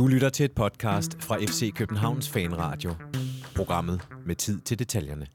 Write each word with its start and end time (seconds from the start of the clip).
Du 0.00 0.06
lytter 0.06 0.28
til 0.28 0.44
et 0.44 0.52
podcast 0.52 1.22
fra 1.22 1.36
FC 1.38 1.74
Københavns 1.74 2.28
Fanradio. 2.28 2.94
Programmet 3.56 4.08
med 4.26 4.36
tid 4.36 4.60
til 4.60 4.78
detaljerne. 4.78 5.26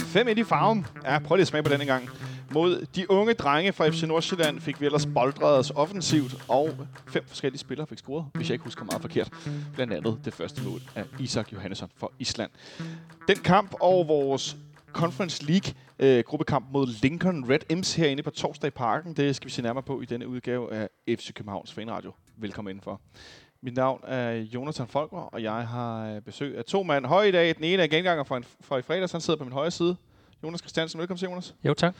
5 0.00 0.28
i 0.28 0.44
farven. 0.44 0.86
Ja, 1.04 1.18
prøv 1.18 1.36
lige 1.36 1.42
at 1.42 1.48
smage 1.48 1.62
på 1.62 1.68
denne 1.68 1.84
gang. 1.84 2.08
Mod 2.52 2.86
de 2.94 3.10
unge 3.10 3.34
drenge 3.34 3.72
fra 3.72 3.88
FC 3.88 4.02
Nordsjælland 4.02 4.60
fik 4.60 4.80
vi 4.80 4.86
ellers 4.86 5.06
boldret 5.14 5.58
os 5.58 5.70
offensivt, 5.70 6.44
og 6.48 6.70
fem 7.08 7.24
forskellige 7.26 7.58
spillere 7.58 7.86
fik 7.86 7.98
scoret, 7.98 8.26
hvis 8.34 8.48
jeg 8.48 8.54
ikke 8.54 8.64
husker 8.64 8.84
meget 8.84 9.02
forkert. 9.02 9.30
Blandt 9.74 9.92
andet 9.92 10.20
det 10.24 10.34
første 10.34 10.62
mål 10.62 10.80
af 10.94 11.04
Isak 11.18 11.52
Johannesson 11.52 11.90
for 11.96 12.12
Island. 12.18 12.50
Den 13.28 13.36
kamp 13.36 13.74
og 13.80 14.08
vores 14.08 14.56
Conference 14.92 15.44
League 15.44 15.72
øh, 15.98 16.24
gruppekamp 16.26 16.66
mod 16.72 16.86
Lincoln 17.02 17.50
Red 17.50 17.70
Imps 17.70 17.94
herinde 17.94 18.22
på 18.22 18.30
torsdag 18.30 18.68
i 18.68 18.70
parken, 18.70 19.16
det 19.16 19.36
skal 19.36 19.46
vi 19.46 19.52
se 19.52 19.62
nærmere 19.62 19.82
på 19.82 20.00
i 20.00 20.04
denne 20.04 20.28
udgave 20.28 20.72
af 20.72 20.88
FC 21.08 21.32
Københavns 21.34 21.72
Fanradio. 21.72 22.12
Velkommen 22.36 22.70
indenfor. 22.70 23.00
Mit 23.64 23.74
navn 23.74 24.00
er 24.06 24.32
Jonathan 24.32 24.86
Folker, 24.86 25.16
og 25.16 25.42
jeg 25.42 25.68
har 25.68 26.14
øh, 26.14 26.20
besøg 26.20 26.58
af 26.58 26.64
to 26.64 26.82
mand 26.82 27.06
høje 27.06 27.28
i 27.28 27.32
dag. 27.32 27.56
Den 27.56 27.64
ene 27.64 27.82
er 27.82 27.86
genganger 27.86 28.24
fra, 28.24 28.36
en, 28.36 28.44
fra 28.60 28.78
i 28.78 28.82
fredags, 28.82 29.12
han 29.12 29.20
sidder 29.20 29.38
på 29.38 29.44
min 29.44 29.52
højre 29.52 29.70
side. 29.70 29.96
Jonas 30.42 30.60
Christiansen, 30.60 31.00
velkommen 31.00 31.18
til, 31.18 31.28
Jonas. 31.28 31.54
Jo, 31.64 31.74
tak. 31.74 31.94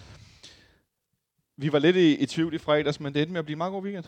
Vi 1.57 1.73
var 1.73 1.79
lidt 1.79 1.97
i, 1.97 2.17
i 2.17 2.27
tvivl 2.27 2.55
i 2.55 2.59
fredags, 2.59 3.01
men 3.01 3.15
det 3.15 3.23
endte 3.23 3.33
med 3.33 3.39
at 3.39 3.45
blive 3.45 3.55
en 3.55 3.59
meget 3.59 3.73
god 3.73 3.83
weekend. 3.83 4.05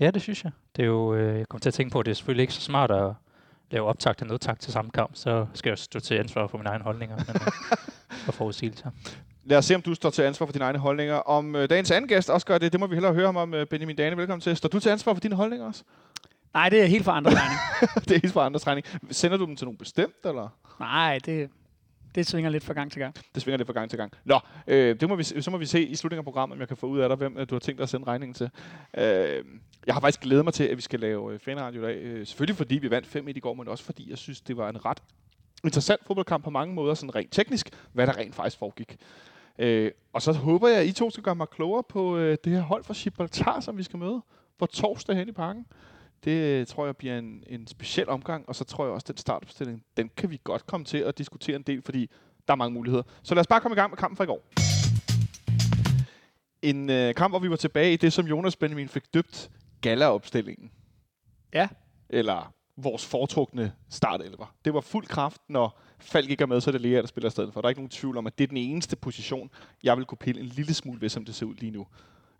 Ja, 0.00 0.10
det 0.10 0.22
synes 0.22 0.44
jeg. 0.44 0.52
Det 0.76 0.82
er 0.82 0.86
jo, 0.86 1.14
øh, 1.14 1.38
jeg 1.38 1.48
kommer 1.48 1.60
til 1.60 1.70
at 1.70 1.74
tænke 1.74 1.92
på, 1.92 2.00
at 2.00 2.06
det 2.06 2.10
er 2.10 2.14
selvfølgelig 2.14 2.42
ikke 2.42 2.54
så 2.54 2.60
smart 2.60 2.90
at 2.90 3.12
lave 3.70 3.86
optag 3.86 4.14
og 4.20 4.26
nedtag 4.26 4.58
til 4.58 4.72
samme 4.72 4.90
kamp, 4.90 5.10
så 5.14 5.46
skal 5.54 5.70
jeg 5.70 5.78
stå 5.78 6.00
til 6.00 6.14
ansvar 6.14 6.46
for 6.46 6.58
mine 6.58 6.70
egne 6.70 6.84
holdninger 6.84 7.16
men, 7.16 7.36
øh, 7.36 7.46
og 8.28 8.34
forudsigelser. 8.34 8.90
Lad 9.44 9.58
os 9.58 9.64
se, 9.64 9.74
om 9.74 9.82
du 9.82 9.94
står 9.94 10.10
til 10.10 10.22
ansvar 10.22 10.46
for 10.46 10.52
dine 10.52 10.64
egne 10.64 10.78
holdninger. 10.78 11.14
Om 11.14 11.56
øh, 11.56 11.70
dagens 11.70 11.90
anden 11.90 12.08
gæst 12.08 12.30
også 12.30 12.46
gør 12.46 12.58
det, 12.58 12.72
det 12.72 12.80
må 12.80 12.86
vi 12.86 12.94
hellere 12.94 13.14
høre 13.14 13.26
ham 13.26 13.36
om. 13.36 13.54
Øh, 13.54 13.66
Benjamin 13.66 13.96
Dane, 13.96 14.16
velkommen 14.16 14.40
til. 14.40 14.56
Står 14.56 14.68
du 14.68 14.80
til 14.80 14.90
ansvar 14.90 15.14
for 15.14 15.20
dine 15.20 15.34
holdninger 15.34 15.66
også? 15.66 15.84
Nej, 16.54 16.68
det 16.68 16.82
er 16.82 16.86
helt 16.86 17.04
for 17.04 17.12
andre 17.12 17.30
regning. 17.40 17.60
det 18.08 18.10
er 18.10 18.20
helt 18.20 18.32
for 18.32 18.40
andre 18.40 18.60
træning. 18.60 18.86
Sender 19.10 19.36
du 19.36 19.44
dem 19.44 19.56
til 19.56 19.64
nogen 19.64 19.78
bestemt, 19.78 20.14
eller? 20.24 20.48
Nej, 20.80 21.18
det, 21.26 21.50
det 22.14 22.26
svinger 22.26 22.50
lidt 22.50 22.64
fra 22.64 22.72
gang 22.74 22.92
til 22.92 23.00
gang. 23.00 23.14
Det 23.34 23.42
svinger 23.42 23.56
lidt 23.56 23.66
fra 23.66 23.72
gang 23.72 23.90
til 23.90 23.98
gang. 23.98 24.12
Nå, 24.24 24.40
øh, 24.66 25.00
det 25.00 25.08
må 25.08 25.16
vi, 25.16 25.22
så 25.22 25.50
må 25.50 25.56
vi 25.56 25.66
se 25.66 25.82
i 25.86 25.94
slutningen 25.94 26.20
af 26.20 26.24
programmet, 26.24 26.56
om 26.56 26.60
jeg 26.60 26.68
kan 26.68 26.76
få 26.76 26.86
ud 26.86 26.98
af 27.00 27.08
dig, 27.08 27.16
hvem 27.16 27.36
øh, 27.38 27.48
du 27.50 27.54
har 27.54 27.60
tænkt 27.60 27.78
dig 27.78 27.82
at 27.82 27.88
sende 27.88 28.06
regningen 28.06 28.34
til. 28.34 28.50
Øh, 28.98 29.44
jeg 29.86 29.94
har 29.94 30.00
faktisk 30.00 30.20
glædet 30.20 30.44
mig 30.44 30.54
til, 30.54 30.64
at 30.64 30.76
vi 30.76 30.82
skal 30.82 31.00
lave 31.00 31.32
øh, 31.34 31.38
fanradio 31.38 31.82
i 31.82 31.86
dag. 31.86 31.96
Øh, 32.02 32.26
selvfølgelig 32.26 32.56
fordi 32.56 32.78
vi 32.78 32.90
vandt 32.90 33.06
5 33.06 33.28
i 33.28 33.40
går, 33.40 33.54
men 33.54 33.68
også 33.68 33.84
fordi 33.84 34.10
jeg 34.10 34.18
synes, 34.18 34.40
det 34.40 34.56
var 34.56 34.68
en 34.68 34.84
ret 34.84 35.02
interessant 35.64 36.00
fodboldkamp 36.06 36.44
på 36.44 36.50
mange 36.50 36.74
måder, 36.74 36.94
sådan 36.94 37.14
rent 37.14 37.32
teknisk, 37.32 37.70
hvad 37.92 38.06
der 38.06 38.16
rent 38.16 38.34
faktisk 38.34 38.58
foregik. 38.58 38.96
Øh, 39.58 39.90
og 40.12 40.22
så 40.22 40.32
håber 40.32 40.68
jeg, 40.68 40.78
at 40.78 40.86
I 40.86 40.92
to 40.92 41.10
skal 41.10 41.24
gøre 41.24 41.34
mig 41.34 41.48
klogere 41.48 41.82
på 41.88 42.16
øh, 42.16 42.36
det 42.44 42.52
her 42.52 42.60
hold 42.60 42.84
fra 42.84 42.94
Gibraltar, 42.94 43.60
som 43.60 43.78
vi 43.78 43.82
skal 43.82 43.98
møde 43.98 44.22
på 44.58 44.66
torsdag 44.66 45.16
hen 45.16 45.28
i 45.28 45.32
parken. 45.32 45.66
Det 46.24 46.30
øh, 46.30 46.66
tror 46.66 46.84
jeg 46.84 46.96
bliver 46.96 47.18
en, 47.18 47.44
en 47.46 47.66
speciel 47.66 48.08
omgang, 48.08 48.48
og 48.48 48.54
så 48.54 48.64
tror 48.64 48.84
jeg 48.84 48.92
også, 48.94 49.04
at 49.04 49.08
den 49.08 49.16
startopstilling, 49.16 49.84
den 49.96 50.10
kan 50.16 50.30
vi 50.30 50.40
godt 50.44 50.66
komme 50.66 50.86
til 50.86 50.98
at 50.98 51.18
diskutere 51.18 51.56
en 51.56 51.62
del, 51.62 51.82
fordi 51.82 52.10
der 52.48 52.52
er 52.52 52.56
mange 52.56 52.74
muligheder. 52.74 53.02
Så 53.22 53.34
lad 53.34 53.40
os 53.40 53.46
bare 53.46 53.60
komme 53.60 53.74
i 53.74 53.78
gang 53.78 53.90
med 53.90 53.98
kampen 53.98 54.16
fra 54.16 54.24
i 54.24 54.26
går. 54.26 54.44
En 56.62 56.90
øh, 56.90 57.14
kamp, 57.14 57.32
hvor 57.32 57.38
vi 57.38 57.50
var 57.50 57.56
tilbage 57.56 57.92
i 57.92 57.96
det, 57.96 58.12
som 58.12 58.26
Jonas 58.26 58.56
Benjamin 58.56 58.88
fik 58.88 59.14
døbt 59.14 59.50
gala-opstillingen. 59.80 60.70
Ja. 61.54 61.68
Eller 62.08 62.54
vores 62.76 63.06
foretrukne 63.06 63.72
startelver. 63.90 64.54
Det 64.64 64.74
var 64.74 64.80
fuld 64.80 65.06
kraft, 65.06 65.40
når 65.48 65.80
Falk 65.98 66.30
ikke 66.30 66.42
er 66.42 66.46
med, 66.46 66.60
så 66.60 66.70
er 66.70 66.72
det 66.72 66.80
Lea, 66.80 67.00
der 67.00 67.06
spiller 67.06 67.28
i 67.28 67.30
stedet 67.30 67.52
for. 67.52 67.60
Der 67.60 67.66
er 67.66 67.70
ikke 67.70 67.80
nogen 67.80 67.90
tvivl 67.90 68.16
om, 68.16 68.26
at 68.26 68.38
det 68.38 68.44
er 68.44 68.48
den 68.48 68.56
eneste 68.56 68.96
position, 68.96 69.50
jeg 69.82 69.96
vil 69.96 70.04
kunne 70.04 70.18
pille 70.18 70.40
en 70.40 70.46
lille 70.46 70.74
smule 70.74 71.00
ved, 71.00 71.08
som 71.08 71.24
det 71.24 71.34
ser 71.34 71.46
ud 71.46 71.54
lige 71.54 71.70
nu. 71.70 71.86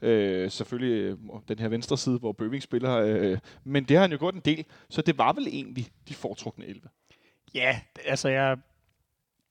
Øh, 0.04 0.50
selvfølgelig 0.50 1.02
øh, 1.02 1.16
den 1.48 1.58
her 1.58 1.68
venstre 1.68 1.98
side, 1.98 2.18
hvor 2.18 2.32
Bøving 2.32 2.62
spiller. 2.62 2.96
Øh, 2.96 3.38
men 3.64 3.84
det 3.84 3.96
har 3.96 4.02
han 4.02 4.12
jo 4.12 4.18
gjort 4.18 4.34
en 4.34 4.42
del, 4.44 4.64
så 4.90 5.02
det 5.02 5.18
var 5.18 5.32
vel 5.32 5.46
egentlig 5.46 5.86
de 6.08 6.14
foretrukne 6.14 6.66
11. 6.66 6.88
Ja, 7.54 7.80
altså 8.06 8.28
jeg 8.28 8.58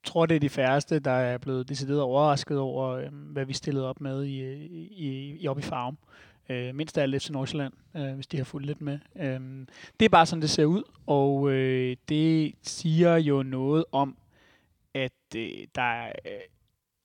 tror, 0.04 0.26
det 0.26 0.36
er 0.36 0.40
de 0.40 0.50
færreste, 0.50 1.00
der 1.00 1.12
er 1.12 1.38
blevet 1.38 1.70
decideret 1.70 2.02
overrasket 2.02 2.60
over, 2.60 2.90
øh, 2.90 3.08
hvad 3.12 3.46
vi 3.46 3.54
stillede 3.54 3.90
op 3.90 4.02
med 4.02 4.24
i, 4.24 4.42
i, 4.76 5.38
i 5.40 5.48
op 5.48 5.60
i 5.60 5.62
farven. 5.62 5.98
Øh, 6.50 6.76
mindst 6.76 6.98
af 6.98 7.02
alt 7.02 7.22
FC 7.22 7.30
Nordsjælland, 7.30 7.74
øh, 7.96 8.14
hvis 8.14 8.28
de 8.28 8.38
har 8.38 8.44
fulgt 8.44 8.68
lidt 8.68 8.82
med. 8.82 9.00
Øh, 9.16 9.68
det 10.00 10.06
er 10.06 10.10
bare 10.10 10.26
sådan, 10.26 10.42
det 10.42 10.50
ser 10.50 10.66
ud, 10.66 10.84
og 11.06 11.52
øh, 11.52 11.98
det 12.10 12.54
siger 12.62 13.18
jo 13.18 13.44
noget 13.44 13.86
om, 13.92 14.18
at 14.94 15.12
øh, 15.36 15.68
der 15.76 15.82
er 15.82 16.12
øh, 16.26 16.32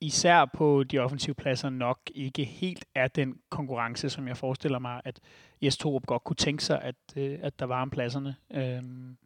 især 0.01 0.45
på 0.45 0.85
de 0.85 0.99
offensive 0.99 1.35
pladser 1.35 1.71
nok 1.71 1.99
ikke 2.15 2.45
helt 2.45 2.85
er 2.95 3.09
den 3.09 3.35
konkurrence, 3.51 4.11
som 4.11 4.29
jeg 4.29 4.37
forestiller 4.37 4.79
mig, 4.79 5.01
at 5.05 5.21
Jes 5.63 5.77
Torup 5.77 6.07
godt 6.07 6.25
kunne 6.25 6.37
tænke 6.37 6.65
sig, 6.65 6.83
at, 6.83 6.95
øh, 7.17 7.39
at 7.43 7.59
der 7.59 7.67
var 7.67 7.83
om 7.83 7.91
pladserne. 7.91 8.37
Øhm, 8.55 9.17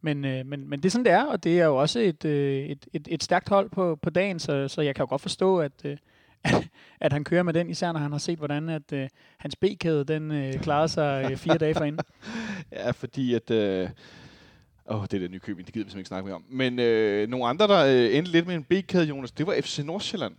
men, 0.00 0.24
øh, 0.24 0.46
men, 0.46 0.68
men 0.68 0.78
det 0.78 0.86
er 0.86 0.90
sådan, 0.90 1.04
det 1.04 1.12
er, 1.12 1.24
og 1.24 1.44
det 1.44 1.60
er 1.60 1.64
jo 1.64 1.76
også 1.76 1.98
et, 1.98 2.24
øh, 2.24 2.66
et, 2.66 2.86
et, 2.92 3.08
et 3.10 3.22
stærkt 3.22 3.48
hold 3.48 3.70
på, 3.70 3.96
på 4.02 4.10
dagen, 4.10 4.38
så, 4.38 4.68
så 4.68 4.82
jeg 4.82 4.94
kan 4.94 5.02
jo 5.02 5.08
godt 5.08 5.22
forstå, 5.22 5.58
at, 5.58 5.84
øh, 5.84 5.96
at, 6.44 6.68
at 7.00 7.12
han 7.12 7.24
kører 7.24 7.42
med 7.42 7.54
den, 7.54 7.70
især 7.70 7.92
når 7.92 8.00
han 8.00 8.12
har 8.12 8.18
set, 8.18 8.38
hvordan 8.38 8.68
at, 8.68 8.92
øh, 8.92 9.08
hans 9.38 9.56
B-kæde 9.56 10.04
den, 10.04 10.32
øh, 10.32 10.54
klarede 10.54 10.88
sig 10.88 11.30
øh, 11.30 11.36
fire 11.36 11.58
dage 11.58 11.74
forinden. 11.74 12.00
ja, 12.72 12.90
fordi 12.90 13.34
at... 13.34 13.50
Øh 13.50 13.88
Åh, 14.88 15.00
oh, 15.00 15.06
det 15.10 15.20
der 15.20 15.28
Nykøbing, 15.28 15.58
nye 15.58 15.64
det 15.64 15.74
gider 15.74 15.84
vi 15.84 15.90
simpelthen 15.90 15.98
ikke 15.98 16.08
snakke 16.08 16.26
mere 16.26 16.34
om. 16.34 16.44
Men 16.48 16.78
øh, 16.78 17.28
nogle 17.28 17.46
andre, 17.46 17.66
der 17.66 17.84
øh, 17.86 18.16
endte 18.16 18.32
lidt 18.32 18.46
med 18.46 18.54
en 18.54 18.64
B-kæde, 18.64 19.04
Jonas, 19.04 19.32
det 19.32 19.46
var 19.46 19.54
FC 19.60 19.78
Nordsjælland. 19.78 20.34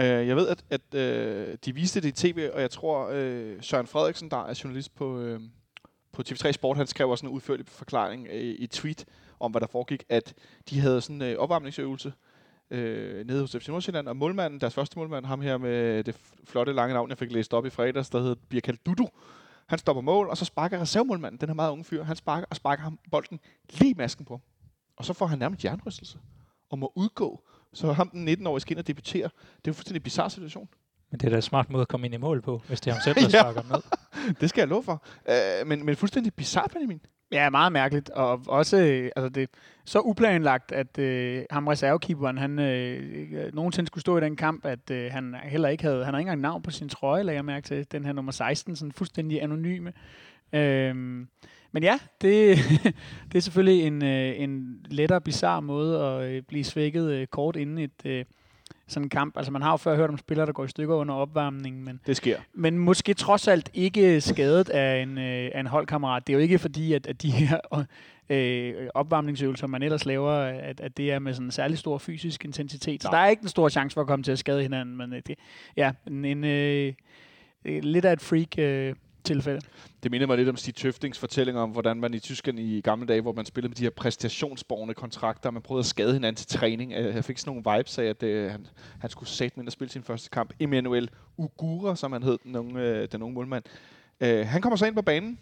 Øh, 0.00 0.06
jeg 0.06 0.36
ved, 0.36 0.48
at, 0.48 0.64
at 0.70 0.94
øh, 0.94 1.56
de 1.64 1.74
viste 1.74 2.00
det 2.00 2.08
i 2.08 2.32
tv, 2.32 2.50
og 2.54 2.60
jeg 2.60 2.70
tror, 2.70 3.10
øh, 3.12 3.56
Søren 3.60 3.86
Frederiksen, 3.86 4.30
der 4.30 4.44
er 4.46 4.60
journalist 4.64 4.94
på, 4.94 5.20
øh, 5.20 5.40
på 6.12 6.22
TV3 6.28 6.52
Sport, 6.52 6.76
han 6.76 6.86
skrev 6.86 7.10
også 7.10 7.26
en 7.26 7.32
udførlig 7.32 7.66
forklaring 7.68 8.26
øh, 8.30 8.40
i 8.58 8.66
tweet 8.66 9.04
om, 9.40 9.50
hvad 9.50 9.60
der 9.60 9.66
foregik, 9.66 10.04
at 10.08 10.34
de 10.70 10.80
havde 10.80 11.00
sådan 11.00 11.22
en 11.22 11.22
øh, 11.22 11.38
opvarmningsøvelse 11.38 12.12
øh, 12.70 13.26
nede 13.26 13.40
hos 13.40 13.56
FC 13.56 13.68
Nordsjælland, 13.68 14.08
og 14.08 14.16
målmanden, 14.16 14.60
deres 14.60 14.74
første 14.74 14.98
målmand, 14.98 15.26
ham 15.26 15.40
her 15.40 15.58
med 15.58 16.04
det 16.04 16.16
flotte 16.44 16.72
lange 16.72 16.94
navn, 16.94 17.10
jeg 17.10 17.18
fik 17.18 17.32
læst 17.32 17.54
op 17.54 17.66
i 17.66 17.70
fredags, 17.70 18.10
der 18.10 18.20
hedder 18.20 18.60
kaldt 18.60 18.86
Dudu, 18.86 19.08
han 19.66 19.78
stopper 19.78 20.02
mål, 20.02 20.28
og 20.28 20.36
så 20.36 20.44
sparker 20.44 20.80
reservemålmanden, 20.80 21.40
den 21.40 21.48
her 21.48 21.54
meget 21.54 21.70
unge 21.70 21.84
fyr, 21.84 22.02
han 22.02 22.16
sparker 22.16 22.46
og 22.50 22.56
sparker 22.56 22.82
ham 22.82 22.98
bolden 23.10 23.40
lige 23.70 23.90
i 23.90 23.94
masken 23.94 24.24
på. 24.24 24.40
Og 24.96 25.04
så 25.04 25.12
får 25.12 25.26
han 25.26 25.38
nærmest 25.38 25.64
jernrystelse 25.64 26.18
og 26.70 26.78
må 26.78 26.92
udgå. 26.94 27.42
Så 27.72 27.92
ham 27.92 28.08
den 28.08 28.28
19-årige 28.28 28.60
skal 28.60 28.72
ind 28.72 28.78
og 28.78 28.86
debutere. 28.86 29.30
Det 29.56 29.64
er 29.64 29.68
en 29.68 29.74
fuldstændig 29.74 30.02
bizarre 30.02 30.30
situation. 30.30 30.68
Men 31.10 31.20
det 31.20 31.26
er 31.26 31.30
da 31.30 31.38
et 31.38 31.44
smart 31.44 31.70
måde 31.70 31.82
at 31.82 31.88
komme 31.88 32.06
ind 32.06 32.14
i 32.14 32.18
mål 32.18 32.42
på, 32.42 32.62
hvis 32.68 32.80
det 32.80 32.90
er 32.90 32.94
ham 32.94 33.02
selv, 33.14 33.14
der 33.14 33.28
sparker 33.28 33.62
med. 33.62 33.76
det 34.40 34.48
skal 34.48 34.60
jeg 34.60 34.68
love 34.68 34.82
for. 34.82 35.02
Uh, 35.28 35.66
men, 35.66 35.86
men 35.86 35.96
fuldstændig 35.96 36.34
bizarre, 36.34 36.68
Benjamin. 36.68 37.00
Ja, 37.34 37.50
meget 37.50 37.72
mærkeligt. 37.72 38.10
Og 38.10 38.40
også 38.48 38.76
øh, 38.76 39.10
altså 39.16 39.28
det, 39.28 39.48
så 39.84 40.00
uplanlagt, 40.00 40.72
at 40.72 40.98
øh, 40.98 41.42
ham 41.50 41.66
reservekeeperen, 41.66 42.38
han 42.38 42.58
øh, 42.58 43.22
øh, 43.32 43.54
nogensinde 43.54 43.86
skulle 43.86 44.02
stå 44.02 44.18
i 44.18 44.20
den 44.20 44.36
kamp, 44.36 44.64
at 44.64 44.90
øh, 44.90 45.12
han 45.12 45.34
heller 45.42 45.68
ikke 45.68 45.84
havde, 45.84 46.04
han 46.04 46.14
har 46.14 46.18
ikke 46.18 46.28
engang 46.28 46.40
navn 46.40 46.62
på 46.62 46.70
sin 46.70 46.88
trøje, 46.88 47.22
lagde 47.22 47.36
jeg 47.36 47.44
mærke 47.44 47.66
til. 47.66 47.92
Den 47.92 48.04
her 48.04 48.12
nummer 48.12 48.32
16, 48.32 48.76
sådan 48.76 48.92
fuldstændig 48.92 49.42
anonyme. 49.42 49.92
Øhm, 50.52 51.28
men 51.72 51.82
ja, 51.82 51.98
det, 52.20 52.58
det 53.32 53.34
er 53.34 53.40
selvfølgelig 53.40 53.86
en, 53.86 54.04
øh, 54.04 54.40
en 54.40 54.80
lettere 54.90 55.20
bizarre 55.20 55.62
måde 55.62 56.04
at 56.04 56.46
blive 56.46 56.64
svækket 56.64 57.10
øh, 57.10 57.26
kort 57.26 57.56
inden 57.56 57.78
et, 57.78 58.06
øh, 58.06 58.24
sådan 58.86 59.04
en 59.04 59.08
kamp. 59.08 59.36
Altså 59.36 59.52
man 59.52 59.62
har 59.62 59.70
jo 59.70 59.76
før 59.76 59.96
hørt 59.96 60.10
om 60.10 60.18
spillere, 60.18 60.46
der 60.46 60.52
går 60.52 60.64
i 60.64 60.68
stykker 60.68 60.94
under 60.94 61.14
opvarmningen, 61.14 61.84
men, 61.84 62.00
det 62.06 62.16
sker. 62.16 62.38
men 62.54 62.78
måske 62.78 63.14
trods 63.14 63.48
alt 63.48 63.70
ikke 63.74 64.20
skadet 64.20 64.68
af 64.68 65.02
en, 65.02 65.18
øh, 65.18 65.50
af 65.54 65.60
en 65.60 65.66
holdkammerat. 65.66 66.26
Det 66.26 66.32
er 66.32 66.34
jo 66.34 66.42
ikke 66.42 66.58
fordi, 66.58 66.92
at, 66.92 67.06
at 67.06 67.22
de 67.22 67.30
her 67.30 67.86
øh, 68.28 68.88
opvarmningsøvelser, 68.94 69.66
man 69.66 69.82
ellers 69.82 70.06
laver, 70.06 70.32
at, 70.32 70.80
at 70.80 70.96
det 70.96 71.12
er 71.12 71.18
med 71.18 71.34
sådan 71.34 71.46
en 71.46 71.50
særlig 71.50 71.78
stor 71.78 71.98
fysisk 71.98 72.44
intensitet. 72.44 73.02
Så 73.02 73.08
Nej. 73.08 73.18
der 73.18 73.26
er 73.26 73.30
ikke 73.30 73.42
en 73.42 73.48
stor 73.48 73.68
chance 73.68 73.94
for 73.94 74.00
at 74.00 74.06
komme 74.06 74.22
til 74.22 74.32
at 74.32 74.38
skade 74.38 74.62
hinanden, 74.62 74.96
men 74.96 75.12
øh, 75.12 75.22
det, 75.26 75.38
ja, 75.76 75.92
en, 76.06 76.24
en 76.24 76.44
øh, 76.44 76.92
lidt 77.64 78.04
af 78.04 78.12
et 78.12 78.20
freak 78.20 78.58
øh, 78.58 78.94
tilfælde. 79.24 79.60
Det 80.02 80.10
minder 80.10 80.26
mig 80.26 80.36
lidt 80.36 80.48
om 80.48 80.56
Stig 80.56 80.74
Tøftings 80.74 81.18
fortælling 81.18 81.58
om, 81.58 81.70
hvordan 81.70 81.96
man 81.96 82.14
i 82.14 82.18
Tyskland 82.18 82.58
i 82.58 82.80
gamle 82.80 83.06
dage, 83.06 83.20
hvor 83.20 83.32
man 83.32 83.46
spillede 83.46 83.68
med 83.70 83.76
de 83.76 83.82
her 83.82 83.90
præstationsborgende 83.90 84.94
kontrakter, 84.94 85.50
man 85.50 85.62
prøvede 85.62 85.80
at 85.80 85.86
skade 85.86 86.12
hinanden 86.12 86.36
til 86.36 86.46
træning. 86.58 86.92
Øh, 86.92 87.14
jeg 87.14 87.24
fik 87.24 87.38
sådan 87.38 87.62
nogle 87.62 87.78
vibes 87.78 87.98
af, 87.98 88.04
at 88.04 88.22
øh, 88.22 88.50
han, 88.50 88.66
han 89.00 89.10
skulle 89.10 89.28
sætte 89.28 89.58
ind 89.58 89.66
og 89.66 89.72
spille 89.72 89.92
sin 89.92 90.02
første 90.02 90.30
kamp. 90.30 90.52
Emmanuel 90.60 91.10
Ugura, 91.36 91.96
som 91.96 92.12
han 92.12 92.22
hed, 92.22 92.38
den 92.44 92.56
unge, 92.56 92.80
øh, 92.80 93.08
den 93.12 93.22
unge 93.22 93.34
målmand. 93.34 93.64
Uh, 94.20 94.28
han 94.28 94.62
kommer 94.62 94.76
så 94.76 94.86
ind 94.86 94.94
på 94.94 95.02
banen, 95.02 95.38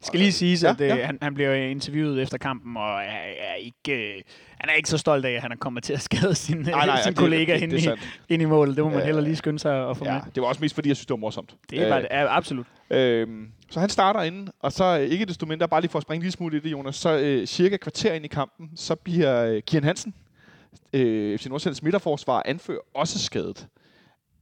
skal 0.00 0.20
lige 0.20 0.32
sige, 0.32 0.68
at 0.68 0.80
ja, 0.80 0.96
ja. 0.96 1.06
han, 1.06 1.18
han 1.22 1.34
bliver 1.34 1.54
interviewet 1.54 2.22
efter 2.22 2.38
kampen, 2.38 2.76
og 2.76 3.00
er, 3.00 3.32
er 3.38 3.54
ikke, 3.54 4.16
øh, 4.16 4.22
han 4.58 4.70
er 4.70 4.74
ikke 4.74 4.88
så 4.88 4.98
stolt 4.98 5.24
af, 5.24 5.32
at 5.32 5.42
han 5.42 5.52
er 5.52 5.56
kommet 5.56 5.82
til 5.82 5.92
at 5.92 6.00
skade 6.00 6.34
sin, 6.34 6.56
nej, 6.56 6.86
nej, 6.86 7.02
sin 7.02 7.12
det, 7.12 7.18
kollega 7.18 7.52
det, 7.52 7.60
det, 7.60 7.84
ind, 7.84 7.88
det 7.88 7.98
i, 8.28 8.32
ind 8.34 8.42
i 8.42 8.44
målet. 8.44 8.76
Det 8.76 8.84
må 8.84 8.90
man 8.90 9.02
heller 9.02 9.22
lige 9.22 9.36
skynde 9.36 9.58
sig 9.58 9.90
at 9.90 9.96
få 9.96 10.04
ja, 10.04 10.12
med. 10.12 10.20
Det 10.34 10.40
var 10.40 10.48
også 10.48 10.60
mest, 10.60 10.74
fordi 10.74 10.88
jeg 10.88 10.96
synes, 10.96 11.06
det 11.06 11.12
var 11.12 11.18
morsomt. 11.18 11.54
Det 11.70 11.82
er, 11.82 11.88
bare, 11.88 12.02
det, 12.02 12.08
ja, 12.10 12.36
absolut. 12.36 12.66
Øh, 12.90 13.28
så 13.70 13.80
han 13.80 13.88
starter 13.88 14.22
inden, 14.22 14.48
og 14.60 14.72
så 14.72 14.94
ikke 14.94 15.24
desto 15.24 15.46
mindre, 15.46 15.68
bare 15.68 15.80
lige 15.80 15.90
for 15.90 15.98
at 15.98 16.02
springe 16.02 16.22
lige 16.22 16.32
smule 16.32 16.56
i 16.56 16.60
det, 16.60 16.72
Jonas, 16.72 16.96
så 16.96 17.18
øh, 17.18 17.46
cirka 17.46 17.76
kvarter 17.76 18.12
ind 18.12 18.24
i 18.24 18.28
kampen, 18.28 18.70
så 18.76 18.94
bliver 18.94 19.44
øh, 19.44 19.62
Kian 19.62 19.84
Hansen, 19.84 20.14
øh, 20.92 21.38
FC 21.38 21.46
Nordsjællands 21.46 21.82
midterforsvar, 21.82 22.42
anfører 22.44 22.80
også 22.94 23.18
skadet. 23.18 23.60
Øh, 23.60 23.85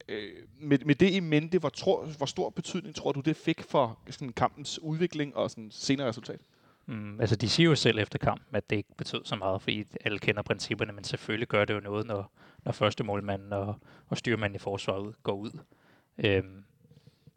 Øh, 0.07 0.33
med, 0.59 0.79
med 0.85 0.95
det 0.95 1.11
i 1.11 1.19
mente, 1.19 1.59
hvor, 1.59 1.69
tror, 1.69 2.05
hvor 2.05 2.25
stor 2.25 2.49
betydning 2.49 2.95
tror 2.95 3.11
du, 3.11 3.19
det 3.19 3.35
fik 3.35 3.63
for 3.63 3.99
sådan, 4.09 4.33
kampens 4.33 4.79
udvikling 4.79 5.35
og 5.35 5.51
sådan, 5.51 5.71
senere 5.71 6.07
resultat? 6.07 6.39
Mm, 6.85 7.19
altså, 7.21 7.35
de 7.35 7.49
siger 7.49 7.69
jo 7.69 7.75
selv 7.75 7.99
efter 7.99 8.19
kampen, 8.19 8.55
at 8.55 8.69
det 8.69 8.75
ikke 8.75 8.95
betød 8.97 9.21
så 9.25 9.35
meget, 9.35 9.61
fordi 9.61 9.85
alle 10.05 10.19
kender 10.19 10.41
principperne, 10.41 10.93
men 10.93 11.03
selvfølgelig 11.03 11.47
gør 11.47 11.65
det 11.65 11.73
jo 11.73 11.79
noget, 11.79 12.07
når, 12.07 12.31
når 12.65 12.71
første 12.71 13.03
målmanden 13.03 13.53
og, 13.53 13.75
og 14.07 14.17
styrmanden 14.17 14.55
i 14.55 14.59
forsvaret 14.59 15.15
går 15.23 15.33
ud. 15.33 15.51
Øhm, 16.17 16.63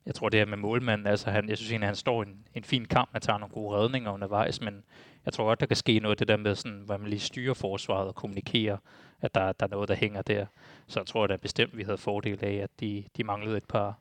jeg 0.07 0.15
tror, 0.15 0.29
det 0.29 0.41
her 0.41 0.47
med 0.47 0.57
målmanden, 0.57 1.07
altså 1.07 1.31
han, 1.31 1.49
jeg 1.49 1.57
synes 1.57 1.71
egentlig, 1.71 1.89
han 1.89 1.97
står 1.97 2.23
i 2.23 2.27
en, 2.27 2.47
en 2.55 2.65
fin 2.65 2.85
kamp, 2.85 3.09
han 3.13 3.21
tager 3.21 3.39
nogle 3.39 3.55
gode 3.55 3.77
redninger 3.77 4.13
undervejs, 4.13 4.61
men 4.61 4.85
jeg 5.25 5.33
tror 5.33 5.45
godt, 5.45 5.61
der 5.61 5.67
kan 5.67 5.77
ske 5.77 5.99
noget 5.99 6.19
det 6.19 6.29
der 6.29 6.37
med, 6.37 6.55
sådan, 6.55 6.83
hvor 6.87 6.97
man 6.97 7.11
lige 7.11 7.21
styrer 7.21 7.55
forsvaret 7.55 8.09
og 8.09 8.15
kommunikerer, 8.15 8.77
at 9.21 9.35
der, 9.35 9.53
der 9.53 9.67
er 9.67 9.71
noget, 9.71 9.89
der 9.89 9.95
hænger 9.95 10.23
der. 10.23 10.47
Så 10.87 11.01
jeg 11.01 11.07
tror 11.07 11.27
da 11.27 11.37
bestemt, 11.37 11.77
vi 11.77 11.83
havde 11.83 11.99
fordel 11.99 12.45
af, 12.45 12.55
at 12.55 12.71
de, 12.81 13.05
de 13.17 13.25
manglede 13.25 13.57
et 13.57 13.65
par 13.69 13.99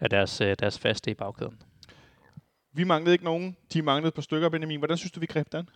af 0.00 0.10
deres, 0.10 0.40
øh, 0.40 0.56
deres 0.58 0.78
faste 0.78 1.10
i 1.10 1.14
bagkæden. 1.14 1.62
Vi 2.72 2.84
manglede 2.84 3.14
ikke 3.14 3.24
nogen. 3.24 3.56
De 3.72 3.82
manglede 3.82 4.08
et 4.08 4.14
par 4.14 4.22
stykker, 4.22 4.48
Benjamin. 4.48 4.78
Hvordan 4.78 4.96
synes 4.96 5.12
du, 5.12 5.20
vi 5.20 5.26
greb 5.26 5.52
den? 5.52 5.68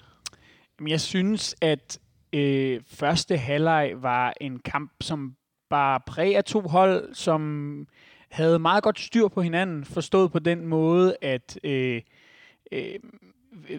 Jamen, 0.79 0.91
jeg 0.91 1.01
synes, 1.01 1.57
at 1.61 2.01
øh, 2.33 2.81
første 2.87 3.37
halvleg 3.37 3.93
var 3.97 4.35
en 4.41 4.59
kamp, 4.59 4.93
som 5.01 5.37
bare 5.71 6.01
præg 6.07 6.37
af 6.37 6.45
to 6.45 6.61
hold, 6.61 7.15
som 7.15 7.87
havde 8.31 8.59
meget 8.59 8.83
godt 8.83 9.01
styr 9.01 9.29
på 9.29 9.43
hinanden, 9.43 9.85
forstået 9.85 10.33
på 10.33 10.39
den 10.39 10.67
måde, 10.67 11.17
at 11.23 11.59
øh, 11.65 12.03
øh, 12.73 12.95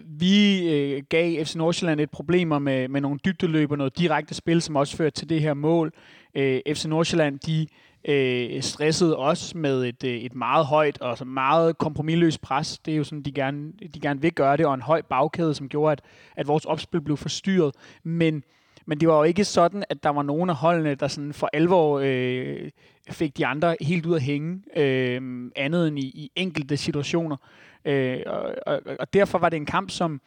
vi 0.04 0.68
øh, 0.68 1.02
gav 1.08 1.44
FC 1.44 1.54
Nordsjælland 1.54 2.00
et 2.00 2.10
problemer 2.10 2.58
med, 2.58 2.88
med 2.88 3.00
nogle 3.00 3.18
dybdeløb 3.24 3.70
og 3.70 3.78
noget 3.78 3.98
direkte 3.98 4.34
spil, 4.34 4.62
som 4.62 4.76
også 4.76 4.96
førte 4.96 5.20
til 5.20 5.28
det 5.28 5.40
her 5.40 5.54
mål. 5.54 5.92
Øh, 6.34 6.60
FC 6.74 6.84
Nordsjælland, 6.84 7.38
de 7.38 7.66
øh, 8.04 8.62
stressede 8.62 9.16
os 9.16 9.54
med 9.54 9.84
et, 9.84 10.04
øh, 10.04 10.14
et 10.16 10.34
meget 10.34 10.66
højt 10.66 10.98
og 11.00 11.18
så 11.18 11.24
meget 11.24 11.78
kompromilløst 11.78 12.40
pres. 12.40 12.78
Det 12.78 12.92
er 12.92 12.98
jo 12.98 13.04
sådan, 13.04 13.22
de 13.22 13.32
gerne, 13.32 13.72
de 13.94 14.00
gerne 14.00 14.20
vil 14.20 14.32
gøre 14.32 14.56
det, 14.56 14.66
og 14.66 14.74
en 14.74 14.82
høj 14.82 15.02
bagkæde, 15.02 15.54
som 15.54 15.68
gjorde, 15.68 15.92
at, 15.92 16.00
at 16.36 16.48
vores 16.48 16.64
opspil 16.64 17.00
blev 17.00 17.16
forstyrret. 17.16 17.74
Men 18.02 18.44
men 18.86 19.00
det 19.00 19.08
var 19.08 19.16
jo 19.16 19.22
ikke 19.22 19.44
sådan, 19.44 19.84
at 19.88 20.02
der 20.02 20.10
var 20.10 20.22
nogen 20.22 20.50
af 20.50 20.56
holdene, 20.56 20.94
der 20.94 21.08
sådan 21.08 21.32
for 21.32 21.50
alvor 21.52 22.00
øh, 22.04 22.70
fik 23.10 23.36
de 23.36 23.46
andre 23.46 23.76
helt 23.80 24.06
ud 24.06 24.14
at 24.14 24.22
hænge, 24.22 24.62
øh, 24.76 25.50
andet 25.56 25.88
end 25.88 25.98
i, 25.98 26.02
i 26.02 26.30
enkelte 26.36 26.76
situationer. 26.76 27.36
Øh, 27.84 28.20
og, 28.26 28.54
og, 28.66 28.80
og 29.00 29.12
derfor 29.12 29.38
var 29.38 29.48
det 29.48 29.56
en 29.56 29.66
kamp, 29.66 29.90
som, 29.90 30.20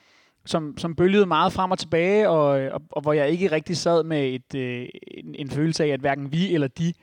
som, 0.46 0.78
som 0.78 0.96
bølgede 0.96 1.26
meget 1.26 1.54
frem 1.54 1.72
og 1.72 1.80
tilbage, 1.80 2.30
og, 2.30 2.48
og, 2.48 2.82
og 2.92 3.02
hvor 3.02 3.14
jeg 3.14 3.30
ikke 3.30 3.52
rigtig 3.52 3.78
sad 3.78 4.04
med 4.04 4.34
et, 4.34 4.56
øh, 4.56 4.90
en, 5.08 5.36
en 5.36 5.50
følelse 5.50 5.84
af, 5.84 5.88
at 5.88 6.00
hverken 6.00 6.32
vi 6.32 6.54
eller 6.54 6.68
de 6.68 6.94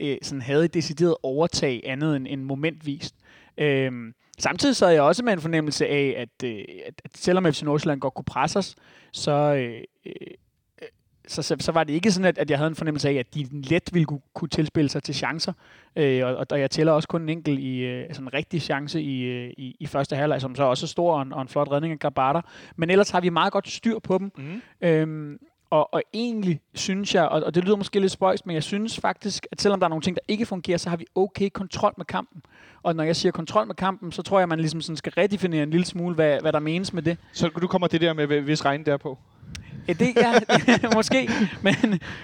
øh, 0.00 0.16
sådan 0.22 0.42
havde 0.42 0.64
et 0.64 0.74
decideret 0.74 1.16
overtag 1.22 1.82
andet 1.84 2.16
end, 2.16 2.26
end 2.30 2.42
momentvist. 2.42 3.14
Øh, 3.58 3.92
samtidig 4.38 4.76
sad 4.76 4.90
jeg 4.90 5.02
også 5.02 5.24
med 5.24 5.32
en 5.32 5.40
fornemmelse 5.40 5.86
af, 5.86 6.14
at, 6.16 6.48
øh, 6.48 6.64
at, 6.86 6.94
selvom 7.14 7.52
FC 7.52 7.62
Nordsjælland 7.62 8.00
godt 8.00 8.14
kunne 8.14 8.24
presse 8.24 8.58
os, 8.58 8.74
så, 9.12 9.32
øh, 9.32 9.80
øh 10.06 10.26
så, 11.26 11.42
så, 11.42 11.56
så 11.60 11.72
var 11.72 11.84
det 11.84 11.92
ikke 11.92 12.12
sådan, 12.12 12.24
at, 12.24 12.38
at 12.38 12.50
jeg 12.50 12.58
havde 12.58 12.68
en 12.68 12.74
fornemmelse 12.74 13.08
af, 13.08 13.14
at 13.14 13.34
de 13.34 13.46
let 13.52 13.90
ville 13.92 14.06
kunne, 14.06 14.20
kunne 14.34 14.48
tilspille 14.48 14.88
sig 14.88 15.02
til 15.02 15.14
chancer. 15.14 15.52
Øh, 15.96 16.26
og, 16.26 16.46
og 16.50 16.60
jeg 16.60 16.70
tæller 16.70 16.92
også 16.92 17.08
kun 17.08 17.22
en 17.22 17.28
enkelt 17.28 17.60
i 17.60 17.78
øh, 17.78 18.02
altså 18.02 18.22
en 18.22 18.34
rigtig 18.34 18.62
chance 18.62 19.02
i, 19.02 19.22
øh, 19.22 19.50
i, 19.56 19.76
i 19.80 19.86
første 19.86 20.16
halvleg, 20.16 20.40
som 20.40 20.54
så 20.54 20.64
også 20.64 20.86
er 20.86 20.88
stor 20.88 21.14
og 21.14 21.22
en, 21.22 21.32
og 21.32 21.42
en 21.42 21.48
flot 21.48 21.70
redning 21.70 21.92
af 21.92 21.98
Grabata. 21.98 22.40
Men 22.76 22.90
ellers 22.90 23.10
har 23.10 23.20
vi 23.20 23.28
meget 23.28 23.52
godt 23.52 23.68
styr 23.68 23.98
på 23.98 24.18
dem. 24.18 24.32
Mm. 24.36 24.62
Øhm, 24.88 25.38
og, 25.70 25.94
og 25.94 26.02
egentlig 26.14 26.60
synes 26.74 27.14
jeg, 27.14 27.28
og, 27.28 27.42
og 27.42 27.54
det 27.54 27.64
lyder 27.64 27.76
måske 27.76 28.00
lidt 28.00 28.12
spøjst, 28.12 28.46
men 28.46 28.54
jeg 28.54 28.62
synes 28.62 29.00
faktisk, 29.00 29.46
at 29.52 29.60
selvom 29.60 29.80
der 29.80 29.86
er 29.86 29.88
nogle 29.88 30.02
ting, 30.02 30.16
der 30.16 30.22
ikke 30.28 30.46
fungerer, 30.46 30.78
så 30.78 30.90
har 30.90 30.96
vi 30.96 31.06
okay 31.14 31.48
kontrol 31.48 31.94
med 31.96 32.04
kampen. 32.04 32.42
Og 32.82 32.96
når 32.96 33.04
jeg 33.04 33.16
siger 33.16 33.32
kontrol 33.32 33.66
med 33.66 33.74
kampen, 33.74 34.12
så 34.12 34.22
tror 34.22 34.38
jeg, 34.38 34.42
at 34.42 34.48
man 34.48 34.60
ligesom 34.60 34.80
sådan 34.80 34.96
skal 34.96 35.12
redefinere 35.12 35.62
en 35.62 35.70
lille 35.70 35.86
smule, 35.86 36.14
hvad, 36.14 36.40
hvad 36.40 36.52
der 36.52 36.58
menes 36.58 36.92
med 36.92 37.02
det. 37.02 37.18
Så 37.32 37.48
du 37.48 37.66
kommer 37.66 37.88
det 37.88 38.00
der 38.00 38.12
med, 38.12 38.40
hvis 38.40 38.64
regn 38.64 38.86
der 38.86 38.96
på? 38.96 39.18
Ja, 39.42 39.43
det, 39.88 40.16
ja, 40.16 40.34
måske. 40.94 41.30
Men, 41.62 41.74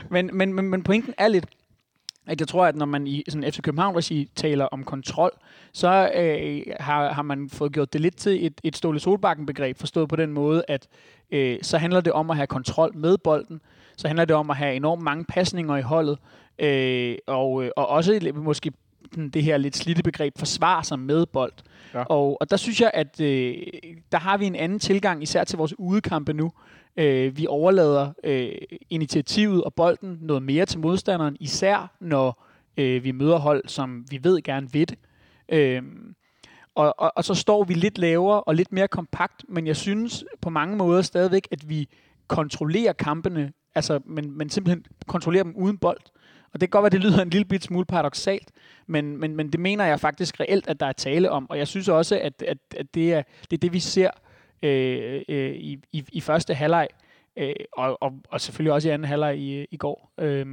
men, 0.08 0.30
men, 0.32 0.54
men, 0.54 0.70
men 0.70 0.82
pointen 0.82 1.14
er 1.18 1.28
lidt, 1.28 1.46
at 2.26 2.40
jeg 2.40 2.48
tror, 2.48 2.66
at 2.66 2.76
når 2.76 2.86
man 2.86 3.06
i 3.06 3.24
sådan 3.28 3.52
FC 3.52 3.60
København 3.62 3.96
regi 3.96 4.30
taler 4.36 4.64
om 4.64 4.84
kontrol, 4.84 5.30
så 5.72 6.10
øh, 6.14 6.62
har, 6.80 7.12
har 7.12 7.22
man 7.22 7.48
fået 7.48 7.72
gjort 7.72 7.92
det 7.92 8.00
lidt 8.00 8.16
til 8.16 8.46
et, 8.46 8.60
et 8.64 8.76
Ståle 8.76 9.00
Solbakken 9.00 9.46
begreb, 9.46 9.78
forstået 9.78 10.08
på 10.08 10.16
den 10.16 10.32
måde, 10.32 10.64
at 10.68 10.88
øh, 11.30 11.58
så 11.62 11.78
handler 11.78 12.00
det 12.00 12.12
om 12.12 12.30
at 12.30 12.36
have 12.36 12.46
kontrol 12.46 12.96
med 12.96 13.18
bolden, 13.18 13.60
så 13.96 14.08
handler 14.08 14.24
det 14.24 14.36
om 14.36 14.50
at 14.50 14.56
have 14.56 14.74
enormt 14.74 15.02
mange 15.02 15.24
pasninger 15.24 15.76
i 15.76 15.82
holdet, 15.82 16.18
øh, 16.58 17.16
og, 17.26 17.64
øh, 17.64 17.70
og 17.76 17.88
også 17.88 18.32
måske 18.34 18.72
det 19.34 19.42
her 19.42 19.56
lidt 19.56 19.76
slidte 19.76 20.02
begreb 20.02 20.38
forsvar 20.38 20.82
sig 20.82 20.98
med 20.98 21.26
bold. 21.26 21.52
Ja. 21.94 22.02
Og, 22.02 22.36
og 22.40 22.50
der 22.50 22.56
synes 22.56 22.80
jeg, 22.80 22.90
at 22.94 23.20
øh, 23.20 23.56
der 24.12 24.18
har 24.18 24.36
vi 24.36 24.46
en 24.46 24.54
anden 24.54 24.78
tilgang, 24.78 25.22
især 25.22 25.44
til 25.44 25.58
vores 25.58 25.78
udekampe 25.78 26.32
nu, 26.32 26.52
Øh, 27.00 27.36
vi 27.36 27.46
overlader 27.46 28.12
øh, 28.24 28.52
initiativet 28.90 29.64
og 29.64 29.74
bolden 29.74 30.18
noget 30.20 30.42
mere 30.42 30.66
til 30.66 30.80
modstanderen, 30.80 31.36
især 31.40 31.96
når 32.00 32.46
øh, 32.76 33.04
vi 33.04 33.12
møder 33.12 33.38
hold, 33.38 33.62
som 33.66 34.04
vi 34.10 34.20
ved 34.22 34.42
gerne 34.42 34.72
vil 34.72 34.88
det. 34.88 34.98
Øh, 35.48 35.82
og, 36.74 36.94
og, 36.98 37.12
og 37.16 37.24
så 37.24 37.34
står 37.34 37.64
vi 37.64 37.74
lidt 37.74 37.98
lavere 37.98 38.40
og 38.40 38.54
lidt 38.54 38.72
mere 38.72 38.88
kompakt, 38.88 39.44
men 39.48 39.66
jeg 39.66 39.76
synes 39.76 40.24
på 40.40 40.50
mange 40.50 40.76
måder 40.76 41.02
stadigvæk, 41.02 41.48
at 41.50 41.68
vi 41.68 41.88
kontrollerer 42.28 42.92
kampene, 42.92 43.52
altså, 43.74 44.00
men, 44.06 44.38
men 44.38 44.50
simpelthen 44.50 44.84
kontrollerer 45.06 45.44
dem 45.44 45.56
uden 45.56 45.78
bold. 45.78 46.00
Og 46.52 46.60
det 46.60 46.70
kan 46.70 46.70
godt 46.70 46.82
være, 46.82 46.90
det 46.90 47.00
lyder 47.00 47.22
en 47.22 47.30
lille 47.30 47.44
bit 47.44 47.64
smule 47.64 47.84
paradoxalt, 47.84 48.50
men, 48.86 49.16
men, 49.16 49.36
men 49.36 49.52
det 49.52 49.60
mener 49.60 49.84
jeg 49.84 50.00
faktisk 50.00 50.40
reelt, 50.40 50.68
at 50.68 50.80
der 50.80 50.86
er 50.86 50.92
tale 50.92 51.30
om. 51.30 51.50
Og 51.50 51.58
jeg 51.58 51.68
synes 51.68 51.88
også, 51.88 52.18
at, 52.20 52.42
at, 52.42 52.58
at 52.76 52.94
det, 52.94 53.14
er, 53.14 53.22
det 53.50 53.56
er 53.56 53.60
det, 53.60 53.72
vi 53.72 53.80
ser 53.80 54.10
øh, 54.62 55.22
øh, 55.28 55.54
i, 55.54 55.78
i, 55.92 56.04
i 56.12 56.20
første 56.20 56.54
halvleg, 56.54 56.88
øh, 57.36 57.54
og, 57.72 58.02
og, 58.02 58.12
og 58.28 58.40
selvfølgelig 58.40 58.72
også 58.72 58.88
i 58.88 58.92
anden 58.92 59.08
halvleg 59.08 59.38
i, 59.38 59.64
i 59.70 59.76
går. 59.76 60.12
Øh, 60.18 60.46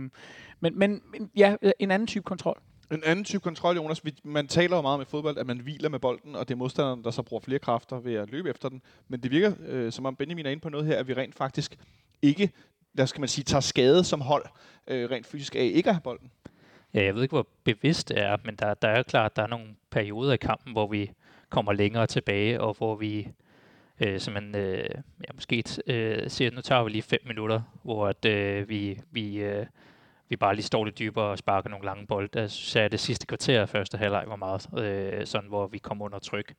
men, 0.60 0.80
men 0.80 1.02
ja, 1.36 1.56
en 1.80 1.92
anden 1.92 2.08
type 2.08 2.24
kontrol. 2.24 2.62
En 2.92 3.04
anden 3.06 3.26
type 3.26 3.40
kontrol, 3.40 3.76
Jonas. 3.76 4.02
Man 4.24 4.48
taler 4.48 4.76
jo 4.76 4.82
meget 4.82 5.00
med 5.00 5.06
fodbold, 5.06 5.38
at 5.38 5.48
man 5.48 5.60
hviler 5.60 5.90
med 5.90 6.00
bolden, 6.00 6.36
og 6.36 6.48
det 6.48 6.54
er 6.54 6.58
modstanderen, 6.58 7.04
der 7.04 7.12
så 7.12 7.22
bruger 7.22 7.42
flere 7.42 7.60
kræfter 7.60 8.00
ved 8.00 8.14
at 8.14 8.32
løbe 8.32 8.50
efter 8.50 8.70
den. 8.70 8.82
Men 9.08 9.24
det 9.24 9.32
virker, 9.32 9.54
øh, 9.68 9.92
som 9.92 10.06
om 10.06 10.16
Benjamin 10.16 10.46
er 10.46 10.50
inde 10.50 10.62
på 10.62 10.70
noget 10.70 10.86
her, 10.86 11.00
at 11.00 11.08
vi 11.08 11.14
rent 11.14 11.36
faktisk 11.36 11.78
ikke, 12.22 12.50
der 12.98 13.06
skal 13.06 13.20
man 13.20 13.30
sige, 13.30 13.44
tager 13.44 13.62
skade 13.62 14.04
som 14.04 14.22
hold, 14.22 14.46
øh, 14.88 15.10
rent 15.10 15.28
fysisk 15.28 15.56
af 15.56 15.72
ikke 15.74 15.90
at 15.90 15.96
have 15.96 16.02
bolden. 16.02 16.32
Ja, 16.94 17.04
jeg 17.04 17.16
ved 17.16 17.22
ikke, 17.22 17.36
hvor 17.36 17.48
bevidst 17.64 18.10
det 18.10 18.20
er, 18.20 18.38
men 18.44 18.56
der, 18.56 18.74
der 18.74 18.88
er 18.88 19.04
klart, 19.04 19.32
at 19.32 19.36
der 19.36 19.44
er 19.44 19.48
nogle 19.48 19.76
perioder 19.90 20.34
i 20.34 20.38
kampen, 20.38 20.74
hvor 20.74 20.88
vi 20.88 21.12
kommer 21.50 21.74
længere 21.74 22.08
tilbage, 22.08 22.62
og 22.62 22.74
hvor 22.78 22.96
vi 22.96 23.28
øh, 24.00 24.20
så 24.20 24.32
man 24.32 24.56
øh, 24.56 24.90
ja, 25.28 25.34
måske 25.34 25.64
øh, 25.88 26.30
siger, 26.30 26.52
nu 26.52 26.62
tager 26.62 26.84
vi 26.84 26.90
lige 26.90 27.02
fem 27.02 27.20
minutter, 27.26 27.62
hvor 27.84 28.08
at, 28.08 28.26
øh, 28.26 28.70
vi, 28.70 29.00
vi, 29.12 29.38
øh, 29.38 29.66
vi 30.30 30.36
bare 30.36 30.56
lige 30.56 30.66
står 30.66 30.86
lidt 30.86 31.00
dybere 31.00 31.26
og 31.26 31.38
sparker 31.38 31.70
nogle 31.70 31.86
lange 31.86 32.08
bolde. 32.08 32.28
Der 32.34 32.48
synes 32.48 32.76
jeg, 32.76 32.84
at 32.84 32.92
det 32.92 33.00
sidste 33.00 33.28
kvarter 33.28 33.62
af 33.62 33.70
første 33.70 33.98
halvleg 33.98 34.24
var 34.28 34.36
meget 34.36 34.68
øh, 34.78 35.26
sådan, 35.26 35.50
hvor 35.50 35.68
vi 35.68 35.78
kom 35.78 36.02
under 36.02 36.20
tryk. 36.20 36.54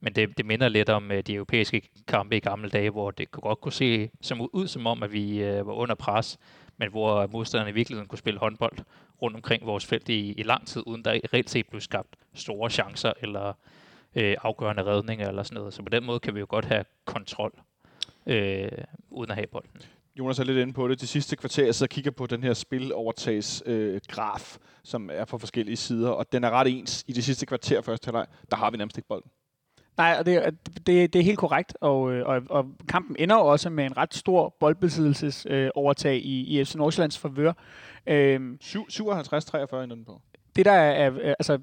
Men 0.00 0.12
det, 0.12 0.38
det 0.38 0.46
minder 0.46 0.68
lidt 0.68 0.88
om 0.88 1.12
øh, 1.12 1.22
de 1.22 1.34
europæiske 1.34 1.82
kampe 2.08 2.36
i 2.36 2.40
gamle 2.40 2.70
dage, 2.70 2.90
hvor 2.90 3.10
det 3.10 3.30
kunne 3.30 3.42
godt 3.42 3.60
kunne 3.60 3.72
se 3.72 4.10
som, 4.20 4.48
ud 4.52 4.66
som 4.66 4.86
om, 4.86 5.02
at 5.02 5.12
vi 5.12 5.42
øh, 5.42 5.66
var 5.66 5.72
under 5.72 5.94
pres, 5.94 6.38
men 6.76 6.90
hvor 6.90 7.26
modstanderne 7.26 7.70
i 7.70 7.74
virkeligheden 7.74 8.08
kunne 8.08 8.18
spille 8.18 8.40
håndbold 8.40 8.78
rundt 9.22 9.36
omkring 9.36 9.66
vores 9.66 9.86
felt 9.86 10.08
i, 10.08 10.32
i 10.32 10.42
lang 10.42 10.66
tid, 10.66 10.82
uden 10.86 11.04
der 11.04 11.20
reelt 11.34 11.50
set 11.50 11.68
blev 11.68 11.80
skabt 11.80 12.16
store 12.34 12.70
chancer 12.70 13.12
eller 13.20 13.52
øh, 14.16 14.36
afgørende 14.42 14.84
redninger 14.84 15.28
eller 15.28 15.42
sådan 15.42 15.58
noget. 15.58 15.74
Så 15.74 15.82
på 15.82 15.88
den 15.88 16.04
måde 16.04 16.20
kan 16.20 16.34
vi 16.34 16.40
jo 16.40 16.46
godt 16.48 16.64
have 16.64 16.84
kontrol, 17.04 17.52
øh, 18.26 18.68
uden 19.10 19.30
at 19.30 19.36
have 19.36 19.46
bolden. 19.46 19.80
Jonas 20.18 20.38
er 20.38 20.44
lidt 20.44 20.58
inde 20.58 20.72
på 20.72 20.88
det. 20.88 20.98
Til 20.98 21.08
sidste 21.08 21.36
kvarter, 21.36 21.72
så 21.72 21.86
kigger 21.86 22.10
på 22.10 22.26
den 22.26 22.42
her 22.42 22.54
spilovertags 22.54 23.62
øh, 23.66 24.00
graf, 24.08 24.56
som 24.82 25.10
er 25.12 25.24
på 25.24 25.38
forskellige 25.38 25.76
sider, 25.76 26.10
og 26.10 26.32
den 26.32 26.44
er 26.44 26.50
ret 26.50 26.78
ens 26.78 27.04
i 27.06 27.12
det 27.12 27.24
sidste 27.24 27.46
kvarter 27.46 27.80
første 27.80 28.06
halvleg. 28.06 28.26
Der 28.50 28.56
har 28.56 28.70
vi 28.70 28.76
nærmest 28.76 28.98
ikke 28.98 29.08
bolden. 29.08 29.30
Nej, 29.96 30.16
og 30.18 30.26
det, 30.26 30.58
det, 30.86 31.12
det 31.12 31.16
er 31.18 31.22
helt 31.22 31.38
korrekt, 31.38 31.76
og, 31.80 32.12
øh, 32.12 32.26
og, 32.26 32.42
og 32.50 32.66
kampen 32.88 33.16
ender 33.18 33.36
jo 33.36 33.46
også 33.46 33.70
med 33.70 33.84
en 33.84 33.96
ret 33.96 34.14
stor 34.14 34.56
boldbesiddelsesovertag 34.60 36.16
øh, 36.16 36.22
i, 36.22 36.60
i 36.60 36.64
FC 36.64 36.74
Nordsjællands 36.74 37.18
favør. 37.18 37.52
Øhm, 38.06 38.58
57-43 38.62 39.76
inden 39.76 40.04
på. 40.04 40.20
Det 40.56 40.64
der 40.64 40.72
er, 40.72 41.10
er 41.10 41.34
altså 41.38 41.58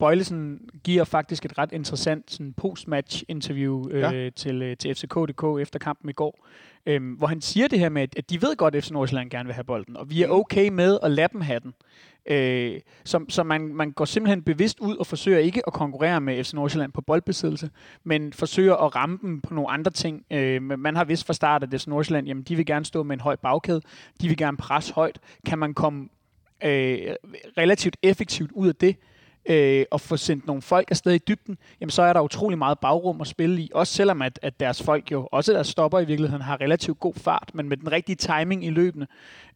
Bøjlesen 0.00 0.60
giver 0.84 1.04
faktisk 1.04 1.44
et 1.44 1.58
ret 1.58 1.72
interessant 1.72 2.30
sådan 2.30 2.52
post-match 2.52 3.22
interview 3.28 3.88
øh, 3.90 4.00
ja. 4.00 4.30
til, 4.30 4.62
øh, 4.62 4.76
til 4.76 4.94
FCK.dk 4.94 5.62
efter 5.62 5.78
kampen 5.78 6.10
i 6.10 6.12
går, 6.12 6.46
øh, 6.86 7.18
hvor 7.18 7.26
han 7.26 7.40
siger 7.40 7.68
det 7.68 7.78
her 7.78 7.88
med, 7.88 8.02
at 8.16 8.30
de 8.30 8.42
ved 8.42 8.56
godt, 8.56 8.74
at 8.74 8.84
FC 8.84 8.90
Nordsjælland 8.90 9.30
gerne 9.30 9.46
vil 9.46 9.54
have 9.54 9.64
bolden, 9.64 9.96
og 9.96 10.10
vi 10.10 10.22
er 10.22 10.26
mm. 10.26 10.32
okay 10.32 10.68
med 10.68 10.98
at 11.02 11.10
lade 11.10 11.28
dem 11.32 11.40
have 11.40 11.60
den. 11.60 11.74
Øh, 12.26 12.80
så 13.04 13.24
så 13.28 13.42
man, 13.42 13.74
man 13.74 13.92
går 13.92 14.04
simpelthen 14.04 14.42
bevidst 14.42 14.80
ud 14.80 14.96
og 14.96 15.06
forsøger 15.06 15.38
ikke 15.38 15.62
at 15.66 15.72
konkurrere 15.72 16.20
med 16.20 16.44
FC 16.44 16.52
Nordsjælland 16.52 16.92
på 16.92 17.00
boldbesiddelse, 17.00 17.70
men 18.04 18.32
forsøger 18.32 18.74
at 18.74 18.96
ramme 18.96 19.18
dem 19.22 19.40
på 19.40 19.54
nogle 19.54 19.70
andre 19.70 19.90
ting. 19.90 20.24
Øh, 20.30 20.62
man 20.62 20.96
har 20.96 21.04
vist 21.04 21.26
fra 21.26 21.32
start, 21.32 21.62
at 21.62 21.80
FC 21.80 21.86
Nordsjælland, 21.86 22.26
jamen, 22.26 22.42
de 22.42 22.56
vil 22.56 22.66
gerne 22.66 22.84
stå 22.84 23.02
med 23.02 23.16
en 23.16 23.20
høj 23.20 23.36
bagkæde, 23.36 23.80
de 24.20 24.28
vil 24.28 24.36
gerne 24.36 24.56
presse 24.56 24.94
højt. 24.94 25.18
Kan 25.46 25.58
man 25.58 25.74
komme 25.74 26.08
øh, 26.64 26.98
relativt 27.58 27.96
effektivt 28.02 28.52
ud 28.52 28.68
af 28.68 28.74
det, 28.74 28.96
øh, 29.46 29.84
og 29.90 30.00
få 30.00 30.16
sendt 30.16 30.46
nogle 30.46 30.62
folk 30.62 30.90
afsted 30.90 31.12
i 31.12 31.18
dybden, 31.18 31.58
jamen 31.80 31.90
så 31.90 32.02
er 32.02 32.12
der 32.12 32.20
utrolig 32.20 32.58
meget 32.58 32.78
bagrum 32.78 33.20
at 33.20 33.26
spille 33.26 33.60
i. 33.60 33.70
Også 33.74 33.94
selvom 33.94 34.22
at, 34.22 34.38
at 34.42 34.60
deres 34.60 34.82
folk 34.82 35.12
jo, 35.12 35.28
også 35.32 35.52
deres 35.52 35.66
stopper 35.66 35.98
i 36.00 36.04
virkeligheden, 36.04 36.42
har 36.42 36.60
relativt 36.60 37.00
god 37.00 37.14
fart, 37.14 37.50
men 37.54 37.68
med 37.68 37.76
den 37.76 37.92
rigtige 37.92 38.16
timing 38.16 38.64
i 38.64 38.70
løbende. 38.70 39.06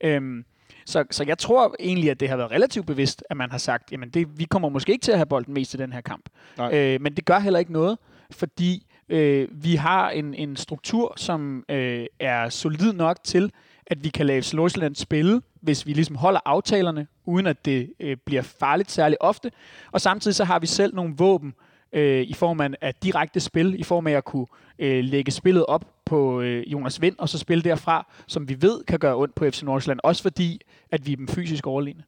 Øhm, 0.00 0.44
så, 0.86 1.04
så 1.10 1.24
jeg 1.24 1.38
tror 1.38 1.76
egentlig, 1.80 2.10
at 2.10 2.20
det 2.20 2.28
har 2.28 2.36
været 2.36 2.50
relativt 2.50 2.86
bevidst, 2.86 3.24
at 3.30 3.36
man 3.36 3.50
har 3.50 3.58
sagt, 3.58 3.92
jamen 3.92 4.10
det, 4.10 4.38
vi 4.38 4.44
kommer 4.44 4.68
måske 4.68 4.92
ikke 4.92 5.02
til 5.02 5.12
at 5.12 5.18
have 5.18 5.26
bolden 5.26 5.54
mest 5.54 5.74
i 5.74 5.76
den 5.76 5.92
her 5.92 6.00
kamp. 6.00 6.28
Øh, 6.72 7.00
men 7.00 7.16
det 7.16 7.24
gør 7.24 7.38
heller 7.38 7.58
ikke 7.58 7.72
noget, 7.72 7.98
fordi 8.30 8.86
øh, 9.08 9.48
vi 9.50 9.74
har 9.74 10.10
en, 10.10 10.34
en 10.34 10.56
struktur, 10.56 11.14
som 11.16 11.64
øh, 11.68 12.06
er 12.20 12.48
solid 12.48 12.92
nok 12.92 13.24
til, 13.24 13.52
at 13.86 14.04
vi 14.04 14.08
kan 14.08 14.26
lade 14.26 14.56
Nordsjælland 14.56 14.94
spille, 14.94 15.42
hvis 15.60 15.86
vi 15.86 15.92
ligesom 15.92 16.16
holder 16.16 16.40
aftalerne, 16.44 17.06
uden 17.24 17.46
at 17.46 17.64
det 17.64 17.92
øh, 18.00 18.16
bliver 18.26 18.42
farligt 18.42 18.90
særlig 18.90 19.22
ofte. 19.22 19.50
Og 19.92 20.00
samtidig 20.00 20.34
så 20.34 20.44
har 20.44 20.58
vi 20.58 20.66
selv 20.66 20.94
nogle 20.94 21.14
våben 21.16 21.54
øh, 21.92 22.22
i 22.22 22.34
form 22.34 22.60
af, 22.60 22.94
direkte 23.02 23.40
spil, 23.40 23.80
i 23.80 23.82
form 23.82 24.06
af 24.06 24.12
at 24.12 24.24
kunne 24.24 24.46
øh, 24.78 25.04
lægge 25.04 25.32
spillet 25.32 25.66
op 25.66 25.84
på 26.04 26.40
øh, 26.40 26.72
Jonas 26.72 27.00
Vind, 27.00 27.14
og 27.18 27.28
så 27.28 27.38
spille 27.38 27.64
derfra, 27.64 28.12
som 28.26 28.48
vi 28.48 28.62
ved 28.62 28.84
kan 28.84 28.98
gøre 28.98 29.16
ondt 29.16 29.34
på 29.34 29.50
FC 29.50 29.62
Nordsjælland, 29.62 30.00
også 30.02 30.22
fordi, 30.22 30.60
at 30.90 31.06
vi 31.06 31.12
er 31.12 31.16
dem 31.16 31.28
fysisk 31.28 31.66
overlegne. 31.66 32.02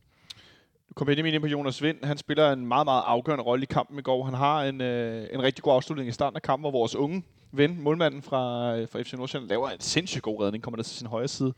Du 0.88 0.94
kommer 0.94 1.14
ind 1.14 1.40
på 1.40 1.46
Jonas 1.46 1.82
Vind. 1.82 2.04
Han 2.04 2.18
spiller 2.18 2.52
en 2.52 2.66
meget, 2.66 2.84
meget 2.84 3.02
afgørende 3.06 3.44
rolle 3.44 3.62
i 3.62 3.66
kampen 3.66 3.98
i 3.98 4.02
går. 4.02 4.24
Han 4.24 4.34
har 4.34 4.64
en, 4.64 4.80
øh, 4.80 5.28
en 5.32 5.42
rigtig 5.42 5.64
god 5.64 5.74
afslutning 5.74 6.08
i 6.08 6.12
starten 6.12 6.36
af 6.36 6.42
kampen, 6.42 6.62
hvor 6.62 6.70
vores 6.70 6.94
unge 6.94 7.22
ven, 7.52 7.80
målmanden 7.80 8.22
fra, 8.22 8.76
øh, 8.76 8.88
fra 8.88 9.02
FC 9.02 9.12
Nordsjælland, 9.12 9.48
laver 9.48 9.68
en 9.68 9.80
sindssygt 9.80 10.22
god 10.22 10.42
redning, 10.42 10.64
kommer 10.64 10.76
der 10.76 10.84
til 10.84 10.96
sin 10.96 11.06
højre 11.06 11.28
side. 11.28 11.54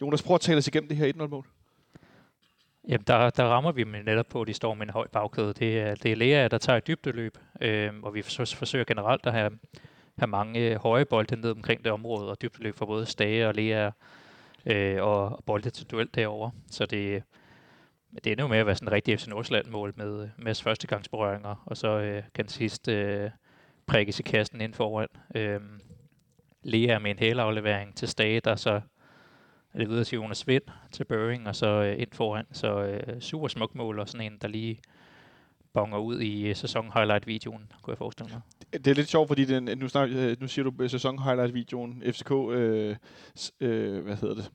Jonas, 0.00 0.22
prøv 0.22 0.34
at 0.34 0.40
tale 0.40 0.58
os 0.58 0.66
igennem 0.66 0.88
det 0.88 0.96
her 0.96 1.12
1-0-mål. 1.12 1.46
Jamen, 2.88 3.04
der, 3.06 3.30
der 3.30 3.44
rammer 3.44 3.72
vi 3.72 3.84
dem 3.84 3.94
netop 4.04 4.26
på, 4.26 4.40
at 4.40 4.48
de 4.48 4.54
står 4.54 4.74
med 4.74 4.86
en 4.86 4.92
høj 4.92 5.08
bagkæde. 5.08 5.52
Det 5.52 5.80
er, 5.80 5.94
det 5.94 6.12
er 6.12 6.16
Lea, 6.16 6.48
der 6.48 6.58
tager 6.58 6.76
et 6.76 6.86
dybdeløb, 6.86 7.38
øh, 7.60 7.90
og 8.02 8.14
vi 8.14 8.22
forsøger, 8.22 8.84
generelt 8.84 9.26
at 9.26 9.32
have, 9.32 9.50
have 10.18 10.26
mange 10.26 10.60
øh, 10.60 10.76
høje 10.76 11.04
bolde 11.04 11.36
ned 11.36 11.50
omkring 11.50 11.84
det 11.84 11.92
område, 11.92 12.30
og 12.30 12.42
dybdeløb 12.42 12.76
for 12.76 12.86
både 12.86 13.06
Stage 13.06 13.48
og 13.48 13.54
Lea, 13.54 13.90
øh, 14.66 15.02
og, 15.02 15.24
og 15.24 15.44
bolde 15.46 15.70
til 15.70 15.86
duel 15.86 16.08
derover. 16.14 16.50
Så 16.70 16.86
det, 16.86 17.22
det 18.24 18.32
ender 18.32 18.44
jo 18.44 18.48
med 18.48 18.58
at 18.58 18.66
være 18.66 18.74
sådan 18.74 18.88
en 18.88 18.92
rigtig 18.92 19.20
FC 19.20 19.26
Nordsjælland-mål 19.26 19.94
med 19.96 20.22
øh, 20.22 20.28
med 20.38 20.54
førstegangsberøringer, 20.54 21.62
og 21.66 21.76
så 21.76 21.88
øh, 21.88 22.22
kan 22.34 22.48
sidste 22.48 22.92
øh, 22.92 23.30
prikkes 23.86 24.20
i 24.20 24.22
kassen 24.22 24.60
ind 24.60 24.74
foran. 24.74 25.08
Øh, 25.34 25.60
Lea 26.62 26.98
med 26.98 27.10
en 27.10 27.18
hælaflevering 27.18 27.96
til 27.96 28.08
Stage, 28.08 28.40
der 28.40 28.56
så 28.56 28.80
er 29.74 29.78
det 29.78 29.88
videre 29.88 30.04
til 30.04 30.16
Jonas 30.16 30.46
Vind, 30.46 30.62
til 30.92 31.04
Børing, 31.04 31.48
og 31.48 31.56
så 31.56 31.66
øh, 31.66 32.00
ind 32.00 32.12
foran. 32.12 32.46
Så 32.52 32.82
øh, 32.82 33.20
super 33.20 33.48
smuk 33.48 33.74
mål, 33.74 33.98
og 33.98 34.08
sådan 34.08 34.32
en, 34.32 34.38
der 34.42 34.48
lige 34.48 34.80
bonger 35.72 35.98
ud 35.98 36.20
i 36.20 36.48
øh, 36.48 36.56
sæson-highlight-videoen, 36.56 37.72
kunne 37.82 37.92
jeg 37.92 37.98
forestille 37.98 38.32
mig. 38.32 38.40
Det 38.72 38.86
er 38.86 38.94
lidt 38.94 39.08
sjovt, 39.08 39.28
fordi 39.28 39.44
den, 39.44 39.78
nu, 39.78 39.88
snak, 39.88 40.10
øh, 40.12 40.36
nu 40.40 40.48
siger 40.48 40.70
du 40.70 40.88
sæson-highlight-videoen, 40.88 42.02
FCK, 42.12 42.30
øh, 42.30 42.96
øh, 43.60 44.04
hvad 44.04 44.16
hedder 44.16 44.34
det? 44.34 44.50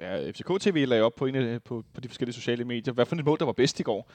Ja, 0.00 0.30
FCK 0.30 0.60
TV 0.60 0.84
lagde 0.88 1.02
op 1.02 1.14
på, 1.14 1.26
en 1.26 1.34
af, 1.34 1.62
på, 1.62 1.84
på 1.94 2.00
de 2.00 2.08
forskellige 2.08 2.34
sociale 2.34 2.64
medier. 2.64 2.94
Hvad 2.94 3.06
for 3.06 3.16
et 3.16 3.24
mål, 3.24 3.38
der 3.38 3.44
var 3.44 3.52
bedst 3.52 3.80
i 3.80 3.82
går? 3.82 4.10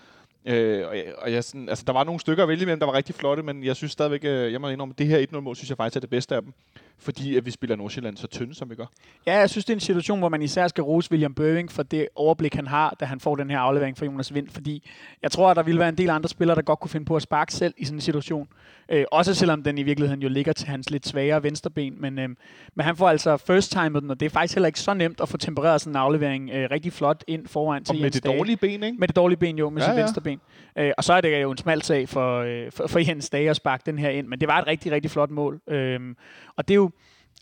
Øh, 0.46 0.88
og 0.88 0.98
jeg, 0.98 1.06
og 1.18 1.32
jeg 1.32 1.44
sådan, 1.44 1.70
altså, 1.70 1.84
der 1.88 1.94
var 1.94 2.04
nogle 2.04 2.20
stykker 2.20 2.44
at 2.44 2.50
vælge 2.50 2.62
imellem, 2.62 2.80
der 2.80 2.86
var 2.86 2.94
rigtig 2.94 3.16
flotte, 3.16 3.44
men 3.44 3.64
jeg 3.64 3.76
synes 3.76 3.92
stadigvæk, 3.92 4.24
øh, 4.24 4.52
jeg 4.52 4.62
må 4.62 4.70
indrømme, 4.70 4.94
at 4.94 5.00
det 5.00 5.08
her 5.08 5.26
1-0-mål, 5.32 5.56
synes 5.56 5.70
jeg 5.70 5.78
faktisk 5.78 5.96
er 5.96 6.00
det 6.00 6.10
bedste 6.10 6.36
af 6.36 6.42
dem 6.42 6.54
fordi 6.98 7.38
at 7.38 7.46
vi 7.46 7.52
spiller 7.52 7.76
Nordsjælland 7.76 8.18
så 8.18 8.28
tynde, 8.28 8.56
som 8.56 8.70
vi 8.70 8.76
gør. 8.76 8.86
Ja, 9.26 9.38
jeg 9.38 9.50
synes, 9.50 9.66
det 9.66 9.74
er 9.74 9.76
en 9.76 9.80
situation, 9.80 10.20
hvor 10.20 10.30
man 10.30 10.42
især 10.42 10.68
skal 10.68 10.84
rose 10.84 11.12
William 11.12 11.34
Børing 11.34 11.72
for 11.72 11.84
det 11.84 12.08
overblik, 12.16 12.56
han 12.56 12.68
har, 12.68 12.96
da 13.00 13.06
han 13.06 13.20
får 13.20 13.36
den 13.36 13.50
her 13.50 13.60
aflevering 13.60 13.98
fra 13.98 14.06
Jonas 14.06 14.34
Vind, 14.34 14.50
fordi 14.50 14.90
jeg 15.22 15.32
tror, 15.32 15.50
at 15.50 15.56
der 15.56 15.64
ville 15.64 15.80
være 15.80 15.90
en 15.90 15.98
del 15.98 16.10
andre 16.10 16.30
spillere, 16.30 16.56
der 16.56 16.62
godt 16.62 16.80
kunne 16.80 16.90
finde 16.90 17.06
på 17.06 17.16
at 17.16 17.22
sparke 17.22 17.54
selv 17.54 17.74
i 17.78 17.86
sådan 17.86 17.98
en 17.98 18.02
situation. 18.02 18.48
Øh, 18.90 19.06
også 19.12 19.34
selvom 19.34 19.64
den 19.64 19.78
i 19.78 19.84
virkeligheden 19.84 20.22
jo 20.22 20.30
ligger 20.30 20.54
til 20.54 20.68
hans 20.68 20.90
lidt 20.90 21.08
svagere 21.08 21.44
venstreben, 21.44 22.02
men, 22.02 22.20
øh, 22.20 22.30
men 22.76 22.86
han 22.86 22.96
får 22.96 23.10
altså 23.10 23.38
first 23.38 23.72
time 23.72 24.00
den, 24.00 24.12
og 24.12 24.20
det 24.20 24.26
er 24.26 24.30
faktisk 24.30 24.56
heller 24.56 24.68
ikke 24.68 24.80
så 24.80 24.94
nemt 24.94 25.22
at 25.22 25.30
få 25.30 25.38
tempereret 25.38 25.82
sådan 25.82 25.92
en 25.92 25.98
aflevering 25.98 26.50
øh, 26.50 26.68
rigtig 26.72 26.94
flot 26.94 27.24
ind 27.28 27.48
foran 27.48 27.84
til 27.84 27.96
Og 27.96 28.02
med 28.02 28.12
det 28.12 28.24
Dage. 28.24 28.38
dårlige 28.38 28.58
ben, 28.58 28.84
ikke? 28.84 28.98
Med 28.98 29.08
det 29.08 29.16
dårlige 29.16 29.38
ben, 29.38 29.58
jo, 29.58 29.70
med 29.70 29.82
ja, 29.82 29.88
sit 29.88 29.96
ja. 29.96 30.02
venstre 30.02 30.22
ben. 30.22 30.35
Øh, 30.78 30.92
og 30.98 31.04
så 31.04 31.14
er 31.14 31.22
det 31.22 31.42
jo 31.42 31.52
en 31.52 31.58
smal 31.58 31.82
sag 31.82 32.10
for, 32.10 32.40
øh, 32.40 32.72
for, 32.72 32.88
for 32.88 33.00
Jens 33.00 33.30
Dage 33.30 33.50
at 33.50 33.56
sparke 33.56 33.84
den 33.86 34.00
her 34.00 34.10
ind, 34.10 34.28
men 34.28 34.40
det 34.40 34.48
var 34.48 34.62
et 34.62 34.68
rigtig, 34.68 34.92
rigtig 34.92 35.12
flot 35.12 35.30
mål. 35.30 35.62
Øh, 35.68 36.16
og 36.56 36.68
det 36.68 36.74
er 36.74 36.76
jo, 36.76 36.92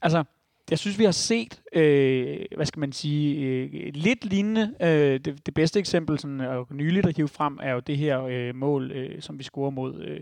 altså, 0.02 0.24
jeg 0.70 0.80
synes, 0.80 1.00
vi 1.00 1.04
har 1.04 1.12
set, 1.12 1.62
øh, 1.74 2.40
hvad 2.56 2.66
skal 2.66 2.80
man 2.80 2.92
sige, 2.92 3.46
øh, 3.46 3.92
lidt 3.94 4.26
lignende. 4.26 4.76
Øh, 4.82 5.20
det, 5.20 5.46
det 5.46 5.54
bedste 5.54 5.80
eksempel, 5.80 6.20
sådan, 6.20 6.42
og 6.42 6.68
nyligt 6.72 7.06
at 7.06 7.16
hive 7.16 7.28
frem, 7.28 7.60
er 7.62 7.72
jo 7.72 7.80
det 7.80 7.98
her 7.98 8.24
øh, 8.24 8.56
mål, 8.56 8.92
øh, 8.92 9.22
som 9.22 9.40
vi 9.40 9.44
scorer 9.44 9.70
mod 9.70 10.04
øh, 10.04 10.20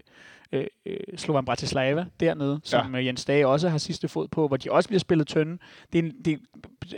øh, 0.51 0.65
øh 0.85 0.97
Slovan 1.17 1.45
Bratislava 1.45 2.05
dernede, 2.19 2.59
som 2.63 2.93
ja. 2.93 2.99
Øh, 2.99 3.05
Jens 3.05 3.25
Dage 3.25 3.47
også 3.47 3.69
har 3.69 3.77
sidste 3.77 4.07
fod 4.07 4.27
på, 4.27 4.47
hvor 4.47 4.57
de 4.57 4.71
også 4.71 4.89
bliver 4.89 4.99
spillet 4.99 5.27
tynde. 5.27 5.57
Det 5.93 5.99
er, 5.99 6.03
en, 6.03 6.11
det 6.25 6.39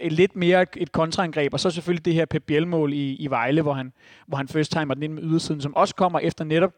er 0.01 0.09
lidt 0.09 0.35
mere 0.35 0.65
et 0.77 0.91
kontraangreb, 0.91 1.53
og 1.53 1.59
så 1.59 1.69
selvfølgelig 1.69 2.05
det 2.05 2.13
her 2.13 2.25
Pep 2.25 2.43
Biel-mål 2.43 2.93
i, 2.93 3.15
i 3.15 3.27
Vejle, 3.27 3.61
hvor 3.61 3.73
han, 3.73 3.93
hvor 4.27 4.37
han 4.37 4.47
first 4.47 4.71
timer 4.71 4.93
den 4.93 5.03
ind 5.03 5.13
med 5.13 5.23
ydersiden, 5.23 5.61
som 5.61 5.75
også 5.75 5.95
kommer 5.95 6.19
efter 6.19 6.43
netop 6.43 6.73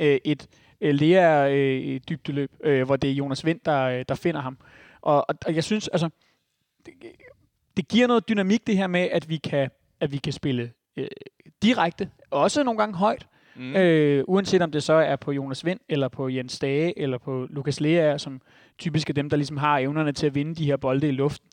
øh, 0.00 0.18
et 0.24 0.48
øh, 0.80 0.94
Lea 0.94 1.48
øh, 1.50 2.00
dybdeløb, 2.08 2.52
øh, 2.64 2.86
hvor 2.86 2.96
det 2.96 3.10
er 3.10 3.14
Jonas 3.14 3.44
Vind, 3.44 3.60
der, 3.64 3.82
øh, 3.82 4.04
der 4.08 4.14
finder 4.14 4.40
ham. 4.40 4.58
Og, 5.00 5.28
og, 5.28 5.34
og 5.46 5.54
jeg 5.54 5.64
synes, 5.64 5.88
altså, 5.88 6.08
det, 6.86 6.94
det 7.76 7.88
giver 7.88 8.06
noget 8.06 8.28
dynamik 8.28 8.66
det 8.66 8.76
her 8.76 8.86
med, 8.86 9.08
at 9.12 9.28
vi 9.28 9.36
kan, 9.36 9.70
at 10.00 10.12
vi 10.12 10.16
kan 10.16 10.32
spille 10.32 10.72
øh, 10.96 11.08
direkte, 11.62 12.10
også 12.30 12.62
nogle 12.62 12.78
gange 12.78 12.96
højt, 12.96 13.26
Mm. 13.58 13.76
Øh, 13.76 14.24
uanset 14.28 14.62
om 14.62 14.70
det 14.70 14.82
så 14.82 14.92
er 14.92 15.16
på 15.16 15.32
Jonas 15.32 15.64
Vind, 15.64 15.80
eller 15.88 16.08
på 16.08 16.28
Jens 16.28 16.58
Dage, 16.58 16.98
eller 16.98 17.18
på 17.18 17.46
Lukas 17.50 17.80
Lea, 17.80 18.18
som 18.18 18.40
typisk 18.78 19.10
er 19.10 19.14
dem, 19.14 19.30
der 19.30 19.36
ligesom 19.36 19.56
har 19.56 19.78
evnerne 19.78 20.12
til 20.12 20.26
at 20.26 20.34
vinde 20.34 20.54
de 20.54 20.64
her 20.64 20.76
bolde 20.76 21.08
i 21.08 21.10
luften, 21.10 21.48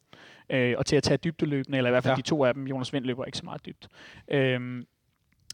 øh, 0.50 0.76
og 0.78 0.86
til 0.86 0.96
at 0.96 1.04
tage 1.04 1.18
dybdeløbende, 1.18 1.78
eller 1.78 1.90
i 1.90 1.92
hvert 1.92 2.04
fald 2.04 2.12
ja. 2.12 2.16
de 2.16 2.22
to 2.22 2.46
af 2.46 2.54
dem. 2.54 2.68
Jonas 2.68 2.94
Vind 2.94 3.06
løber 3.06 3.26
ikke 3.26 3.38
så 3.38 3.46
meget 3.46 3.66
dybt. 3.66 3.88
Øh, 4.32 4.84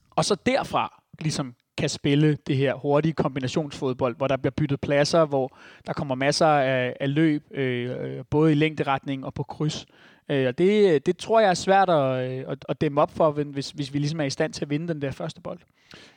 og 0.10 0.26
så 0.26 0.36
derfra 0.46 1.04
ligesom 1.20 1.56
kan 1.78 1.90
spille 1.90 2.38
det 2.48 2.58
her 2.58 2.74
hurtige 2.74 3.14
kombinationsfodbold, 3.14 4.18
hvor 4.18 4.28
der 4.28 4.38
bliver 4.38 4.52
byttet 4.52 4.82
pladser, 4.82 5.26
hvor 5.26 5.58
der 5.88 5.94
kommer 5.94 6.16
masser 6.16 6.48
af, 6.48 6.96
af 7.00 7.14
løb, 7.14 7.44
øh, 7.52 8.24
både 8.30 8.52
i 8.52 8.56
længderetning 8.56 9.26
og 9.26 9.34
på 9.34 9.44
kryds. 9.44 9.86
Øh, 10.30 10.48
og 10.48 10.58
det, 10.58 11.06
det 11.06 11.18
tror 11.18 11.40
jeg 11.40 11.50
er 11.50 11.54
svært 11.54 11.90
at, 11.90 12.32
øh, 12.32 12.46
at, 12.48 12.66
at 12.70 12.82
dæmme 12.82 13.02
op 13.02 13.12
for, 13.16 13.32
hvis, 13.32 13.70
hvis 13.70 13.94
vi 13.94 14.00
ligesom 14.00 14.20
er 14.20 14.26
i 14.26 14.30
stand 14.30 14.54
til 14.54 14.66
at 14.66 14.70
vinde 14.70 14.88
den 14.88 15.02
der 15.02 15.12
første 15.12 15.42
bold. 15.42 15.60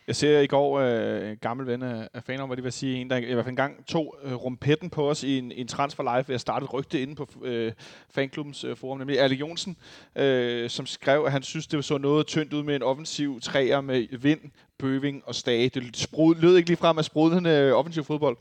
Jeg 0.07 0.17
ser 0.17 0.41
i 0.41 0.47
går 0.47 0.81
øh, 0.81 1.31
en 1.31 1.37
gammel 1.37 1.67
ven 1.67 1.83
af 1.83 2.23
Fanom, 2.27 2.49
hvad 2.49 2.57
de 2.57 2.63
vil 2.63 2.73
sige, 2.73 2.97
en, 2.97 3.11
der 3.11 3.17
i 3.17 3.35
hvert 3.35 3.45
fald 3.45 3.53
engang 3.53 3.87
tog 3.87 4.17
øh, 4.25 4.35
rumpetten 4.35 4.91
på 4.91 5.11
os 5.11 5.23
i 5.23 5.39
en, 5.39 5.53
en 5.53 5.69
transfer 5.69 6.03
live, 6.03 6.29
ved 6.29 6.35
at 6.35 6.41
starte 6.41 6.65
et 6.65 6.73
rygte 6.73 7.03
inde 7.03 7.15
på 7.15 7.29
øh, 7.45 7.73
fanklubbens 8.11 8.65
øh, 8.65 8.77
forum, 8.77 8.99
nemlig 8.99 9.17
Erle 9.17 9.35
Jonsen, 9.35 9.77
øh, 10.17 10.71
som 10.71 10.87
skrev, 10.87 11.25
at 11.27 11.33
han 11.33 11.43
synes, 11.43 11.67
det 11.67 11.85
så 11.85 11.99
noget 11.99 12.27
tyndt 12.27 12.53
ud 12.53 12.63
med 12.63 12.77
en 12.77 12.83
offensiv 12.83 13.41
træer 13.41 13.81
med 13.81 14.19
vind, 14.19 14.41
bøving 14.79 15.23
og 15.27 15.35
stage. 15.35 15.69
Det 15.69 15.97
sprud, 15.97 16.35
lød 16.35 16.57
ikke 16.57 16.69
ligefrem 16.69 16.99
af 16.99 17.05
sprudlende 17.05 17.51
øh, 17.51 17.73
offensiv 17.73 18.05
fodbold. 18.05 18.37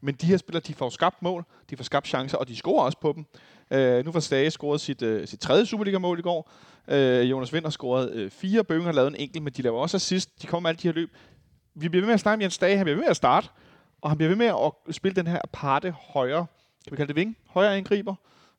Men 0.00 0.14
de 0.14 0.26
her 0.26 0.36
spillere, 0.36 0.62
de 0.66 0.74
får 0.74 0.90
skabt 0.90 1.22
mål, 1.22 1.44
de 1.70 1.76
får 1.76 1.84
skabt 1.84 2.08
chancer, 2.08 2.38
og 2.38 2.48
de 2.48 2.56
scorer 2.56 2.84
også 2.84 2.98
på 3.00 3.12
dem. 3.16 3.24
Øh, 3.70 4.04
nu 4.04 4.12
får 4.12 4.20
Stage 4.20 4.50
scoret 4.50 4.80
sit, 4.80 5.02
øh, 5.02 5.26
sit 5.28 5.40
tredje 5.40 5.66
Superliga-mål 5.66 6.18
i 6.18 6.22
går. 6.22 6.50
Øh, 6.88 7.30
Jonas 7.30 7.52
Vind 7.52 7.64
har 7.64 7.70
scoret 7.70 8.12
øh, 8.12 8.30
fire, 8.30 8.64
Bøgen 8.64 8.84
har 8.84 8.92
lavet 8.92 9.08
en 9.08 9.16
enkelt, 9.16 9.44
men 9.44 9.52
de 9.52 9.62
laver 9.62 9.80
også 9.80 9.96
assist. 9.96 10.42
De 10.42 10.46
kommer 10.46 10.68
med 10.68 10.70
alle 10.70 10.82
de 10.82 10.88
her 10.88 10.94
løb. 10.94 11.10
Vi 11.74 11.88
bliver 11.88 12.02
ved 12.02 12.06
med 12.06 12.14
at 12.14 12.20
snakke 12.20 12.36
om 12.38 12.42
Jens 12.42 12.54
Stage, 12.54 12.76
han 12.76 12.84
bliver 12.84 12.96
ved 12.96 13.02
med 13.02 13.10
at 13.10 13.16
starte, 13.16 13.48
og 14.00 14.10
han 14.10 14.16
bliver 14.16 14.28
ved 14.28 14.36
med 14.36 14.46
at 14.46 14.94
spille 14.94 15.16
den 15.16 15.26
her 15.26 15.38
aparte 15.44 15.90
højre, 15.90 16.46
kan 16.84 16.90
vi 16.90 16.96
kalde 16.96 17.08
det 17.08 17.16
ving, 17.16 17.36
højre 17.46 17.76
angriber. 17.76 18.14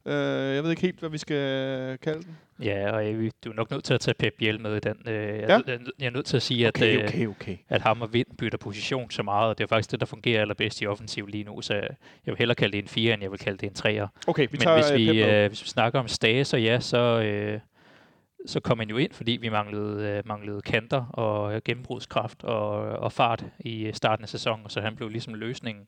Øh, 0.08 0.56
jeg 0.56 0.64
ved 0.64 0.70
ikke 0.70 0.82
helt, 0.82 1.00
hvad 1.00 1.10
vi 1.10 1.18
skal 1.18 1.98
kalde 1.98 2.22
den. 2.22 2.38
Ja, 2.64 2.92
og 2.92 3.06
jeg, 3.06 3.32
du 3.44 3.50
er 3.50 3.54
nok 3.54 3.72
nødt 3.72 3.84
til 3.84 3.94
at 3.94 4.00
tage 4.00 4.16
Pep 4.20 4.34
Biel 4.38 4.62
med 4.62 4.76
i 4.76 4.80
den. 4.80 4.98
Øh, 5.08 5.14
jeg, 5.14 5.64
ja. 5.68 5.78
jeg 6.00 6.06
er 6.06 6.10
nødt 6.10 6.26
til 6.26 6.36
at 6.36 6.44
sige, 6.44 6.68
okay, 6.68 6.98
at, 6.98 7.04
øh, 7.04 7.08
okay, 7.08 7.28
okay. 7.28 7.58
at 7.70 7.82
ham 7.82 8.02
og 8.02 8.14
Vind 8.14 8.28
bytter 8.38 8.58
position 8.58 9.12
så 9.12 9.24
meget, 9.24 9.50
og 9.50 9.58
det 9.58 9.64
er 9.64 9.68
faktisk 9.68 9.92
det, 9.92 10.00
der 10.00 10.06
fungerer 10.06 10.42
allerbedst 10.42 10.82
i 10.82 10.88
offensiv 10.88 11.28
lige 11.28 11.44
nu, 11.44 11.62
så 11.62 11.74
jeg 11.74 11.90
vil 12.26 12.38
hellere 12.38 12.56
kalde 12.56 12.72
det 12.72 12.84
en 12.84 12.88
4, 12.88 13.14
end 13.14 13.22
jeg 13.22 13.32
vil 13.32 13.40
kalde 13.40 13.58
det 13.58 13.86
en 13.86 14.02
3'er. 14.04 14.08
Okay, 14.28 14.44
vi 14.44 14.48
Men 14.52 14.60
tager 14.60 14.96
hvis 14.96 15.14
vi, 15.14 15.24
øh, 15.24 15.44
øh, 15.44 15.48
hvis 15.48 15.64
vi 15.64 15.68
snakker 15.68 16.00
om 16.00 16.08
Stage, 16.08 16.46
så 16.46 16.58
ja, 16.58 16.80
så, 16.80 17.22
øh, 17.22 17.60
så 18.46 18.60
kom 18.60 18.80
han 18.80 18.90
jo 18.90 18.98
ind, 18.98 19.12
fordi 19.14 19.32
vi 19.32 19.50
manglede, 19.50 20.08
øh, 20.08 20.28
manglede 20.28 20.62
kanter 20.62 21.06
og 21.06 21.64
gennembrudskraft 21.64 22.44
og, 22.44 22.70
og 22.80 23.12
fart 23.12 23.46
i 23.60 23.92
starten 23.94 24.24
af 24.24 24.30
sæsonen, 24.30 24.70
så 24.70 24.82
han 24.82 24.96
blev 24.96 25.10
ligesom 25.10 25.34
løsningen. 25.34 25.88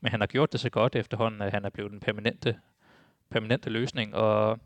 Men 0.00 0.10
han 0.10 0.20
har 0.20 0.26
gjort 0.26 0.52
det 0.52 0.60
så 0.60 0.70
godt 0.70 0.96
efterhånden, 0.96 1.42
at 1.42 1.52
han 1.52 1.64
er 1.64 1.70
blevet 1.70 1.92
den 1.92 2.00
permanente, 2.00 2.56
permanente 3.30 3.70
løsning, 3.70 4.14
og 4.14 4.58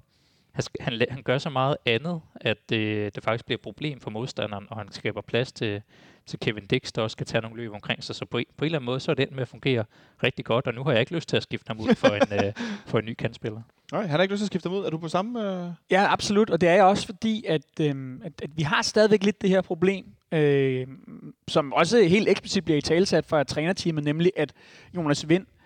han, 0.52 0.64
han, 0.80 1.06
han 1.10 1.22
gør 1.22 1.38
så 1.38 1.50
meget 1.50 1.76
andet, 1.86 2.20
at 2.34 2.56
det, 2.68 3.14
det 3.14 3.24
faktisk 3.24 3.44
bliver 3.44 3.56
et 3.56 3.62
problem 3.62 4.00
for 4.00 4.10
modstanderen, 4.10 4.66
og 4.70 4.76
han 4.76 4.92
skaber 4.92 5.20
plads 5.20 5.52
til, 5.52 5.82
til 6.26 6.40
Kevin 6.40 6.66
Dix, 6.66 6.92
der 6.92 7.02
også 7.02 7.14
skal 7.14 7.26
tage 7.26 7.42
nogle 7.42 7.56
løb 7.56 7.72
omkring 7.72 8.04
sig. 8.04 8.14
Så 8.14 8.24
på, 8.24 8.30
på 8.30 8.38
en 8.38 8.44
eller 8.64 8.78
anden 8.78 8.86
måde, 8.86 9.00
så 9.00 9.10
er 9.10 9.14
det 9.14 9.32
med 9.32 9.42
at 9.42 9.48
fungere 9.48 9.84
rigtig 10.22 10.44
godt, 10.44 10.66
og 10.66 10.74
nu 10.74 10.84
har 10.84 10.90
jeg 10.90 11.00
ikke 11.00 11.14
lyst 11.14 11.28
til 11.28 11.36
at 11.36 11.42
skifte 11.42 11.68
ham 11.68 11.80
ud 11.80 11.94
for 11.94 12.08
en, 12.08 12.22
øh, 12.44 12.52
for 12.86 12.98
en 12.98 13.04
ny 13.04 13.14
kandspiller. 13.14 13.62
Nej, 13.92 14.00
han 14.02 14.10
har 14.10 14.22
ikke 14.22 14.34
lyst 14.34 14.40
til 14.40 14.44
at 14.44 14.52
skifte 14.52 14.68
ham 14.68 14.78
ud. 14.78 14.84
Er 14.84 14.90
du 14.90 14.98
på 14.98 15.08
samme... 15.08 15.64
Øh... 15.64 15.70
Ja, 15.90 16.12
absolut, 16.12 16.50
og 16.50 16.60
det 16.60 16.68
er 16.68 16.74
jeg 16.74 16.84
også 16.84 17.06
fordi, 17.06 17.44
at, 17.48 17.80
øh, 17.80 18.18
at, 18.24 18.32
at 18.42 18.50
vi 18.56 18.62
har 18.62 18.82
stadigvæk 18.82 19.24
lidt 19.24 19.42
det 19.42 19.50
her 19.50 19.60
problem, 19.60 20.06
øh, 20.32 20.86
som 21.48 21.72
også 21.72 22.02
helt 22.02 22.28
eksplicit 22.28 22.64
bliver 22.64 22.78
i 22.78 22.82
talsat 22.82 23.26
fra 23.26 23.44
trænerteamet, 23.44 24.04
nemlig 24.04 24.32
at 24.36 24.52
Jonas 24.96 25.28
Vind 25.28 25.42
øh, 25.42 25.59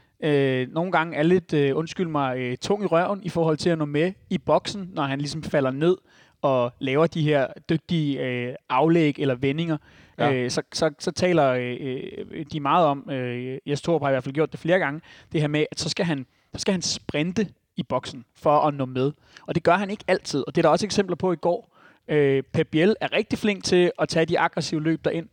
nogle 0.69 0.93
gange 0.93 1.17
er 1.17 1.23
lidt, 1.23 1.53
øh, 1.53 1.77
undskyld 1.77 2.09
mig, 2.09 2.39
øh, 2.39 2.57
tung 2.57 2.83
i 2.83 2.87
røven 2.87 3.21
i 3.23 3.29
forhold 3.29 3.57
til 3.57 3.71
at 3.71 3.79
nå 3.79 3.85
med 3.85 4.13
i 4.31 4.39
boksen, 4.39 4.91
når 4.93 5.03
han 5.03 5.19
ligesom 5.19 5.43
falder 5.43 5.71
ned 5.71 5.97
og 6.43 6.73
laver 6.79 7.07
de 7.07 7.23
her 7.23 7.47
dygtige 7.71 8.21
øh, 8.21 8.55
aflæg 8.69 9.19
eller 9.19 9.35
vendinger. 9.35 9.77
Ja. 10.19 10.33
Øh, 10.33 10.51
så, 10.51 10.63
så, 10.73 10.91
så 10.99 11.11
taler 11.11 11.49
øh, 11.49 12.03
øh, 12.31 12.47
de 12.53 12.61
meget 12.61 12.87
om, 12.87 13.11
øh, 13.11 13.59
Jes 13.67 13.83
Torp 13.83 14.03
har 14.03 14.09
i 14.09 14.13
hvert 14.13 14.25
fald 14.25 14.35
gjort 14.35 14.53
det 14.53 14.61
flere 14.61 14.79
gange, 14.79 15.01
det 15.33 15.41
her 15.41 15.49
med, 15.49 15.67
at 15.71 15.81
så 15.81 15.89
skal 15.89 16.05
han, 16.05 16.27
så 16.53 16.59
skal 16.59 16.73
han 16.73 16.83
sprinte 16.83 17.49
i 17.77 17.83
boksen 17.83 18.25
for 18.37 18.59
at 18.59 18.75
nå 18.75 18.85
med. 18.85 19.13
Og 19.47 19.55
det 19.55 19.63
gør 19.63 19.77
han 19.77 19.91
ikke 19.91 20.05
altid, 20.09 20.45
og 20.47 20.55
det 20.55 20.61
er 20.61 20.63
der 20.63 20.71
også 20.71 20.87
eksempler 20.87 21.17
på 21.17 21.33
i 21.33 21.37
går. 21.37 21.77
Øh, 22.09 22.43
Pep 22.53 22.69
Biel 22.69 22.97
er 23.01 23.13
rigtig 23.13 23.39
flink 23.39 23.65
til 23.65 23.93
at 23.99 24.09
tage 24.09 24.27
de 24.27 24.39
aggressive 24.39 24.83
løb 24.83 25.05
derind, 25.05 25.29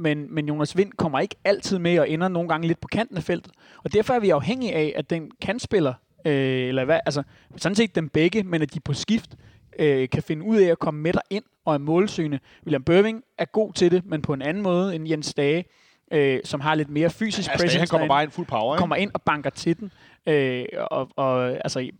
men, 0.00 0.34
men 0.34 0.48
Jonas 0.48 0.76
Vind 0.76 0.92
kommer 0.92 1.20
ikke 1.20 1.36
altid 1.44 1.78
med 1.78 1.98
og 1.98 2.10
ender 2.10 2.28
nogle 2.28 2.48
gange 2.48 2.66
lidt 2.66 2.80
på 2.80 2.88
kanten 2.88 3.16
af 3.16 3.22
feltet. 3.22 3.52
Og 3.84 3.92
derfor 3.92 4.14
er 4.14 4.20
vi 4.20 4.30
afhængige 4.30 4.74
af, 4.74 4.92
at 4.96 5.10
den 5.10 5.30
kantspiller, 5.40 5.94
øh, 6.24 6.68
eller 6.68 6.84
hvad, 6.84 7.00
altså 7.06 7.22
sådan 7.56 7.76
set 7.76 7.94
dem 7.94 8.08
begge, 8.08 8.42
men 8.42 8.62
at 8.62 8.74
de 8.74 8.80
på 8.80 8.94
skift 8.94 9.36
øh, 9.78 10.08
kan 10.08 10.22
finde 10.22 10.44
ud 10.44 10.56
af 10.56 10.70
at 10.70 10.78
komme 10.78 11.00
med 11.00 11.12
ind 11.30 11.44
og 11.64 11.74
er 11.74 11.78
målsøgende. 11.78 12.38
William 12.64 12.82
Børving 12.82 13.22
er 13.38 13.44
god 13.44 13.72
til 13.72 13.90
det, 13.90 14.06
men 14.06 14.22
på 14.22 14.32
en 14.32 14.42
anden 14.42 14.62
måde 14.62 14.94
end 14.94 15.08
Jens 15.08 15.34
Dage, 15.34 15.64
øh, 16.12 16.40
som 16.44 16.60
har 16.60 16.74
lidt 16.74 16.90
mere 16.90 17.10
fysisk 17.10 17.50
ja, 17.50 17.56
presence. 17.56 17.78
Han 17.78 17.88
kommer 17.88 18.08
bare 18.08 18.22
ind 18.22 18.30
fuld 18.30 18.46
power, 18.46 18.74
ikke? 18.74 18.80
Kommer 18.80 18.96
ind 18.96 19.10
og 19.14 19.22
banker 19.22 19.50
til 19.50 19.78
den. 19.80 19.92
Øh, 20.26 20.64
og, 20.90 21.08
og 21.16 21.50
altså, 21.50 21.90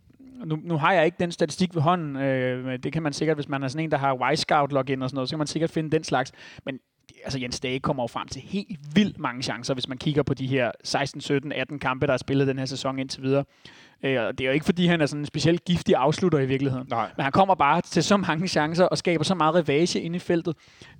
nu, 0.45 0.59
nu 0.63 0.77
har 0.77 0.93
jeg 0.93 1.05
ikke 1.05 1.17
den 1.19 1.31
statistik 1.31 1.75
ved 1.75 1.81
hånden. 1.81 2.15
Øh, 2.15 2.79
det 2.83 2.93
kan 2.93 3.03
man 3.03 3.13
sikkert, 3.13 3.37
hvis 3.37 3.49
man 3.49 3.63
er 3.63 3.67
sådan 3.67 3.83
en, 3.83 3.91
der 3.91 3.97
har 3.97 4.15
Y-Scout-login 4.15 5.03
og 5.03 5.09
sådan 5.09 5.15
noget, 5.15 5.29
så 5.29 5.33
kan 5.33 5.37
man 5.37 5.47
sikkert 5.47 5.69
finde 5.69 5.91
den 5.91 6.03
slags. 6.03 6.31
Men 6.65 6.79
altså 7.23 7.39
Jens 7.39 7.59
Dage 7.59 7.79
kommer 7.79 8.03
jo 8.03 8.07
frem 8.07 8.27
til 8.27 8.41
helt 8.41 8.79
vildt 8.95 9.19
mange 9.19 9.43
chancer, 9.43 9.73
hvis 9.73 9.87
man 9.87 9.97
kigger 9.97 10.23
på 10.23 10.33
de 10.33 10.47
her 10.47 10.71
16, 10.83 11.21
17, 11.21 11.51
18 11.51 11.79
kampe, 11.79 12.07
der 12.07 12.13
er 12.13 12.17
spillet 12.17 12.47
den 12.47 12.59
her 12.59 12.65
sæson 12.65 12.99
indtil 12.99 13.23
videre. 13.23 13.43
Øh, 14.03 14.11
det 14.11 14.41
er 14.41 14.45
jo 14.45 14.51
ikke, 14.51 14.65
fordi 14.65 14.85
han 14.85 15.01
er 15.01 15.05
sådan 15.05 15.21
en 15.21 15.25
specielt 15.25 15.65
giftig 15.65 15.95
afslutter 15.95 16.39
i 16.39 16.45
virkeligheden. 16.45 16.87
Nej. 16.89 17.09
Men 17.17 17.23
han 17.23 17.31
kommer 17.31 17.55
bare 17.55 17.81
til 17.81 18.03
så 18.03 18.17
mange 18.17 18.47
chancer 18.47 18.85
og 18.85 18.97
skaber 18.97 19.23
så 19.23 19.35
meget 19.35 19.55
revage 19.55 20.01
inde 20.01 20.15
i 20.15 20.19
feltet, 20.19 20.55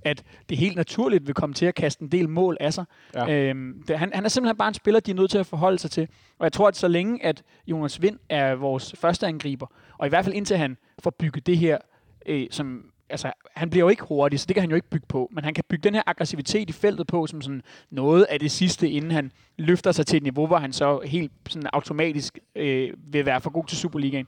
at 0.06 0.24
det 0.50 0.58
helt 0.58 0.76
naturligt 0.76 1.28
vil 1.28 1.36
komme 1.36 1.54
til 1.54 1.66
at 1.66 1.76
kaste 1.76 2.04
en 2.04 2.12
del 2.12 2.30
mål 2.30 2.58
af 2.60 2.74
sig. 2.74 2.86
Ja. 3.16 3.32
Øhm, 3.32 3.84
det, 3.88 4.00
han, 4.00 4.12
han 4.14 4.26
er 4.26 4.30
simpelthen 4.30 4.58
bare 4.58 4.68
en 4.68 4.74
spiller, 4.74 5.00
de 5.00 5.12
er 5.12 5.16
nødt 5.16 5.32
til 5.32 5.38
at 5.38 5.46
forholde 5.46 5.80
sig 5.80 5.92
til. 5.92 6.08
Og 6.40 6.44
jeg 6.44 6.54
tror, 6.54 6.68
at 6.68 6.78
så 6.78 6.88
længe 6.88 7.26
at 7.26 7.44
Jonas 7.68 8.02
Vind 8.02 8.20
er 8.30 8.56
vores 8.56 8.96
første 8.98 9.28
angriber, 9.28 9.68
og 9.98 10.06
i 10.06 10.10
hvert 10.10 10.26
fald 10.26 10.36
indtil 10.36 10.58
han 10.58 10.78
får 11.04 11.12
bygget 11.20 11.48
det 11.48 11.58
her, 11.58 11.78
øh, 12.26 12.48
som 12.52 12.86
altså, 13.12 13.32
han 13.56 13.70
bliver 13.70 13.86
jo 13.86 13.90
ikke 13.90 14.04
hurtig, 14.04 14.40
så 14.40 14.46
det 14.48 14.56
kan 14.56 14.62
han 14.62 14.70
jo 14.70 14.76
ikke 14.76 14.90
bygge 14.90 15.06
på. 15.08 15.30
Men 15.32 15.44
han 15.44 15.54
kan 15.54 15.64
bygge 15.70 15.84
den 15.84 15.96
her 15.96 16.04
aggressivitet 16.06 16.70
i 16.70 16.74
feltet 16.74 17.08
på, 17.08 17.28
som 17.28 17.42
sådan 17.42 17.62
noget 17.90 18.24
af 18.24 18.40
det 18.40 18.52
sidste, 18.52 18.90
inden 18.90 19.12
han 19.12 19.32
løfter 19.58 19.92
sig 19.92 20.06
til 20.06 20.18
et 20.18 20.24
niveau, 20.24 20.48
hvor 20.48 20.58
han 20.58 20.74
så 20.74 21.00
helt 21.06 21.32
sådan 21.50 21.70
automatisk 21.74 22.40
øh, 22.56 22.90
vil 22.98 23.26
være 23.26 23.42
for 23.42 23.50
god 23.50 23.66
til 23.68 23.78
Superligaen. 23.78 24.28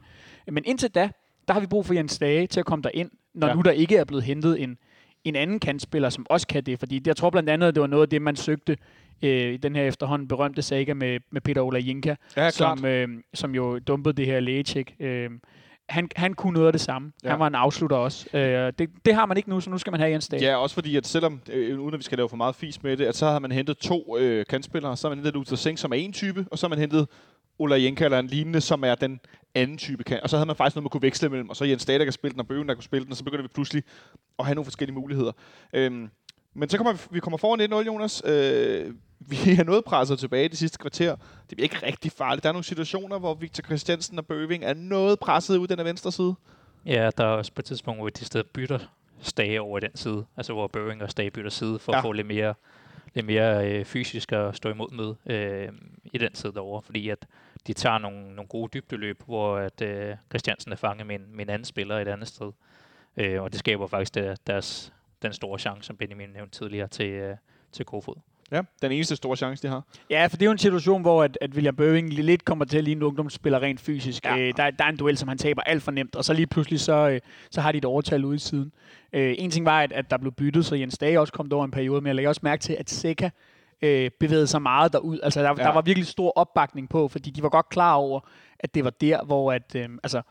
Men 0.51 0.63
indtil 0.65 0.89
da, 0.89 1.09
der 1.47 1.53
har 1.53 1.59
vi 1.59 1.67
brug 1.67 1.85
for 1.85 1.93
Jens 1.93 2.19
Dage 2.19 2.47
til 2.47 2.59
at 2.59 2.65
komme 2.65 2.83
ind, 2.93 3.11
når 3.33 3.47
ja. 3.47 3.53
nu 3.53 3.61
der 3.61 3.71
ikke 3.71 3.97
er 3.97 4.03
blevet 4.03 4.23
hentet 4.23 4.63
en, 4.63 4.77
en 5.23 5.35
anden 5.35 5.59
kantspiller, 5.59 6.09
som 6.09 6.25
også 6.29 6.47
kan 6.47 6.63
det. 6.63 6.79
Fordi 6.79 7.01
jeg 7.05 7.15
tror 7.15 7.29
blandt 7.29 7.49
andet, 7.49 7.67
at 7.67 7.75
det 7.75 7.81
var 7.81 7.87
noget 7.87 8.03
af 8.03 8.09
det, 8.09 8.21
man 8.21 8.35
søgte 8.35 8.77
øh, 9.23 9.53
i 9.53 9.57
den 9.57 9.75
her 9.75 9.83
efterhånden 9.83 10.27
berømte 10.27 10.61
saga 10.61 10.93
med, 10.93 11.19
med 11.31 11.41
Peter 11.41 11.61
Ola 11.61 11.79
Jinka, 11.79 12.15
ja, 12.37 12.49
som, 12.49 12.85
øh, 12.85 13.07
som 13.33 13.55
jo 13.55 13.79
dumpede 13.79 14.13
det 14.13 14.25
her 14.25 14.39
lægetjek. 14.39 14.95
Øh, 14.99 15.29
han, 15.93 16.09
han 16.15 16.33
kunne 16.33 16.53
noget 16.53 16.67
af 16.67 16.73
det 16.73 16.81
samme. 16.81 17.11
Ja. 17.23 17.29
Han 17.29 17.39
var 17.39 17.47
en 17.47 17.55
afslutter 17.55 17.97
også. 17.97 18.37
Øh, 18.37 18.73
det, 18.79 18.89
det 19.05 19.15
har 19.15 19.25
man 19.25 19.37
ikke 19.37 19.49
nu, 19.49 19.59
så 19.59 19.69
nu 19.69 19.77
skal 19.77 19.91
man 19.91 19.99
have 19.99 20.11
Jens 20.11 20.27
Dahl. 20.27 20.43
Ja, 20.43 20.55
også 20.55 20.73
fordi, 20.73 20.95
at 20.95 21.07
selvom, 21.07 21.41
øh, 21.51 21.79
uden 21.79 21.93
at 21.93 21.97
vi 21.97 22.03
skal 22.03 22.17
lave 22.17 22.29
for 22.29 22.37
meget 22.37 22.55
fis 22.55 22.83
med 22.83 22.97
det, 22.97 23.05
at 23.05 23.15
så 23.15 23.25
har 23.25 23.39
man 23.39 23.51
hentet 23.51 23.77
to 23.77 24.17
øh, 24.17 24.45
kantspillere. 24.45 24.97
Så 24.97 25.07
har 25.07 25.09
man 25.09 25.17
hentet 25.17 25.33
Luther 25.33 25.55
Seng, 25.55 25.79
som 25.79 25.91
er 25.91 25.95
en 25.95 26.13
type, 26.13 26.45
og 26.51 26.57
så 26.57 26.65
har 26.65 26.69
man 26.69 26.79
hentet 26.79 27.07
Ola 27.59 27.75
Jenka 27.75 28.05
eller 28.05 28.19
en 28.19 28.27
lignende, 28.27 28.61
som 28.61 28.83
er 28.83 28.95
den 28.95 29.19
anden 29.55 29.77
type 29.77 30.03
kant. 30.03 30.23
Og 30.23 30.29
så 30.29 30.37
havde 30.37 30.47
man 30.47 30.55
faktisk 30.55 30.75
noget, 30.75 30.83
man 30.83 30.89
kunne 30.89 31.01
veksle 31.01 31.29
mellem, 31.29 31.49
og 31.49 31.55
så 31.55 31.65
Jens 31.65 31.85
Dahl, 31.85 31.99
der 31.99 32.05
kan 32.05 32.13
spille 32.13 32.31
den, 32.31 32.39
og 32.39 32.47
Bøgen, 32.47 32.67
der 32.67 32.73
kunne 32.73 32.83
spille 32.83 33.03
den, 33.03 33.11
og 33.11 33.17
så 33.17 33.23
begynder 33.23 33.43
vi 33.43 33.47
pludselig 33.47 33.83
at 34.39 34.45
have 34.45 34.55
nogle 34.55 34.65
forskellige 34.65 34.95
muligheder. 34.95 35.31
Øhm, 35.73 36.09
men 36.55 36.69
så 36.69 36.77
kommer 36.77 36.93
vi, 36.93 36.99
vi 37.11 37.19
kommer 37.19 37.37
foran 37.37 37.73
1-0, 37.73 37.85
Jonas. 37.85 38.21
Øh, 38.25 38.93
vi 39.27 39.37
er 39.59 39.63
noget 39.63 39.85
presset 39.85 40.19
tilbage 40.19 40.49
de 40.49 40.55
sidste 40.55 40.77
kvarter. 40.77 41.15
Det 41.49 41.57
bliver 41.57 41.63
ikke 41.63 41.85
rigtig 41.85 42.11
farligt. 42.11 42.43
Der 42.43 42.49
er 42.49 42.53
nogle 42.53 42.63
situationer, 42.63 43.19
hvor 43.19 43.33
Victor 43.33 43.63
Christiansen 43.63 44.17
og 44.17 44.25
Bøving 44.25 44.63
er 44.63 44.73
noget 44.73 45.19
presset 45.19 45.57
ud 45.57 45.67
den 45.67 45.79
af 45.79 45.85
venstre 45.85 46.11
side. 46.11 46.35
Ja, 46.85 47.09
der 47.17 47.23
er 47.23 47.27
også 47.27 47.51
på 47.53 47.61
et 47.61 47.65
tidspunkt, 47.65 48.01
hvor 48.01 48.09
de 48.09 48.25
stedet 48.25 48.47
bytter 48.47 48.79
Stage 49.19 49.61
over 49.61 49.79
den 49.79 49.95
side. 49.95 50.25
Altså 50.37 50.53
hvor 50.53 50.67
Bøving 50.67 51.03
og 51.03 51.11
Stage 51.11 51.31
bytter 51.31 51.51
side 51.51 51.79
for 51.79 51.91
ja. 51.91 51.97
at 51.97 52.01
få 52.01 52.11
lidt 52.11 52.27
mere, 52.27 52.53
lidt 53.13 53.25
mere 53.25 53.71
øh, 53.71 53.85
fysisk 53.85 54.31
at 54.31 54.55
stå 54.55 54.69
imod 54.69 54.91
med 54.91 55.35
øh, 55.35 55.69
i 56.13 56.17
den 56.17 56.35
side 56.35 56.53
derovre. 56.53 56.81
Fordi 56.81 57.09
at 57.09 57.27
de 57.67 57.73
tager 57.73 57.97
nogle, 57.97 58.35
nogle 58.35 58.47
gode 58.47 58.69
dybdeløb, 58.73 59.23
hvor 59.25 59.57
at, 59.57 59.81
øh, 59.81 60.15
Christiansen 60.29 60.71
er 60.71 60.75
fanget 60.75 61.07
med 61.07 61.15
en, 61.15 61.25
med 61.35 61.45
en 61.45 61.49
anden 61.49 61.65
spiller 61.65 61.99
et 61.99 62.07
andet 62.07 62.27
sted. 62.27 62.51
Øh, 63.17 63.41
og 63.41 63.51
det 63.51 63.59
skaber 63.59 63.87
faktisk 63.87 64.15
der, 64.15 64.35
deres, 64.47 64.93
den 65.21 65.33
store 65.33 65.59
chance, 65.59 65.87
som 65.87 65.97
Benjamin 65.97 66.29
nævnte 66.29 66.57
tidligere, 66.57 66.87
til, 66.87 67.09
øh, 67.09 67.35
til 67.71 67.85
Kofod. 67.85 68.15
Ja, 68.53 68.61
den 68.81 68.91
eneste 68.91 69.15
store 69.15 69.35
chance, 69.37 69.63
de 69.63 69.67
har. 69.67 69.83
Ja, 70.09 70.25
for 70.25 70.37
det 70.37 70.41
er 70.41 70.45
jo 70.45 70.51
en 70.51 70.57
situation, 70.57 71.01
hvor 71.01 71.23
at, 71.23 71.37
at 71.41 71.53
William 71.53 71.75
Bøving 71.75 72.09
lidt 72.09 72.45
kommer 72.45 72.65
til 72.65 72.77
at 72.77 72.83
ligne 72.83 72.99
en 72.99 73.03
ungdomsspiller 73.03 73.61
rent 73.61 73.79
fysisk. 73.79 74.25
Ja. 74.25 74.37
Øh, 74.37 74.53
der, 74.57 74.71
der 74.71 74.83
er 74.83 74.89
en 74.89 74.97
duel, 74.97 75.17
som 75.17 75.27
han 75.27 75.37
taber 75.37 75.61
alt 75.61 75.83
for 75.83 75.91
nemt, 75.91 76.15
og 76.15 76.25
så 76.25 76.33
lige 76.33 76.47
pludselig, 76.47 76.79
så, 76.79 77.09
øh, 77.09 77.19
så 77.51 77.61
har 77.61 77.71
de 77.71 77.77
et 77.77 77.85
overtal 77.85 78.25
ude 78.25 78.35
i 78.35 78.39
siden. 78.39 78.71
Øh, 79.13 79.35
en 79.37 79.51
ting 79.51 79.65
var, 79.65 79.81
at, 79.81 79.91
at 79.91 80.09
der 80.09 80.17
blev 80.17 80.31
byttet, 80.31 80.65
så 80.65 80.75
Jens 80.75 80.97
Dage 80.97 81.19
også 81.19 81.33
kom 81.33 81.53
over 81.53 81.65
en 81.65 81.71
periode, 81.71 82.01
men 82.01 82.07
jeg 82.07 82.15
lægger 82.15 82.29
også 82.29 82.41
mærke 82.43 82.61
til, 82.61 82.73
at 82.79 82.89
Seca 82.89 83.29
øh, 83.81 84.11
bevægede 84.19 84.47
sig 84.47 84.61
meget 84.61 84.93
derud. 84.93 85.19
Altså, 85.23 85.41
der, 85.41 85.47
ja. 85.47 85.53
der 85.53 85.73
var 85.73 85.81
virkelig 85.81 86.07
stor 86.07 86.31
opbakning 86.35 86.89
på, 86.89 87.07
fordi 87.07 87.29
de 87.29 87.43
var 87.43 87.49
godt 87.49 87.69
klar 87.69 87.93
over, 87.93 88.19
at 88.59 88.75
det 88.75 88.83
var 88.83 88.89
der, 88.89 89.23
hvor 89.23 89.51
at, 89.51 89.75
øh, 89.75 89.89
altså, 90.03 90.21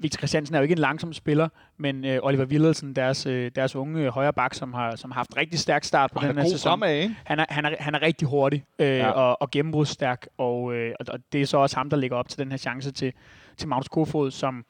Victor 0.00 0.18
Christiansen 0.18 0.54
er 0.54 0.58
jo 0.58 0.62
ikke 0.62 0.72
en 0.72 0.78
langsom 0.78 1.12
spiller, 1.12 1.48
men 1.76 2.04
øh, 2.04 2.18
Oliver 2.22 2.44
Willedsen, 2.44 2.96
deres, 2.96 3.26
øh, 3.26 3.50
deres 3.54 3.76
unge 3.76 4.10
højre 4.10 4.32
bak, 4.32 4.54
som 4.54 4.74
har, 4.74 4.96
som 4.96 5.10
har 5.10 5.18
haft 5.18 5.36
rigtig 5.36 5.58
stærk 5.58 5.84
start 5.84 6.10
på 6.12 6.18
og 6.18 6.28
den 6.28 6.38
her 6.38 6.48
sæson. 6.48 6.70
Fremad, 6.70 6.94
ikke? 6.94 7.16
Han, 7.24 7.38
er, 7.40 7.44
han, 7.48 7.64
er, 7.64 7.70
han 7.78 7.94
er 7.94 8.02
rigtig 8.02 8.28
hurtig 8.28 8.64
øh, 8.78 8.86
ja. 8.88 9.10
og, 9.10 9.42
og 9.42 9.50
gennembrudsstærk, 9.50 10.26
og, 10.38 10.74
øh, 10.74 10.94
og 11.08 11.18
det 11.32 11.42
er 11.42 11.46
så 11.46 11.58
også 11.58 11.76
ham, 11.76 11.90
der 11.90 11.96
ligger 11.96 12.16
op 12.16 12.28
til 12.28 12.38
den 12.38 12.50
her 12.50 12.58
chance 12.58 12.90
til, 12.92 13.12
til 13.56 13.68
Magnus 13.68 13.88
Kofod, 13.88 14.30
som, 14.30 14.64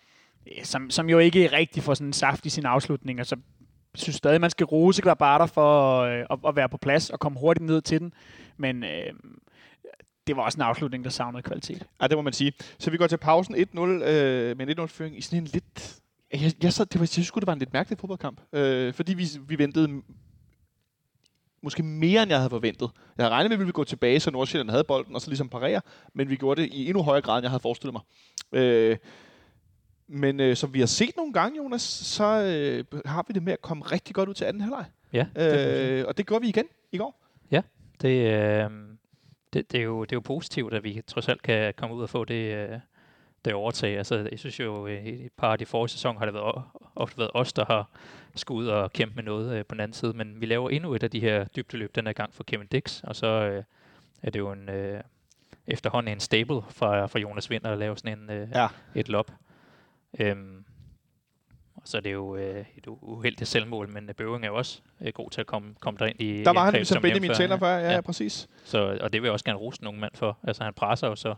øh, 0.46 0.64
som, 0.64 0.90
som 0.90 1.10
jo 1.10 1.18
ikke 1.18 1.46
rigtig 1.52 1.82
får 1.82 1.94
sådan 1.94 2.06
en 2.06 2.12
saft 2.12 2.46
i 2.46 2.50
sin 2.50 2.66
afslutning, 2.66 3.20
og 3.20 3.26
så 3.26 3.36
synes 3.94 4.16
stadig, 4.16 4.40
man 4.40 4.50
skal 4.50 4.66
rose 4.66 5.02
Glabarter 5.02 5.46
for 5.46 6.00
øh, 6.00 6.24
at, 6.30 6.38
at 6.48 6.56
være 6.56 6.68
på 6.68 6.76
plads 6.76 7.10
og 7.10 7.20
komme 7.20 7.38
hurtigt 7.38 7.66
ned 7.66 7.80
til 7.80 8.00
den. 8.00 8.12
Men 8.56 8.84
øh, 8.84 9.12
det 10.28 10.36
var 10.36 10.42
også 10.42 10.58
en 10.58 10.62
afslutning, 10.62 11.04
der 11.04 11.10
savnede 11.10 11.42
kvalitet. 11.42 11.86
Ja, 12.02 12.06
det 12.06 12.18
må 12.18 12.22
man 12.22 12.32
sige. 12.32 12.52
Så 12.78 12.90
vi 12.90 12.96
går 12.96 13.06
til 13.06 13.16
pausen 13.16 13.54
1-0 13.54 13.80
øh, 13.80 14.56
med 14.56 14.68
en 14.68 14.78
1-0-føring 14.78 15.18
i 15.18 15.20
sådan 15.20 15.38
en 15.38 15.44
lidt... 15.44 16.00
Jeg, 16.32 16.52
jeg, 16.62 16.72
så, 16.72 16.84
det 16.84 16.94
var, 16.94 17.02
jeg 17.02 17.08
synes 17.08 17.30
det 17.30 17.46
var 17.46 17.52
en 17.52 17.58
lidt 17.58 17.72
mærkelig 17.72 17.98
fodboldkamp, 17.98 18.40
øh, 18.52 18.94
fordi 18.94 19.14
vi, 19.14 19.26
vi 19.48 19.58
ventede 19.58 20.02
måske 21.62 21.82
mere, 21.82 22.22
end 22.22 22.30
jeg 22.30 22.38
havde 22.38 22.50
forventet. 22.50 22.90
Jeg 23.16 23.24
havde 23.24 23.34
regnet 23.34 23.50
med, 23.50 23.56
at 23.56 23.60
vi 23.60 23.64
ville 23.64 23.72
gå 23.72 23.84
tilbage, 23.84 24.20
så 24.20 24.30
Nordsjælland 24.30 24.70
havde 24.70 24.84
bolden, 24.84 25.14
og 25.14 25.20
så 25.20 25.30
ligesom 25.30 25.48
parere, 25.48 25.80
men 26.14 26.30
vi 26.30 26.36
gjorde 26.36 26.62
det 26.62 26.72
i 26.72 26.86
endnu 26.86 27.02
højere 27.02 27.22
grad, 27.22 27.38
end 27.38 27.44
jeg 27.44 27.50
havde 27.50 27.60
forestillet 27.60 27.92
mig. 27.92 28.02
Øh, 28.60 28.96
men 30.08 30.40
øh, 30.40 30.56
som 30.56 30.74
vi 30.74 30.78
har 30.78 30.86
set 30.86 31.16
nogle 31.16 31.32
gange, 31.32 31.56
Jonas, 31.56 31.82
så 31.82 32.24
øh, 32.24 33.00
har 33.04 33.24
vi 33.28 33.32
det 33.32 33.42
med 33.42 33.52
at 33.52 33.62
komme 33.62 33.84
rigtig 33.84 34.14
godt 34.14 34.28
ud 34.28 34.34
til 34.34 34.44
anden 34.44 34.60
halvleg. 34.60 34.84
Ja. 35.12 35.26
Øh, 35.36 36.04
og 36.08 36.16
det 36.16 36.26
gør 36.26 36.38
vi 36.38 36.48
igen 36.48 36.66
i 36.92 36.98
går. 36.98 37.24
Ja, 37.50 37.62
det, 38.00 38.34
øh, 38.34 38.70
det, 39.52 39.72
det, 39.72 39.80
er 39.80 39.84
jo, 39.84 40.04
det 40.04 40.12
er 40.12 40.16
jo 40.16 40.20
positivt, 40.20 40.74
at 40.74 40.84
vi 40.84 41.02
trods 41.06 41.28
alt 41.28 41.42
kan 41.42 41.74
komme 41.76 41.96
ud 41.96 42.02
og 42.02 42.10
få 42.10 42.24
det, 42.24 42.54
øh, 42.54 42.78
det 43.44 43.54
overtag. 43.54 43.98
Altså, 43.98 44.28
jeg 44.30 44.38
synes 44.38 44.60
jo, 44.60 44.86
øh, 44.86 45.06
i 45.06 45.24
et 45.26 45.32
par 45.36 45.52
af 45.52 45.58
de 45.58 45.66
forrige 45.66 45.90
sæsoner 45.90 46.18
har 46.18 46.26
det 46.26 46.34
været, 46.34 46.62
ofte 46.96 47.18
været 47.18 47.30
os, 47.34 47.52
der 47.52 47.64
har 47.64 47.90
skulle 48.34 48.58
ud 48.58 48.66
og 48.66 48.92
kæmpe 48.92 49.14
med 49.14 49.22
noget 49.22 49.58
øh, 49.58 49.64
på 49.64 49.74
den 49.74 49.80
anden 49.80 49.94
side. 49.94 50.12
Men 50.12 50.40
vi 50.40 50.46
laver 50.46 50.70
endnu 50.70 50.94
et 50.94 51.02
af 51.02 51.10
de 51.10 51.20
her 51.20 51.44
dybdeløb 51.44 51.94
den 51.94 52.06
her 52.06 52.12
gang 52.12 52.34
for 52.34 52.44
Kevin 52.44 52.66
Dix, 52.66 53.02
og 53.02 53.16
så 53.16 53.26
øh, 53.26 53.62
er 54.22 54.30
det 54.30 54.38
jo 54.38 54.52
en, 54.52 54.68
øh, 54.68 55.00
efterhånden 55.66 56.12
en 56.12 56.20
stable 56.20 56.62
fra, 56.70 57.06
fra 57.06 57.18
Jonas 57.18 57.50
Vind 57.50 57.66
at 57.66 57.78
lave 57.78 57.96
sådan 57.96 58.18
en, 58.18 58.30
øh, 58.30 58.48
ja. 58.54 58.68
et 58.94 59.08
lop. 59.08 59.32
Øhm, 60.20 60.64
så 61.88 61.96
er 61.96 62.00
det 62.00 62.12
jo 62.12 62.36
øh, 62.36 62.64
et 62.76 62.86
uheldigt 62.86 63.50
selvmål, 63.50 63.88
men 63.88 64.10
Bøving 64.16 64.44
er 64.44 64.48
jo 64.48 64.56
også 64.56 64.80
øh, 65.00 65.12
god 65.12 65.30
til 65.30 65.40
at 65.40 65.46
komme, 65.46 65.74
komme 65.80 65.98
derind 65.98 66.20
i 66.20 66.44
Der 66.44 66.52
var 66.52 66.70
han, 66.70 66.84
som 66.84 67.02
Benjamin 67.02 67.30
taler 67.34 67.56
for, 67.56 67.66
ja, 67.66 67.92
ja, 67.92 68.00
præcis. 68.00 68.48
Så, 68.64 68.98
og 69.00 69.12
det 69.12 69.22
vil 69.22 69.26
jeg 69.26 69.32
også 69.32 69.44
gerne 69.44 69.58
rose 69.58 69.84
nogle 69.84 70.00
mand 70.00 70.12
for. 70.14 70.38
Altså 70.42 70.64
han 70.64 70.74
presser 70.74 71.06
jo 71.08 71.16
så 71.16 71.34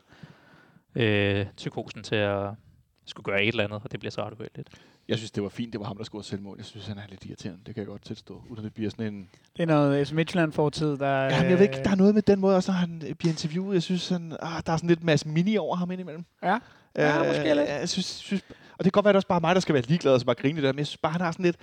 øh, 0.95 1.47
psykosen 1.57 2.03
til 2.03 2.17
at 2.17 2.51
skulle 3.07 3.25
gøre 3.25 3.43
et 3.43 3.49
eller 3.49 3.65
andet, 3.65 3.81
og 3.85 3.93
det 3.93 4.01
bliver 4.01 4.11
så 4.11 4.25
ret 4.25 4.33
uheldigt. 4.33 4.69
Jeg 5.09 5.19
synes, 5.19 5.31
det 5.31 5.43
var 5.43 5.49
fint, 5.49 5.73
det 5.73 5.81
var 5.81 5.87
ham, 5.87 5.97
der 5.97 6.05
scorede 6.05 6.27
selvmål. 6.27 6.57
Jeg 6.57 6.67
synes, 6.67 6.87
han 6.87 6.99
er 6.99 7.03
lidt 7.09 7.25
irriterende. 7.25 7.61
Det 7.67 7.75
kan 7.75 7.81
jeg 7.81 7.89
godt 7.89 8.05
tilstå, 8.05 8.43
uden 8.49 8.65
det 8.65 8.75
bliver 8.75 8.91
sådan 8.91 9.15
en... 9.15 9.29
Det 9.57 9.63
er 9.63 9.67
noget 9.67 10.09
S. 10.09 10.13
Midtjylland-fortid, 10.13 10.97
der... 10.99 11.23
Ja, 11.23 11.43
men 11.43 11.51
jeg 11.51 11.59
ved 11.59 11.63
ikke, 11.63 11.85
der 11.85 11.91
er 11.91 11.95
noget 11.95 12.15
med 12.15 12.23
den 12.23 12.41
måde, 12.41 12.57
også 12.57 12.73
når 12.73 12.77
han 12.77 13.03
bliver 13.19 13.33
interviewet. 13.33 13.75
Jeg 13.75 13.83
synes, 13.83 14.09
han, 14.09 14.37
ah, 14.41 14.63
der 14.67 14.73
er 14.73 14.77
sådan 14.77 14.89
lidt 14.89 15.05
masse 15.05 15.29
mini 15.29 15.57
over 15.57 15.77
ham 15.77 15.91
indimellem. 15.91 16.25
Ja, 16.43 16.59
ja 16.97 17.21
øh, 17.21 17.27
måske 17.27 17.55
lidt. 17.55 17.69
Jeg 17.69 17.89
synes, 17.89 18.07
synes, 18.07 18.43
og 18.51 18.85
det 18.85 18.93
kan 18.93 18.93
godt 18.93 19.05
være, 19.05 19.11
at 19.11 19.15
det 19.15 19.17
også 19.19 19.29
bare 19.29 19.41
mig, 19.41 19.55
der 19.55 19.61
skal 19.61 19.73
være 19.75 19.83
ligeglad 19.87 20.13
og 20.15 20.21
så 20.21 20.27
bare 20.27 20.35
grine 20.35 20.57
det 20.57 20.65
der, 20.65 20.73
men 20.73 20.79
jeg 20.79 20.87
synes 20.87 20.97
bare, 20.99 21.13
han 21.13 21.21
har 21.21 21.33
sådan 21.33 21.45
lidt... 21.45 21.57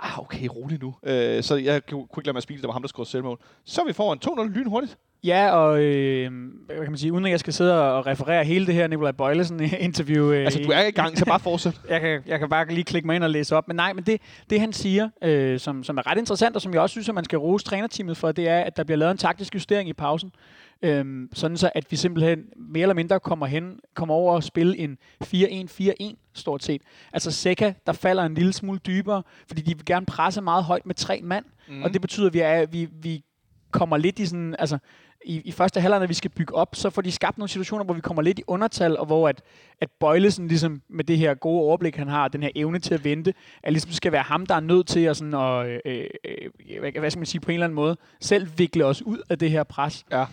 ah, 0.00 0.18
okay, 0.18 0.48
rolig 0.56 0.78
nu. 0.82 0.94
Øh, 1.02 1.42
så 1.42 1.56
jeg 1.56 1.86
kunne 1.86 2.02
ikke 2.02 2.26
lade 2.26 2.32
mig 2.32 2.36
at 2.36 2.42
spille, 2.42 2.60
det 2.62 2.66
var 2.66 2.72
ham, 2.72 2.82
der 2.82 2.88
scorede 2.88 3.10
selvmål. 3.10 3.38
Så 3.64 3.80
vi 3.86 3.92
foran 3.92 4.18
2-0 4.50 4.58
lynhurtigt. 4.58 4.98
Ja, 5.24 5.50
og 5.50 5.80
øh, 5.82 6.30
hvad 6.66 6.76
kan 6.76 6.90
man 6.90 6.98
sige, 6.98 7.12
uden 7.12 7.24
at 7.24 7.30
jeg 7.30 7.40
skal 7.40 7.52
sidde 7.52 7.92
og 7.92 8.06
referere 8.06 8.44
hele 8.44 8.66
det 8.66 8.74
her 8.74 8.86
Nikolaj 8.86 9.12
Bøjlesen-interview. 9.12 10.30
Øh, 10.32 10.44
Altså, 10.44 10.58
du 10.58 10.70
er 10.70 10.86
i 10.86 10.90
gang, 10.90 11.18
så 11.18 11.24
bare 11.24 11.40
fortsæt. 11.40 11.80
jeg 11.88 12.00
kan, 12.00 12.22
jeg 12.26 12.38
kan 12.38 12.48
bare 12.48 12.68
lige 12.68 12.84
klikke 12.84 13.06
mig 13.06 13.16
ind 13.16 13.24
og 13.24 13.30
læse 13.30 13.56
op. 13.56 13.68
Men 13.68 13.76
nej, 13.76 13.92
men 13.92 14.04
det, 14.04 14.20
det 14.50 14.60
han 14.60 14.72
siger, 14.72 15.08
øh, 15.22 15.58
som, 15.60 15.84
som 15.84 15.98
er 15.98 16.10
ret 16.10 16.18
interessant, 16.18 16.56
og 16.56 16.62
som 16.62 16.74
jeg 16.74 16.80
også 16.80 16.92
synes, 16.92 17.08
at 17.08 17.14
man 17.14 17.24
skal 17.24 17.38
rose 17.38 17.64
trænerteamet 17.64 18.16
for, 18.16 18.32
det 18.32 18.48
er, 18.48 18.60
at 18.60 18.76
der 18.76 18.84
bliver 18.84 18.98
lavet 18.98 19.10
en 19.10 19.18
taktisk 19.18 19.54
justering 19.54 19.88
i 19.88 19.92
pausen. 19.92 20.32
Øhm, 20.82 21.28
sådan 21.32 21.56
så, 21.56 21.70
at 21.74 21.86
vi 21.90 21.96
simpelthen 21.96 22.44
mere 22.56 22.82
eller 22.82 22.94
mindre 22.94 23.20
kommer 23.20 23.46
hen, 23.46 23.78
kommer 23.94 24.14
over 24.14 24.34
og 24.34 24.44
spille 24.44 24.78
en 24.78 24.98
4-1-4-1 25.24 26.30
stort 26.34 26.64
set. 26.64 26.82
Altså 27.12 27.30
Seca, 27.30 27.74
der 27.86 27.92
falder 27.92 28.22
en 28.22 28.34
lille 28.34 28.52
smule 28.52 28.78
dybere, 28.78 29.22
fordi 29.48 29.62
de 29.62 29.76
vil 29.76 29.84
gerne 29.84 30.06
presse 30.06 30.40
meget 30.40 30.64
højt 30.64 30.86
med 30.86 30.94
tre 30.94 31.20
mand, 31.22 31.44
mm. 31.68 31.82
og 31.82 31.92
det 31.92 32.00
betyder, 32.00 32.26
at 32.26 32.32
vi, 32.32 32.40
er, 32.40 32.66
vi, 32.66 32.88
vi 33.02 33.24
kommer 33.70 33.96
lidt 33.96 34.18
i 34.18 34.26
sådan, 34.26 34.56
altså 34.58 34.78
i, 35.24 35.40
i 35.44 35.52
første 35.52 35.80
halvleg, 35.80 36.00
når 36.00 36.06
vi 36.06 36.14
skal 36.14 36.30
bygge 36.30 36.54
op, 36.54 36.74
så 36.74 36.90
får 36.90 37.02
de 37.02 37.12
skabt 37.12 37.38
nogle 37.38 37.48
situationer, 37.48 37.84
hvor 37.84 37.94
vi 37.94 38.00
kommer 38.00 38.22
lidt 38.22 38.38
i 38.38 38.42
undertal, 38.46 38.98
og 38.98 39.06
hvor 39.06 39.28
at, 39.28 39.42
at 39.80 39.90
Bøjlesen 40.00 40.48
ligesom 40.48 40.82
med 40.88 41.04
det 41.04 41.18
her 41.18 41.34
gode 41.34 41.60
overblik, 41.60 41.96
han 41.96 42.08
har, 42.08 42.28
den 42.28 42.42
her 42.42 42.50
evne 42.54 42.78
til 42.78 42.94
at 42.94 43.04
vente, 43.04 43.34
at 43.62 43.72
ligesom 43.72 43.92
skal 43.92 44.12
være 44.12 44.22
ham, 44.22 44.46
der 44.46 44.54
er 44.54 44.60
nødt 44.60 44.86
til 44.86 45.00
at 45.00 45.16
sådan, 45.16 45.34
og, 45.34 45.68
øh, 45.68 45.80
øh, 45.84 46.80
hvad, 46.80 46.92
hvad 46.98 47.10
skal 47.10 47.18
man 47.18 47.26
sige, 47.26 47.40
på 47.40 47.50
en 47.50 47.54
eller 47.54 47.66
anden 47.66 47.74
måde, 47.74 47.96
selv 48.20 48.48
vikle 48.56 48.84
os 48.84 49.02
ud 49.02 49.18
af 49.30 49.38
det 49.38 49.50
her 49.50 49.62
pres. 49.62 50.04
Ja. 50.10 50.24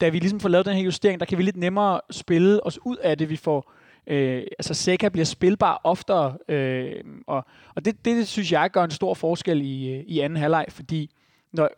Da 0.00 0.08
vi 0.08 0.18
ligesom 0.18 0.40
får 0.40 0.48
lavet 0.48 0.66
den 0.66 0.74
her 0.76 0.82
justering, 0.84 1.20
der 1.20 1.26
kan 1.26 1.38
vi 1.38 1.42
lidt 1.42 1.56
nemmere 1.56 2.00
spille 2.10 2.66
os 2.66 2.78
ud 2.84 2.96
af 2.96 3.18
det, 3.18 3.30
vi 3.30 3.36
får 3.36 3.72
Øh, 4.06 4.42
altså 4.58 4.74
Seca 4.74 5.08
bliver 5.08 5.24
spilbar 5.24 5.80
oftere, 5.84 6.36
øh, 6.48 7.04
og, 7.26 7.44
og 7.74 7.84
det, 7.84 8.04
det 8.04 8.28
synes 8.28 8.52
jeg 8.52 8.70
gør 8.70 8.84
en 8.84 8.90
stor 8.90 9.14
forskel 9.14 9.60
i, 9.60 10.00
i 10.00 10.20
anden 10.20 10.36
halvleg, 10.36 10.66
fordi 10.68 11.10
når, 11.52 11.70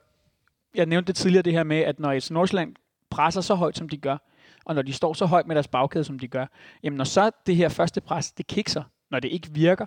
jeg 0.77 0.87
nævnte 0.87 1.07
det 1.07 1.17
tidligere 1.17 1.43
det 1.43 1.53
her 1.53 1.65
med, 1.65 1.77
at 1.77 2.01
når 2.01 2.13
et 2.13 2.31
Nordsjælland 2.31 2.75
presser 3.11 3.41
så 3.41 3.55
højt, 3.55 3.77
som 3.77 3.89
de 3.89 3.97
gør, 3.97 4.17
og 4.65 4.75
når 4.75 4.83
de 4.83 4.93
står 4.93 5.13
så 5.13 5.27
højt 5.27 5.47
med 5.47 5.55
deres 5.55 5.69
bagkæde, 5.69 6.05
som 6.05 6.19
de 6.19 6.29
gør, 6.29 6.47
jamen 6.83 6.97
når 6.97 7.05
så 7.05 7.31
det 7.47 7.57
her 7.57 7.69
første 7.69 8.01
pres, 8.01 8.33
det 8.33 8.47
kikser, 8.47 8.83
når 9.11 9.21
det 9.21 9.29
ikke 9.29 9.49
virker, 9.51 9.87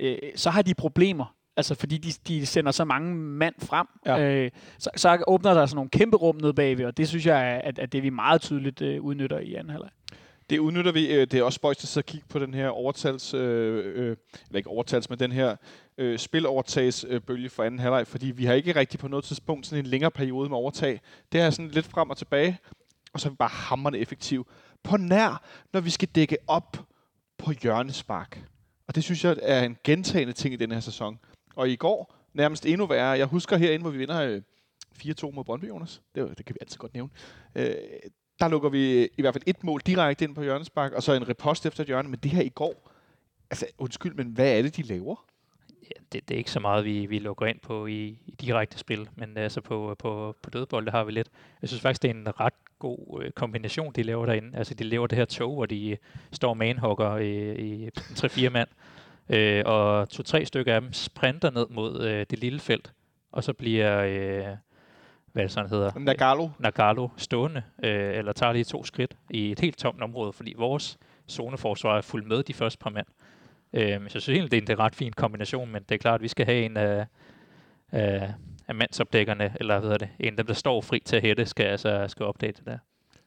øh, 0.00 0.18
så 0.36 0.50
har 0.50 0.62
de 0.62 0.74
problemer. 0.74 1.34
Altså 1.56 1.74
fordi 1.74 1.98
de, 1.98 2.12
de 2.28 2.46
sender 2.46 2.72
så 2.72 2.84
mange 2.84 3.14
mand 3.14 3.54
frem, 3.58 3.86
ja. 4.06 4.20
øh, 4.20 4.50
så, 4.78 4.90
så 4.96 5.24
åbner 5.26 5.54
der 5.54 5.66
sådan 5.66 5.76
nogle 5.76 5.90
kæmpe 5.90 6.16
rum 6.16 6.36
nede 6.36 6.54
bagved, 6.54 6.84
og 6.84 6.96
det 6.96 7.08
synes 7.08 7.26
jeg, 7.26 7.54
er, 7.54 7.58
at, 7.58 7.78
at 7.78 7.92
det 7.92 8.02
vi 8.02 8.10
meget 8.10 8.40
tydeligt 8.40 8.82
øh, 8.82 9.02
udnytter 9.02 9.38
i 9.38 9.54
anden 9.54 9.70
halvleg. 9.70 9.90
Det 10.50 10.58
udnytter 10.58 10.92
vi. 10.92 11.12
Øh, 11.12 11.20
det 11.20 11.34
er 11.34 11.42
også 11.42 11.56
spøjst 11.56 11.82
at 11.82 11.88
sidde 11.88 12.04
og 12.04 12.06
kigge 12.06 12.26
på 12.28 12.38
den 12.38 12.54
her 12.54 12.68
overtals, 12.68 13.34
øh, 13.34 13.84
øh, 13.94 14.16
eller 14.46 14.56
ikke 14.56 14.70
overtals, 14.70 15.10
men 15.10 15.18
den 15.18 15.32
her 15.32 15.56
øh, 15.98 16.18
spilovertagsbølge 16.18 17.50
for 17.50 17.64
anden 17.64 17.80
halvleg, 17.80 18.06
fordi 18.06 18.26
vi 18.26 18.44
har 18.44 18.54
ikke 18.54 18.74
rigtig 18.74 19.00
på 19.00 19.08
noget 19.08 19.24
tidspunkt 19.24 19.66
sådan 19.66 19.84
en 19.84 19.90
længere 19.90 20.10
periode 20.10 20.48
med 20.48 20.56
overtag. 20.56 21.00
Det 21.32 21.40
er 21.40 21.50
sådan 21.50 21.70
lidt 21.70 21.86
frem 21.86 22.10
og 22.10 22.16
tilbage, 22.16 22.58
og 23.12 23.20
så 23.20 23.28
er 23.28 23.30
vi 23.30 23.36
bare 23.36 23.48
hammerne 23.48 23.98
effektiv. 23.98 24.46
På 24.82 24.96
nær, 24.96 25.42
når 25.72 25.80
vi 25.80 25.90
skal 25.90 26.08
dække 26.08 26.36
op 26.46 26.76
på 27.38 27.52
hjørnespark. 27.62 28.42
Og 28.86 28.94
det 28.94 29.04
synes 29.04 29.24
jeg 29.24 29.36
er 29.42 29.64
en 29.64 29.76
gentagende 29.84 30.32
ting 30.32 30.54
i 30.54 30.56
den 30.56 30.72
her 30.72 30.80
sæson. 30.80 31.18
Og 31.56 31.68
i 31.70 31.76
går, 31.76 32.14
nærmest 32.34 32.66
endnu 32.66 32.86
værre, 32.86 33.18
jeg 33.18 33.26
husker 33.26 33.56
herinde, 33.56 33.82
hvor 33.82 33.90
vi 33.90 33.98
vinder 33.98 34.22
øh, 34.22 34.42
4-2 34.98 35.30
mod 35.30 35.44
Brøndby, 35.44 35.68
Jonas. 35.68 36.02
Det, 36.14 36.38
det 36.38 36.46
kan 36.46 36.54
vi 36.54 36.58
altid 36.60 36.78
godt 36.78 36.94
nævne. 36.94 37.10
Øh, 37.54 37.74
der 38.40 38.48
lukker 38.48 38.68
vi 38.68 39.02
øh, 39.02 39.08
i 39.16 39.20
hvert 39.20 39.34
fald 39.34 39.44
et 39.46 39.64
mål 39.64 39.80
direkte 39.86 40.24
ind 40.24 40.34
på 40.34 40.42
hjørnespark, 40.42 40.92
og 40.92 41.02
så 41.02 41.12
en 41.12 41.28
repost 41.28 41.66
efter 41.66 41.80
et 41.80 41.86
hjørne. 41.86 42.08
Men 42.08 42.18
det 42.22 42.30
her 42.30 42.42
i 42.42 42.48
går, 42.48 42.90
altså 43.50 43.66
undskyld, 43.78 44.14
men 44.14 44.26
hvad 44.26 44.58
er 44.58 44.62
det, 44.62 44.76
de 44.76 44.82
laver? 44.82 45.24
Ja, 45.82 46.00
det, 46.12 46.28
det 46.28 46.34
er 46.34 46.38
ikke 46.38 46.50
så 46.50 46.60
meget, 46.60 46.84
vi, 46.84 47.06
vi 47.06 47.18
lukker 47.18 47.46
ind 47.46 47.60
på 47.60 47.86
i, 47.86 48.18
i 48.26 48.34
direkte 48.40 48.78
spil, 48.78 49.08
men 49.16 49.38
øh, 49.38 49.42
altså 49.42 49.60
på, 49.60 49.90
øh, 49.90 49.96
på, 49.96 50.36
på 50.42 50.50
dødbold, 50.50 50.86
der 50.86 50.92
har 50.92 51.04
vi 51.04 51.12
lidt. 51.12 51.28
Jeg 51.62 51.68
synes 51.68 51.82
faktisk, 51.82 52.02
det 52.02 52.10
er 52.10 52.14
en 52.14 52.40
ret 52.40 52.54
god 52.78 53.22
øh, 53.22 53.30
kombination, 53.30 53.92
de 53.92 54.02
laver 54.02 54.26
derinde. 54.26 54.58
Altså, 54.58 54.74
de 54.74 54.84
laver 54.84 55.06
det 55.06 55.18
her 55.18 55.24
tog, 55.24 55.54
hvor 55.54 55.66
de 55.66 55.96
står 56.32 56.54
manhugger 56.54 57.16
i, 57.16 57.54
i 57.54 57.88
3-4 57.96 58.48
mand, 58.48 58.68
øh, 59.28 59.62
og 59.66 60.08
to-tre 60.08 60.44
stykker 60.44 60.74
af 60.74 60.80
dem 60.80 60.92
sprinter 60.92 61.50
ned 61.50 61.66
mod 61.70 62.04
øh, 62.04 62.26
det 62.30 62.38
lille 62.38 62.60
felt, 62.60 62.92
og 63.32 63.44
så 63.44 63.52
bliver, 63.52 64.02
øh, 64.02 64.56
hvad 65.38 65.44
det 65.44 65.52
sådan 65.52 65.70
hedder, 65.70 65.98
Nagalo. 65.98 66.48
Nagalo 66.58 67.08
stående, 67.16 67.62
øh, 67.82 68.18
eller 68.18 68.32
tager 68.32 68.52
lige 68.52 68.64
to 68.64 68.84
skridt 68.84 69.16
i 69.30 69.52
et 69.52 69.60
helt 69.60 69.78
tomt 69.78 70.02
område, 70.02 70.32
fordi 70.32 70.54
vores 70.58 70.98
zoneforsvar 71.30 71.96
er 71.96 72.00
fuldt 72.00 72.26
med 72.26 72.42
de 72.42 72.54
første 72.54 72.78
par 72.78 72.90
mand. 72.90 73.06
Øh, 73.72 73.82
så 73.82 73.92
jeg 73.92 74.10
synes 74.10 74.28
egentlig, 74.28 74.50
det 74.50 74.56
er 74.56 74.60
en 74.60 74.66
det 74.66 74.72
er 74.72 74.80
ret 74.80 74.94
fin 74.94 75.12
kombination, 75.12 75.72
men 75.72 75.82
det 75.82 75.94
er 75.94 75.98
klart, 75.98 76.14
at 76.14 76.22
vi 76.22 76.28
skal 76.28 76.46
have 76.46 76.64
en 76.64 76.76
af, 76.76 77.06
af, 77.92 78.34
af 78.68 78.74
mandsopdækkerne, 78.74 79.54
eller 79.60 79.78
hvad 79.78 79.90
hedder 79.90 80.06
det, 80.06 80.08
en 80.20 80.32
af 80.32 80.36
dem, 80.36 80.46
der 80.46 80.54
står 80.54 80.80
fri 80.80 81.02
til 81.04 81.16
at 81.16 81.22
hætte, 81.22 81.46
skal 81.46 81.66
altså 81.66 82.04
skal 82.08 82.26
opdage 82.26 82.52
det 82.52 82.64
der. 82.66 82.78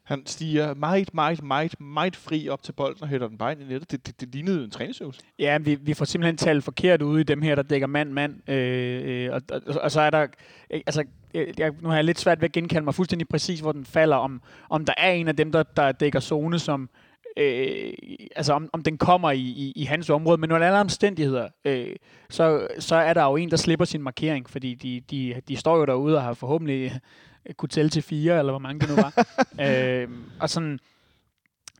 Han 0.02 0.26
stiger 0.26 0.74
meget, 0.74 1.14
meget, 1.14 1.42
meget, 1.42 1.80
meget 1.80 2.16
fri 2.16 2.48
op 2.48 2.62
til 2.62 2.72
bolden 2.72 3.02
og 3.02 3.08
hætter 3.08 3.28
den 3.28 3.38
bare 3.38 3.52
ind 3.52 3.62
i 3.62 3.64
nettet. 3.64 3.90
Det, 3.90 4.06
det, 4.06 4.20
det 4.20 4.28
lignede 4.34 4.64
en 4.64 4.70
træningsøvelse. 4.70 5.20
Ja, 5.38 5.58
vi, 5.58 5.74
vi 5.74 5.94
får 5.94 6.04
simpelthen 6.04 6.36
talt 6.36 6.64
forkert 6.64 7.02
ude 7.02 7.20
i 7.20 7.24
dem 7.24 7.42
her, 7.42 7.54
der 7.54 7.62
dækker 7.62 7.86
mand-mand. 7.86 8.50
Øh, 8.50 9.26
øh, 9.26 9.32
og, 9.32 9.42
og, 9.52 9.82
og 9.82 9.90
så 9.90 10.00
er 10.00 10.10
der... 10.10 10.26
Øh, 10.70 10.80
altså, 10.86 11.04
jeg, 11.34 11.72
nu 11.80 11.88
har 11.88 11.94
jeg 11.94 12.04
lidt 12.04 12.18
svært 12.18 12.40
ved 12.40 12.48
at 12.48 12.52
genkalde 12.52 12.84
mig 12.84 12.94
fuldstændig 12.94 13.28
præcis, 13.28 13.60
hvor 13.60 13.72
den 13.72 13.84
falder. 13.84 14.16
Om, 14.16 14.42
om 14.70 14.84
der 14.84 14.94
er 14.96 15.10
en 15.10 15.28
af 15.28 15.36
dem, 15.36 15.52
der, 15.52 15.62
der 15.62 15.92
dækker 15.92 16.20
zone, 16.20 16.58
som... 16.58 16.90
Øh, 17.36 17.92
altså 18.36 18.52
om, 18.52 18.70
om 18.72 18.82
den 18.82 18.98
kommer 18.98 19.30
i, 19.30 19.40
i, 19.40 19.72
i 19.76 19.84
hans 19.84 20.10
område, 20.10 20.38
men 20.38 20.52
under 20.52 20.66
alle 20.66 20.80
omstændigheder, 20.80 21.48
øh, 21.64 21.96
så, 22.30 22.68
så 22.78 22.96
er 22.96 23.14
der 23.14 23.24
jo 23.24 23.36
en, 23.36 23.50
der 23.50 23.56
slipper 23.56 23.84
sin 23.84 24.02
markering, 24.02 24.50
fordi 24.50 24.74
de, 24.74 25.00
de, 25.10 25.40
de 25.48 25.56
står 25.56 25.76
jo 25.76 25.84
derude 25.84 26.16
og 26.16 26.22
har 26.22 26.34
forhåbentlig 26.34 27.00
øh, 27.46 27.54
kunne 27.54 27.68
tælle 27.68 27.88
til 27.88 28.02
fire, 28.02 28.38
eller 28.38 28.52
hvor 28.52 28.58
mange 28.58 28.80
det 28.80 28.88
nu 28.88 28.94
var. 28.94 29.26
øh, 29.66 30.08
og 30.40 30.50
sådan, 30.50 30.78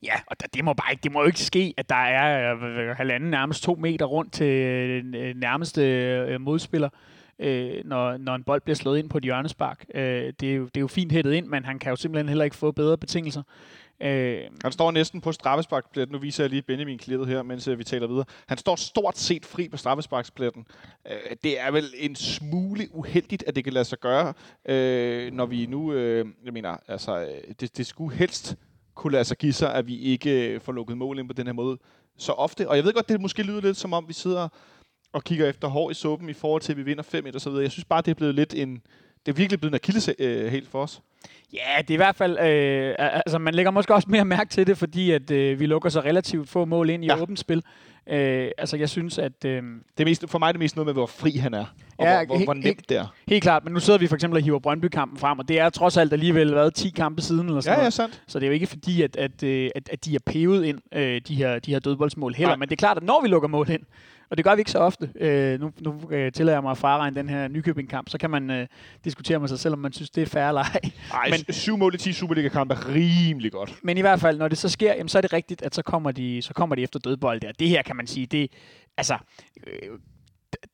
Ja, 0.02 0.14
og 0.26 0.40
der, 0.40 0.46
det 0.54 0.64
må 0.64 0.72
bare 0.72 0.92
ikke, 0.92 1.02
det 1.02 1.12
må 1.12 1.20
jo 1.20 1.26
ikke 1.26 1.40
ske, 1.40 1.74
at 1.76 1.88
der 1.88 1.94
er 1.94 2.54
øh, 2.54 2.96
halvanden, 2.96 3.30
nærmest 3.30 3.62
to 3.62 3.74
meter 3.74 4.06
rundt 4.06 4.32
til 4.32 4.46
øh, 4.46 5.34
nærmeste 5.36 5.82
øh, 5.82 6.40
modspiller, 6.40 6.88
øh, 6.92 7.11
Øh, 7.38 7.84
når, 7.84 8.16
når 8.16 8.34
en 8.34 8.44
bold 8.44 8.60
bliver 8.60 8.76
slået 8.76 8.98
ind 8.98 9.10
på 9.10 9.18
et 9.18 9.24
hjørnespark. 9.24 9.84
Øh, 9.94 10.32
det, 10.40 10.50
er 10.50 10.54
jo, 10.54 10.64
det 10.64 10.76
er 10.76 10.80
jo 10.80 10.86
fint 10.86 11.12
hættet 11.12 11.32
ind, 11.32 11.46
men 11.46 11.64
han 11.64 11.78
kan 11.78 11.90
jo 11.90 11.96
simpelthen 11.96 12.28
heller 12.28 12.44
ikke 12.44 12.56
få 12.56 12.72
bedre 12.72 12.98
betingelser. 12.98 13.42
Øh, 14.00 14.40
Han 14.62 14.72
står 14.72 14.90
næsten 14.90 15.20
på 15.20 15.32
straffesparkspletten. 15.32 16.12
Nu 16.12 16.18
viser 16.18 16.44
jeg 16.44 16.50
lige 16.50 16.62
Benjamin 16.62 16.98
klippet 16.98 17.28
her, 17.28 17.42
mens 17.42 17.68
øh, 17.68 17.78
vi 17.78 17.84
taler 17.84 18.06
videre. 18.06 18.24
Han 18.46 18.58
står 18.58 18.76
stort 18.76 19.18
set 19.18 19.46
fri 19.46 19.68
på 19.68 19.76
straffesparkspletten. 19.76 20.66
Øh, 21.10 21.36
det 21.44 21.60
er 21.60 21.70
vel 21.70 21.84
en 21.98 22.16
smule 22.16 22.88
uheldigt, 22.92 23.44
at 23.46 23.56
det 23.56 23.64
kan 23.64 23.72
lade 23.72 23.84
sig 23.84 24.00
gøre, 24.00 24.32
øh, 24.68 25.32
når 25.32 25.46
vi 25.46 25.66
nu, 25.66 25.92
øh, 25.92 26.26
jeg 26.44 26.52
mener, 26.52 26.76
altså, 26.88 27.20
øh, 27.20 27.54
det, 27.60 27.76
det 27.76 27.86
skulle 27.86 28.16
helst 28.16 28.56
kunne 28.94 29.12
lade 29.12 29.24
sig 29.24 29.36
give 29.36 29.52
sig, 29.52 29.74
at 29.74 29.86
vi 29.86 29.98
ikke 29.98 30.60
får 30.62 30.72
lukket 30.72 30.98
mål 30.98 31.18
ind 31.18 31.28
på 31.28 31.32
den 31.32 31.46
her 31.46 31.52
måde 31.52 31.78
så 32.18 32.32
ofte. 32.32 32.68
Og 32.68 32.76
jeg 32.76 32.84
ved 32.84 32.92
godt, 32.92 33.08
det 33.08 33.20
måske 33.20 33.42
lyder 33.42 33.60
lidt 33.60 33.76
som 33.76 33.92
om, 33.92 34.08
vi 34.08 34.12
sidder 34.12 34.48
og 35.12 35.24
kigger 35.24 35.48
efter 35.48 35.68
hår 35.68 35.90
i 35.90 35.94
suppen 35.94 36.28
i 36.28 36.32
forhold 36.32 36.62
til, 36.62 36.72
at 36.72 36.76
vi 36.78 36.82
vinder 36.82 37.02
5-1 37.02 37.34
og 37.34 37.40
så 37.40 37.50
videre. 37.50 37.62
Jeg 37.64 37.70
synes 37.72 37.84
bare, 37.84 38.02
det 38.02 38.10
er 38.10 38.14
blevet 38.14 38.34
lidt 38.34 38.54
en, 38.54 38.82
det 39.26 39.32
er 39.32 39.36
virkelig 39.36 39.60
blevet 39.60 39.70
en 39.70 39.74
akilles 39.74 40.10
øh, 40.18 40.46
helt 40.52 40.68
for 40.68 40.82
os. 40.82 41.00
Ja, 41.52 41.58
det 41.82 41.90
er 41.90 41.94
i 41.94 41.96
hvert 41.96 42.16
fald, 42.16 42.38
øh, 42.38 42.94
altså 42.98 43.38
man 43.38 43.54
lægger 43.54 43.70
måske 43.70 43.94
også 43.94 44.08
mere 44.10 44.24
mærke 44.24 44.50
til 44.50 44.66
det, 44.66 44.78
fordi 44.78 45.10
at 45.10 45.30
øh, 45.30 45.60
vi 45.60 45.66
lukker 45.66 45.88
så 45.88 46.00
relativt 46.00 46.48
få 46.48 46.64
mål 46.64 46.90
ind 46.90 47.04
i 47.04 47.06
Ja. 47.06 47.22
åbent 47.22 47.38
spil. 47.38 47.62
Øh, 48.06 48.48
altså 48.58 48.76
jeg 48.76 48.88
synes, 48.88 49.18
at 49.18 49.44
øh, 49.44 49.62
Det 49.62 50.00
er 50.00 50.04
mest, 50.04 50.24
for 50.28 50.38
mig 50.38 50.48
er 50.48 50.52
det 50.52 50.58
mest 50.58 50.76
noget 50.76 50.86
med, 50.86 50.92
hvor 50.94 51.06
fri 51.06 51.30
han 51.30 51.54
er. 51.54 51.64
Og 51.98 52.06
Ja, 52.06 52.16
hvor, 52.16 52.26
hvor, 52.26 52.36
helt- 52.36 52.46
hvor 52.46 52.54
nemt 52.54 52.64
helt- 52.64 52.88
det 52.88 52.96
er. 52.96 53.06
helt 53.28 53.42
klart, 53.42 53.64
men 53.64 53.72
nu 53.72 53.80
sidder 53.80 53.98
vi 53.98 54.06
for 54.06 54.14
eksempel 54.14 54.36
og 54.38 54.42
hiver 54.44 54.58
Brøndby-kampen 54.58 55.18
frem, 55.18 55.38
og 55.38 55.48
det 55.48 55.60
er 55.60 55.70
trods 55.70 55.96
alt 55.96 56.12
alligevel 56.12 56.54
været 56.54 56.74
10 56.74 56.90
kampe 56.90 57.22
siden 57.22 57.46
eller 57.46 57.60
sådan 57.60 57.78
Ja, 57.78 57.84
ja, 57.84 57.90
sandt. 57.90 58.22
Så 58.26 58.38
det 58.38 58.46
er 58.46 58.48
jo 58.48 58.54
ikke 58.54 58.66
fordi, 58.66 59.02
at, 59.02 59.16
at, 59.16 59.42
øh, 59.42 59.70
at, 59.74 59.88
at 59.92 60.04
de 60.04 60.14
er 60.14 60.18
pevet 60.26 60.64
ind, 60.64 60.78
øh, 60.94 61.20
de, 61.28 61.34
her, 61.34 61.58
de 61.58 61.70
her 61.72 61.78
dødboldsmål 61.78 62.34
heller. 62.34 62.48
Nej. 62.48 62.56
Men 62.56 62.68
det 62.68 62.72
er 62.74 62.76
klart, 62.76 62.96
at 62.96 63.02
når 63.02 63.22
vi 63.22 63.28
lukker 63.28 63.48
mål 63.48 63.70
ind, 63.70 63.82
og 64.32 64.36
det 64.36 64.44
gør 64.44 64.54
vi 64.54 64.60
ikke 64.60 64.70
så 64.70 64.78
ofte, 64.78 65.10
øh, 65.20 65.60
nu, 65.60 65.70
nu 65.80 66.00
øh, 66.10 66.32
tillader 66.32 66.56
jeg 66.56 66.62
mig 66.62 66.70
at 66.70 66.78
fraregne 66.78 67.16
den 67.16 67.28
her 67.28 67.48
Nykøbing-kamp, 67.48 68.08
så 68.08 68.18
kan 68.18 68.30
man 68.30 68.50
øh, 68.50 68.66
diskutere 69.04 69.40
med 69.40 69.48
sig 69.48 69.58
selv, 69.58 69.74
om 69.74 69.78
man 69.80 69.92
synes, 69.92 70.10
det 70.10 70.22
er 70.22 70.26
fair 70.26 70.48
eller 70.48 70.60
ej. 70.60 70.80
Ej, 71.14 71.30
Men- 71.30 71.40
men, 71.46 71.54
syv 71.54 71.76
mål 71.76 71.94
i 71.94 71.98
10 71.98 72.12
Superliga-kampe 72.12 72.74
er 72.74 72.88
rimelig 72.94 73.52
godt. 73.52 73.74
Men 73.82 73.98
i 73.98 74.00
hvert 74.00 74.20
fald, 74.20 74.38
når 74.38 74.48
det 74.48 74.58
så 74.58 74.68
sker, 74.68 74.92
jamen, 74.94 75.08
så 75.08 75.18
er 75.18 75.22
det 75.22 75.32
rigtigt, 75.32 75.62
at 75.62 75.74
så 75.74 75.82
kommer 75.82 76.12
de, 76.12 76.42
så 76.42 76.54
kommer 76.54 76.76
de 76.76 76.82
efter 76.82 76.98
dødbold 77.00 77.40
der. 77.40 77.52
Det 77.52 77.68
her 77.68 77.82
kan 77.82 77.96
man 77.96 78.06
sige, 78.06 78.26
det 78.26 78.50
altså, 78.96 79.16
øh, 79.66 79.98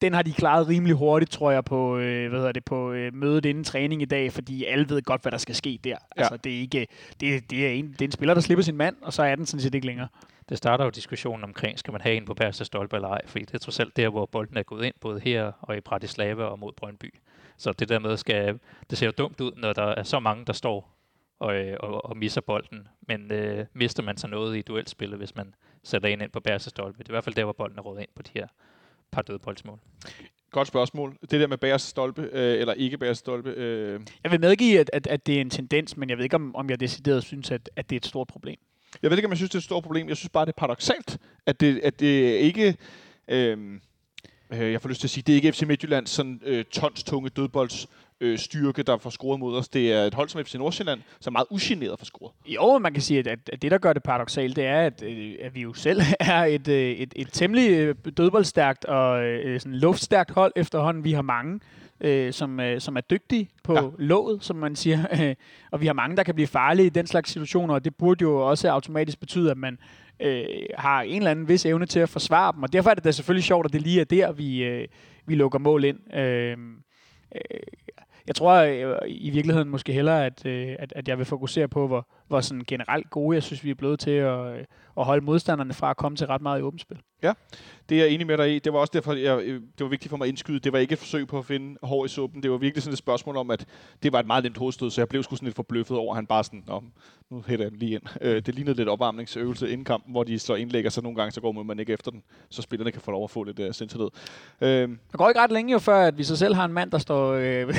den 0.03 0.13
har 0.15 0.23
de 0.23 0.33
klaret 0.33 0.69
rimelig 0.69 0.97
hurtigt, 0.97 1.31
tror 1.31 1.51
jeg, 1.51 1.65
på, 1.65 1.97
øh, 1.99 2.29
hvad 2.29 2.39
hedder 2.39 2.53
det, 2.53 2.65
på 2.65 2.93
øh, 2.93 3.15
mødet 3.15 3.45
inden 3.45 3.65
træning 3.65 4.03
i 4.03 4.05
dag, 4.05 4.33
fordi 4.33 4.65
alle 4.65 4.89
ved 4.89 5.03
godt, 5.03 5.23
hvad 5.23 5.33
der 5.33 5.39
skal 5.39 5.55
ske 5.55 5.79
der. 5.85 5.91
Ja. 5.91 5.97
Altså, 6.17 6.37
det 6.37 6.57
er 6.57 6.61
ikke, 6.61 6.87
det, 7.21 7.51
det, 7.51 7.67
er 7.67 7.71
en, 7.71 7.93
det 7.93 8.01
er 8.01 8.05
en 8.05 8.13
spiller, 8.13 8.35
der 8.35 8.41
slipper 8.41 8.63
sin 8.63 8.77
mand, 8.77 8.97
og 9.03 9.13
så 9.13 9.23
er 9.23 9.35
den 9.35 9.47
sådan 9.47 9.61
set 9.61 9.75
ikke 9.75 9.87
længere. 9.87 10.09
Det 10.49 10.59
starter 10.59 10.85
jo 10.85 10.91
diskussionen 10.91 11.45
omkring, 11.45 11.79
skal 11.79 11.93
man 11.93 12.01
have 12.01 12.17
en 12.17 12.25
på 12.25 12.35
bagerste 12.35 12.65
stolpe 12.65 12.97
eller 12.97 13.09
ej, 13.09 13.27
fordi 13.27 13.45
det 13.45 13.55
er 13.55 13.59
trods 13.59 13.81
alt 13.81 13.97
der, 13.97 14.09
hvor 14.09 14.27
bolden 14.27 14.57
er 14.57 14.63
gået 14.63 14.85
ind, 14.85 14.95
både 15.01 15.21
her 15.21 15.53
og 15.61 15.77
i 15.77 15.81
Bratislava 15.81 16.45
og 16.45 16.59
mod 16.59 16.73
Brøndby. 16.73 17.15
Så 17.57 17.73
det 17.73 17.89
der 17.89 17.99
med, 17.99 18.17
skal, 18.17 18.59
det 18.91 18.99
ser 18.99 19.07
jo 19.07 19.13
dumt 19.19 19.41
ud, 19.41 19.53
når 19.57 19.73
der 19.73 19.83
er 19.83 20.03
så 20.03 20.21
mange, 20.21 20.45
der 20.45 20.53
står 20.53 20.95
og, 21.39 21.55
øh, 21.55 21.77
og, 21.81 22.05
og 22.05 22.17
misser 22.17 22.41
bolden. 22.41 22.89
Men 23.01 23.33
øh, 23.33 23.67
mister 23.73 24.03
man 24.03 24.17
så 24.17 24.27
noget 24.27 24.57
i 24.57 24.63
duelspillet, 24.63 25.19
hvis 25.19 25.37
man 25.37 25.55
sætter 25.83 26.09
en 26.09 26.21
ind 26.21 26.31
på 26.31 26.41
bagerste 26.41 26.71
stolpe. 26.71 26.99
Det 26.99 27.09
er 27.09 27.11
i 27.11 27.15
hvert 27.15 27.25
fald 27.25 27.35
der, 27.35 27.45
hvor 27.45 27.53
bolden 27.53 27.79
er 27.79 27.83
rådet 27.83 28.01
ind 28.01 28.09
på 28.15 28.23
de 28.23 28.31
her 28.35 28.47
par 29.11 29.23
dødboldsmål. 29.23 29.79
Godt 30.51 30.69
spørgsmål. 30.69 31.17
Det 31.21 31.41
der 31.41 31.47
med 31.47 31.59
bæres 31.59 31.83
stolpe, 31.83 32.23
øh, 32.33 32.61
eller 32.61 32.75
ikke 32.75 32.99
bæres 32.99 33.19
stolpe. 33.19 33.51
Øh. 33.51 34.01
Jeg 34.25 34.33
vil 34.33 34.41
medgive, 34.41 34.81
at, 34.81 34.91
at, 34.93 35.07
at 35.07 35.27
det 35.27 35.37
er 35.37 35.41
en 35.41 35.51
tendens, 35.51 35.97
men 35.97 36.11
jeg 36.11 36.19
ved 36.19 36.25
ikke, 36.25 36.37
om, 36.37 36.57
om 36.57 36.71
jeg 36.71 36.81
decideret 36.81 37.23
synes, 37.23 37.51
at, 37.51 37.71
at 37.77 37.91
det 37.91 37.97
er 37.97 38.01
et 38.01 38.07
stort 38.07 38.29
problem. 38.29 38.59
Jeg 39.03 39.11
ved 39.11 39.19
ikke, 39.19 39.27
om 39.27 39.33
jeg 39.33 39.37
synes, 39.37 39.51
det 39.51 39.55
er 39.55 39.61
et 39.61 39.65
stort 39.65 39.83
problem. 39.83 40.09
Jeg 40.09 40.17
synes 40.17 40.31
bare, 40.31 40.47
det 40.47 40.53
er 40.53 40.59
paradoxalt, 40.59 41.19
at 41.47 41.61
det, 41.61 41.81
at 41.83 42.01
det 42.01 42.07
ikke... 42.35 42.77
Øh, 43.29 43.59
øh, 44.53 44.73
jeg 44.73 44.83
får 44.83 44.89
lyst 44.89 45.01
til 45.01 45.07
at 45.07 45.11
sige, 45.11 45.25
det 45.27 45.33
er 45.33 45.37
ikke 45.37 45.53
FC 45.53 45.63
Midtjyllands 45.63 46.11
sådan 46.11 46.41
øh, 46.45 46.65
tons 46.65 47.03
tunge 47.03 47.31
dødbolds 47.31 47.89
øh, 48.21 48.39
styrke, 48.39 48.83
der 48.83 48.99
får 48.99 49.11
scoret 49.11 49.41
mod 49.41 49.57
os. 49.57 49.69
Det 49.69 49.93
er 49.93 50.05
et 50.05 50.15
hold 50.15 50.29
som 50.29 50.45
FC 50.45 50.55
Nordsjælland, 50.55 51.01
som 51.21 51.31
er 51.31 51.39
meget 51.39 51.47
ugeneret 51.51 51.99
for 51.99 52.07
scoret. 52.07 52.33
Jo, 52.47 52.79
man 52.79 52.93
kan 52.93 53.03
sige, 53.03 53.19
at, 53.19 53.27
at 53.27 53.63
det, 53.63 53.71
der 53.71 53.79
gør 53.79 53.93
det 53.93 54.03
paradoxalt, 54.03 54.57
det 54.57 54.65
er, 54.65 54.81
at, 54.81 55.03
øh, 55.03 55.35
at 55.41 55.55
vi 55.55 55.61
jo 55.61 55.75
selv 55.75 56.01
er 56.21 56.45
et, 56.45 56.69
øh, 56.69 56.91
et, 56.91 57.13
et 57.17 57.29
temmelig 57.33 57.71
øh, 57.71 57.95
dødboldstærkt 58.17 58.85
og 58.85 59.23
sådan 59.61 59.75
luftstærkt 59.75 60.31
hold 60.31 60.53
efterhånden. 60.57 61.05
Vi 61.05 61.13
har 61.13 61.23
mange, 61.23 61.61
øh, 62.01 62.33
som, 62.33 62.61
øh, 62.61 62.81
som 62.81 62.97
er 62.97 63.01
dygtige 63.01 63.49
på 63.65 63.75
ja. 63.75 63.83
låget, 63.99 64.45
som 64.45 64.57
man 64.57 64.77
siger. 64.77 65.35
og 65.73 65.81
vi 65.81 65.87
har 65.87 65.93
mange, 65.93 66.17
der 66.17 66.23
kan 66.23 66.35
blive 66.35 66.47
farlige 66.47 66.87
i 66.87 66.91
den 66.91 67.07
slags 67.07 67.31
situationer, 67.31 67.75
og 67.75 67.85
det 67.85 67.97
burde 67.97 68.23
jo 68.23 68.49
også 68.49 68.71
automatisk 68.71 69.21
betyde, 69.21 69.51
at 69.51 69.57
man 69.57 69.79
øh, 70.21 70.45
har 70.79 71.03
en 71.03 71.17
eller 71.17 71.31
anden 71.31 71.49
vis 71.49 71.67
evne 71.67 71.87
til 71.87 72.01
at 72.01 72.09
forsvare 72.09 72.53
dem. 72.53 72.63
Og 72.63 72.73
derfor 72.73 72.91
er 72.91 72.95
det 72.95 73.05
da 73.05 73.11
selvfølgelig 73.11 73.45
sjovt, 73.45 73.67
at 73.67 73.73
det 73.73 73.83
lige 73.83 74.01
er 74.01 74.05
der, 74.05 74.33
vi, 74.33 74.65
øh, 74.65 74.89
vi 75.27 75.35
lukker 75.35 75.59
mål 75.59 75.85
ind. 75.85 76.17
Øh, 76.17 76.57
øh, 77.35 77.61
jeg 78.27 78.35
tror 78.35 78.55
øh, 78.55 78.97
i 79.07 79.31
virkeligheden 79.31 79.69
måske 79.69 79.93
hellere, 79.93 80.27
at, 80.27 80.47
øh, 80.47 80.77
at, 80.79 80.93
at 80.97 81.09
jeg 81.09 81.19
vil 81.19 81.27
fokusere 81.27 81.69
på, 81.69 81.87
hvor, 81.87 82.09
hvor 82.29 82.41
sådan 82.41 82.65
generelt 82.69 83.11
gode 83.11 83.35
jeg 83.35 83.43
synes, 83.43 83.65
vi 83.65 83.71
er 83.71 83.75
blevet 83.75 84.01
til 84.01 84.11
at, 84.11 84.67
øh, 84.99 85.01
at 85.01 85.07
holde 85.07 85.25
modstanderne 85.25 85.75
fra 85.75 85.91
at 85.91 85.97
komme 85.97 86.17
til 86.17 86.27
ret 86.27 86.43
meget 86.43 86.61
i 86.61 86.63
åbent 86.63 86.81
spil. 86.81 86.99
Ja, 87.23 87.33
det 87.89 87.99
er 87.99 88.05
jeg 88.05 88.15
enig 88.15 88.27
med 88.27 88.39
dig 88.39 88.57
i. 88.57 88.59
Det 88.59 88.73
var 88.73 88.79
også 88.79 88.91
derfor, 88.95 89.13
jeg, 89.13 89.39
det 89.45 89.63
var 89.81 89.89
vigtigt 89.89 90.11
for 90.11 90.17
mig 90.17 90.25
at 90.25 90.29
indskyde. 90.29 90.59
Det 90.59 90.73
var 90.73 90.79
ikke 90.79 90.93
et 90.93 90.99
forsøg 90.99 91.29
på 91.29 91.39
at 91.39 91.45
finde 91.45 91.79
hår 91.83 92.05
i 92.05 92.09
suppen. 92.09 92.43
Det 92.43 92.51
var 92.51 92.57
virkelig 92.57 92.83
sådan 92.83 92.93
et 92.93 92.99
spørgsmål 92.99 93.37
om, 93.37 93.51
at 93.51 93.67
det 94.03 94.13
var 94.13 94.21
et 94.21 94.27
meget 94.27 94.45
nemt 94.45 94.59
hovedstød, 94.59 94.91
så 94.91 95.01
jeg 95.01 95.09
blev 95.09 95.23
sgu 95.23 95.37
sådan 95.37 95.47
lidt 95.47 95.57
forbløffet 95.57 95.97
over, 95.97 96.13
at 96.13 96.17
han 96.17 96.27
bare 96.27 96.45
sådan, 96.45 96.65
Nå, 96.67 96.83
nu 97.31 97.45
hætter 97.47 97.65
jeg 97.65 97.73
den 97.73 97.79
lige 97.79 97.95
ind. 97.95 98.03
Øh, 98.21 98.43
det 98.47 98.55
lignede 98.55 98.77
lidt 98.77 98.89
opvarmningsøvelse 98.89 99.71
inden 99.71 99.85
kampen, 99.85 100.13
hvor 100.13 100.25
de 100.25 100.39
så 100.39 100.55
indlægger 100.55 100.91
sig 100.91 101.03
nogle 101.03 101.17
gange, 101.17 101.33
så 101.33 101.41
går 101.41 101.53
man 101.53 101.79
ikke 101.79 101.93
efter 101.93 102.11
den, 102.11 102.23
så 102.51 102.63
spillerne 102.63 102.93
kan 102.93 103.01
få 103.01 103.11
lov 103.11 103.25
at 103.25 103.31
få 103.31 103.43
lidt 103.43 103.59
uh, 103.59 103.67
sindssygelighed. 103.73 104.11
Øh, 104.61 104.89
det 104.89 104.99
går 105.13 105.29
ikke 105.29 105.41
ret 105.41 105.53
længe 105.53 105.73
jo, 105.73 105.79
før 105.79 106.07
at 106.07 106.19
vi 106.19 106.25
så 106.25 106.37
selv 106.37 106.55
har 106.55 106.65
en 106.65 106.73
mand, 106.73 106.91
der 106.91 106.99
står 106.99 107.33
øh, 107.33 107.75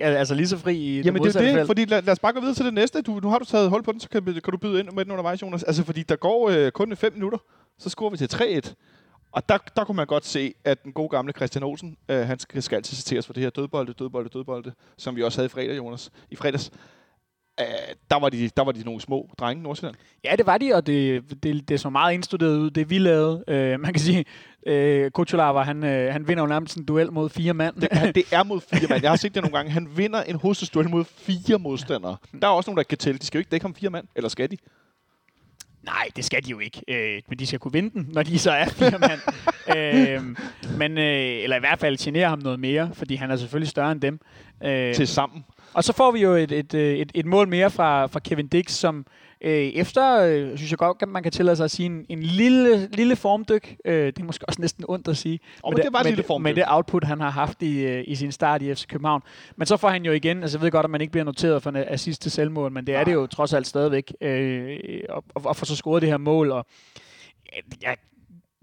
altså 0.00 0.34
lige 0.34 0.48
så 0.48 0.58
fri 0.58 0.76
i 0.76 1.00
Jamen 1.00 1.22
det, 1.22 1.34
det 1.34 1.48
er 1.48 1.56
det, 1.56 1.66
fordi 1.66 1.84
lad, 1.84 2.02
lad, 2.02 2.12
os 2.12 2.18
bare 2.18 2.32
gå 2.32 2.40
videre 2.40 2.54
til 2.54 2.64
det 2.64 2.74
næste. 2.74 3.02
Du, 3.02 3.20
nu 3.22 3.28
har 3.28 3.38
du 3.38 3.44
taget 3.44 3.70
hul 3.70 3.82
på 3.82 3.92
den, 3.92 4.00
så 4.00 4.08
kan, 4.08 4.24
kan 4.24 4.52
du 4.52 4.56
byde 4.56 4.80
ind 4.80 4.90
med 4.90 5.04
den 5.04 5.12
undervejs, 5.12 5.42
Jonas. 5.42 5.62
Altså 5.62 5.84
fordi 5.84 6.02
der 6.02 6.16
går 6.26 6.50
øh, 6.50 6.70
kun 6.70 6.96
5 6.96 7.12
minutter, 7.12 7.38
så 7.78 7.88
scorer 7.90 8.10
vi 8.10 8.16
til 8.16 8.28
3-1. 8.32 8.74
Og 9.32 9.48
der, 9.48 9.58
der 9.76 9.84
kunne 9.84 9.96
man 9.96 10.06
godt 10.06 10.26
se, 10.26 10.54
at 10.64 10.84
den 10.84 10.92
gode 10.92 11.08
gamle 11.08 11.32
Christian 11.32 11.62
Olsen, 11.62 11.96
øh, 12.08 12.26
han 12.26 12.38
skal, 12.38 12.62
skal 12.62 12.76
altid 12.76 12.96
citeres 12.96 13.26
for 13.26 13.32
det 13.32 13.42
her 13.42 13.50
dødbolde, 13.50 13.92
dødbolde, 13.92 14.28
dødbolde, 14.28 14.72
som 14.98 15.16
vi 15.16 15.22
også 15.22 15.38
havde 15.38 15.46
i 15.46 15.48
fredag, 15.48 15.76
Jonas. 15.76 16.10
I 16.30 16.36
fredags, 16.36 16.70
øh, 17.60 17.66
der, 18.10 18.20
var 18.20 18.28
de, 18.28 18.50
der 18.56 18.64
var 18.64 18.72
de 18.72 18.84
nogle 18.84 19.00
små 19.00 19.30
drenge, 19.38 19.62
Nordsjælland. 19.62 19.96
Ja, 20.24 20.36
det 20.36 20.46
var 20.46 20.58
de, 20.58 20.74
og 20.74 20.86
det, 20.86 21.22
det, 21.42 21.68
det 21.68 21.80
så 21.80 21.90
meget 21.90 22.14
indstuderet 22.14 22.58
ud, 22.58 22.70
det 22.70 22.90
vi 22.90 22.98
lavede. 22.98 23.44
Øh, 23.48 23.80
man 23.80 23.92
kan 23.92 24.00
sige, 24.00 24.24
øh, 24.66 25.10
Kuchulava, 25.10 25.60
han, 25.60 25.84
øh, 25.84 26.12
han 26.12 26.28
vinder 26.28 26.42
jo 26.42 26.48
nærmest 26.48 26.76
en 26.76 26.84
duel 26.84 27.12
mod 27.12 27.28
fire 27.28 27.54
mand. 27.54 27.76
Det, 27.80 28.14
det 28.14 28.24
er 28.32 28.44
mod 28.44 28.60
fire 28.60 28.88
mand. 28.88 29.02
Jeg 29.02 29.10
har 29.10 29.16
set 29.16 29.34
det 29.34 29.42
nogle 29.42 29.56
gange. 29.56 29.72
Han 29.72 29.88
vinder 29.96 30.22
en 30.22 30.36
hovedstødsduel 30.36 30.90
mod 30.90 31.04
fire 31.04 31.58
modstandere. 31.58 32.16
Der 32.42 32.48
er 32.48 32.52
også 32.52 32.70
nogen, 32.70 32.76
der 32.76 32.82
kan 32.82 32.98
tælle. 32.98 33.18
De 33.18 33.26
skal 33.26 33.38
jo 33.38 33.40
ikke 33.40 33.50
dække 33.50 33.64
ham 33.64 33.74
fire 33.74 33.90
mand, 33.90 34.06
eller 34.16 34.28
skal 34.28 34.50
de? 34.50 34.56
Nej, 35.86 36.08
det 36.16 36.24
skal 36.24 36.44
de 36.44 36.50
jo 36.50 36.58
ikke. 36.58 36.82
Øh, 36.88 37.22
men 37.28 37.38
de 37.38 37.46
skal 37.46 37.58
kunne 37.58 37.72
vinde 37.72 37.90
den, 37.90 38.08
når 38.12 38.22
de 38.22 38.38
så 38.38 38.50
er 38.50 38.66
fire 38.68 38.98
mand. 38.98 39.20
øh, 39.76 40.22
men, 40.78 40.98
øh, 40.98 41.42
eller 41.42 41.56
i 41.56 41.60
hvert 41.60 41.78
fald 41.78 41.96
genere 42.04 42.28
ham 42.28 42.38
noget 42.38 42.60
mere, 42.60 42.90
fordi 42.94 43.14
han 43.14 43.30
er 43.30 43.36
selvfølgelig 43.36 43.68
større 43.68 43.92
end 43.92 44.00
dem. 44.00 44.20
Øh, 44.64 44.94
Til 44.94 45.08
sammen. 45.08 45.44
Og 45.74 45.84
så 45.84 45.92
får 45.92 46.10
vi 46.10 46.22
jo 46.22 46.32
et, 46.32 46.52
et, 46.52 46.74
et, 46.74 47.10
et 47.14 47.26
mål 47.26 47.48
mere 47.48 47.70
fra, 47.70 48.06
fra 48.06 48.20
Kevin 48.20 48.46
Dix, 48.46 48.70
som 48.70 49.06
øh, 49.40 49.52
efter, 49.52 50.20
øh, 50.20 50.56
synes 50.56 50.70
jeg 50.70 50.78
godt, 50.78 51.08
man 51.08 51.22
kan 51.22 51.32
tillade 51.32 51.56
sig 51.56 51.64
at 51.64 51.70
sige, 51.70 51.86
en, 51.86 52.06
en 52.08 52.22
lille, 52.22 52.86
lille 52.86 53.16
formdyk. 53.16 53.76
Øh, 53.84 54.06
det 54.06 54.18
er 54.18 54.24
måske 54.24 54.48
også 54.48 54.60
næsten 54.60 54.84
ondt 54.88 55.08
at 55.08 55.16
sige. 55.16 55.40
Oh, 55.62 55.74
men 55.74 55.82
det 55.82 55.92
var 55.92 56.00
et 56.00 56.06
lille 56.06 56.22
formdyk. 56.22 56.44
Med 56.44 56.54
det 56.54 56.64
output, 56.66 57.04
han 57.04 57.20
har 57.20 57.30
haft 57.30 57.62
i, 57.62 57.84
øh, 57.84 58.04
i 58.06 58.14
sin 58.14 58.32
start 58.32 58.62
i 58.62 58.74
FC 58.74 58.86
København. 58.86 59.22
Men 59.56 59.66
så 59.66 59.76
får 59.76 59.88
han 59.88 60.04
jo 60.04 60.12
igen, 60.12 60.42
altså 60.42 60.58
jeg 60.58 60.62
ved 60.62 60.70
godt, 60.70 60.84
at 60.84 60.90
man 60.90 61.00
ikke 61.00 61.10
bliver 61.10 61.24
noteret 61.24 61.62
for 61.62 61.70
en 61.70 61.76
assist 61.76 62.22
til 62.22 62.30
selvmål, 62.30 62.72
men 62.72 62.86
det 62.86 62.94
er 62.94 63.04
det 63.04 63.12
jo 63.12 63.26
trods 63.26 63.52
alt 63.52 63.66
stadigvæk. 63.66 64.12
Øh, 64.20 64.78
og, 65.08 65.24
og, 65.34 65.56
få 65.56 65.64
så 65.64 65.76
scoret 65.76 66.02
det 66.02 66.10
her 66.10 66.16
mål, 66.16 66.50
og 66.50 66.66
jeg 67.82 67.96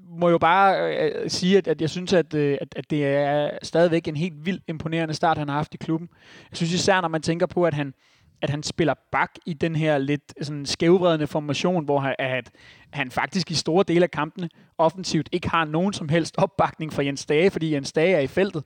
må 0.09 0.29
jo 0.29 0.37
bare 0.37 0.95
øh, 0.97 1.29
sige, 1.29 1.57
at, 1.57 1.67
at 1.67 1.81
jeg 1.81 1.89
synes, 1.89 2.13
at, 2.13 2.33
øh, 2.33 2.57
at, 2.61 2.67
at 2.75 2.89
det 2.89 3.05
er 3.05 3.49
stadigvæk 3.63 4.07
en 4.07 4.15
helt 4.15 4.45
vildt 4.45 4.63
imponerende 4.67 5.13
start, 5.13 5.37
han 5.37 5.49
har 5.49 5.55
haft 5.55 5.73
i 5.73 5.77
klubben. 5.77 6.09
Jeg 6.51 6.57
synes 6.57 6.73
især, 6.73 7.01
når 7.01 7.07
man 7.07 7.21
tænker 7.21 7.45
på, 7.45 7.65
at 7.65 7.73
han, 7.73 7.93
at 8.41 8.49
han 8.49 8.63
spiller 8.63 8.93
bak 9.11 9.31
i 9.45 9.53
den 9.53 9.75
her 9.75 9.97
lidt 9.97 10.33
sådan 10.41 10.65
skævvredende 10.65 11.27
formation, 11.27 11.85
hvor 11.85 11.99
han, 11.99 12.15
at 12.19 12.51
han 12.93 13.11
faktisk 13.11 13.51
i 13.51 13.53
store 13.53 13.83
dele 13.87 14.03
af 14.03 14.11
kampene 14.11 14.49
offensivt 14.77 15.29
ikke 15.31 15.49
har 15.49 15.65
nogen 15.65 15.93
som 15.93 16.09
helst 16.09 16.35
opbakning 16.37 16.93
fra 16.93 17.05
Jens 17.05 17.25
Dage, 17.25 17.51
fordi 17.51 17.73
Jens 17.73 17.91
Dage 17.91 18.15
er 18.15 18.19
i 18.19 18.27
feltet, 18.27 18.63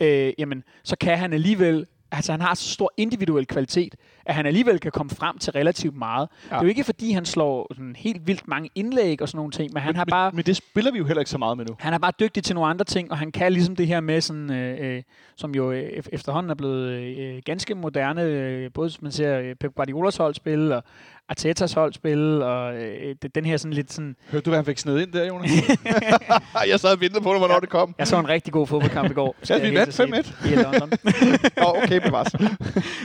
øh, 0.00 0.32
jamen, 0.38 0.62
så 0.84 0.96
kan 0.96 1.18
han 1.18 1.32
alligevel 1.32 1.86
altså 2.12 2.32
han 2.32 2.40
har 2.40 2.54
så 2.54 2.68
stor 2.68 2.92
individuel 2.96 3.46
kvalitet, 3.46 3.94
at 4.26 4.34
han 4.34 4.46
alligevel 4.46 4.80
kan 4.80 4.92
komme 4.92 5.10
frem 5.10 5.38
til 5.38 5.52
relativt 5.52 5.96
meget. 5.96 6.28
Ja. 6.50 6.54
Det 6.54 6.60
er 6.60 6.62
jo 6.62 6.68
ikke 6.68 6.84
fordi, 6.84 7.12
han 7.12 7.24
slår 7.24 7.74
sådan 7.74 7.96
helt 7.96 8.26
vildt 8.26 8.48
mange 8.48 8.70
indlæg 8.74 9.22
og 9.22 9.28
sådan 9.28 9.38
nogle 9.38 9.52
ting, 9.52 9.72
men 9.72 9.82
han 9.82 9.88
men, 9.88 9.96
har 9.96 10.04
bare... 10.04 10.30
Men 10.32 10.44
det 10.44 10.56
spiller 10.56 10.92
vi 10.92 10.98
jo 10.98 11.04
heller 11.04 11.20
ikke 11.20 11.30
så 11.30 11.38
meget 11.38 11.56
med 11.56 11.66
nu. 11.66 11.76
Han 11.78 11.94
er 11.94 11.98
bare 11.98 12.12
dygtig 12.20 12.44
til 12.44 12.54
nogle 12.54 12.70
andre 12.70 12.84
ting, 12.84 13.10
og 13.10 13.18
han 13.18 13.32
kan 13.32 13.52
ligesom 13.52 13.76
det 13.76 13.86
her 13.86 14.00
med, 14.00 14.20
sådan, 14.20 14.50
øh, 14.50 14.96
øh 14.96 15.02
som 15.36 15.54
jo 15.54 15.72
øh, 15.72 16.02
efterhånden 16.12 16.50
er 16.50 16.54
blevet 16.54 16.90
øh, 16.90 17.42
ganske 17.44 17.74
moderne, 17.74 18.22
øh, 18.22 18.72
både 18.72 18.88
hvis 18.88 19.02
man 19.02 19.12
ser 19.12 19.38
øh, 19.38 19.54
Pep 19.54 19.74
Guardiolas 19.74 20.16
holdspil, 20.16 20.72
og 20.72 20.84
Artetas 21.28 21.72
holdspil, 21.72 22.42
og 22.42 22.76
øh, 22.76 23.14
den 23.34 23.44
her 23.44 23.56
sådan 23.56 23.72
lidt 23.72 23.92
sådan... 23.92 24.16
Hørte 24.30 24.44
du, 24.44 24.50
hvad 24.50 24.58
han 24.58 24.64
fik 24.64 24.78
sned 24.78 25.00
ind 25.00 25.12
der, 25.12 25.26
Jonas? 25.26 25.50
jeg 26.70 26.80
sad 26.80 26.92
og 26.92 27.00
ventede 27.00 27.22
på 27.22 27.30
det, 27.30 27.40
hvornår 27.40 27.54
ja, 27.54 27.60
det 27.60 27.68
kom. 27.68 27.94
Jeg 27.98 28.06
så 28.06 28.18
en 28.18 28.28
rigtig 28.28 28.52
god 28.52 28.66
fodboldkamp 28.66 29.10
i 29.10 29.14
går. 29.14 29.36
Ja, 29.50 29.70
vi 29.70 29.74
vandt 29.74 30.00
5-1. 30.00 30.48
I 30.48 30.54
London. 30.54 30.90
Nå, 31.62 31.82
okay, 31.82 32.00
bevares. 32.00 32.34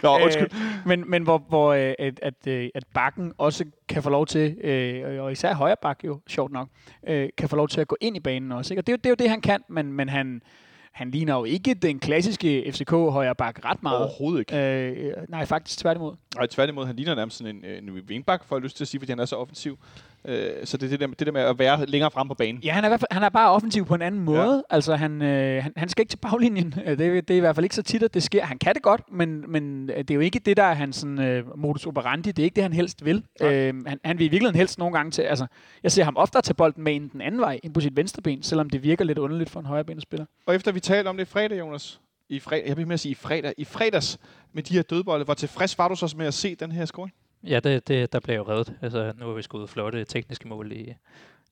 Nå, 0.03 0.17
øh, 0.17 0.23
undskyld. 0.23 0.49
Øh, 0.53 0.59
men, 0.85 1.09
men 1.09 1.23
hvor, 1.23 1.43
hvor 1.49 1.73
øh, 1.73 1.93
at, 1.99 2.19
at, 2.21 2.47
øh, 2.47 2.69
at 2.75 2.83
bakken 2.93 3.33
også 3.37 3.65
kan 3.89 4.03
få 4.03 4.09
lov 4.09 4.25
til, 4.25 4.57
øh, 4.63 5.23
og 5.23 5.31
især 5.31 5.53
højre 5.53 5.75
bak 5.81 5.99
jo, 6.05 6.19
sjovt 6.27 6.51
nok, 6.51 6.67
øh, 7.07 7.29
kan 7.37 7.49
få 7.49 7.55
lov 7.55 7.67
til 7.67 7.81
at 7.81 7.87
gå 7.87 7.97
ind 8.01 8.17
i 8.17 8.19
banen 8.19 8.51
også. 8.51 8.73
Ikke? 8.73 8.81
Og 8.81 8.87
det 8.87 8.93
er, 8.93 8.93
jo, 8.93 8.97
det 8.97 9.05
er 9.05 9.09
jo 9.09 9.15
det, 9.15 9.29
han 9.29 9.41
kan, 9.41 9.61
men, 9.69 9.93
men 9.93 10.09
han, 10.09 10.41
han 10.91 11.11
ligner 11.11 11.35
jo 11.35 11.43
ikke 11.43 11.73
den 11.73 11.99
klassiske 11.99 12.71
FCK 12.73 12.91
højre 12.91 13.35
bak 13.35 13.65
ret 13.65 13.83
meget. 13.83 13.97
Overhovedet 13.97 14.39
ikke. 14.39 14.57
Øh, 14.57 15.13
nej, 15.29 15.45
faktisk 15.45 15.79
tværtimod. 15.79 16.15
Nej, 16.35 16.47
tværtimod. 16.47 16.85
Han 16.85 16.95
ligner 16.95 17.15
nærmest 17.15 17.37
sådan 17.37 17.65
en, 17.65 17.89
en 17.89 18.09
vingbak, 18.09 18.43
for 18.45 18.55
jeg 18.55 18.63
lyst 18.63 18.77
til 18.77 18.83
at 18.83 18.87
sige, 18.87 19.01
fordi 19.01 19.11
han 19.11 19.19
er 19.19 19.25
så 19.25 19.35
offensiv. 19.35 19.79
Øh, 20.25 20.51
så 20.63 20.77
det 20.77 20.85
er 20.85 20.89
det 20.89 20.99
der, 20.99 21.07
det 21.07 21.27
der 21.27 21.31
med 21.33 21.41
at 21.41 21.59
være 21.59 21.85
længere 21.85 22.11
frem 22.11 22.27
på 22.27 22.33
banen. 22.33 22.61
Ja, 22.63 22.71
han 22.71 22.83
er, 22.83 22.87
i 22.87 22.89
hvert 22.89 22.99
fald, 22.99 23.07
han 23.11 23.23
er 23.23 23.29
bare 23.29 23.51
offensiv 23.51 23.85
på 23.85 23.95
en 23.95 24.01
anden 24.01 24.21
måde. 24.21 24.55
Ja. 24.55 24.75
Altså, 24.75 24.95
han, 24.95 25.21
øh, 25.21 25.63
han, 25.63 25.73
han 25.77 25.89
skal 25.89 26.01
ikke 26.01 26.09
til 26.09 26.17
baglinjen. 26.17 26.71
Det, 26.71 26.99
det 26.99 27.29
er 27.29 27.37
i 27.37 27.39
hvert 27.39 27.55
fald 27.55 27.63
ikke 27.63 27.75
så 27.75 27.83
tit, 27.83 28.03
at 28.03 28.13
det 28.13 28.23
sker. 28.23 28.45
Han 28.45 28.57
kan 28.57 28.73
det 28.73 28.81
godt, 28.83 29.01
men, 29.11 29.51
men 29.51 29.87
det 29.87 30.11
er 30.11 30.15
jo 30.15 30.21
ikke 30.21 30.39
det, 30.39 30.57
der 30.57 30.63
er 30.63 30.73
hans 30.73 30.95
sådan, 30.95 31.19
øh, 31.19 31.59
modus 31.59 31.85
operandi. 31.85 32.31
Det 32.31 32.39
er 32.39 32.43
ikke 32.43 32.55
det, 32.55 32.63
han 32.63 32.73
helst 32.73 33.05
vil. 33.05 33.23
Ja. 33.39 33.53
Øh, 33.53 33.85
han, 33.87 33.99
han 34.03 34.17
vil 34.19 34.25
i 34.25 34.29
virkeligheden 34.29 34.57
helst 34.57 34.79
nogle 34.79 34.97
gange 34.97 35.11
til... 35.11 35.21
Altså, 35.21 35.45
jeg 35.83 35.91
ser 35.91 36.03
ham 36.03 36.17
ofte 36.17 36.41
tage 36.41 36.55
bolden 36.55 36.83
med 36.83 36.93
ind 36.93 37.09
den 37.09 37.21
anden 37.21 37.41
vej, 37.41 37.59
ind 37.63 37.73
på 37.73 37.81
sit 37.81 37.95
venstre 37.95 38.21
ben, 38.21 38.43
selvom 38.43 38.69
det 38.69 38.83
virker 38.83 39.05
lidt 39.05 39.17
underligt 39.17 39.49
for 39.49 39.59
en 39.59 39.65
højrebenespiller. 39.65 40.25
Og 40.45 40.55
efter 40.55 40.71
vi 40.71 40.79
talte 40.79 41.07
om 41.07 41.17
det 41.17 41.23
i 41.23 41.25
fredag, 41.31 41.59
Jonas, 41.59 41.99
i 42.29 42.39
fredag, 42.39 42.67
jeg 42.67 42.77
vil 42.77 42.87
med 42.87 42.93
at 42.93 42.99
sige 42.99 43.11
i 43.11 43.15
fredag, 43.15 43.53
i 43.57 43.65
fredags 43.65 44.19
med 44.53 44.63
de 44.63 44.73
her 44.73 44.81
dødbolde, 44.81 45.25
hvor 45.25 45.33
tilfreds 45.33 45.77
var 45.77 45.87
du 45.87 45.95
så 45.95 46.13
med 46.17 46.25
at 46.25 46.33
se 46.33 46.55
den 46.55 46.71
her 46.71 46.85
scoring? 46.85 47.13
Ja, 47.43 47.59
det, 47.59 47.87
det, 47.87 48.13
der 48.13 48.19
blev 48.19 48.35
jo 48.35 48.43
reddet. 48.43 48.77
Altså, 48.81 49.13
nu 49.17 49.25
har 49.25 49.33
vi 49.33 49.41
skudt 49.41 49.69
flotte 49.69 50.05
tekniske 50.05 50.47
mål 50.47 50.71
i, 50.71 50.95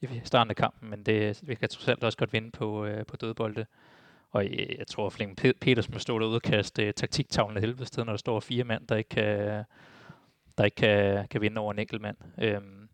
i 0.02 0.08
starten 0.24 0.52
af 0.52 0.56
kampen, 0.56 0.90
men 0.90 1.04
det, 1.04 1.40
vi 1.44 1.56
kan 1.56 1.70
trods 1.70 1.88
alt 1.88 2.04
også 2.04 2.18
godt 2.18 2.34
vinde 2.34 2.52
på, 2.52 2.86
øh, 2.86 3.06
på 3.06 3.16
dødbolde. 3.16 3.66
Og 4.32 4.44
jeg, 4.44 4.76
jeg 4.78 4.88
tror, 4.88 5.06
at 5.06 5.14
Flemming 5.14 5.38
Peters 5.62 5.90
må 5.90 6.00
stå 6.00 6.20
derude 6.20 6.36
og 6.36 6.42
kaste 6.42 6.86
øh, 6.86 6.94
taktiktavlen 6.94 7.58
af 7.58 7.62
helvede 7.62 7.86
sted, 7.86 8.06
når 8.06 8.14
der 8.14 8.18
står 8.18 8.40
fire 8.40 8.64
mand, 8.64 8.88
der 8.88 8.96
ikke 8.96 9.10
kan, 9.10 9.64
der 10.58 10.66
ikke 10.66 10.76
kan, 10.76 11.28
kan 11.28 11.42
vinde 11.42 11.62
over 11.62 11.74
en 11.74 11.80
enkelt 11.80 12.02
mand. 12.02 12.18
Øhm, 12.42 12.90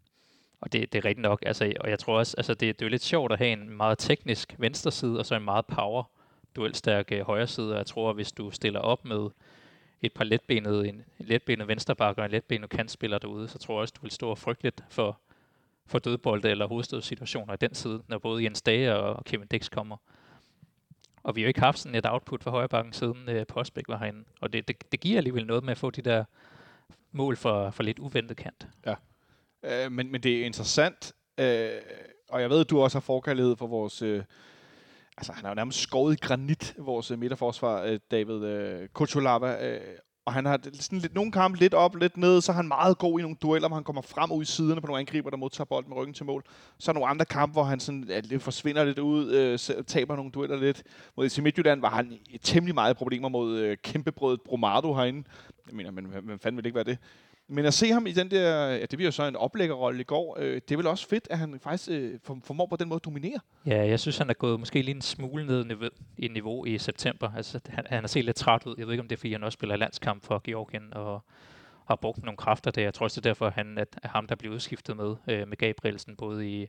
og 0.62 0.73
det, 0.73 0.93
det 0.93 0.99
er 0.99 1.05
rigtigt 1.05 1.21
nok. 1.21 1.43
Altså, 1.45 1.73
og 1.79 1.89
jeg 1.89 1.99
tror 1.99 2.17
også, 2.17 2.36
altså 2.38 2.53
det, 2.53 2.79
det 2.79 2.81
er 2.81 2.86
jo 2.86 2.91
lidt 2.91 3.03
sjovt 3.03 3.31
at 3.31 3.38
have 3.38 3.51
en 3.51 3.77
meget 3.77 3.97
teknisk 3.97 4.55
venstre 4.58 4.91
side, 4.91 5.19
og 5.19 5.25
så 5.25 5.36
en 5.36 5.43
meget 5.43 5.65
power 5.65 6.03
duelstærk 6.55 7.12
øh, 7.12 7.21
højre 7.21 7.47
side. 7.47 7.71
Og 7.71 7.77
jeg 7.77 7.86
tror, 7.86 8.10
at 8.10 8.15
hvis 8.15 8.31
du 8.31 8.51
stiller 8.51 8.79
op 8.79 9.05
med 9.05 9.29
et 10.06 10.13
par 10.13 10.24
letbenede, 10.24 10.88
en, 10.88 11.06
letbenet 11.20 11.68
venstreback 11.68 12.18
og 12.18 12.26
en 12.26 12.32
letbenet 12.32 12.70
kantspiller 12.70 13.18
derude, 13.18 13.48
så 13.48 13.58
tror 13.58 13.74
jeg 13.74 13.82
også, 13.82 13.94
du 13.98 14.02
vil 14.02 14.12
stå 14.12 14.36
frygteligt 14.36 14.84
for, 14.89 15.20
for 15.86 16.00
dødbolde 16.00 16.50
eller 16.50 16.68
hovedstødssituationer 16.68 17.54
i 17.54 17.58
den 17.58 17.76
side, 17.76 18.04
når 18.08 18.18
både 18.18 18.44
Jens 18.44 18.62
Dage 18.62 18.96
og 18.96 19.26
Kevin 19.26 19.48
Dix 19.48 19.70
kommer. 19.70 19.98
Og 21.24 21.36
vi 21.36 21.41
har 21.41 21.46
jo 21.46 21.48
ikke 21.48 21.60
haft 21.60 21.80
sådan 21.80 21.96
et 21.96 22.06
output 22.06 22.44
for 22.44 22.52
højrebakken 22.52 22.94
siden 22.94 23.30
øh, 23.30 23.46
Postbæk 23.48 23.88
var 23.88 23.98
herinde. 23.98 24.24
Og 24.41 24.54
det, 24.54 24.68
det, 24.68 24.91
det 24.91 25.00
giver 25.00 25.18
alligevel 25.18 25.46
noget 25.46 25.63
med 25.63 25.72
at 25.72 25.78
få 25.78 25.89
de 25.89 26.02
der 26.02 26.24
mål 27.12 27.38
for, 27.38 27.72
for 27.72 27.84
lidt 27.84 28.00
uventet 28.00 28.38
kant. 28.38 28.68
Ja, 28.86 28.96
øh, 29.63 29.91
men, 29.91 30.12
men 30.12 30.24
det 30.24 30.41
er 30.41 30.46
interessant, 30.46 31.13
øh, 31.38 31.70
og 32.30 32.41
jeg 32.41 32.50
ved, 32.50 32.60
at 32.60 32.70
du 32.70 32.82
også 32.82 32.98
har 32.98 33.02
forkærlighed 33.02 33.56
for 33.56 33.68
vores... 33.68 34.02
Øh, 34.02 34.24
altså, 35.17 35.34
han 35.34 35.43
har 35.43 35.51
jo 35.51 35.56
nærmest 35.56 35.80
skåret 35.80 36.13
i 36.13 36.25
granit, 36.25 36.75
vores 36.78 37.12
øh, 37.12 37.19
midterforsvar, 37.19 37.84
øh, 37.84 37.99
David 38.12 38.43
øh, 38.43 38.82
øh, 38.82 39.80
og 40.25 40.34
han 40.34 40.45
har 40.45 40.60
sådan 40.80 40.99
lidt, 40.99 41.15
nogle 41.15 41.32
kampe 41.32 41.60
lidt 41.60 41.73
op, 41.73 41.95
lidt 41.95 42.17
ned, 42.17 42.41
så 42.41 42.51
er 42.51 42.56
han 42.56 42.67
meget 42.67 42.97
god 42.97 43.19
i 43.19 43.21
nogle 43.21 43.38
dueller, 43.41 43.67
hvor 43.67 43.75
han 43.75 43.84
kommer 43.84 44.01
frem 44.01 44.32
ud 44.32 44.41
i 44.41 44.45
siderne 44.45 44.82
på 44.82 44.88
nogle 44.88 44.99
angriber, 44.99 45.30
der 45.30 45.38
modtager 45.38 45.65
bolden 45.65 45.89
med 45.89 45.97
ryggen 45.97 46.13
til 46.13 46.25
mål. 46.25 46.43
Så 46.80 46.91
er 46.91 46.93
nogle 46.93 47.10
andre 47.10 47.25
kampe, 47.25 47.54
hvor 47.54 47.63
han 47.63 47.80
sådan, 47.80 48.04
ja, 48.04 48.19
lidt 48.19 48.43
forsvinder 48.43 48.84
lidt 48.84 48.99
ud, 48.99 49.32
øh, 49.32 49.84
taber 49.84 50.15
nogle 50.15 50.32
dueller 50.32 50.58
lidt. 50.58 50.84
Mod 51.17 51.30
FC 51.30 51.38
Midtjylland 51.38 51.82
var 51.82 51.89
han 51.89 52.12
i 52.30 52.38
temmelig 52.38 52.75
meget 52.75 52.97
problemer 52.97 53.30
mod 53.30 53.58
øh, 53.58 53.78
kæmpebrødet 53.84 54.41
Bromado 54.41 54.93
herinde. 54.93 55.23
Jeg 55.67 55.75
mener, 55.75 55.91
men 55.91 56.06
hvem 56.06 56.39
fanden 56.39 56.58
vil 56.58 56.63
det 56.63 56.67
ikke 56.67 56.75
være 56.75 56.84
det? 56.84 56.97
Men 57.47 57.65
at 57.65 57.73
se 57.73 57.91
ham 57.91 58.08
i 58.08 58.12
den 58.12 58.31
der, 58.31 58.69
ja, 58.69 58.81
det 58.81 58.89
bliver 58.89 59.08
jo 59.08 59.12
så 59.12 59.23
en 59.23 59.36
oplæggerrolle 59.36 60.01
i 60.01 60.03
går, 60.03 60.38
øh, 60.39 60.53
det 60.55 60.71
er 60.71 60.77
vel 60.77 60.88
også 60.88 61.08
fedt, 61.08 61.27
at 61.31 61.38
han 61.38 61.60
faktisk 61.60 61.89
øh, 61.91 62.19
formår 62.43 62.65
på 62.65 62.75
den 62.75 62.89
måde 62.89 62.95
at 62.95 63.05
dominere. 63.05 63.39
Ja, 63.65 63.88
jeg 63.88 63.99
synes, 63.99 64.17
han 64.17 64.29
er 64.29 64.34
gået 64.34 64.60
måske 64.60 64.81
lige 64.81 64.95
en 64.95 65.01
smule 65.01 65.45
ned 65.45 65.63
niveau, 65.63 65.89
i 66.17 66.27
niveau 66.27 66.65
i 66.65 66.77
september. 66.77 67.31
Altså, 67.36 67.60
han, 67.69 67.86
han 67.89 68.03
er 68.03 68.08
set 68.08 68.25
lidt 68.25 68.36
træt 68.36 68.65
ud. 68.65 68.75
Jeg 68.77 68.86
ved 68.86 68.93
ikke, 68.93 69.01
om 69.01 69.08
det 69.08 69.15
er, 69.15 69.19
fordi 69.19 69.31
han 69.31 69.43
også 69.43 69.55
spiller 69.55 69.75
landskamp 69.75 70.23
for 70.25 70.41
Georgien 70.43 70.93
og 70.93 71.23
har 71.88 71.95
brugt 71.95 72.23
nogle 72.23 72.38
kræfter 72.38 72.71
der. 72.71 72.81
Jeg 72.81 72.93
tror 72.93 73.03
også, 73.03 73.21
det 73.21 73.25
er 73.25 73.29
derfor, 73.29 73.49
han 73.49 73.77
at, 73.77 73.99
er 74.03 74.08
ham, 74.08 74.27
der 74.27 74.36
bliver 74.36 74.53
udskiftet 74.53 74.97
med, 74.97 75.15
øh, 75.27 75.47
med 75.47 75.58
Gabrielsen, 75.58 76.15
både 76.15 76.49
i, 76.49 76.67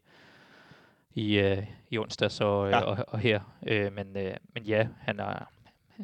i, 1.15 1.39
øh, 1.39 1.63
i 1.91 1.99
onsdags 1.99 2.41
og, 2.41 2.71
ja. 2.71 2.81
og, 2.81 3.05
og 3.09 3.19
her. 3.19 3.41
Øh, 3.67 3.93
men, 3.93 4.17
øh, 4.17 4.35
men 4.55 4.63
ja, 4.63 4.89
han 4.99 5.21
er, 5.21 5.49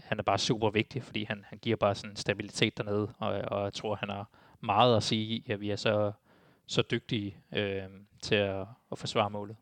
han 0.04 0.18
er 0.18 0.22
bare 0.22 0.38
super 0.38 0.70
vigtig, 0.70 1.02
fordi 1.02 1.24
han, 1.24 1.44
han 1.48 1.58
giver 1.58 1.76
bare 1.76 1.94
sådan 1.94 2.16
stabilitet 2.16 2.78
dernede, 2.78 3.08
og, 3.18 3.28
og 3.28 3.64
jeg 3.64 3.72
tror, 3.72 3.94
han 3.94 4.08
har 4.08 4.28
meget 4.62 4.96
at 4.96 5.02
sige 5.02 5.22
i, 5.22 5.44
at 5.48 5.60
vi 5.60 5.70
er 5.70 5.76
så, 5.76 6.12
så 6.66 6.82
dygtige 6.90 7.36
øh, 7.56 7.82
til 8.22 8.34
at, 8.34 8.66
at 8.92 8.98
forsvare 8.98 9.30
målet. 9.30 9.56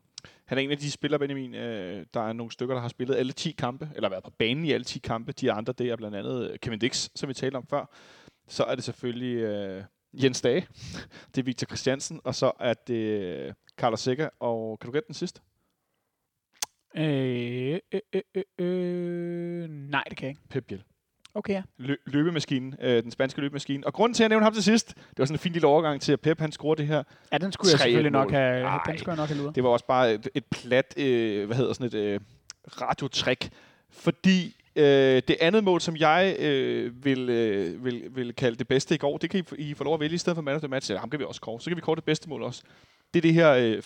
Han 0.45 0.57
er 0.57 0.61
en 0.61 0.71
af 0.71 0.77
de 0.77 0.91
spillere, 0.91 1.19
Benjamin, 1.19 1.55
øh, 1.55 2.05
der 2.13 2.21
er 2.21 2.33
nogle 2.33 2.51
stykker, 2.51 2.75
der 2.75 2.81
har 2.81 2.89
spillet 2.89 3.15
alle 3.15 3.31
10 3.31 3.51
kampe, 3.51 3.89
eller 3.95 4.09
været 4.09 4.23
på 4.23 4.31
banen 4.31 4.65
i 4.65 4.71
alle 4.71 4.83
10 4.83 4.99
kampe. 4.99 5.31
De 5.31 5.51
andre, 5.51 5.73
det 5.73 5.89
er 5.89 5.95
blandt 5.95 6.17
andet 6.17 6.61
Kevin 6.61 6.79
Dix, 6.79 7.09
som 7.15 7.29
vi 7.29 7.33
talte 7.33 7.55
om 7.55 7.67
før. 7.67 7.85
Så 8.47 8.63
er 8.63 8.75
det 8.75 8.83
selvfølgelig 8.83 9.35
øh, 9.37 9.83
Jens 10.13 10.41
Dage, 10.41 10.67
det 11.35 11.41
er 11.41 11.43
Victor 11.43 11.65
Christiansen, 11.65 12.21
og 12.23 12.35
så 12.35 12.51
er 12.59 12.73
det 12.73 12.93
øh, 12.93 13.53
Carlos 13.77 13.99
Sikker, 13.99 14.29
og 14.39 14.79
kan 14.79 14.87
du 14.87 14.91
gætte 14.91 15.07
den 15.07 15.15
sidste? 15.15 15.41
Øh, 16.95 17.79
øh, 17.91 18.01
øh, 18.13 18.21
øh, 18.35 18.43
øh, 18.57 19.69
nej, 19.69 20.03
det 20.09 20.17
kan 20.17 20.25
jeg 20.25 20.29
ikke. 20.29 20.49
Pep 20.49 20.65
Biel. 20.65 20.83
Okay, 21.33 21.53
ja. 21.53 21.61
Lø- 21.79 22.03
løbemaskinen, 22.05 22.75
øh, 22.81 23.03
den 23.03 23.11
spanske 23.11 23.41
løbemaskine. 23.41 23.85
Og 23.87 23.93
grunden 23.93 24.13
til, 24.13 24.23
at 24.23 24.25
jeg 24.25 24.29
nævnte 24.29 24.43
ham 24.43 24.53
til 24.53 24.63
sidst, 24.63 24.87
det 24.95 25.19
var 25.19 25.25
sådan 25.25 25.35
en 25.35 25.39
fin 25.39 25.51
lille 25.51 25.67
overgang 25.67 26.01
til, 26.01 26.11
at 26.13 26.21
Pep 26.21 26.39
han 26.39 26.51
scorede 26.51 26.81
det 26.81 26.87
her. 26.87 27.03
Ja, 27.31 27.37
den 27.37 27.51
skulle 27.51 27.71
jeg 27.71 27.79
selvfølgelig 27.79 28.11
nok 28.11 28.31
have, 28.31 28.61
Ej, 28.63 28.79
den 28.85 28.97
skulle 28.97 29.11
jeg 29.11 29.17
nok 29.17 29.27
have 29.29 29.37
luret. 29.41 29.55
Det 29.55 29.63
var 29.63 29.69
også 29.69 29.85
bare 29.85 30.13
et, 30.13 30.27
et 30.35 30.45
plat, 30.45 30.93
øh, 30.97 31.45
hvad 31.45 31.57
hedder 31.57 31.73
sådan 31.73 31.87
et 31.87 31.93
øh, 31.93 32.19
radiotrik. 32.81 33.49
Fordi 33.89 34.55
øh, 34.75 34.83
det 35.27 35.35
andet 35.41 35.63
mål, 35.63 35.81
som 35.81 35.95
jeg 35.97 36.35
øh, 36.39 37.05
vil, 37.05 37.29
øh, 37.29 37.85
vil, 37.85 38.03
vil 38.11 38.33
kalde 38.35 38.57
det 38.57 38.67
bedste 38.67 38.95
i 38.95 38.97
går, 38.97 39.17
det 39.17 39.29
kan 39.29 39.45
I, 39.57 39.61
I 39.69 39.73
få 39.73 39.83
lov 39.83 39.93
at 39.93 39.99
vælge 39.99 40.15
i 40.15 40.17
stedet 40.17 40.37
for 40.37 40.41
man 40.41 40.55
of 40.55 40.61
the 40.61 40.67
match. 40.67 40.91
Ja, 40.91 40.97
ham 40.97 41.09
kan 41.09 41.19
vi 41.19 41.25
også 41.25 41.41
kåre. 41.41 41.59
Så 41.61 41.69
kan 41.69 41.75
vi 41.77 41.81
kåre 41.81 41.95
det 41.95 42.03
bedste 42.03 42.29
mål 42.29 42.43
også. 42.43 42.63
Det 43.13 43.19
er 43.19 43.21
det 43.21 43.33
her 43.33 43.51
øh, 43.53 43.77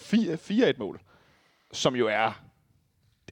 4-1-mål, 0.71 0.99
som 1.71 1.95
jo 1.95 2.07
er... 2.07 2.41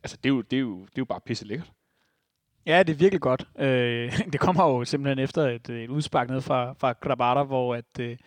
Altså, 0.04 0.18
det 0.24 0.30
er 0.30 0.34
jo, 0.34 0.42
det 0.42 0.58
er 0.58 0.62
jo, 0.62 0.80
det 0.80 0.88
er 0.88 0.92
jo 0.98 1.06
bare 1.06 1.20
pisse 1.26 1.46
lækkert. 1.46 1.72
Ja, 2.66 2.84
det 2.84 2.94
er 2.94 2.98
virkelig 2.98 3.22
godt. 3.22 3.46
Øh, 3.60 4.20
det 4.34 4.40
kommer 4.40 4.64
jo 4.64 4.86
simpelthen 4.86 5.24
efter 5.24 5.42
et, 5.42 5.70
et 5.70 5.90
udspark 5.90 6.30
ned 6.30 6.42
fra, 6.42 6.74
fra 6.78 6.92
Grabata, 6.92 7.44
hvor 7.44 7.76
at, 7.76 8.00
øh, 8.00 8.18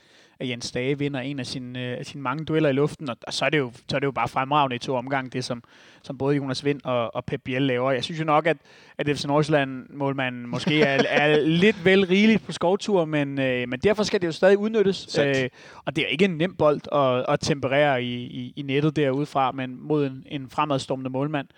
at 0.41 0.49
Jens 0.49 0.73
Dage 0.73 0.99
vinder 0.99 1.21
en 1.21 1.39
af 1.39 1.47
sine, 1.47 1.99
øh, 1.99 2.05
sine 2.05 2.23
mange 2.23 2.45
dueller 2.45 2.69
i 2.69 2.73
luften, 2.73 3.11
og, 3.11 3.17
og 3.27 3.33
så, 3.33 3.45
er 3.45 3.51
det 3.51 3.59
jo, 3.59 3.73
så 3.89 3.97
er 3.97 4.01
det 4.01 4.07
jo 4.07 4.13
bare 4.13 4.29
fremragende 4.29 4.77
i 4.77 4.79
to 4.79 4.95
omgange, 4.95 5.31
det 5.31 5.45
som, 5.45 5.63
som 6.03 6.19
både 6.19 6.37
Jonas 6.37 6.65
Vind 6.65 6.81
og, 6.85 7.15
og 7.15 7.25
Pep 7.25 7.41
Biel 7.45 7.63
laver. 7.63 7.91
Jeg 7.91 8.05
synes 8.05 8.21
jo 8.21 8.25
nok, 8.25 8.47
at, 8.47 8.57
at 8.99 9.07
FC 9.17 9.25
Nordsjælland-målmanden 9.25 10.47
måske 10.47 10.83
er, 10.83 11.03
er 11.23 11.41
lidt 11.41 11.85
vel 11.85 12.07
rigeligt 12.07 12.47
på 12.47 12.53
skovtur, 12.53 13.05
men, 13.05 13.41
øh, 13.41 13.69
men 13.69 13.81
derfor 13.81 14.03
skal 14.03 14.21
det 14.21 14.27
jo 14.27 14.33
stadig 14.33 14.59
udnyttes. 14.59 15.19
Øh, 15.19 15.49
og 15.85 15.97
det 15.97 16.05
er 16.05 16.09
ikke 16.09 16.25
en 16.25 16.37
nem 16.37 16.55
bold 16.57 16.81
at, 16.93 17.33
at 17.35 17.41
temperere 17.41 18.03
i, 18.03 18.15
i, 18.15 18.53
i 18.57 18.63
nettet 18.63 18.97
derudefra, 18.97 19.53
men 19.53 19.81
mod 19.81 20.07
en, 20.07 20.25
en 20.27 20.51
fremadstormende 20.51 21.11
målmand. 21.11 21.49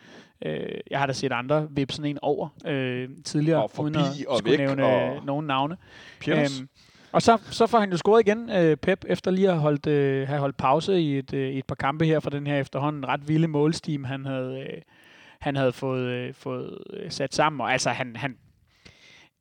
Øh, 0.44 0.81
jeg 0.90 0.98
har 0.98 1.07
da 1.07 1.12
set 1.12 1.33
andre 1.33 1.66
vippe 1.70 1.94
sådan 1.94 2.11
en 2.11 2.18
over 2.22 2.48
øh, 2.66 3.09
tidligere, 3.24 3.62
og 3.62 3.70
forbi 3.70 3.85
uden 3.85 3.96
at 3.96 4.27
og 4.29 4.38
skulle 4.38 4.51
væk, 4.51 4.59
nævne 4.59 4.85
og... 4.85 5.24
nogen 5.24 5.46
navne. 5.46 5.77
Øhm, 6.29 6.68
og 7.12 7.22
så, 7.22 7.38
så 7.51 7.66
får 7.66 7.79
han 7.79 7.90
jo 7.90 7.96
scoret 7.96 8.27
igen, 8.27 8.51
øh, 8.51 8.77
Pep, 8.77 9.05
efter 9.09 9.31
lige 9.31 9.51
at 9.51 9.59
holdt, 9.59 9.87
øh, 9.87 10.29
have 10.29 10.40
holdt 10.40 10.57
pause 10.57 11.01
i 11.01 11.18
et, 11.18 11.35
øh, 11.35 11.51
et 11.51 11.64
par 11.64 11.74
kampe 11.74 12.05
her 12.05 12.20
for 12.20 12.31
den 12.31 12.46
her 12.46 12.61
efterhånden 12.61 13.09
ret 13.09 13.29
vilde 13.29 13.48
målstim, 13.48 14.05
han 14.05 14.24
havde, 14.24 14.61
øh, 14.61 14.83
han 15.38 15.57
havde 15.57 15.72
fået, 15.72 16.07
øh, 16.07 16.35
fået 16.35 16.79
øh, 16.92 17.11
sat 17.11 17.35
sammen. 17.35 17.61
Og 17.61 17.72
altså, 17.72 17.90
han, 17.90 18.16
han, 18.16 18.37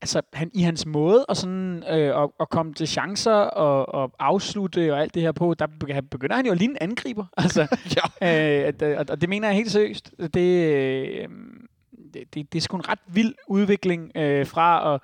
altså, 0.01 0.21
han, 0.33 0.51
i 0.53 0.61
hans 0.61 0.85
måde 0.85 1.25
at, 1.29 1.37
sådan, 1.37 1.83
øh, 1.89 2.23
at, 2.23 2.29
at 2.39 2.49
komme 2.49 2.73
til 2.73 2.87
chancer 2.87 3.31
og, 3.31 3.95
og 3.95 4.11
afslutte 4.19 4.93
og 4.93 5.01
alt 5.01 5.13
det 5.13 5.21
her 5.21 5.31
på, 5.31 5.53
der 5.53 5.67
begynder 6.11 6.35
han 6.35 6.45
jo 6.45 6.51
at 6.51 6.57
ligne 6.57 6.73
en 6.73 6.89
angriber. 6.89 7.25
Altså, 7.37 7.67
ja. 8.21 8.67
øh, 8.81 8.97
og 9.09 9.21
det 9.21 9.29
mener 9.29 9.47
jeg 9.47 9.55
helt 9.55 9.71
seriøst. 9.71 10.13
Det, 10.33 10.73
øh, 10.73 11.27
det, 12.13 12.33
det, 12.33 12.53
det 12.53 12.55
er 12.55 12.61
sgu 12.61 12.77
en 12.77 12.89
ret 12.89 12.99
vild 13.07 13.35
udvikling 13.47 14.11
øh, 14.15 14.45
fra 14.45 14.93
at 14.93 15.01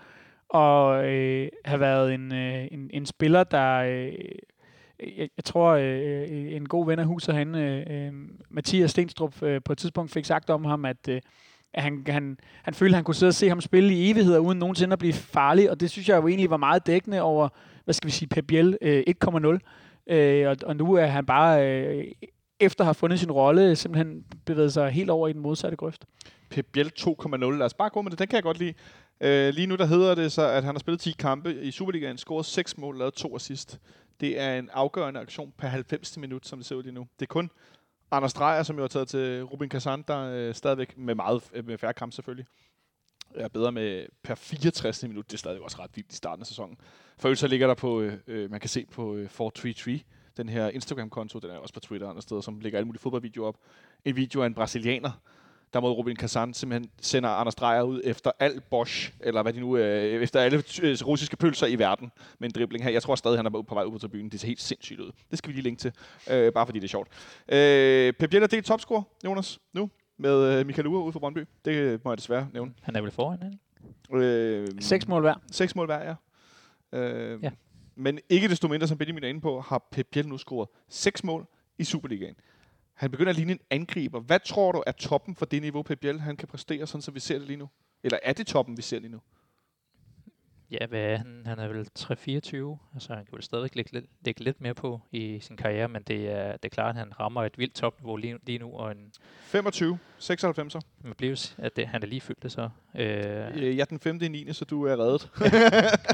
og 0.53 1.05
øh, 1.05 1.49
have 1.65 1.79
været 1.79 2.13
en, 2.13 2.33
øh, 2.33 2.67
en, 2.71 2.89
en 2.93 3.05
spiller, 3.05 3.43
der... 3.43 3.77
Øh, 3.77 4.13
jeg, 5.17 5.29
jeg 5.37 5.43
tror, 5.45 5.69
øh, 5.71 6.27
en 6.29 6.67
god 6.67 6.85
ven 6.85 6.99
af 6.99 7.05
huset 7.05 7.33
herinde, 7.33 7.59
øh, 7.59 8.07
øh, 8.07 8.13
Mathias 8.49 8.91
Stenstrup, 8.91 9.43
øh, 9.43 9.61
på 9.65 9.71
et 9.71 9.77
tidspunkt 9.77 10.11
fik 10.11 10.25
sagt 10.25 10.49
om 10.49 10.65
ham, 10.65 10.85
at, 10.85 11.07
øh, 11.09 11.21
at 11.73 11.83
han, 11.83 12.03
han, 12.07 12.37
han 12.63 12.73
følte, 12.73 12.93
at 12.93 12.97
han 12.97 13.03
kunne 13.03 13.15
sidde 13.15 13.29
og 13.29 13.33
se 13.33 13.49
ham 13.49 13.61
spille 13.61 13.93
i 13.93 14.11
evigheder, 14.11 14.39
uden 14.39 14.59
nogensinde 14.59 14.93
at 14.93 14.99
blive 14.99 15.13
farlig, 15.13 15.71
og 15.71 15.79
det 15.79 15.89
synes 15.89 16.09
jeg 16.09 16.17
jo 16.17 16.27
egentlig 16.27 16.49
var 16.49 16.57
meget 16.57 16.87
dækkende 16.87 17.21
over, 17.21 17.49
hvad 17.83 17.93
skal 17.93 18.07
vi 18.07 18.11
sige, 18.11 18.29
Pep 18.29 18.47
Biel 18.47 18.77
øh, 18.81 19.03
1,0. 19.25 20.13
Øh, 20.13 20.49
og, 20.49 20.57
og 20.65 20.75
nu 20.75 20.93
er 20.93 21.05
han 21.05 21.25
bare, 21.25 21.67
øh, 21.67 22.05
efter 22.59 22.81
at 22.81 22.85
have 22.85 22.93
fundet 22.93 23.19
sin 23.19 23.31
rolle, 23.31 23.75
simpelthen 23.75 24.23
bevæget 24.45 24.73
sig 24.73 24.91
helt 24.91 25.09
over 25.09 25.27
i 25.27 25.33
den 25.33 25.41
modsatte 25.41 25.77
grøft. 25.77 26.05
Pep 26.49 26.65
Biel 26.71 26.91
2,0. 26.99 27.37
Lad 27.37 27.61
os 27.61 27.73
bare 27.73 27.89
gå 27.89 28.01
med 28.01 28.11
det. 28.11 28.19
Den 28.19 28.27
kan 28.27 28.35
jeg 28.35 28.43
godt 28.43 28.59
lide. 28.59 28.73
Øh, 29.21 29.53
lige 29.53 29.67
nu 29.67 29.75
der 29.75 29.85
hedder 29.85 30.15
det 30.15 30.31
så, 30.31 30.47
at 30.47 30.63
han 30.63 30.75
har 30.75 30.79
spillet 30.79 31.01
10 31.01 31.11
kampe 31.19 31.61
i 31.61 31.71
Superligaen, 31.71 32.17
scoret 32.17 32.45
6 32.45 32.77
mål, 32.77 32.97
lavet 32.97 33.13
2 33.13 33.35
assist. 33.35 33.79
Det 34.19 34.39
er 34.39 34.59
en 34.59 34.69
afgørende 34.73 35.19
aktion 35.19 35.53
per 35.57 35.67
90. 35.67 36.17
minut, 36.17 36.47
som 36.47 36.59
det 36.59 36.65
ser 36.65 36.75
ud 36.75 36.83
lige 36.83 36.93
nu. 36.93 37.07
Det 37.19 37.25
er 37.25 37.33
kun 37.33 37.49
Anders 38.13 38.33
Dreyer, 38.33 38.63
som 38.63 38.75
jo 38.75 38.81
har 38.81 38.87
taget 38.87 39.07
til 39.07 39.43
Rubin 39.43 39.69
Kazan, 39.69 40.03
der 40.07 40.19
øh, 40.19 40.55
stadigvæk 40.55 40.97
med 40.97 41.15
meget 41.15 41.49
øh, 41.53 41.65
med 41.65 41.77
færre 41.77 41.93
kamp 41.93 42.13
selvfølgelig, 42.13 42.45
er 43.35 43.47
bedre 43.47 43.71
med 43.71 44.05
per 44.23 44.35
64. 44.35 45.03
minut. 45.03 45.25
Det 45.25 45.33
er 45.33 45.37
stadig 45.37 45.61
også 45.61 45.77
ret 45.79 45.91
vildt 45.95 46.11
i 46.11 46.15
starten 46.15 46.41
af 46.41 46.47
sæsonen. 46.47 46.77
For 47.17 47.33
så 47.33 47.47
ligger 47.47 47.67
der 47.67 47.73
på, 47.73 48.01
øh, 48.01 48.17
øh 48.27 48.51
man 48.51 48.59
kan 48.59 48.69
se 48.69 48.85
på 48.91 49.15
øh, 49.15 49.29
433, 49.29 49.99
den 50.37 50.49
her 50.49 50.69
Instagram-konto, 50.69 51.39
den 51.39 51.49
er 51.49 51.57
også 51.57 51.73
på 51.73 51.79
Twitter 51.79 52.07
og 52.07 52.09
andre 52.09 52.21
steder, 52.21 52.41
som 52.41 52.59
lægger 52.59 52.79
alle 52.79 52.85
mulige 52.85 53.01
fodboldvideoer 53.01 53.47
op. 53.47 53.57
En 54.05 54.15
video 54.15 54.41
af 54.41 54.47
en 54.47 54.53
brasilianer, 54.53 55.11
der 55.73 55.79
mod 55.79 55.91
Robin 55.91 56.15
Kazan 56.15 56.53
simpelthen 56.53 56.91
sender 57.01 57.29
Anders 57.29 57.55
Dreyer 57.55 57.81
ud 57.81 58.01
efter 58.03 58.31
al 58.39 58.61
Bosch, 58.69 59.13
eller 59.19 59.41
hvad 59.41 59.53
de 59.53 59.59
nu 59.59 59.77
øh, 59.77 60.23
efter 60.23 60.39
alle 60.39 60.63
øh, 60.81 60.97
russiske 61.05 61.37
pølser 61.37 61.67
i 61.67 61.79
verden 61.79 62.11
med 62.39 62.49
en 62.49 62.53
dribling 62.55 62.83
her. 62.83 62.91
Jeg 62.91 63.01
tror 63.01 63.15
stadig, 63.15 63.37
han 63.39 63.45
er 63.45 63.49
på 63.49 63.75
vej 63.75 63.83
ud 63.83 63.91
på 63.91 63.97
tribunen. 63.97 64.29
Det 64.29 64.39
ser 64.39 64.47
helt 64.47 64.61
sindssygt 64.61 64.99
ud. 64.99 65.11
Det 65.31 65.37
skal 65.37 65.49
vi 65.49 65.53
lige 65.53 65.63
linke 65.63 65.79
til, 65.79 65.91
øh, 66.31 66.53
bare 66.53 66.65
fordi 66.65 66.79
det 66.79 66.85
er 66.85 66.89
sjovt. 66.89 67.07
Øh, 67.49 68.13
Pep 68.13 68.29
Biel 68.29 68.43
er 68.43 68.47
delt 68.47 68.65
topscorer, 68.65 69.03
Jonas, 69.25 69.59
nu 69.73 69.89
med 70.17 70.59
øh, 70.59 70.65
Michael 70.65 70.87
Ure 70.87 71.03
ude 71.03 71.13
for 71.13 71.19
Brøndby. 71.19 71.45
Det 71.65 72.05
må 72.05 72.11
jeg 72.11 72.17
desværre 72.17 72.47
nævne. 72.53 72.73
Han 72.81 72.95
er 72.95 73.01
vel 73.01 73.11
foran, 73.11 73.39
ikke? 73.45 74.25
Øh, 74.25 74.67
seks 74.79 75.07
mål 75.07 75.21
hver. 75.21 75.35
Seks 75.51 75.75
mål 75.75 75.85
hver, 75.85 76.03
ja. 76.03 76.15
Øh, 76.99 77.43
ja. 77.43 77.51
Men 77.95 78.19
ikke 78.29 78.47
desto 78.47 78.67
mindre, 78.67 78.87
som 78.87 78.97
Benjamin 78.97 79.23
er 79.23 79.27
inde 79.27 79.41
på, 79.41 79.61
har 79.61 79.87
Pep 79.91 80.07
Biel 80.11 80.27
nu 80.27 80.37
scoret 80.37 80.69
seks 80.89 81.23
mål 81.23 81.47
i 81.77 81.83
Superligaen. 81.83 82.35
Han 83.03 83.11
begynder 83.11 83.29
at 83.29 83.35
ligne 83.35 83.51
en 83.51 83.59
angriber. 83.69 84.19
Hvad 84.19 84.39
tror 84.39 84.71
du 84.71 84.83
er 84.87 84.91
toppen 84.91 85.35
for 85.35 85.45
det 85.45 85.61
niveau, 85.61 85.83
Pep 85.83 85.99
Biel 85.99 86.19
han 86.19 86.37
kan 86.37 86.47
præstere, 86.47 86.87
sådan 86.87 87.01
så 87.01 87.11
vi 87.11 87.19
ser 87.19 87.37
det 87.37 87.47
lige 87.47 87.57
nu? 87.57 87.69
Eller 88.03 88.19
er 88.23 88.33
det 88.33 88.47
toppen, 88.47 88.77
vi 88.77 88.81
ser 88.81 88.99
lige 88.99 89.11
nu? 89.11 89.19
Ja, 90.71 90.85
hvad 90.85 90.99
er 90.99 91.17
han? 91.17 91.43
Han 91.45 91.59
er 91.59 91.67
vel 91.67 91.87
3-24, 91.99 92.93
altså 92.93 93.13
han 93.13 93.25
kan 93.25 93.33
vel 93.33 93.43
stadig 93.43 93.75
lægge 93.75 93.91
lidt, 93.93 94.05
lægge 94.21 94.43
lidt 94.43 94.61
mere 94.61 94.73
på 94.73 95.01
i 95.11 95.39
sin 95.39 95.57
karriere, 95.57 95.87
men 95.87 96.03
det 96.03 96.29
er, 96.29 96.51
det 96.51 96.65
er 96.65 96.69
klart, 96.69 96.89
at 96.89 96.99
han 96.99 97.19
rammer 97.19 97.43
et 97.43 97.57
vildt 97.57 97.73
topniveau 97.73 98.15
lige, 98.15 98.37
lige 98.45 98.59
nu. 98.59 98.73
Og 98.73 98.91
en 98.91 99.11
25, 99.41 99.99
96. 100.17 100.85
Man 101.01 101.13
bliver 101.17 101.53
at 101.57 101.75
det, 101.75 101.87
han 101.87 102.03
er 102.03 102.07
lige 102.07 102.21
fyldt 102.21 102.43
det 102.43 102.51
så. 102.51 102.69
Øh, 102.95 103.77
ja, 103.77 103.85
den 103.89 103.99
5. 103.99 104.19
i 104.21 104.27
9. 104.27 104.53
så 104.53 104.65
du 104.65 104.83
er 104.83 104.99
reddet. 104.99 105.31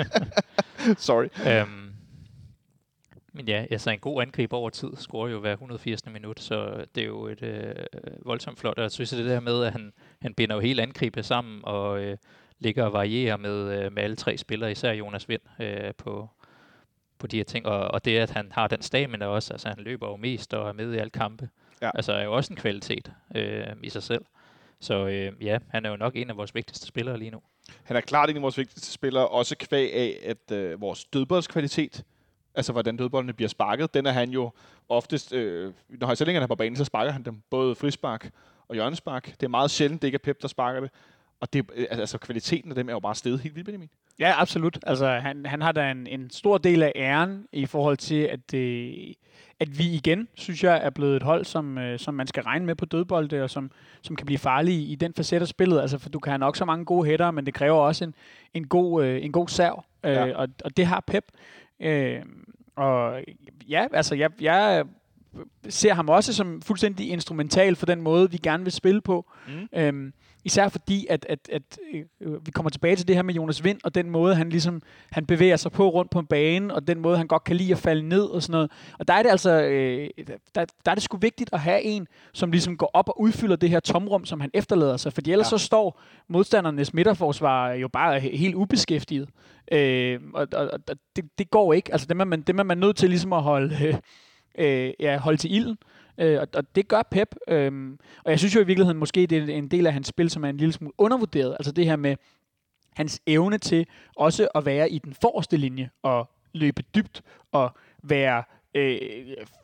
Sorry. 1.08 1.28
Øhm, 1.48 1.89
men 3.34 3.48
ja, 3.48 3.66
altså 3.72 3.90
en 3.90 4.00
god 4.00 4.22
angreb 4.22 4.54
over 4.54 4.70
tid 4.70 4.90
scorer 4.96 5.30
jo 5.30 5.40
hver 5.40 5.52
180. 5.52 6.06
minut, 6.06 6.40
så 6.40 6.86
det 6.96 7.04
er 7.04 7.08
jo 7.08 7.26
et 7.26 7.44
øh, 7.44 7.76
voldsomt 8.26 8.60
flot. 8.60 8.78
Og 8.78 8.84
jeg 8.84 8.92
synes, 8.92 9.10
det 9.10 9.26
der 9.26 9.40
med, 9.40 9.64
at 9.64 9.72
han, 9.72 9.94
han 10.22 10.34
binder 10.34 10.56
jo 10.56 10.62
hele 10.62 10.82
angrebet 10.82 11.26
sammen 11.26 11.60
og 11.64 12.00
øh, 12.02 12.18
ligger 12.60 12.84
og 12.84 12.94
varierer 12.94 13.38
med, 13.38 13.84
øh, 13.84 13.94
med 13.94 14.04
alle 14.04 14.16
tre 14.16 14.38
spillere, 14.38 14.72
især 14.72 14.92
Jonas 14.92 15.30
Vind 15.30 15.42
øh, 15.60 15.94
på, 15.98 16.30
på 17.20 17.28
de 17.28 17.38
her 17.38 17.44
ting. 17.44 17.66
Og, 17.66 17.92
og 17.92 18.06
det, 18.06 18.18
at 18.18 18.30
han 18.30 18.52
har 18.52 18.68
den 18.68 18.82
stamina 18.82 19.26
også, 19.26 19.54
altså 19.54 19.68
han 19.68 19.80
løber 19.80 20.08
jo 20.08 20.16
mest 20.16 20.54
og 20.54 20.70
er 20.70 20.74
med 20.74 20.94
i 20.94 20.98
alle 20.98 21.10
kampe, 21.10 21.50
ja. 21.82 21.92
altså 21.94 22.14
er 22.14 22.24
jo 22.24 22.34
også 22.34 22.54
en 22.54 22.58
kvalitet 22.58 23.12
øh, 23.36 23.68
i 23.84 23.90
sig 23.90 24.04
selv. 24.04 24.26
Så 24.80 25.08
øh, 25.08 25.46
ja, 25.46 25.58
han 25.70 25.86
er 25.86 25.90
jo 25.90 25.96
nok 25.96 26.16
en 26.16 26.30
af 26.30 26.38
vores 26.38 26.56
vigtigste 26.56 26.88
spillere 26.88 27.18
lige 27.18 27.32
nu. 27.32 27.42
Han 27.84 27.98
er 27.98 28.02
klart 28.02 28.30
en 28.30 28.36
af 28.36 28.42
vores 28.42 28.58
vigtigste 28.58 28.92
spillere, 28.92 29.28
også 29.28 29.56
kvæg 29.58 29.94
af, 29.94 30.20
at 30.24 30.52
øh, 30.58 30.82
vores 30.82 31.06
dødboldskvalitet, 31.06 32.04
altså 32.60 32.72
hvordan 32.72 32.98
dødboldene 32.98 33.34
bliver 33.34 33.50
sparket, 33.50 33.94
den 33.94 34.06
er 34.06 34.12
han 34.12 34.30
jo 34.30 34.52
oftest, 34.90 35.34
øh, 35.34 35.74
når 35.90 36.08
han 36.08 36.16
så 36.16 36.26
længe 36.26 36.36
han 36.36 36.44
er 36.44 36.48
på 36.48 36.56
banen, 36.56 36.76
så 36.76 36.86
sparker 36.86 37.12
han 37.12 37.24
dem 37.24 37.42
både 37.50 37.76
frispark 37.76 38.32
og 38.68 38.76
hjørnespark. 38.76 39.26
Det 39.26 39.44
er 39.44 39.48
meget 39.48 39.72
sjældent, 39.72 40.02
det 40.02 40.08
ikke 40.08 40.16
er 40.16 40.24
Pep, 40.24 40.42
der 40.42 40.48
sparker 40.48 40.80
det. 40.80 40.92
Og 41.40 41.54
det, 41.54 41.66
øh, 41.76 41.86
altså 41.90 42.18
kvaliteten 42.18 42.72
af 42.72 42.76
dem 42.76 42.90
er 42.90 42.94
jo 42.94 43.00
bare 43.00 43.16
steget 43.16 43.40
helt 43.40 43.56
vildt, 43.56 43.66
Benjamin. 43.66 43.90
Ja, 44.20 44.34
absolut. 44.42 44.80
Altså, 44.84 45.08
han, 45.08 45.46
han 45.46 45.62
har 45.62 45.72
da 45.72 45.92
en, 45.92 46.08
en 46.08 46.30
stor 46.30 46.58
del 46.58 46.84
af 46.84 46.92
æren 46.96 47.46
i 47.52 47.66
forhold 47.66 47.98
til, 47.98 48.22
at, 48.22 48.54
øh, 48.54 48.94
at 49.60 49.80
vi 49.80 49.84
igen, 49.84 50.28
synes 50.34 50.64
jeg, 50.64 50.80
er 50.84 50.90
blevet 50.90 51.16
et 51.16 51.24
hold, 51.24 51.46
som, 51.46 51.78
øh, 51.78 52.00
som 52.00 52.14
man 52.14 52.28
skal 52.28 52.44
regne 52.44 52.66
med 52.66 52.76
på 52.76 52.86
dødbolde, 52.86 53.44
og 53.44 53.50
som, 53.50 53.72
som 54.02 54.16
kan 54.16 54.26
blive 54.26 54.38
farlige 54.38 54.86
i 54.86 54.96
den 54.96 55.14
facet 55.14 55.42
af 55.42 55.48
spillet. 55.48 55.82
Altså, 55.82 55.98
for 55.98 56.10
du 56.10 56.20
kan 56.20 56.32
have 56.32 56.40
nok 56.40 56.56
så 56.56 56.66
mange 56.66 56.86
gode 56.86 57.06
hætter, 57.06 57.32
men 57.32 57.46
det 57.46 57.54
kræver 57.54 57.78
også 57.78 58.04
en, 58.04 58.16
en, 58.54 58.68
god, 58.68 59.06
øh, 59.06 59.26
en 59.26 59.32
god 59.32 59.48
serv, 59.48 59.84
øh, 60.04 60.12
ja. 60.12 60.36
og, 60.36 60.48
og 60.66 60.78
det 60.78 60.86
har 60.86 61.04
Pep. 61.08 61.24
Øh, 61.82 62.22
og 62.76 63.24
ja, 63.70 63.88
altså, 63.94 64.16
jeg, 64.16 64.30
jeg 64.42 64.86
ser 65.70 65.94
ham 65.94 66.10
også 66.10 66.34
som 66.34 66.62
fuldstændig 66.62 67.10
instrumental 67.10 67.76
for 67.76 67.86
den 67.86 68.02
måde, 68.02 68.32
vi 68.32 68.38
gerne 68.38 68.64
vil 68.64 68.74
spille 68.74 69.02
på. 69.02 69.32
Mm. 69.48 69.80
Øhm, 69.80 70.14
især 70.46 70.70
fordi, 70.70 71.08
at, 71.10 71.26
at, 71.30 71.50
at 71.52 71.62
øh, 72.22 72.46
vi 72.46 72.52
kommer 72.52 72.70
tilbage 72.70 72.96
til 72.96 73.08
det 73.08 73.16
her 73.16 73.24
med 73.24 73.34
Jonas 73.34 73.64
Vind, 73.64 73.80
og 73.84 73.96
den 73.96 74.10
måde, 74.10 74.36
han 74.36 74.50
ligesom 74.50 74.82
han 75.12 75.26
bevæger 75.26 75.56
sig 75.56 75.72
på 75.72 75.90
rundt 75.90 76.12
på 76.12 76.20
en 76.20 76.26
bane, 76.26 76.76
og 76.76 76.88
den 76.88 77.00
måde, 77.00 77.18
han 77.18 77.28
godt 77.28 77.44
kan 77.44 77.56
lide 77.56 77.72
at 77.72 77.78
falde 77.78 78.08
ned 78.08 78.24
og 78.24 78.44
sådan 78.44 78.52
noget. 78.52 78.72
Og 79.00 79.08
der 79.08 79.14
er 79.14 79.24
det 79.24 79.30
altså, 79.30 79.62
øh, 79.62 80.10
der, 80.56 80.66
der 80.86 80.92
er 80.92 80.96
det 80.96 81.04
sgu 81.04 81.18
vigtigt 81.18 81.50
at 81.54 81.60
have 81.60 81.82
en, 81.82 82.08
som 82.34 82.52
ligesom 82.52 82.78
går 82.78 82.90
op 82.94 83.10
og 83.10 83.22
udfylder 83.22 83.56
det 83.56 83.70
her 83.70 83.80
tomrum, 83.80 84.26
som 84.26 84.42
han 84.42 84.50
efterlader 84.54 84.98
sig. 84.98 85.14
Fordi 85.14 85.32
ellers 85.32 85.52
ja. 85.52 85.58
så 85.58 85.66
står 85.66 86.02
modstandernes 86.28 86.94
midterforsvar 86.94 87.72
jo 87.72 87.88
bare 87.88 88.20
helt 88.20 88.56
ubeskæftiget. 88.56 89.30
Øh, 89.72 90.20
og 90.34 90.48
og, 90.54 90.70
og 90.74 90.98
det, 91.16 91.26
det 91.38 91.50
går 91.50 91.74
ikke. 91.74 91.92
Altså 91.92 92.08
det 92.08 92.22
er 92.22 92.26
man, 92.26 92.42
det 92.42 92.60
er 92.60 92.64
man 92.64 92.78
nødt 92.78 92.98
til 92.98 93.10
ligesom 93.10 93.34
at 93.34 93.44
holde... 93.44 93.76
Øh, 93.86 93.96
øh, 94.66 94.94
ja, 95.00 95.18
holde 95.18 95.38
til 95.38 95.56
ilden. 95.56 95.78
Øh, 96.18 96.42
og, 96.42 96.48
og 96.54 96.76
det 96.76 96.88
gør 96.88 97.02
Pep. 97.12 97.36
Øh, 97.48 97.98
og 98.24 98.32
jeg 98.32 98.40
synes 98.40 98.56
jo 98.56 98.62
i 98.62 98.66
virkeligheden 98.66 98.98
måske, 98.98 99.28
det 99.28 99.50
er 99.50 99.56
en 99.56 99.68
del 99.68 99.88
af 99.88 99.94
hans 99.94 100.08
spil, 100.08 100.30
som 100.30 100.46
er 100.46 100.50
en 100.50 100.58
lille 100.58 100.74
smule 100.74 100.94
undervurderet. 100.98 101.56
Altså 101.60 101.72
det 101.72 101.86
her 101.86 101.96
med 101.96 102.16
hans 102.96 103.22
evne 103.28 103.58
til 103.58 103.86
også 104.16 104.48
at 104.56 104.66
være 104.66 104.92
i 104.92 105.00
den 105.00 105.14
forreste 105.22 105.58
linje 105.58 105.90
og 106.04 106.30
løbe 106.54 106.84
dybt 106.96 107.22
og 107.52 107.72
være 108.04 108.44
øh, 108.76 108.98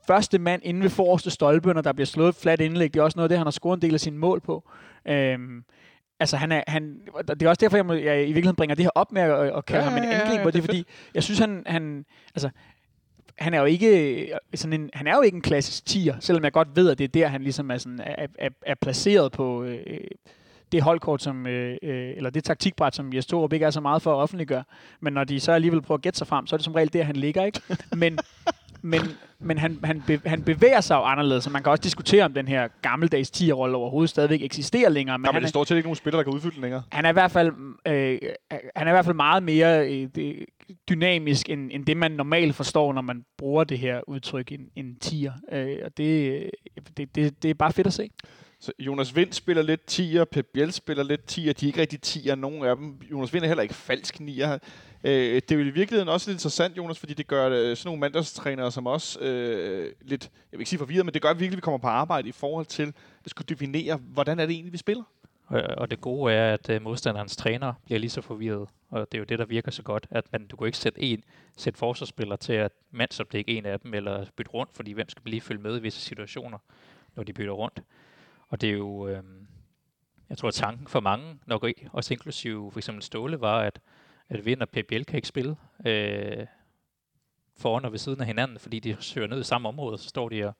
første 0.08 0.40
mand 0.40 0.62
inde 0.66 0.82
ved 0.82 0.90
forreste 0.90 1.32
stolpe, 1.32 1.74
når 1.74 1.82
der 1.82 1.94
bliver 1.94 2.06
slået 2.06 2.30
et 2.30 2.36
fladt 2.36 2.62
indlæg. 2.62 2.94
Det 2.94 3.00
er 3.00 3.04
også 3.04 3.18
noget 3.18 3.26
af 3.26 3.30
det, 3.30 3.38
han 3.38 3.48
har 3.48 3.52
scoret 3.52 3.78
en 3.78 3.82
del 3.82 3.94
af 3.94 4.00
sine 4.00 4.18
mål 4.18 4.42
på. 4.42 4.70
Øh, 5.08 5.40
Altså, 6.20 6.38
han 6.38 6.52
er, 6.52 6.64
han, 6.68 7.02
det 7.30 7.44
er 7.44 7.50
også 7.50 7.60
derfor, 7.60 7.78
jeg, 7.78 7.86
må, 7.86 7.94
jeg 7.94 8.22
i 8.22 8.26
virkeligheden 8.26 8.56
bringer 8.56 8.76
det 8.76 8.86
her 8.86 8.90
op 8.96 9.12
med 9.12 9.22
at, 9.22 9.58
at 9.58 9.66
kalde 9.66 9.84
ja, 9.84 9.90
ham 9.90 10.04
en 10.04 10.10
angriber. 10.10 10.34
Ja, 10.34 10.40
ja, 10.40 10.46
det, 10.46 10.54
det 10.54 10.60
er 10.60 10.64
fordi, 10.64 10.86
jeg 11.14 11.24
synes, 11.24 11.40
han, 11.40 11.64
han, 11.66 12.06
altså, 12.36 12.50
han 13.38 13.54
er 13.54 13.60
jo 13.60 13.66
ikke 13.66 14.22
øh, 14.22 14.38
sådan 14.56 14.82
en, 14.82 14.90
han 14.94 15.08
er 15.08 15.16
jo 15.16 15.22
ikke 15.22 15.36
en 15.36 15.42
klassisk 15.42 15.86
tier, 15.86 16.16
selvom 16.20 16.44
jeg 16.44 16.52
godt 16.52 16.68
ved, 16.76 16.90
at 16.90 16.98
det 16.98 17.04
er 17.04 17.08
der, 17.08 17.28
han 17.28 17.42
ligesom 17.42 17.72
er, 17.72 17.78
sådan, 17.78 18.00
er, 18.00 18.28
er, 18.40 18.50
er 18.66 18.76
placeret 18.76 19.32
på 19.32 19.64
øh, 19.64 19.98
det 20.72 20.82
holdkort, 20.82 21.22
som, 21.22 21.48
øh, 21.48 21.78
øh 21.84 22.14
eller 22.18 22.30
det 22.30 22.44
taktikbræt, 22.44 22.96
som 22.96 23.14
Jes 23.14 23.26
Torup 23.26 23.54
ikke 23.54 23.66
er 23.66 23.70
så 23.70 23.82
meget 23.82 24.02
for 24.02 24.12
at 24.12 24.22
offentliggøre. 24.22 24.64
Men 25.00 25.14
når 25.14 25.24
de 25.24 25.40
så 25.40 25.52
alligevel 25.52 25.82
prøver 25.82 25.98
at 25.98 26.02
gætte 26.02 26.18
sig 26.18 26.28
frem, 26.28 26.48
så 26.48 26.56
er 26.56 26.58
det 26.58 26.66
som 26.66 26.74
regel 26.74 26.94
der, 26.94 27.04
han 27.04 27.16
ligger, 27.16 27.46
ikke? 27.46 27.62
Men, 27.96 28.20
men, 28.86 29.02
men 29.40 29.58
han, 29.58 29.80
han, 29.84 30.04
be, 30.08 30.22
han 30.26 30.44
bevæger 30.44 30.82
sig 30.82 30.96
jo 30.96 31.02
anderledes, 31.02 31.44
så 31.44 31.50
man 31.50 31.64
kan 31.64 31.72
også 31.72 31.82
diskutere, 31.82 32.26
om 32.26 32.34
den 32.34 32.48
her 32.48 32.68
gammeldags 32.82 33.32
10-rolle 33.38 33.78
overhovedet 33.78 34.10
stadigvæk 34.10 34.42
eksisterer 34.42 34.90
længere. 34.90 35.18
Men, 35.18 35.26
ja, 35.26 35.32
men 35.32 35.42
det 35.42 35.50
står 35.50 35.64
til 35.64 35.78
ikke 35.78 35.88
nogen 35.88 35.96
spiller, 35.96 36.18
der 36.18 36.24
kan 36.24 36.34
udfylde 36.34 36.56
den 36.56 36.62
længere. 36.62 36.84
Han 36.92 37.06
er 37.06 37.10
i 37.10 37.14
hvert 37.14 37.32
fald, 37.32 37.52
øh, 37.88 38.18
han 38.76 38.88
er 38.88 38.92
i 38.92 38.94
hvert 38.94 39.06
fald 39.06 39.16
meget 39.16 39.44
mere 39.44 39.90
øh, 39.90 40.36
dynamisk, 40.90 41.50
end, 41.50 41.70
end 41.74 41.86
det 41.86 41.98
man 41.98 42.12
normalt 42.12 42.56
forstår, 42.56 42.94
når 42.94 43.02
man 43.02 43.26
bruger 43.38 43.64
det 43.64 43.80
her 43.80 44.02
udtryk, 44.08 44.52
en, 44.52 44.70
en 44.76 44.98
10'er. 45.06 45.56
Øh, 45.56 45.78
og 45.86 45.98
det, 45.98 46.52
det, 46.98 47.16
det, 47.16 47.44
det 47.44 47.50
er 47.50 47.54
bare 47.54 47.74
fedt 47.74 47.88
at 47.88 47.94
se. 47.94 48.10
Så 48.60 48.72
Jonas 48.80 49.16
Vind 49.16 49.32
spiller 49.32 49.64
lidt 49.64 50.00
10'er, 50.00 50.24
Pep 50.24 50.46
Biel 50.54 50.72
spiller 50.72 51.04
lidt 51.04 51.22
10'er, 51.32 51.54
de 51.54 51.66
er 51.66 51.68
ikke 51.68 51.82
rigtig 51.82 52.00
10'er, 52.06 52.36
nogen 52.36 52.66
af 52.66 52.76
dem. 52.76 52.98
Jonas 53.12 53.34
Vind 53.34 53.44
er 53.44 53.48
heller 53.48 53.64
ikke 53.64 53.76
falsk 53.76 54.16
9'er. 54.16 54.58
Øh, 55.08 55.36
det 55.36 55.52
er 55.52 55.56
jo 55.56 55.62
i 55.62 55.70
virkeligheden 55.70 56.10
også 56.10 56.30
lidt 56.30 56.36
interessant, 56.36 56.78
Jonas, 56.78 57.00
fordi 57.00 57.14
det 57.14 57.28
gør 57.28 57.50
øh, 57.50 57.78
sådan 57.78 57.88
nogle 57.88 58.00
mandagstrænere 58.00 58.72
som 58.72 58.88
os 58.88 59.18
øh, 59.22 59.92
lidt, 60.02 60.24
jeg 60.24 60.58
vil 60.58 60.60
ikke 60.60 60.70
sige 60.70 60.80
forvirret, 60.80 61.06
men 61.06 61.14
det 61.14 61.22
gør 61.22 61.30
virkelig, 61.30 61.52
at 61.52 61.58
vi 61.58 61.62
kommer 61.62 61.78
på 61.78 61.88
arbejde 61.88 62.30
i 62.30 62.32
forhold 62.32 62.66
til 62.66 62.94
at 63.24 63.30
skulle 63.30 63.46
definere, 63.50 63.98
hvordan 63.98 64.40
er 64.40 64.46
det 64.46 64.54
egentlig, 64.54 64.74
vi 64.74 64.78
spiller. 64.78 65.04
Og 65.78 65.92
det 65.92 66.02
gode 66.02 66.34
er, 66.34 66.54
at 66.54 66.70
øh, 66.70 66.82
modstanderens 66.82 67.36
træner 67.36 67.74
bliver 67.86 68.00
lige 68.00 68.10
så 68.10 68.22
forvirret, 68.22 68.70
og 68.90 69.12
det 69.12 69.18
er 69.18 69.20
jo 69.20 69.26
det, 69.26 69.40
der 69.40 69.46
virker 69.46 69.72
så 69.72 69.84
godt, 69.84 70.08
at 70.10 70.26
man, 70.32 70.48
du 70.48 70.56
kan 70.56 70.66
ikke 70.66 70.78
sætte 70.78 71.02
en 71.02 71.24
sætte 71.56 71.80
forsvarsspiller 71.80 72.36
til 72.36 72.54
at 72.54 72.72
mandsopdække 72.92 73.58
en 73.58 73.66
af 73.66 73.80
dem, 73.80 73.94
eller 73.94 74.26
bytte 74.36 74.52
rundt, 74.52 74.72
fordi 74.76 74.92
hvem 74.92 75.10
skal 75.10 75.22
lige 75.26 75.42
følge 75.42 75.62
med 75.62 75.78
i 75.78 75.82
visse 75.82 76.02
situationer, 76.02 76.58
når 77.16 77.24
de 77.24 77.34
bytter 77.34 77.54
rundt. 77.54 77.82
Og 78.50 78.62
det 78.62 78.70
er 78.70 78.74
jo, 78.74 79.08
øh, 79.08 79.24
jeg 80.30 80.38
tror, 80.38 80.48
at 80.48 80.54
tanken 80.54 80.88
for 80.88 81.00
mange, 81.00 81.40
nok 81.46 81.68
også 81.92 82.14
inklusive 82.14 82.72
for 82.72 82.80
eksempel 82.80 83.04
Ståle, 83.04 83.42
var, 83.42 83.60
at 83.60 83.80
at 84.30 84.46
Vind 84.46 84.62
og 84.62 84.70
PPL 84.70 85.04
kan 85.04 85.16
ikke 85.16 85.28
spille 85.28 85.56
øh, 85.86 86.46
foran 87.58 87.86
og 87.86 87.92
ved 87.92 88.00
siden 88.00 88.22
af 88.22 88.28
hinanden, 88.28 88.60
fordi 88.60 88.80
de 88.80 88.96
søger 89.00 89.28
ned 89.28 89.40
i 89.40 89.44
samme 89.44 89.68
område, 89.68 89.98
så 89.98 90.10
står 90.10 90.30
de 90.30 90.46
og, 90.48 90.54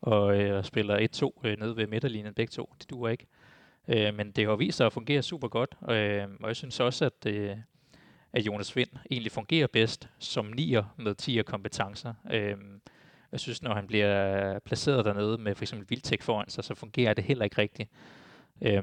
og, 0.00 0.40
øh, 0.40 0.58
og 0.58 0.64
spiller 0.64 1.32
1-2 1.44 1.48
øh, 1.48 1.58
ned 1.58 1.72
ved 1.72 1.86
midterlinjen 1.86 2.34
begge 2.34 2.50
to. 2.50 2.74
Det 2.78 2.90
duer 2.90 3.08
ikke. 3.08 3.26
Øh, 3.88 4.14
men 4.14 4.30
det 4.30 4.46
har 4.46 4.56
vist 4.56 4.76
sig 4.76 4.86
at 4.86 4.92
fungere 4.92 5.22
super 5.22 5.48
godt, 5.48 5.74
øh, 5.90 6.28
og 6.40 6.48
jeg 6.48 6.56
synes 6.56 6.80
også, 6.80 7.04
at, 7.04 7.26
øh, 7.26 7.56
at 8.32 8.46
Jonas 8.46 8.76
Vind 8.76 8.88
egentlig 9.10 9.32
fungerer 9.32 9.66
bedst 9.66 10.08
som 10.18 10.46
nier 10.46 10.94
med 10.96 11.14
10 11.14 11.42
kompetencer. 11.42 12.14
Øh, 12.32 12.56
jeg 13.32 13.40
synes, 13.40 13.62
når 13.62 13.74
han 13.74 13.86
bliver 13.86 14.58
placeret 14.58 15.04
dernede 15.04 15.38
med 15.38 15.54
for 15.54 15.64
eksempel 15.64 15.90
Vildtæk 15.90 16.22
foran 16.22 16.48
sig, 16.48 16.64
så 16.64 16.74
fungerer 16.74 17.14
det 17.14 17.24
heller 17.24 17.44
ikke 17.44 17.58
rigtigt. 17.58 17.90
Øh, 18.62 18.82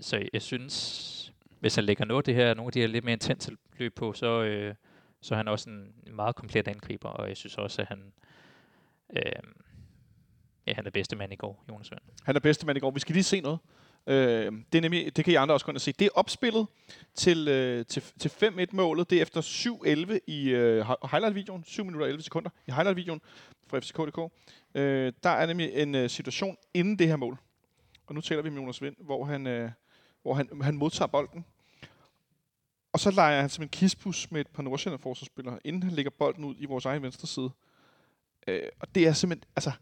så 0.00 0.28
jeg 0.32 0.42
synes, 0.42 1.23
hvis 1.64 1.74
han 1.74 1.84
lægger 1.84 2.04
noget 2.04 2.20
af 2.20 2.24
det 2.24 2.34
her, 2.34 2.54
nogle 2.54 2.68
af 2.68 2.72
de 2.72 2.80
her 2.80 2.86
lidt 2.86 3.04
mere 3.04 3.12
intense 3.12 3.52
løb 3.78 3.94
på, 3.94 4.12
så, 4.12 4.42
øh, 4.42 4.74
så 5.20 5.34
er 5.34 5.36
han 5.36 5.48
også 5.48 5.70
en 5.70 6.14
meget 6.14 6.36
komplet 6.36 6.68
angriber, 6.68 7.08
og 7.08 7.28
jeg 7.28 7.36
synes 7.36 7.58
også, 7.58 7.82
at 7.82 7.88
han, 7.88 8.12
øh, 9.16 9.22
ja, 10.66 10.74
han 10.74 10.86
er 10.86 10.90
bedste 10.90 11.16
mand 11.16 11.32
i 11.32 11.36
går, 11.36 11.64
Jonas 11.68 11.90
Vind. 11.90 12.00
Han 12.22 12.36
er 12.36 12.40
bedste 12.40 12.66
mand 12.66 12.76
i 12.76 12.80
går. 12.80 12.90
Vi 12.90 13.00
skal 13.00 13.12
lige 13.12 13.24
se 13.24 13.40
noget. 13.40 13.58
Øh, 14.06 14.52
det, 14.72 14.78
er 14.78 14.80
nemlig, 14.80 15.16
det 15.16 15.24
kan 15.24 15.32
I 15.32 15.36
andre 15.36 15.54
også 15.54 15.66
gå 15.66 15.78
se. 15.78 15.92
Det 15.92 16.04
er 16.04 16.10
opspillet 16.14 16.66
til, 17.14 17.48
øh, 17.48 17.86
til, 17.86 18.02
til 18.18 18.28
5-1-målet. 18.28 19.10
Det 19.10 19.18
er 19.18 19.22
efter 19.22 19.40
7-11 19.40 20.18
i 20.26 20.48
øh, 20.48 20.86
highlight-videoen. 21.10 21.64
7 21.64 21.84
minutter 21.84 22.06
og 22.06 22.08
11 22.08 22.22
sekunder 22.22 22.50
i 22.66 22.70
highlight-videoen 22.70 23.20
fra 23.66 23.78
FCK.dk. 23.78 24.32
Øh, 24.74 25.12
der 25.22 25.30
er 25.30 25.46
nemlig 25.46 25.72
en 25.72 25.94
øh, 25.94 26.10
situation 26.10 26.56
inden 26.74 26.98
det 26.98 27.08
her 27.08 27.16
mål. 27.16 27.38
Og 28.06 28.14
nu 28.14 28.20
taler 28.20 28.42
vi 28.42 28.50
med 28.50 28.60
Jonas 28.60 28.82
Vind, 28.82 28.96
hvor 28.98 29.24
han, 29.24 29.46
øh, 29.46 29.70
hvor 30.22 30.34
han, 30.34 30.48
han 30.62 30.76
modtager 30.76 31.06
bolden 31.06 31.44
og 32.94 33.00
så 33.00 33.10
leger 33.10 33.40
han 33.40 33.50
som 33.50 33.62
en 33.62 33.68
kispus 33.68 34.30
med 34.30 34.40
et 34.40 34.46
par 34.46 34.62
Nordsjælland 34.62 35.02
forsvarsspillere, 35.02 35.58
inden 35.64 35.82
han 35.82 35.92
lægger 35.92 36.10
bolden 36.18 36.44
ud 36.44 36.54
i 36.58 36.64
vores 36.64 36.84
egen 36.84 37.02
venstre 37.02 37.28
side. 37.28 37.50
Øh, 38.46 38.62
og 38.80 38.94
det 38.94 39.06
er 39.06 39.12
simpelthen, 39.12 39.50
altså, 39.56 39.72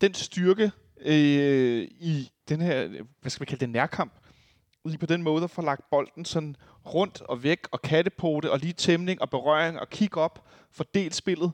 den 0.00 0.14
styrke 0.14 0.70
øh, 1.00 1.88
i 1.90 2.30
den 2.48 2.60
her, 2.60 2.88
hvad 3.20 3.30
skal 3.30 3.42
man 3.42 3.46
kalde 3.46 3.60
det, 3.60 3.68
nærkamp, 3.68 4.12
lige 4.84 4.98
på 4.98 5.06
den 5.06 5.22
måde 5.22 5.44
at 5.44 5.50
få 5.50 5.62
lagt 5.62 5.90
bolden 5.90 6.24
sådan 6.24 6.56
rundt 6.94 7.20
og 7.20 7.42
væk, 7.42 7.58
og 7.70 7.82
kattepote, 7.82 8.50
og 8.50 8.58
lige 8.58 8.72
tæmning 8.72 9.22
og 9.22 9.30
berøring, 9.30 9.80
og 9.80 9.90
kig 9.90 10.16
op, 10.16 10.48
fordel 10.70 11.12
spillet. 11.12 11.52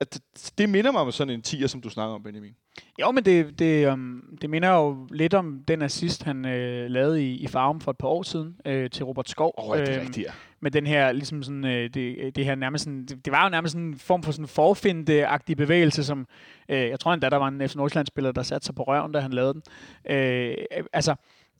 At 0.00 0.14
det, 0.14 0.52
det 0.58 0.68
minder 0.68 0.92
mig 0.92 1.00
om 1.00 1.12
sådan 1.12 1.34
en 1.34 1.42
tiger, 1.42 1.66
som 1.66 1.80
du 1.80 1.90
snakker 1.90 2.14
om, 2.14 2.22
Benjamin. 2.22 2.54
Jo, 3.00 3.10
men 3.10 3.24
det, 3.24 3.58
det, 3.58 3.92
um, 3.92 4.38
det 4.40 4.50
minder 4.50 4.68
jo 4.68 5.06
lidt 5.10 5.34
om 5.34 5.64
den 5.68 5.82
assist, 5.82 6.22
han 6.22 6.46
øh, 6.46 6.90
lavede 6.90 7.24
i, 7.24 7.34
i 7.34 7.46
Farm 7.46 7.80
for 7.80 7.90
et 7.90 7.98
par 7.98 8.08
år 8.08 8.22
siden 8.22 8.56
øh, 8.66 8.90
til 8.90 9.04
Robert 9.04 9.28
Skov. 9.28 9.54
Åh, 9.58 9.68
oh, 9.70 9.78
det 9.78 9.88
er 9.88 9.94
øh, 9.94 10.00
rigtigt, 10.00 10.26
ja. 10.26 10.32
Med 10.60 10.70
den 10.70 10.86
her, 10.86 11.12
ligesom 11.12 11.42
sådan, 11.42 11.64
øh, 11.64 11.90
det, 11.94 12.36
det 12.36 12.44
her 12.44 12.54
nærmest 12.54 12.84
sådan, 12.84 13.06
det, 13.06 13.24
det 13.24 13.30
var 13.32 13.44
jo 13.44 13.50
nærmest 13.50 13.72
sådan 13.72 13.86
en 13.86 13.98
form 13.98 14.22
for 14.22 14.32
sådan 14.32 14.48
forfinde-agtig 14.48 15.56
bevægelse, 15.56 16.04
som, 16.04 16.26
øh, 16.68 16.88
jeg 16.88 17.00
tror 17.00 17.12
endda, 17.12 17.30
der 17.30 17.36
var 17.36 17.48
en 17.48 17.68
FC 17.68 17.74
Nordsjælland-spiller, 17.74 18.32
der 18.32 18.42
satte 18.42 18.66
sig 18.66 18.74
på 18.74 18.82
røven, 18.82 19.12
da 19.12 19.20
han 19.20 19.32
lavede 19.32 19.54
den. 19.54 19.62
Øh, 20.10 20.54
altså, 20.92 21.14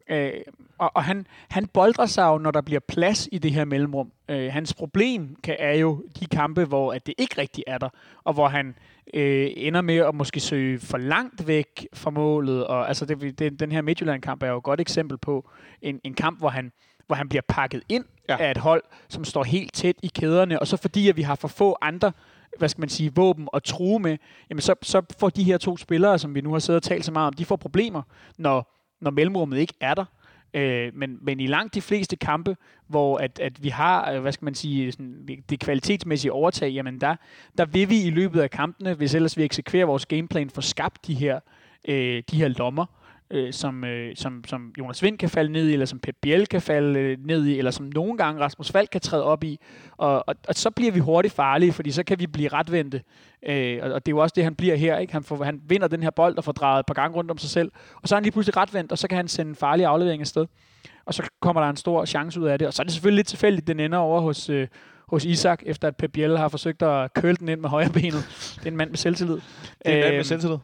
Øh, 0.09 0.33
og 0.79 0.91
og 0.95 1.05
han, 1.05 1.27
han 1.49 1.67
boldrer 1.67 2.07
sig 2.07 2.27
jo, 2.27 2.39
når 2.39 2.51
der 2.51 2.61
bliver 2.61 2.81
plads 2.81 3.29
i 3.33 3.39
det 3.39 3.53
her 3.53 3.65
mellemrum. 3.65 4.13
Øh, 4.29 4.53
hans 4.53 4.75
problem 4.75 5.37
kan, 5.43 5.57
er 5.59 5.75
jo 5.75 6.05
de 6.21 6.27
kampe, 6.27 6.65
hvor 6.65 6.93
at 6.93 7.07
det 7.07 7.15
ikke 7.19 7.39
rigtig 7.39 7.65
er 7.67 7.79
der, 7.79 7.89
og 8.25 8.35
hvor 8.35 8.49
han 8.49 8.75
øh, 9.15 9.51
ender 9.57 9.81
med 9.81 9.97
at 9.97 10.15
måske 10.15 10.41
søge 10.41 10.79
for 10.79 10.99
langt 10.99 11.47
væk 11.47 11.89
fra 11.93 12.11
målet. 12.11 12.67
Og, 12.67 12.89
altså 12.89 13.05
det, 13.05 13.39
det, 13.39 13.61
den 13.61 13.73
her 13.73 13.83
Midtjylland-kamp 13.83 14.43
er 14.43 14.49
jo 14.49 14.57
et 14.57 14.63
godt 14.63 14.81
eksempel 14.81 15.19
på 15.19 15.51
en, 15.83 16.01
en 16.05 16.15
kamp, 16.15 16.39
hvor 16.39 16.49
han, 16.49 16.73
hvor 17.07 17.17
han 17.17 17.29
bliver 17.29 17.43
pakket 17.49 17.83
ind 17.89 18.05
ja. 18.29 18.37
af 18.37 18.51
et 18.51 18.57
hold, 18.57 18.83
som 19.09 19.25
står 19.25 19.45
helt 19.45 19.75
tæt 19.75 19.97
i 20.03 20.11
kæderne, 20.15 20.61
og 20.61 20.67
så 20.67 20.77
fordi 20.77 21.09
at 21.09 21.17
vi 21.17 21.23
har 21.23 21.35
for 21.35 21.49
få 21.49 21.77
andre 21.81 22.13
hvad 22.59 22.69
skal 22.69 22.81
man 22.81 22.89
sige, 22.89 23.15
våben 23.15 23.49
at 23.55 23.63
true 23.63 24.01
med, 24.01 24.17
jamen 24.51 24.61
så, 24.61 24.75
så 24.83 25.03
får 25.19 25.29
de 25.29 25.45
her 25.45 25.59
to 25.59 25.77
spillere, 25.77 26.19
som 26.19 26.35
vi 26.35 26.41
nu 26.41 26.53
har 26.53 26.59
siddet 26.59 26.77
og 26.77 26.83
talt 26.83 27.05
så 27.05 27.13
meget 27.13 27.27
om, 27.27 27.33
de 27.33 27.45
får 27.45 27.57
problemer, 27.57 28.03
når 28.37 28.78
når 29.01 29.11
mellemrummet 29.11 29.59
ikke 29.59 29.75
er 29.81 29.95
der. 29.95 30.05
Øh, 30.55 30.91
men, 30.95 31.19
men 31.21 31.41
i 31.41 31.47
langt 31.47 31.75
de 31.75 31.81
fleste 31.81 32.17
kampe, 32.17 32.57
hvor 32.87 33.19
at, 33.19 33.41
at 33.41 33.63
vi 33.63 33.69
har, 33.69 34.13
øh, 34.13 34.21
hvad 34.21 34.33
skal 34.33 34.45
man 34.45 34.55
sige, 34.55 34.93
sådan, 34.93 35.43
det 35.51 35.61
kvalitetsmæssige 35.61 36.33
overtag, 36.33 36.71
jamen 36.71 37.01
der, 37.01 37.17
der 37.59 37.65
vil 37.65 37.91
vi 37.91 38.03
i 38.03 38.11
løbet 38.11 38.41
af 38.41 38.51
kampene, 38.51 38.95
hvis 38.95 39.15
ellers 39.15 39.37
vi 39.37 39.43
eksekverer 39.43 39.87
vores 39.87 40.07
gameplan, 40.07 40.51
få 40.51 40.61
skabt 40.61 41.07
de 41.07 41.15
her, 41.15 41.41
øh, 41.89 42.23
de 42.31 42.37
her 42.37 42.49
lommer, 42.49 42.87
øh, 43.31 43.53
som, 43.53 43.85
øh, 43.85 44.17
som, 44.17 44.45
som 44.47 44.73
Jonas 44.79 45.03
Vind 45.03 45.19
kan 45.19 45.29
falde 45.31 45.53
ned 45.53 45.69
i, 45.69 45.73
eller 45.73 45.87
som 45.87 45.99
Pep 45.99 46.17
Biel 46.23 46.47
kan 46.47 46.63
falde 46.63 47.01
øh, 47.01 47.19
ned 47.27 47.47
i, 47.47 47.59
eller 47.59 47.71
som 47.71 47.91
nogle 47.95 48.17
gange 48.17 48.41
Rasmus 48.41 48.73
Falk 48.73 48.89
kan 48.93 49.01
træde 49.01 49.25
op 49.25 49.45
i. 49.45 49.61
Og, 49.97 50.29
og, 50.29 50.35
og 50.49 50.55
så 50.55 50.71
bliver 50.71 50.93
vi 50.93 50.99
hurtigt 50.99 51.35
farlige, 51.35 51.73
fordi 51.73 51.91
så 51.91 52.03
kan 52.03 52.21
vi 52.21 52.27
blive 52.27 52.49
retvendte. 52.49 53.03
Øh, 53.47 53.79
og, 53.83 53.93
og 53.93 54.07
det 54.07 54.13
er 54.13 54.17
jo 54.17 54.19
også 54.19 54.33
det, 54.37 54.45
han 54.45 54.55
bliver 54.55 54.77
her. 54.77 54.99
Ikke? 54.99 55.13
Han, 55.13 55.25
får, 55.25 55.45
han 55.45 55.61
vinder 55.69 55.89
den 55.89 56.03
her 56.03 56.11
bold 56.11 56.39
og 56.39 56.45
får 56.45 56.53
drejet 56.53 56.81
et 56.81 56.87
par 56.87 56.95
gange 56.95 57.17
rundt 57.17 57.31
om 57.31 57.39
sig 57.39 57.51
selv, 57.51 57.73
og 58.03 58.09
så 58.09 58.15
er 58.15 58.17
han 58.17 58.23
lige 58.23 58.33
pludselig 58.33 58.57
retvendt, 58.57 58.93
og 58.93 58.99
så 58.99 59.09
kan 59.09 59.17
han 59.17 59.29
sende 59.29 59.51
en 59.51 59.57
farlig 59.57 59.87
aflevering 59.87 60.21
afsted. 60.21 60.47
Og 61.07 61.15
så 61.15 61.31
kommer 61.41 61.63
der 61.63 61.71
en 61.71 61.77
stor 61.77 62.05
chance 62.05 62.41
ud 62.41 62.47
af 62.47 62.59
det. 62.59 62.69
Og 62.69 62.75
så 62.75 62.83
er 62.83 62.85
det 62.85 62.93
selvfølgelig 62.93 63.17
lidt 63.17 63.27
tilfældigt, 63.27 63.67
den 63.67 63.81
ender 63.81 63.99
over 63.99 64.21
hos, 64.21 64.51
øh, 64.51 64.69
hos 65.09 65.25
Isak, 65.25 65.63
efter 65.67 65.89
at 65.89 65.97
Pep 65.97 66.13
Biel 66.13 66.39
har 66.39 66.49
forsøgt 66.49 66.83
at 66.83 67.15
køle 67.15 67.37
den 67.37 67.49
ind 67.49 67.61
med 67.61 67.69
højre 67.69 67.91
benet. 67.91 68.55
Det 68.55 68.67
er 68.67 68.71
en 68.71 68.77
mand 68.77 68.91
med 68.91 68.97
selvtillid. 68.97 69.35
Det 69.35 69.43
er 69.85 69.93
en 69.93 70.01
mand 70.01 70.11
med 70.11 70.19
Øhm, 70.19 70.25
selvtillid. 70.25 70.59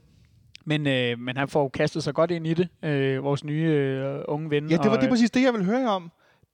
Men, 0.65 0.87
øh, 0.87 1.19
men 1.19 1.37
han 1.37 1.49
får 1.49 1.69
kastet 1.69 2.05
sig 2.05 2.15
godt 2.15 2.31
ind 2.31 2.47
i 2.47 2.55
det, 2.55 2.69
øh, 2.83 3.25
vores 3.25 3.45
nye 3.45 3.65
øh, 3.65 4.21
unge 4.29 4.51
ven. 4.51 4.71
Ja, 4.71 4.77
det 4.77 4.85
var 4.85 4.97
og, 4.97 5.03
det 5.03 5.09
præcis 5.09 5.31
det, 5.31 5.43
jeg 5.43 5.53
ville 5.53 5.67
høre 5.67 5.91
om. 5.91 6.11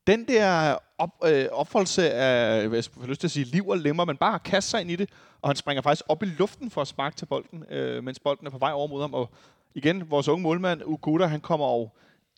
Den 0.06 0.28
der 0.28 0.76
op, 0.98 1.10
øh, 1.26 1.46
opfoldelse 1.52 2.10
af, 2.10 2.68
hvad 2.68 2.78
jeg 2.78 2.84
har 3.00 3.06
lyst 3.06 3.20
til 3.20 3.26
at 3.26 3.30
sige, 3.30 3.44
liv 3.44 3.68
og 3.68 3.78
lemmer, 3.78 4.04
man 4.04 4.16
bare 4.16 4.30
har 4.30 4.38
kastet 4.38 4.70
sig 4.70 4.80
ind 4.80 4.90
i 4.90 4.96
det, 4.96 5.10
og 5.42 5.48
han 5.48 5.56
springer 5.56 5.82
faktisk 5.82 6.04
op 6.08 6.22
i 6.22 6.26
luften 6.26 6.70
for 6.70 6.80
at 6.80 6.88
sparke 6.88 7.16
til 7.16 7.26
bolden, 7.26 7.64
øh, 7.70 8.04
mens 8.04 8.18
bolden 8.18 8.46
er 8.46 8.50
på 8.50 8.58
vej 8.58 8.72
over 8.72 8.88
mod 8.88 9.00
ham. 9.00 9.14
Og 9.14 9.30
igen, 9.74 10.10
vores 10.10 10.28
unge 10.28 10.42
målmand, 10.42 10.82
Ukuda, 10.84 11.26
han 11.26 11.40
kommer 11.40 11.66
over 11.66 11.88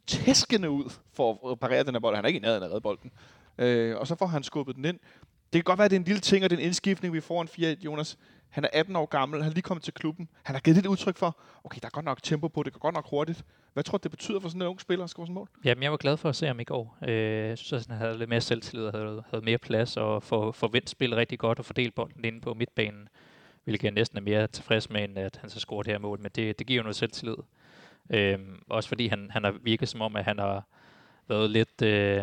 tæskende 0.07 0.71
ud 0.71 0.93
for 1.15 1.51
at 1.51 1.61
parere 1.61 1.85
den 1.85 1.95
her 1.95 2.01
bold. 2.01 2.17
Han 2.17 2.25
er 2.25 2.29
ikke 2.29 2.39
i 2.39 2.43
nærheden 2.43 2.63
af 2.63 2.67
at 2.67 2.71
redde 2.71 2.81
bolden. 2.81 3.11
Øh, 3.59 3.97
og 3.97 4.07
så 4.07 4.15
får 4.15 4.27
han 4.27 4.43
skubbet 4.43 4.77
den 4.77 4.85
ind. 4.85 4.99
Det 5.53 5.59
kan 5.59 5.63
godt 5.63 5.79
være, 5.79 5.85
at 5.85 5.91
det 5.91 5.97
er 5.97 6.01
en 6.01 6.07
lille 6.07 6.21
ting, 6.21 6.45
og 6.45 6.51
det 6.51 6.57
er 6.57 6.61
en 6.61 6.67
indskiftning, 6.67 7.15
vi 7.15 7.21
får 7.21 7.43
en 7.43 7.49
4 7.49 7.77
Jonas. 7.81 8.19
Han 8.53 8.65
er 8.65 8.69
18 8.73 8.97
år 8.97 9.07
gammel, 9.07 9.43
han 9.43 9.51
er 9.51 9.55
lige 9.55 9.63
kommet 9.63 9.85
til 9.85 9.95
klubben. 9.95 10.29
Han 10.43 10.55
har 10.55 10.61
givet 10.61 10.77
lidt 10.77 10.87
udtryk 10.87 11.17
for, 11.17 11.39
okay, 11.65 11.79
der 11.83 11.87
er 11.87 11.91
godt 11.91 12.05
nok 12.05 12.23
tempo 12.23 12.49
på, 12.49 12.63
det 12.63 12.73
går 12.73 12.79
godt 12.79 12.95
nok 12.95 13.11
hurtigt. 13.11 13.45
Hvad 13.73 13.85
tror 13.85 13.99
du, 13.99 14.03
det 14.03 14.11
betyder 14.11 14.41
for 14.41 14.49
sådan 14.49 14.63
en 14.63 14.69
ung 14.69 14.81
spiller 14.81 15.05
at 15.05 15.11
score 15.11 15.27
sådan 15.27 15.33
et 15.33 15.35
mål? 15.35 15.49
Jamen, 15.65 15.83
jeg 15.83 15.91
var 15.91 15.97
glad 15.97 16.17
for 16.17 16.29
at 16.29 16.37
se 16.37 16.47
ham 16.47 16.61
i 16.61 16.65
går. 16.65 16.99
Øh, 17.09 17.49
jeg 17.49 17.59
synes, 17.59 17.83
at 17.83 17.89
han 17.89 17.99
havde 17.99 18.19
lidt 18.19 18.31
mere 18.31 18.41
selvtillid 18.41 18.87
og 18.87 18.93
havde, 18.93 19.23
havde 19.31 19.45
mere 19.45 19.59
plads 19.59 19.97
og 19.97 20.23
for, 20.23 20.53
få 20.53 20.69
vendt 20.69 20.91
spillet 20.91 21.17
rigtig 21.17 21.39
godt 21.39 21.59
og 21.59 21.65
fordelt 21.65 21.95
bolden 21.95 22.25
inde 22.25 22.41
på 22.41 22.55
midtbanen, 22.55 23.09
hvilket 23.65 23.85
jeg 23.85 23.93
næsten 23.93 24.19
er 24.19 24.23
mere 24.23 24.47
tilfreds 24.47 24.91
med, 24.91 25.05
end 25.05 25.19
at 25.19 25.39
han 25.41 25.51
så 25.51 25.61
scorer 25.61 25.83
det 25.83 25.93
her 25.93 25.99
mål. 25.99 26.21
Men 26.21 26.31
det, 26.35 26.59
det 26.59 26.67
giver 26.67 26.77
jo 26.77 26.83
noget 26.83 26.97
selvtillid. 26.97 27.37
Øh, 28.11 28.39
også 28.71 28.89
fordi 28.89 29.07
han, 29.07 29.31
han 29.31 29.45
har 29.45 29.55
virket 29.63 29.89
som 29.89 30.01
om, 30.01 30.17
at 30.17 30.25
han 30.25 30.39
har 30.39 30.67
været 31.29 31.51
lidt 31.51 31.83
øh, 31.83 32.23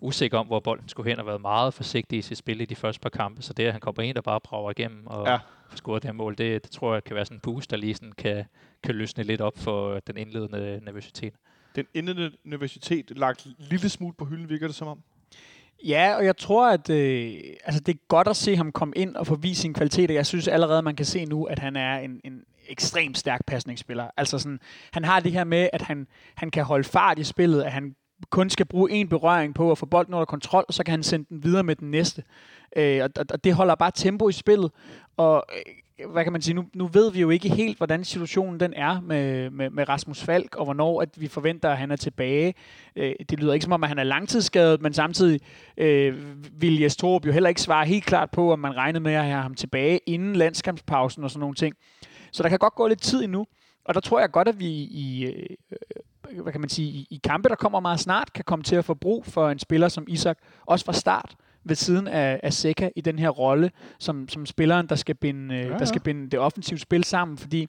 usikker 0.00 0.38
om, 0.38 0.46
hvor 0.46 0.60
bolden 0.60 0.88
skulle 0.88 1.10
hen, 1.10 1.18
og 1.20 1.26
været 1.26 1.40
meget 1.40 1.74
forsigtig 1.74 2.18
i 2.18 2.22
sit 2.22 2.38
spil 2.38 2.60
i 2.60 2.64
de 2.64 2.76
første 2.76 3.00
par 3.00 3.08
kampe. 3.08 3.42
Så 3.42 3.52
det, 3.52 3.66
at 3.66 3.72
han 3.72 3.80
kommer 3.80 4.02
ind 4.02 4.16
og 4.16 4.24
bare 4.24 4.40
brager 4.40 4.70
igennem 4.70 5.06
og 5.06 5.26
Ja. 5.26 5.38
scoret 5.74 6.02
det 6.02 6.08
her 6.08 6.12
mål, 6.12 6.38
det, 6.38 6.62
det 6.64 6.70
tror 6.70 6.92
jeg 6.94 7.04
kan 7.04 7.16
være 7.16 7.24
sådan 7.24 7.36
en 7.36 7.40
boost, 7.40 7.70
der 7.70 7.76
lige 7.76 7.94
sådan 7.94 8.12
kan, 8.12 8.44
kan 8.82 8.94
løsne 8.94 9.24
lidt 9.24 9.40
op 9.40 9.58
for 9.58 9.98
den 10.06 10.16
indledende 10.16 10.80
nervøsitet. 10.84 11.34
Den 11.76 11.86
indledende 11.94 12.36
universitet 12.46 13.18
lagt 13.18 13.44
en 13.44 13.54
lille 13.58 13.88
smule 13.88 14.14
på 14.18 14.24
hylden, 14.24 14.48
virker 14.48 14.66
det 14.66 14.76
som 14.76 14.88
om. 14.88 15.02
Ja, 15.86 16.14
og 16.16 16.24
jeg 16.24 16.36
tror, 16.36 16.70
at 16.70 16.90
øh, 16.90 17.34
altså, 17.64 17.80
det 17.80 17.94
er 17.94 17.98
godt 18.08 18.28
at 18.28 18.36
se 18.36 18.56
ham 18.56 18.72
komme 18.72 18.94
ind 18.96 19.16
og 19.16 19.26
få 19.26 19.34
vist 19.36 19.60
sin 19.60 19.74
kvalitet. 19.74 20.10
Jeg 20.10 20.26
synes 20.26 20.48
allerede, 20.48 20.82
man 20.82 20.96
kan 20.96 21.06
se 21.06 21.24
nu, 21.24 21.44
at 21.44 21.58
han 21.58 21.76
er 21.76 21.98
en, 21.98 22.20
en 22.24 22.44
ekstremt 22.68 23.18
stærk 23.18 23.46
pasningsspiller. 23.46 24.10
Altså 24.16 24.38
sådan, 24.38 24.60
han 24.92 25.04
har 25.04 25.20
det 25.20 25.32
her 25.32 25.44
med, 25.44 25.68
at 25.72 25.82
han, 25.82 26.06
han 26.34 26.50
kan 26.50 26.64
holde 26.64 26.84
fart 26.84 27.18
i 27.18 27.24
spillet, 27.24 27.62
at 27.62 27.72
han 27.72 27.94
kun 28.30 28.50
skal 28.50 28.66
bruge 28.66 28.90
en 28.90 29.08
berøring 29.08 29.54
på 29.54 29.70
at 29.70 29.78
få 29.78 29.86
bolden 29.86 30.14
under 30.14 30.24
kontrol, 30.24 30.64
og 30.68 30.74
så 30.74 30.84
kan 30.84 30.92
han 30.92 31.02
sende 31.02 31.26
den 31.28 31.44
videre 31.44 31.62
med 31.62 31.76
den 31.76 31.90
næste. 31.90 32.22
Øh, 32.76 33.02
og, 33.04 33.10
og- 33.18 33.26
og 33.32 33.44
det 33.44 33.54
holder 33.54 33.74
bare 33.74 33.90
tempo 33.94 34.28
i 34.28 34.32
spillet. 34.32 34.70
Og 35.16 35.44
øh, 35.56 36.10
hvad 36.12 36.24
kan 36.24 36.32
man 36.32 36.42
sige, 36.42 36.54
nu, 36.54 36.64
nu 36.74 36.86
ved 36.86 37.12
vi 37.12 37.20
jo 37.20 37.30
ikke 37.30 37.48
helt, 37.48 37.76
hvordan 37.76 38.04
situationen 38.04 38.60
den 38.60 38.72
er 38.76 39.00
med, 39.00 39.50
med, 39.50 39.70
med 39.70 39.88
Rasmus 39.88 40.22
Falk, 40.22 40.56
og 40.56 40.64
hvornår 40.64 41.02
at 41.02 41.08
vi 41.16 41.28
forventer, 41.28 41.70
at 41.70 41.78
han 41.78 41.90
er 41.90 41.96
tilbage. 41.96 42.54
Øh, 42.96 43.12
det 43.30 43.40
lyder 43.40 43.52
ikke 43.52 43.64
som 43.64 43.72
om, 43.72 43.82
at 43.82 43.88
han 43.88 43.98
er 43.98 44.04
langtidsskadet, 44.04 44.82
men 44.82 44.92
samtidig 44.92 45.40
øh, 45.76 46.14
vil 46.60 46.78
Jes 46.80 46.96
Torup 46.96 47.26
jo 47.26 47.32
heller 47.32 47.48
ikke 47.48 47.60
svare 47.62 47.86
helt 47.86 48.04
klart 48.04 48.30
på, 48.30 48.52
om 48.52 48.58
man 48.58 48.76
regnede 48.76 49.02
med 49.02 49.12
at 49.12 49.24
have 49.24 49.42
ham 49.42 49.54
tilbage 49.54 50.00
inden 50.06 50.36
landskampspausen 50.36 51.24
og 51.24 51.30
sådan 51.30 51.40
nogle 51.40 51.54
ting. 51.54 51.74
Så 52.32 52.42
der 52.42 52.48
kan 52.48 52.58
godt 52.58 52.74
gå 52.74 52.86
lidt 52.88 53.02
tid 53.02 53.24
endnu. 53.24 53.46
Og 53.90 53.94
der 53.94 54.00
tror 54.00 54.20
jeg 54.20 54.30
godt, 54.30 54.48
at 54.48 54.60
vi 54.60 54.68
i, 54.70 55.24
øh, 55.26 55.46
øh, 56.30 56.42
hvad 56.42 56.52
kan 56.52 56.60
man 56.60 56.70
sige, 56.70 56.88
i, 56.88 57.06
i 57.10 57.20
kampe, 57.24 57.48
der 57.48 57.54
kommer 57.54 57.80
meget 57.80 58.00
snart, 58.00 58.32
kan 58.32 58.44
komme 58.44 58.62
til 58.62 58.76
at 58.76 58.84
få 58.84 58.94
brug 58.94 59.26
for 59.26 59.50
en 59.50 59.58
spiller 59.58 59.88
som 59.88 60.04
Isak, 60.08 60.38
også 60.66 60.84
fra 60.84 60.92
start 60.92 61.36
ved 61.64 61.76
siden 61.76 62.08
af, 62.08 62.40
af 62.42 62.52
Seca 62.52 62.90
i 62.96 63.00
den 63.00 63.18
her 63.18 63.28
rolle, 63.28 63.70
som, 63.98 64.28
som 64.28 64.46
spilleren, 64.46 64.86
der 64.86 64.94
skal, 64.94 65.14
binde, 65.14 65.54
ja, 65.54 65.60
Ja, 65.60 65.72
ja. 65.72 65.78
der 65.78 65.84
skal 65.84 66.00
binde 66.00 66.30
det 66.30 66.40
offensive 66.40 66.78
spil 66.78 67.04
sammen, 67.04 67.38
fordi 67.38 67.68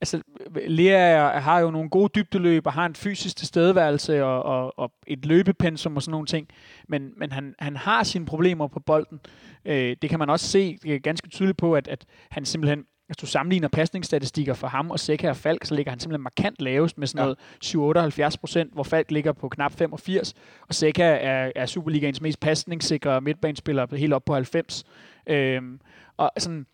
altså, 0.00 0.22
Lea 0.66 1.38
har 1.38 1.58
jo 1.58 1.70
nogle 1.70 1.90
gode 1.90 2.10
dybdeløb 2.14 2.66
og 2.66 2.72
har 2.72 2.86
en 2.86 2.94
fysisk 2.94 3.36
tilstedeværelse 3.36 4.24
og, 4.24 4.42
og, 4.42 4.78
og 4.78 4.92
et 5.06 5.26
løbepensum 5.26 5.96
og 5.96 6.02
sådan 6.02 6.10
nogle 6.10 6.26
ting, 6.26 6.48
men, 6.88 7.12
men 7.16 7.32
han, 7.32 7.54
han 7.58 7.76
har 7.76 8.02
sine 8.02 8.26
problemer 8.26 8.66
på 8.68 8.80
bolden. 8.80 9.20
Øh, 9.64 9.96
det 10.02 10.10
kan 10.10 10.18
man 10.18 10.30
også 10.30 10.46
se 10.46 10.78
ganske 11.02 11.28
tydeligt 11.28 11.58
på, 11.58 11.74
at, 11.74 11.88
at 11.88 12.04
han 12.30 12.44
simpelthen 12.44 12.84
hvis 13.08 13.16
du 13.16 13.26
sammenligner 13.26 13.68
pasningsstatistikker 13.68 14.54
for 14.54 14.66
ham 14.66 14.90
og 14.90 15.00
Seca 15.00 15.28
og 15.30 15.36
Falk, 15.36 15.64
så 15.64 15.74
ligger 15.74 15.92
han 15.92 16.00
simpelthen 16.00 16.22
markant 16.22 16.62
lavest 16.62 16.98
med 16.98 17.06
sådan 17.06 17.36
noget 17.64 18.32
7-78 18.34 18.36
procent, 18.40 18.72
hvor 18.72 18.82
Falk 18.82 19.10
ligger 19.10 19.32
på 19.32 19.48
knap 19.48 19.72
85, 19.72 20.34
og 20.68 20.74
Seca 20.74 21.02
er, 21.02 21.52
er 21.56 21.66
Superligaens 21.66 22.20
mest 22.20 22.40
pasningssikre 22.40 23.20
midtbanespiller 23.20 23.96
helt 23.96 24.12
op 24.12 24.24
på 24.24 24.34
90. 24.34 24.84
Øhm, 25.26 25.80
og 26.16 26.30
sådan, 26.38 26.66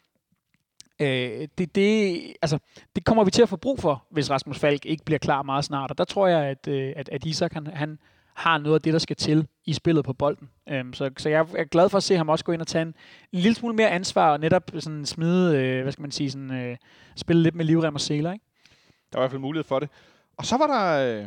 øh, 1.00 1.48
det, 1.58 1.74
det, 1.74 2.20
altså, 2.42 2.58
det 2.96 3.04
kommer 3.04 3.24
vi 3.24 3.30
til 3.30 3.42
at 3.42 3.48
få 3.48 3.56
brug 3.56 3.80
for, 3.80 4.04
hvis 4.10 4.30
Rasmus 4.30 4.58
Falk 4.58 4.86
ikke 4.86 5.04
bliver 5.04 5.18
klar 5.18 5.42
meget 5.42 5.64
snart. 5.64 5.90
Og 5.90 5.98
der 5.98 6.04
tror 6.04 6.26
jeg, 6.26 6.44
at, 6.44 6.68
øh, 6.68 6.92
at, 6.96 7.08
at 7.08 7.24
Isak 7.24 7.52
han, 7.52 7.66
han 7.66 7.98
har 8.34 8.58
noget 8.58 8.74
af 8.74 8.80
det, 8.82 8.92
der 8.92 8.98
skal 8.98 9.16
til 9.16 9.46
i 9.64 9.72
spillet 9.72 10.04
på 10.04 10.12
bolden. 10.12 10.50
Øhm, 10.68 10.92
så, 10.92 11.10
så 11.18 11.28
jeg 11.28 11.46
er 11.56 11.64
glad 11.64 11.88
for 11.88 11.96
at 11.96 12.02
se 12.02 12.16
ham 12.16 12.28
også 12.28 12.44
gå 12.44 12.52
ind 12.52 12.60
og 12.60 12.66
tage 12.66 12.82
en, 12.82 12.94
en 13.32 13.38
lille 13.38 13.54
smule 13.54 13.74
mere 13.76 13.90
ansvar 13.90 14.32
og 14.32 14.40
netop 14.40 14.70
sådan 14.78 15.06
smide, 15.06 15.58
øh, 15.58 15.82
hvad 15.82 15.92
skal 15.92 16.02
man 16.02 16.10
sige, 16.10 16.30
sådan, 16.30 16.50
øh, 16.50 16.76
spille 17.16 17.42
lidt 17.42 17.54
med 17.54 17.64
livrem 17.64 17.94
og 17.94 18.00
seler. 18.00 18.32
Ikke? 18.32 18.44
Der 19.12 19.18
var 19.18 19.22
i 19.22 19.24
hvert 19.24 19.30
fald 19.30 19.40
mulighed 19.40 19.64
for 19.64 19.78
det. 19.78 19.88
Og 20.36 20.46
så 20.46 20.56
var 20.56 20.66
der 20.66 21.18
øh, 21.20 21.26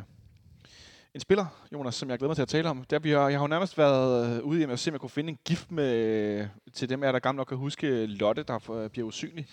en 1.14 1.20
spiller, 1.22 1.46
Jonas, 1.74 1.96
som 1.96 2.10
jeg 2.10 2.18
glæder 2.18 2.30
mig 2.30 2.36
til 2.36 2.42
at 2.42 2.48
tale 2.48 2.70
om. 2.70 2.84
Der, 2.90 3.00
vi 3.00 3.12
har, 3.12 3.30
jeg 3.30 3.40
har 3.40 3.44
jo 3.44 3.48
nærmest 3.48 3.78
været 3.78 4.38
øh, 4.38 4.44
ude 4.44 4.62
i 4.62 4.64
at 4.64 4.80
se, 4.80 4.92
om 4.92 4.94
jeg 4.94 5.02
kunne 5.02 5.10
finde 5.10 5.30
en 5.30 5.38
gift 5.46 5.72
med, 5.72 5.94
øh, 5.96 6.48
til 6.74 6.90
dem 6.90 7.04
af 7.04 7.08
jer, 7.08 7.12
der 7.12 7.20
gamle 7.20 7.38
nok 7.38 7.48
kan 7.48 7.58
huske 7.58 7.88
øh, 7.88 8.10
Lotte, 8.10 8.44
der 8.44 8.88
bliver 8.92 9.08
usynlig. 9.08 9.48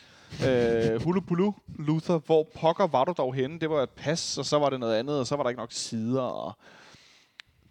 øh, 0.46 1.02
Hulu 1.02 1.20
Bulu, 1.20 1.52
Luther, 1.78 2.18
hvor 2.18 2.48
pokker 2.60 2.86
var 2.86 3.04
du 3.04 3.14
dog 3.18 3.34
henne? 3.34 3.60
Det 3.60 3.70
var 3.70 3.82
et 3.82 3.90
pas, 3.90 4.38
og 4.38 4.44
så 4.44 4.58
var 4.58 4.70
det 4.70 4.80
noget 4.80 4.94
andet, 4.94 5.20
og 5.20 5.26
så 5.26 5.36
var 5.36 5.42
der 5.42 5.50
ikke 5.50 5.60
nok 5.60 5.72
sider. 5.72 6.22
Og 6.22 6.58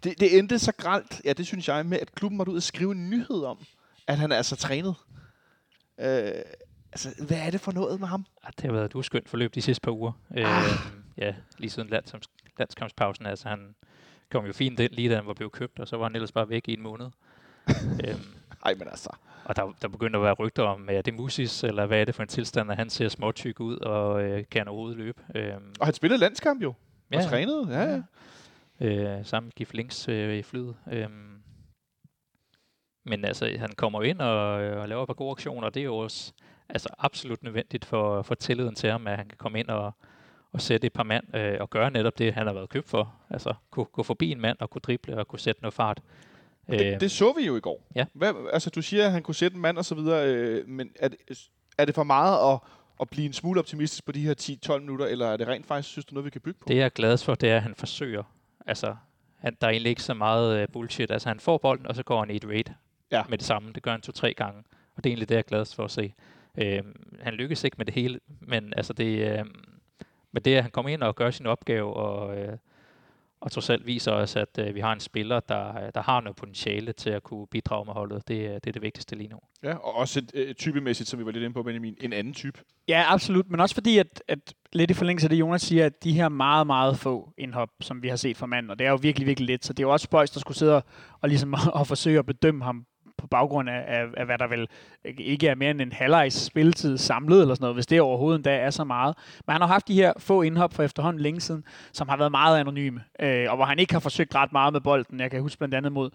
det, 0.04 0.20
det 0.20 0.38
endte 0.38 0.58
så 0.58 0.72
gralt, 0.72 1.20
ja 1.24 1.32
det 1.32 1.46
synes 1.46 1.68
jeg, 1.68 1.86
med 1.86 1.98
at 2.00 2.14
klubben 2.14 2.36
måtte 2.36 2.52
ud 2.52 2.56
og 2.56 2.62
skrive 2.62 2.92
en 2.92 3.10
nyhed 3.10 3.44
om, 3.44 3.58
at 4.06 4.18
han 4.18 4.32
er 4.32 4.36
altså 4.36 4.56
trænet. 4.56 4.94
Øh, 6.00 6.32
altså, 6.92 7.08
hvad 7.26 7.38
er 7.38 7.50
det 7.50 7.60
for 7.60 7.72
noget 7.72 8.00
med 8.00 8.08
ham? 8.08 8.26
Ja, 8.44 8.48
det 8.56 8.64
har 8.64 8.72
været 8.72 8.84
et 8.84 8.94
uskyndt 8.94 9.28
forløb 9.28 9.54
de 9.54 9.62
sidste 9.62 9.80
par 9.80 9.90
uger. 9.92 10.12
Øh, 10.36 10.44
Ah. 10.58 10.62
ja, 11.18 11.34
lige 11.58 11.70
siden 11.70 11.88
landskamps, 11.88 12.28
landskampspausen. 12.58 13.26
Altså, 13.26 13.48
han 13.48 13.74
kom 14.32 14.46
jo 14.46 14.52
fint 14.52 14.80
ind, 14.80 14.92
lige 14.92 15.10
da 15.10 15.14
han 15.16 15.26
var 15.26 15.34
blevet 15.34 15.52
købt, 15.52 15.80
og 15.80 15.88
så 15.88 15.96
var 15.96 16.04
han 16.04 16.14
ellers 16.14 16.32
bare 16.32 16.48
væk 16.48 16.68
i 16.68 16.72
en 16.72 16.82
måned. 16.82 17.06
øhm, 18.04 18.20
Ej, 18.64 18.74
men 18.74 18.88
altså. 18.88 19.10
og 19.44 19.56
der, 19.56 19.74
der 19.82 19.88
begyndte 19.88 20.16
at 20.16 20.22
være 20.22 20.32
rygter 20.32 20.62
om, 20.62 20.88
er 20.90 21.02
det 21.02 21.14
musis, 21.14 21.64
eller 21.64 21.86
hvad 21.86 22.00
er 22.00 22.04
det 22.04 22.14
for 22.14 22.22
en 22.22 22.28
tilstand, 22.28 22.70
at 22.70 22.76
han 22.76 22.90
ser 22.90 23.08
småtyk 23.08 23.60
ud, 23.60 23.76
og 23.76 24.22
øh, 24.22 24.44
kan 24.50 24.68
overhovedet 24.68 24.98
løbe. 24.98 25.22
Øhm, 25.34 25.74
Og 25.80 25.86
han 25.86 25.94
spillede 25.94 26.20
landskamp 26.20 26.62
jo. 26.62 26.68
Og 26.68 26.74
ja, 27.12 27.22
trænede, 27.28 27.66
ja, 27.70 27.82
ja. 27.92 28.02
Øh, 28.80 29.24
sammen 29.24 29.46
med 29.46 29.52
Gif 29.52 29.72
Links 29.72 30.08
øh, 30.08 30.36
i 30.36 30.42
flyet. 30.42 30.76
Øhm, 30.92 31.42
men 33.04 33.24
altså, 33.24 33.56
han 33.58 33.72
kommer 33.76 34.02
ind 34.02 34.20
og, 34.20 34.62
øh, 34.62 34.80
og 34.80 34.88
laver 34.88 35.02
et 35.02 35.06
par 35.06 35.14
gode 35.14 35.30
aktioner, 35.30 35.66
og 35.66 35.74
det 35.74 35.80
er 35.80 35.84
jo 35.84 35.96
også 35.96 36.32
altså, 36.68 36.88
absolut 36.98 37.42
nødvendigt 37.42 37.84
for, 37.84 38.22
for 38.22 38.34
tilliden 38.34 38.74
til 38.74 38.90
ham, 38.90 39.06
at 39.06 39.16
han 39.16 39.28
kan 39.28 39.38
komme 39.38 39.60
ind 39.60 39.68
og, 39.68 39.92
og 40.52 40.60
sætte 40.60 40.86
et 40.86 40.92
par 40.92 41.02
mand 41.02 41.36
øh, 41.36 41.56
og 41.60 41.70
gøre 41.70 41.90
netop 41.90 42.18
det, 42.18 42.34
han 42.34 42.46
har 42.46 42.54
været 42.54 42.68
købt 42.68 42.88
for. 42.88 43.14
Altså, 43.30 43.54
kunne 43.70 43.86
gå 43.86 44.02
forbi 44.02 44.30
en 44.30 44.40
mand 44.40 44.56
og 44.60 44.70
kunne 44.70 44.80
drible 44.80 45.18
og 45.18 45.28
kunne 45.28 45.40
sætte 45.40 45.62
noget 45.62 45.74
fart. 45.74 46.00
Det, 46.70 47.00
det 47.00 47.10
så 47.10 47.32
vi 47.32 47.46
jo 47.46 47.56
i 47.56 47.60
går. 47.60 47.86
Ja. 47.94 48.04
Hvad, 48.12 48.32
altså, 48.52 48.70
du 48.70 48.82
siger, 48.82 49.06
at 49.06 49.12
han 49.12 49.22
kunne 49.22 49.34
sætte 49.34 49.54
en 49.54 49.60
mand 49.60 49.78
og 49.78 49.84
så 49.84 49.94
videre, 49.94 50.34
øh, 50.34 50.68
men 50.68 50.90
er 50.98 51.08
det, 51.08 51.48
er 51.78 51.84
det 51.84 51.94
for 51.94 52.04
meget 52.04 52.52
at, 52.52 52.60
at 53.00 53.10
blive 53.10 53.26
en 53.26 53.32
smule 53.32 53.60
optimistisk 53.60 54.06
på 54.06 54.12
de 54.12 54.20
her 54.20 54.58
10-12 54.72 54.78
minutter, 54.78 55.06
eller 55.06 55.26
er 55.26 55.36
det 55.36 55.48
rent 55.48 55.66
faktisk, 55.66 55.88
synes 55.88 56.04
du, 56.04 56.14
noget, 56.14 56.24
vi 56.24 56.30
kan 56.30 56.40
bygge 56.40 56.58
på? 56.60 56.64
Det 56.68 56.76
jeg 56.76 56.84
er 56.84 56.88
glad 56.88 57.18
for, 57.18 57.34
det 57.34 57.50
er, 57.50 57.56
at 57.56 57.62
han 57.62 57.74
forsøger. 57.74 58.22
Altså, 58.66 58.96
han, 59.38 59.56
der 59.60 59.66
er 59.66 59.70
egentlig 59.70 59.90
ikke 59.90 60.02
så 60.02 60.14
meget 60.14 60.62
uh, 60.62 60.72
bullshit. 60.72 61.10
Altså, 61.10 61.28
han 61.28 61.40
får 61.40 61.58
bolden, 61.58 61.86
og 61.86 61.94
så 61.94 62.02
går 62.02 62.20
han 62.20 62.30
i 62.30 62.36
et 62.36 62.44
raid 62.48 62.64
Ja. 63.10 63.22
med 63.28 63.38
det 63.38 63.46
samme. 63.46 63.72
Det 63.72 63.82
gør 63.82 63.90
han 63.90 64.00
to-tre 64.00 64.34
gange. 64.34 64.62
Og 64.96 65.04
det 65.04 65.10
er 65.10 65.12
egentlig 65.12 65.28
det, 65.28 65.34
jeg 65.34 65.38
er 65.38 65.42
glad 65.48 65.74
for 65.76 65.84
at 65.84 65.90
se. 65.90 66.14
Øhm, 66.58 67.18
han 67.22 67.34
lykkes 67.34 67.64
ikke 67.64 67.74
med 67.78 67.86
det 67.86 67.94
hele, 67.94 68.20
men 68.40 68.72
altså 68.76 68.92
det, 68.92 69.38
øhm, 69.38 69.64
men 70.32 70.42
det, 70.42 70.56
at 70.56 70.62
han 70.62 70.70
kommer 70.70 70.90
ind 70.90 71.02
og 71.02 71.14
gør 71.16 71.30
sin 71.30 71.46
opgave, 71.46 71.94
og, 71.94 72.38
øh, 72.38 72.58
og 73.44 73.52
trods 73.52 73.70
alt 73.70 73.86
viser 73.86 74.12
os, 74.12 74.36
at 74.36 74.58
øh, 74.58 74.74
vi 74.74 74.80
har 74.80 74.92
en 74.92 75.00
spiller, 75.00 75.40
der, 75.40 75.90
der 75.90 76.02
har 76.02 76.20
noget 76.20 76.36
potentiale 76.36 76.92
til 76.92 77.10
at 77.10 77.22
kunne 77.22 77.46
bidrage 77.46 77.84
med 77.84 77.92
holdet. 77.92 78.28
Det, 78.28 78.64
det 78.64 78.70
er 78.70 78.72
det 78.72 78.82
vigtigste 78.82 79.16
lige 79.16 79.28
nu. 79.28 79.38
Ja, 79.62 79.74
og 79.74 79.94
også 79.94 80.18
et, 80.18 80.30
øh, 80.34 80.54
typemæssigt, 80.54 81.08
som 81.08 81.18
vi 81.18 81.24
var 81.24 81.30
lidt 81.30 81.44
inde 81.44 81.54
på, 81.54 81.62
Benjamin, 81.62 81.96
en 82.00 82.12
anden 82.12 82.34
type. 82.34 82.60
Ja, 82.88 83.04
absolut. 83.08 83.50
Men 83.50 83.60
også 83.60 83.74
fordi, 83.74 83.98
at, 83.98 84.22
at 84.28 84.54
lidt 84.72 84.90
i 84.90 84.94
forlængelse 84.94 85.24
af 85.24 85.30
det, 85.30 85.36
Jonas 85.40 85.62
siger, 85.62 85.86
at 85.86 86.04
de 86.04 86.12
her 86.12 86.28
meget, 86.28 86.66
meget 86.66 86.98
få 86.98 87.32
indhop, 87.38 87.68
som 87.80 88.02
vi 88.02 88.08
har 88.08 88.16
set 88.16 88.36
fra 88.36 88.46
manden, 88.46 88.70
og 88.70 88.78
det 88.78 88.86
er 88.86 88.90
jo 88.90 88.98
virkelig, 89.02 89.26
virkelig 89.26 89.46
lidt, 89.46 89.64
så 89.64 89.72
det 89.72 89.82
er 89.82 89.86
jo 89.86 89.92
også 89.92 90.04
Spøjs, 90.04 90.30
der 90.30 90.40
skulle 90.40 90.58
sidde 90.58 90.76
og, 90.76 90.84
og, 91.20 91.28
ligesom, 91.28 91.54
og 91.78 91.86
forsøge 91.86 92.18
at 92.18 92.26
bedømme 92.26 92.64
ham 92.64 92.86
på 93.24 93.28
baggrund 93.28 93.68
af, 93.68 93.84
af, 93.86 94.04
af, 94.16 94.26
hvad 94.26 94.38
der 94.38 94.46
vel 94.46 94.68
ikke 95.04 95.48
er 95.48 95.54
mere 95.54 95.70
end 95.70 95.80
en 95.80 95.92
halvlejs 95.92 96.34
spilletid 96.34 96.98
samlet, 96.98 97.40
eller 97.40 97.54
sådan 97.54 97.64
noget, 97.64 97.76
hvis 97.76 97.86
det 97.86 98.00
overhovedet 98.00 98.38
endda 98.38 98.56
er 98.56 98.70
så 98.70 98.84
meget. 98.84 99.16
Men 99.46 99.52
han 99.52 99.60
har 99.60 99.68
haft 99.68 99.88
de 99.88 99.94
her 99.94 100.12
få 100.18 100.42
indhop 100.42 100.74
for 100.74 100.82
efterhånden 100.82 101.22
længe 101.22 101.40
siden, 101.40 101.64
som 101.92 102.08
har 102.08 102.16
været 102.16 102.30
meget 102.30 102.60
anonyme, 102.60 103.00
øh, 103.20 103.46
og 103.50 103.56
hvor 103.56 103.64
han 103.64 103.78
ikke 103.78 103.92
har 103.92 104.00
forsøgt 104.00 104.34
ret 104.34 104.52
meget 104.52 104.72
med 104.72 104.80
bolden. 104.80 105.20
Jeg 105.20 105.30
kan 105.30 105.40
huske 105.40 105.58
blandt 105.58 105.74
andet 105.74 105.92
mod, 105.92 106.10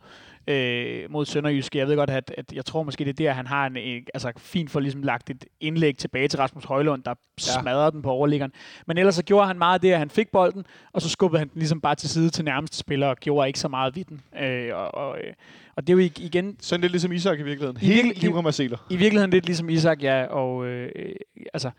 øh, 0.48 1.12
mod 1.12 1.26
Sønderjyske. 1.26 1.78
Jeg 1.78 1.88
ved 1.88 1.96
godt, 1.96 2.10
at, 2.10 2.34
at 2.38 2.54
jeg 2.54 2.66
tror 2.66 2.84
måske, 2.84 3.06
det 3.06 3.10
er 3.10 3.14
der, 3.14 3.32
han 3.32 3.48
har 3.48 3.66
en, 3.66 4.04
altså, 4.14 4.32
fint 4.38 4.72
for 4.72 4.80
ligesom 4.80 5.04
lagt 5.04 5.30
et 5.30 5.46
indlæg 5.60 5.98
tilbage 5.98 6.28
til 6.28 6.40
Rasmus 6.40 6.64
Højlund, 6.64 7.04
der 7.04 7.14
ja. 7.48 7.62
smadrede 7.62 7.92
den 7.92 8.02
på 8.02 8.12
overliggeren. 8.12 8.52
Men 8.88 8.98
ellers 8.98 9.16
så 9.16 9.24
gjorde 9.24 9.48
han 9.48 9.58
meget 9.58 9.74
af 9.74 9.82
det, 9.82 9.92
at 9.92 10.00
han 10.00 10.10
fik 10.10 10.32
bolden, 10.32 10.66
og 10.94 11.02
så 11.02 11.10
skubbede 11.10 11.40
han 11.40 11.48
den 11.48 11.60
ligesom 11.60 11.82
bare 11.82 11.96
til 11.96 12.10
side 12.10 12.30
til 12.30 12.46
nærmeste 12.46 12.78
spiller, 12.78 13.08
og 13.08 13.18
gjorde 13.18 13.48
ikke 13.48 13.60
så 13.60 13.68
meget 13.68 13.96
ved 13.96 14.04
den. 14.04 14.22
Øh, 14.42 14.76
og, 14.76 14.96
og, 14.96 15.18
øh, 15.18 15.34
og 15.80 15.88
det 15.88 15.94
er 15.94 15.98
jo 15.98 16.10
igen... 16.18 16.56
Sådan 16.60 16.82
lidt 16.82 16.92
ligesom 16.92 17.12
Isak 17.12 17.40
i 17.40 17.44
virkeligheden. 17.44 17.78
I 17.82 17.86
Helt 17.86 18.06
virkeligheden, 18.06 18.44
Marcelo. 18.44 18.78
I 18.90 18.96
virkeligheden 18.96 19.32
lidt 19.32 19.46
ligesom 19.46 19.70
Isak, 19.70 20.04
ja. 20.04 20.26
Og, 20.26 20.66
øh, 20.66 21.16
altså, 21.54 21.72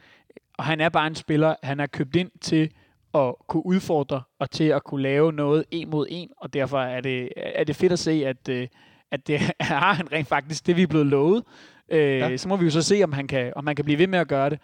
og 0.58 0.64
han 0.64 0.80
er 0.80 0.88
bare 0.88 1.06
en 1.06 1.14
spiller, 1.14 1.54
han 1.62 1.80
er 1.80 1.86
købt 1.86 2.16
ind 2.16 2.30
til 2.40 2.70
at 3.14 3.34
kunne 3.48 3.66
udfordre 3.66 4.22
og 4.38 4.50
til 4.50 4.64
at 4.64 4.84
kunne 4.84 5.02
lave 5.02 5.32
noget 5.32 5.64
en 5.70 5.90
mod 5.90 6.06
en, 6.10 6.28
og 6.36 6.52
derfor 6.52 6.80
er 6.80 7.00
det, 7.00 7.28
er 7.36 7.64
det 7.64 7.76
fedt 7.76 7.92
at 7.92 7.98
se, 7.98 8.26
at, 8.26 8.48
øh, 8.48 8.68
at 9.10 9.26
det 9.26 9.40
har 9.60 9.94
han 10.00 10.12
rent 10.12 10.28
faktisk 10.28 10.66
det, 10.66 10.76
vi 10.76 10.82
er 10.82 10.86
blevet 10.86 11.06
lovet. 11.06 11.44
Øh, 11.88 12.18
ja. 12.18 12.36
Så 12.36 12.48
må 12.48 12.56
vi 12.56 12.64
jo 12.64 12.70
så 12.70 12.82
se, 12.82 13.04
om 13.04 13.12
han 13.12 13.26
kan, 13.26 13.52
om 13.56 13.66
han 13.66 13.76
kan 13.76 13.84
blive 13.84 13.98
ved 13.98 14.06
med 14.06 14.18
at 14.18 14.28
gøre 14.28 14.50
det. 14.50 14.58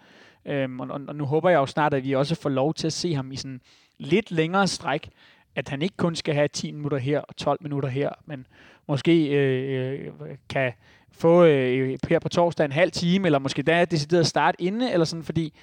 Øhm, 0.45 0.79
og, 0.79 1.01
og 1.07 1.15
nu 1.15 1.25
håber 1.25 1.49
jeg 1.49 1.57
jo 1.57 1.65
snart, 1.65 1.93
at 1.93 2.03
vi 2.03 2.15
også 2.15 2.35
får 2.35 2.49
lov 2.49 2.73
til 2.73 2.87
at 2.87 2.93
se 2.93 3.13
ham 3.13 3.31
i 3.31 3.35
sådan 3.35 3.61
lidt 3.97 4.31
længere 4.31 4.67
stræk, 4.67 5.09
at 5.55 5.69
han 5.69 5.81
ikke 5.81 5.97
kun 5.97 6.15
skal 6.15 6.33
have 6.33 6.47
10 6.47 6.71
minutter 6.71 6.97
her 6.97 7.19
og 7.19 7.35
12 7.35 7.59
minutter 7.61 7.89
her, 7.89 8.09
men 8.25 8.47
måske 8.87 9.27
øh, 9.27 10.11
kan 10.49 10.73
få 11.11 11.43
øh, 11.43 11.99
her 12.09 12.19
på 12.19 12.29
torsdag 12.29 12.65
en 12.65 12.71
halv 12.71 12.91
time, 12.91 13.27
eller 13.27 13.39
måske 13.39 13.61
da 13.61 13.85
decideret 13.85 14.27
starte 14.27 14.61
inde, 14.61 14.91
eller 14.91 15.05
sådan, 15.05 15.23
fordi 15.23 15.53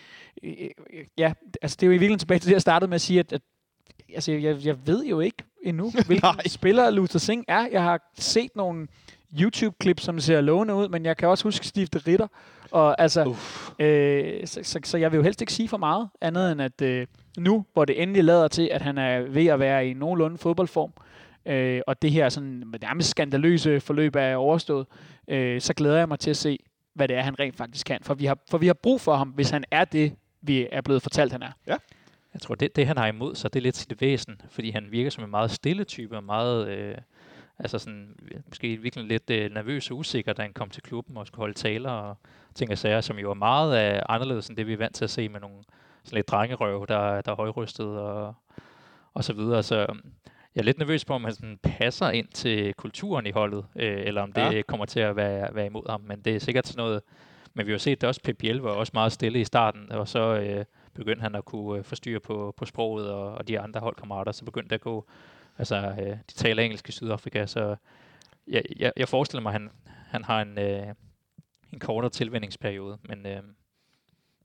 øh, 0.43 0.55
ja, 1.19 1.33
altså 1.63 1.77
det 1.81 1.83
er 1.83 1.87
jo 1.87 1.91
i 1.91 1.95
virkeligheden 1.95 2.19
tilbage 2.19 2.39
til 2.39 2.49
det, 2.49 2.53
jeg 2.53 2.61
startede 2.61 2.89
med 2.89 2.95
at 2.95 3.01
sige, 3.01 3.21
at, 3.21 3.33
at 3.33 3.43
altså, 4.15 4.33
jeg, 4.33 4.57
jeg 4.65 4.87
ved 4.87 5.05
jo 5.05 5.21
ikke 5.21 5.45
endnu, 5.63 5.91
hvilken 6.07 6.31
spiller 6.47 6.91
Luther 6.91 7.19
Singh 7.19 7.45
er. 7.49 7.69
Jeg 7.73 7.83
har 7.83 8.01
set 8.19 8.51
nogle 8.57 8.87
YouTube-klip, 9.41 10.01
som 10.01 10.21
ser 10.21 10.41
lovende 10.41 10.75
ud, 10.75 10.89
men 10.89 11.05
jeg 11.05 11.17
kan 11.17 11.29
også 11.29 11.45
huske 11.45 11.73
de 11.77 11.99
Ritter. 12.07 12.27
Og 12.71 13.01
altså, 13.01 13.35
øh, 13.79 14.47
så, 14.47 14.61
så, 14.63 14.81
så 14.85 14.99
jeg 14.99 15.13
vil 15.13 15.17
jo 15.17 15.23
helst 15.23 15.41
ikke 15.41 15.53
sige 15.53 15.69
for 15.69 15.77
meget, 15.77 16.09
andet 16.21 16.53
end 16.53 16.63
at 16.63 16.83
øh, 16.83 17.07
nu, 17.39 17.65
hvor 17.73 17.85
det 17.85 18.03
endelig 18.03 18.25
lader 18.25 18.49
til, 18.49 18.69
at 18.73 18.83
han 18.83 18.99
er 18.99 19.21
ved 19.21 19.47
at 19.47 19.59
være 19.61 19.89
i 19.89 19.95
nogenlunde 19.95 20.39
fodboldform, 20.39 20.93
øh, 20.97 21.14
og 21.87 22.03
det 22.03 22.11
her 22.11 22.29
sådan 22.29 22.65
nærmest 22.83 23.11
skandaløse 23.11 23.81
forløb 23.81 24.17
er 24.17 24.37
overstået, 24.37 24.87
øh, 25.29 25.61
så 25.61 25.75
glæder 25.75 25.99
jeg 25.99 26.09
mig 26.09 26.19
til 26.19 26.31
at 26.31 26.37
se, 26.37 26.59
hvad 26.95 27.09
det 27.09 27.17
er, 27.17 27.23
han 27.23 27.39
rent 27.39 27.57
faktisk 27.57 27.87
kan. 27.87 27.99
For 28.03 28.15
vi 28.15 28.25
har, 28.25 28.39
for 28.51 28.59
vi 28.59 28.67
har 28.67 28.75
brug 28.75 29.01
for 29.01 29.15
ham, 29.15 29.29
hvis 29.29 29.51
han 29.51 29.65
er 29.71 29.85
det, 29.85 30.17
vi 30.43 30.69
er 30.73 30.81
blevet 30.81 31.03
fortalt, 31.03 31.33
han 31.33 31.43
er. 31.43 31.53
Ja. 31.67 31.77
Jeg 32.35 32.41
tror, 32.41 32.55
det, 32.55 32.77
det 32.77 32.87
han 32.87 32.97
har 32.97 33.07
imod 33.07 33.35
sig, 33.35 33.53
det 33.53 33.61
er 33.61 33.63
lidt 33.63 33.77
sit 33.77 34.01
væsen, 34.01 34.41
fordi 34.49 34.71
han 34.71 34.87
virker 34.91 35.11
som 35.11 35.25
en 35.25 35.31
meget 35.31 35.51
stille 35.51 35.85
type, 35.85 36.17
og 36.17 36.25
meget, 36.25 36.69
øh, 36.69 36.95
altså 37.59 37.79
sådan, 37.79 38.17
måske 38.49 38.77
virkelig 38.77 39.07
lidt 39.07 39.31
øh, 39.31 39.51
nervøs 39.51 39.91
og 39.91 39.97
usikker, 39.97 40.33
da 40.33 40.43
han 40.43 40.53
kom 40.53 40.71
til 40.71 40.83
klubben 40.83 41.17
og 41.17 41.27
skulle 41.27 41.41
holde 41.41 41.55
taler 41.55 41.91
og 41.91 42.17
ting 42.55 42.71
og 42.71 42.79
sager, 42.79 43.01
som 43.01 43.19
jo 43.19 43.31
er 43.31 43.35
meget 43.35 43.95
øh, 43.95 44.03
anderledes 44.09 44.49
end 44.49 44.57
det, 44.57 44.67
vi 44.67 44.73
er 44.73 44.77
vant 44.77 44.95
til 44.95 45.05
at 45.05 45.11
se 45.11 45.29
med 45.29 45.41
nogle 45.41 45.57
sådan 46.05 46.17
lidt 46.17 46.29
drengerøv, 46.29 46.87
der, 46.89 47.21
der 47.21 47.33
er 47.33 47.37
højrystet 47.37 47.87
og, 47.87 48.35
og 49.15 49.25
så 49.25 49.33
videre. 49.33 49.63
Så 49.63 49.87
jeg 50.55 50.61
er 50.61 50.65
lidt 50.65 50.79
nervøs 50.79 51.05
på, 51.05 51.13
om 51.13 51.25
han 51.25 51.35
sådan 51.35 51.59
passer 51.63 52.11
ind 52.11 52.29
til 52.29 52.75
kulturen 52.75 53.27
i 53.27 53.31
holdet, 53.31 53.67
øh, 53.77 54.07
eller 54.07 54.23
om 54.23 54.33
det 54.33 54.55
ja. 54.55 54.63
kommer 54.63 54.87
til 54.87 55.01
at 55.01 55.17
være, 55.17 55.55
være 55.55 55.67
imod 55.67 55.91
ham. 55.91 56.01
Men 56.01 56.21
det 56.21 56.35
er 56.35 56.39
sikkert 56.39 56.67
sådan 56.67 56.83
noget... 56.83 57.03
Men 57.57 57.67
vi 57.67 57.71
har 57.71 57.79
set, 57.79 58.05
at 58.05 58.09
også 58.09 58.21
Pep 58.25 58.39
Biel 58.39 58.57
var 58.57 58.71
også 58.71 58.91
meget 58.95 59.13
stille 59.13 59.41
i 59.41 59.45
starten, 59.45 59.93
og 59.93 60.09
så 60.09 60.21
øh, 60.21 60.65
begyndte 60.95 61.23
han 61.23 61.35
at 61.35 61.45
kunne 61.45 61.79
øh, 61.79 61.85
forstyrre 61.85 62.21
på, 62.21 62.55
på 62.57 62.65
sproget, 62.65 63.11
og, 63.11 63.35
og 63.35 63.49
de 63.49 63.61
andre 63.61 63.81
holdkammerater, 63.81 64.33
så 64.33 64.45
begyndte 64.45 64.69
det 64.69 64.75
at 64.75 64.81
gå... 64.81 65.07
Altså, 65.59 65.77
øh, 65.77 66.07
de 66.07 66.35
taler 66.35 66.63
engelsk 66.63 66.89
i 66.89 66.93
Sydafrika, 66.93 67.47
så 67.47 67.77
jeg, 68.49 68.63
jeg, 68.77 68.93
jeg 68.97 69.09
forestiller 69.09 69.43
mig, 69.43 69.55
at 69.55 69.61
han, 69.61 69.71
han 69.87 70.25
har 70.25 70.43
en, 70.43 70.59
øh, 70.59 70.95
en 71.73 71.79
kortere 71.79 72.11
tilvændingsperiode, 72.11 72.99
men... 73.09 73.27
Øh, 73.27 73.43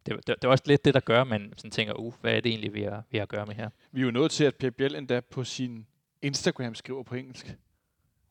det, 0.06 0.16
det, 0.16 0.28
det 0.28 0.44
er 0.44 0.48
også 0.48 0.64
lidt 0.68 0.86
det, 0.86 0.94
der 0.94 1.00
gør, 1.00 1.24
man 1.24 1.54
sådan 1.58 1.72
tænker, 1.72 1.94
uh, 1.94 2.14
hvad 2.22 2.34
er 2.34 2.42
det 2.42 2.50
egentlig, 2.50 2.74
vi 2.74 2.82
har, 2.82 3.04
vi 3.12 3.18
har 3.18 3.24
at 3.24 3.30
gøre 3.30 3.46
med 3.46 3.56
her? 3.56 3.70
Vi 3.92 4.02
er 4.02 4.06
jo 4.06 4.12
nået 4.12 4.32
til, 4.32 4.44
at 4.44 4.56
Pep 4.56 4.76
Biel 4.76 4.96
endda 4.96 5.20
på 5.20 5.44
sin 5.44 5.88
Instagram 6.22 6.76
skriver 6.76 7.04
på 7.04 7.16
engelsk. 7.16 7.56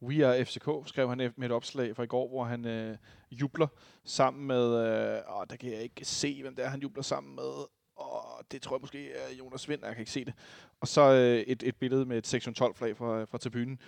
We 0.02 0.26
are 0.26 0.44
FCK, 0.44 0.68
skrev 0.86 1.08
han 1.08 1.32
med 1.36 1.46
et 1.46 1.52
opslag 1.52 1.96
fra 1.96 2.02
i 2.02 2.06
går, 2.06 2.28
hvor 2.28 2.44
han 2.44 2.64
øh, 2.64 2.96
jubler 3.30 3.66
sammen 4.04 4.46
med... 4.46 4.64
Øh, 4.64 5.36
åh, 5.36 5.44
der 5.50 5.56
kan 5.56 5.70
jeg 5.72 5.82
ikke 5.82 6.04
se, 6.04 6.42
hvem 6.42 6.56
det 6.56 6.64
er, 6.64 6.68
han 6.68 6.80
jubler 6.80 7.02
sammen 7.02 7.34
med. 7.34 7.66
Og 7.96 8.44
det 8.52 8.62
tror 8.62 8.76
jeg 8.76 8.80
måske 8.80 9.12
er 9.12 9.34
Jonas 9.38 9.68
Vind, 9.68 9.80
jeg 9.84 9.92
kan 9.92 10.00
ikke 10.00 10.12
se 10.12 10.24
det. 10.24 10.34
Og 10.80 10.88
så 10.88 11.12
øh, 11.12 11.38
et, 11.40 11.62
et 11.62 11.76
billede 11.76 12.04
med 12.04 12.18
et 12.18 12.26
sektion 12.26 12.54
12-flag 12.60 12.96
fra, 12.96 13.24
fra 13.24 13.38
tribunen. 13.38 13.78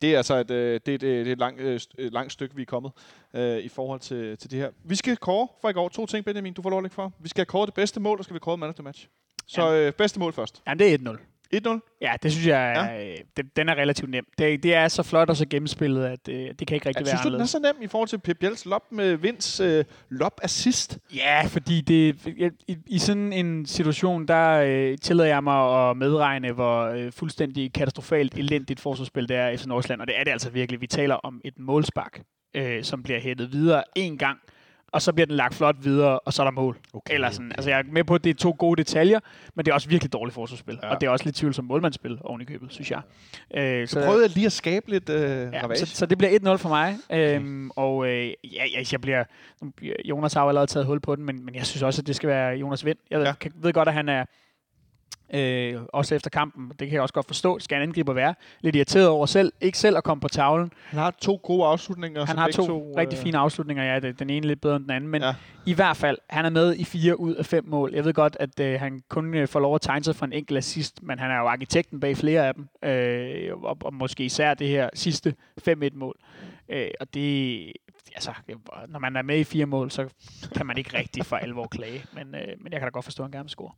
Det 0.00 0.12
er 0.12 0.16
altså 0.16 0.34
et, 0.34 0.50
øh, 0.50 0.72
det, 0.74 0.86
det, 0.86 1.00
det 1.00 1.28
er 1.28 1.32
et, 1.32 1.38
langt, 1.38 1.60
øh, 1.60 1.80
et 1.98 2.12
langt 2.12 2.32
stykke, 2.32 2.56
vi 2.56 2.62
er 2.62 2.66
kommet 2.66 2.92
øh, 3.34 3.58
i 3.58 3.68
forhold 3.68 4.00
til, 4.00 4.38
til 4.38 4.50
det 4.50 4.58
her. 4.58 4.70
Vi 4.84 4.94
skal 4.94 5.16
kåre 5.16 5.48
fra 5.60 5.68
i 5.68 5.72
går 5.72 5.88
to 5.88 6.06
ting, 6.06 6.24
Benjamin, 6.24 6.52
du 6.54 6.62
får 6.62 6.70
lov 6.70 6.78
at 6.78 6.82
lægge 6.82 6.94
for. 6.94 7.12
Vi 7.18 7.28
skal 7.28 7.46
kåre 7.46 7.66
det 7.66 7.74
bedste 7.74 8.00
mål, 8.00 8.18
og 8.18 8.24
skal 8.24 8.34
vi 8.34 8.38
kåre 8.38 8.56
man 8.56 8.68
of 8.68 8.74
the 8.74 8.82
match. 8.82 9.08
Så 9.46 9.74
øh, 9.74 9.92
bedste 9.92 10.20
mål 10.20 10.32
først. 10.32 10.62
Ja, 10.66 10.74
det 10.74 10.94
er 10.94 10.98
1-0. 10.98 11.18
1-0? 11.54 11.98
Ja, 12.00 12.12
det 12.22 12.32
synes 12.32 12.46
jeg, 12.46 12.72
ja. 12.76 13.10
øh, 13.10 13.18
det, 13.36 13.56
den 13.56 13.68
er 13.68 13.74
relativt 13.74 14.10
nem. 14.10 14.26
Det, 14.38 14.62
det 14.62 14.74
er 14.74 14.88
så 14.88 15.02
flot 15.02 15.30
og 15.30 15.36
så 15.36 15.46
gennemspillet, 15.50 16.04
at 16.04 16.28
øh, 16.28 16.36
det 16.58 16.66
kan 16.66 16.74
ikke 16.74 16.88
rigtig 16.88 17.06
ja, 17.06 17.10
være 17.10 17.18
synes 17.18 17.22
du, 17.22 17.32
den 17.32 17.40
er 17.40 17.44
så 17.44 17.58
nem 17.58 17.82
i 17.82 17.86
forhold 17.86 18.08
til 18.08 18.18
Pep 18.18 18.38
Biels 18.38 18.66
lop 18.66 18.92
med 18.92 19.16
Vinds 19.16 19.60
øh, 19.60 19.84
lop 20.08 20.40
assist? 20.42 20.98
Ja, 21.14 21.42
fordi 21.46 21.80
det, 21.80 22.26
i, 22.68 22.76
i 22.86 22.98
sådan 22.98 23.32
en 23.32 23.66
situation, 23.66 24.28
der 24.28 24.50
øh, 24.66 24.98
tillader 24.98 25.28
jeg 25.30 25.44
mig 25.44 25.90
at 25.90 25.96
medregne, 25.96 26.52
hvor 26.52 26.82
øh, 26.82 27.12
fuldstændig 27.12 27.72
katastrofalt 27.72 28.34
elendigt 28.34 28.80
forsvarsspil 28.80 29.28
det 29.28 29.36
er 29.36 29.48
efter 29.48 29.68
Nordsjælland, 29.68 30.00
og 30.00 30.06
det 30.06 30.18
er 30.18 30.24
det 30.24 30.30
altså 30.30 30.50
virkelig. 30.50 30.80
Vi 30.80 30.86
taler 30.86 31.14
om 31.14 31.40
et 31.44 31.58
målspark, 31.58 32.22
øh, 32.54 32.84
som 32.84 33.02
bliver 33.02 33.20
hættet 33.20 33.52
videre 33.52 33.84
en 33.96 34.18
gang, 34.18 34.38
og 34.96 35.02
så 35.02 35.12
bliver 35.12 35.26
den 35.26 35.36
lagt 35.36 35.54
flot 35.54 35.76
videre, 35.82 36.18
og 36.18 36.32
så 36.32 36.42
er 36.42 36.44
der 36.44 36.50
mål. 36.50 36.78
Okay, 36.92 37.14
Eller 37.14 37.30
sådan, 37.30 37.46
okay. 37.46 37.54
altså 37.58 37.70
jeg 37.70 37.78
er 37.78 37.82
med 37.92 38.04
på, 38.04 38.14
at 38.14 38.24
det 38.24 38.30
er 38.30 38.34
to 38.34 38.56
gode 38.58 38.78
detaljer, 38.78 39.20
men 39.54 39.64
det 39.64 39.70
er 39.70 39.74
også 39.74 39.88
virkelig 39.88 40.12
dårligt 40.12 40.34
forsvarsspil. 40.34 40.78
Ja. 40.82 40.88
Og 40.88 41.00
det 41.00 41.06
er 41.06 41.10
også 41.10 41.24
lidt 41.24 41.36
tvivl 41.36 41.54
som 41.54 41.64
målmandsspil 41.64 42.18
oven 42.20 42.40
i 42.40 42.44
købet, 42.44 42.72
synes 42.72 42.90
jeg. 42.90 43.00
Øh, 43.54 43.88
så, 43.88 43.92
så 43.92 44.06
prøvede 44.06 44.22
jeg 44.22 44.30
lige 44.30 44.46
at 44.46 44.52
skabe 44.52 44.90
lidt 44.90 45.08
øh, 45.08 45.52
ja, 45.52 45.74
så, 45.74 45.86
så, 45.86 46.06
det 46.06 46.18
bliver 46.18 46.54
1-0 46.54 46.56
for 46.56 46.68
mig. 46.68 46.98
Okay. 47.08 47.36
Øhm, 47.36 47.70
og 47.70 48.08
øh, 48.08 48.32
ja, 48.44 48.62
jeg 48.92 49.00
bliver... 49.00 49.24
Jonas 50.04 50.32
har 50.32 50.42
jo 50.42 50.48
allerede 50.48 50.66
taget 50.66 50.86
hul 50.86 51.00
på 51.00 51.16
den, 51.16 51.24
men, 51.24 51.44
men 51.44 51.54
jeg 51.54 51.66
synes 51.66 51.82
også, 51.82 52.02
at 52.02 52.06
det 52.06 52.16
skal 52.16 52.28
være 52.28 52.56
Jonas 52.56 52.84
Vind. 52.84 52.98
Jeg 53.10 53.20
ja. 53.20 53.34
ved, 53.42 53.50
ved 53.54 53.72
godt, 53.72 53.88
at 53.88 53.94
han 53.94 54.08
er 54.08 54.24
Øh, 55.34 55.74
også 55.92 56.14
efter 56.14 56.30
kampen, 56.30 56.68
det 56.68 56.78
kan 56.78 56.92
jeg 56.92 57.02
også 57.02 57.14
godt 57.14 57.26
forstå, 57.26 57.58
skal 57.58 57.76
en 57.76 57.82
angriber 57.82 58.12
være 58.12 58.34
lidt 58.60 58.76
irriteret 58.76 59.08
over 59.08 59.26
selv, 59.26 59.52
ikke 59.60 59.78
selv 59.78 59.96
at 59.96 60.04
komme 60.04 60.20
på 60.20 60.28
tavlen. 60.28 60.72
Han 60.84 60.98
har 60.98 61.10
to 61.10 61.40
gode 61.42 61.66
afslutninger. 61.66 62.26
Han 62.26 62.38
har 62.38 62.48
to, 62.48 62.66
to 62.66 62.94
rigtig 62.96 63.16
øh... 63.16 63.22
fine 63.22 63.38
afslutninger, 63.38 63.84
ja, 63.84 64.00
den 64.00 64.30
ene 64.30 64.46
lidt 64.46 64.60
bedre 64.60 64.76
end 64.76 64.84
den 64.84 64.90
anden, 64.90 65.10
men 65.10 65.22
ja. 65.22 65.34
i 65.66 65.72
hvert 65.72 65.96
fald, 65.96 66.18
han 66.30 66.44
er 66.44 66.50
med 66.50 66.76
i 66.76 66.84
fire 66.84 67.20
ud 67.20 67.34
af 67.34 67.46
fem 67.46 67.64
mål. 67.66 67.94
Jeg 67.94 68.04
ved 68.04 68.14
godt, 68.14 68.36
at 68.40 68.60
øh, 68.60 68.80
han 68.80 69.02
kun 69.08 69.34
øh, 69.34 69.48
får 69.48 69.60
lov 69.60 69.74
at 69.74 69.80
tegne 69.80 70.04
sig 70.04 70.16
for 70.16 70.26
en 70.26 70.32
enkelt 70.32 70.58
assist, 70.58 71.02
men 71.02 71.18
han 71.18 71.30
er 71.30 71.38
jo 71.38 71.46
arkitekten 71.46 72.00
bag 72.00 72.16
flere 72.16 72.46
af 72.46 72.54
dem, 72.54 72.68
øh, 72.82 73.56
og, 73.62 73.76
og 73.80 73.94
måske 73.94 74.24
især 74.24 74.54
det 74.54 74.68
her 74.68 74.90
sidste 74.94 75.34
5-1-mål. 75.68 76.16
Øh, 76.68 76.90
og 77.00 77.14
det, 77.14 77.72
altså, 78.14 78.32
når 78.88 78.98
man 78.98 79.16
er 79.16 79.22
med 79.22 79.38
i 79.38 79.44
fire 79.44 79.66
mål, 79.66 79.90
så 79.90 80.08
kan 80.56 80.66
man 80.66 80.78
ikke 80.78 80.98
rigtig 80.98 81.26
for 81.26 81.36
alvor 81.36 81.66
klage, 81.66 82.04
men, 82.12 82.34
øh, 82.34 82.48
men 82.60 82.72
jeg 82.72 82.80
kan 82.80 82.86
da 82.86 82.90
godt 82.90 83.04
forstå, 83.04 83.22
at 83.22 83.26
han 83.26 83.32
gerne 83.32 83.44
vil 83.44 83.50
score. 83.50 83.72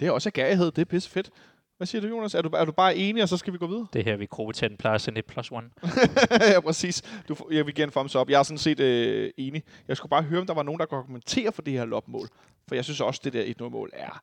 Det 0.00 0.06
er 0.08 0.10
også 0.10 0.30
gærighed. 0.30 0.70
Det 0.70 0.78
er 0.78 0.84
pisse 0.84 1.10
fedt. 1.10 1.30
Hvad 1.76 1.86
siger 1.86 2.02
du, 2.02 2.08
Jonas? 2.08 2.34
Er 2.34 2.42
du, 2.42 2.48
er 2.48 2.64
du 2.64 2.72
bare 2.72 2.96
enig, 2.96 3.22
og 3.22 3.28
så 3.28 3.36
skal 3.36 3.52
vi 3.52 3.58
gå 3.58 3.66
videre? 3.66 3.86
Det 3.92 4.04
her, 4.04 4.16
vi 4.16 4.26
gruppetætten 4.26 4.78
plejer 4.78 4.94
at 4.94 5.00
sende 5.00 5.18
et 5.18 5.26
plus 5.26 5.52
one. 5.52 5.70
ja, 6.54 6.60
præcis. 6.60 7.02
Du, 7.28 7.36
jeg 7.50 7.66
vil 7.66 7.74
gerne 7.74 7.92
thumbs 7.92 8.14
op. 8.14 8.30
Jeg 8.30 8.38
er 8.38 8.42
sådan 8.42 8.58
set 8.58 8.80
øh, 8.80 9.30
enig. 9.36 9.62
Jeg 9.88 9.96
skulle 9.96 10.10
bare 10.10 10.22
høre, 10.22 10.40
om 10.40 10.46
der 10.46 10.54
var 10.54 10.62
nogen, 10.62 10.78
der 10.78 10.86
kunne 10.86 11.00
argumentere 11.00 11.52
for 11.52 11.62
det 11.62 11.72
her 11.72 11.84
lopmål. 11.84 12.28
For 12.68 12.74
jeg 12.74 12.84
synes 12.84 13.00
også, 13.00 13.20
det 13.24 13.32
der 13.32 13.44
1-0-mål 13.44 13.90
er 13.92 14.22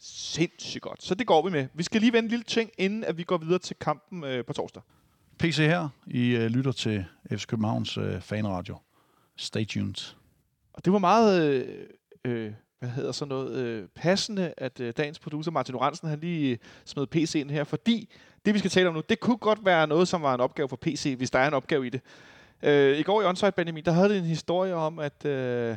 sindssygt 0.00 0.82
godt. 0.82 1.02
Så 1.02 1.14
det 1.14 1.26
går 1.26 1.44
vi 1.44 1.50
med. 1.50 1.66
Vi 1.74 1.82
skal 1.82 2.00
lige 2.00 2.12
vende 2.12 2.26
en 2.26 2.30
lille 2.30 2.44
ting, 2.44 2.70
inden 2.78 3.04
at 3.04 3.18
vi 3.18 3.22
går 3.22 3.38
videre 3.38 3.58
til 3.58 3.76
kampen 3.80 4.24
øh, 4.24 4.44
på 4.44 4.52
torsdag. 4.52 4.82
PC 5.38 5.56
her. 5.56 5.88
I 6.06 6.28
øh, 6.28 6.46
lytter 6.46 6.72
til 6.72 7.04
FC 7.30 7.46
Københavns 7.46 7.98
øh, 7.98 8.20
fanradio. 8.20 8.76
Stay 9.36 9.66
tuned. 9.66 10.14
Og 10.72 10.84
det 10.84 10.92
var 10.92 10.98
meget... 10.98 11.52
Øh, 11.52 11.86
øh, 12.24 12.52
hvad 12.82 12.90
hedder 12.90 13.12
så 13.12 13.24
noget, 13.24 13.56
øh, 13.56 13.88
passende, 13.94 14.54
at 14.56 14.80
øh, 14.80 14.92
dagens 14.96 15.18
producer 15.18 15.50
Martin 15.50 15.74
Oransen, 15.74 16.08
han 16.08 16.20
lige 16.20 16.50
øh, 16.50 16.58
smed 16.84 17.06
PC'en 17.16 17.52
her, 17.52 17.64
fordi 17.64 18.08
det, 18.44 18.54
vi 18.54 18.58
skal 18.58 18.70
tale 18.70 18.88
om 18.88 18.94
nu, 18.94 19.02
det 19.08 19.20
kunne 19.20 19.36
godt 19.36 19.64
være 19.64 19.86
noget, 19.86 20.08
som 20.08 20.22
var 20.22 20.34
en 20.34 20.40
opgave 20.40 20.68
for 20.68 20.76
PC, 20.76 21.14
hvis 21.16 21.30
der 21.30 21.38
er 21.38 21.48
en 21.48 21.54
opgave 21.54 21.86
i 21.86 21.90
det. 21.90 22.00
Øh, 22.62 22.98
I 22.98 23.02
går 23.02 23.22
i 23.22 23.24
Onsite, 23.24 23.52
Benjamin, 23.52 23.84
der 23.84 23.92
havde 23.92 24.08
det 24.08 24.18
en 24.18 24.24
historie 24.24 24.74
om, 24.74 24.98
at, 24.98 25.24
øh, 25.24 25.76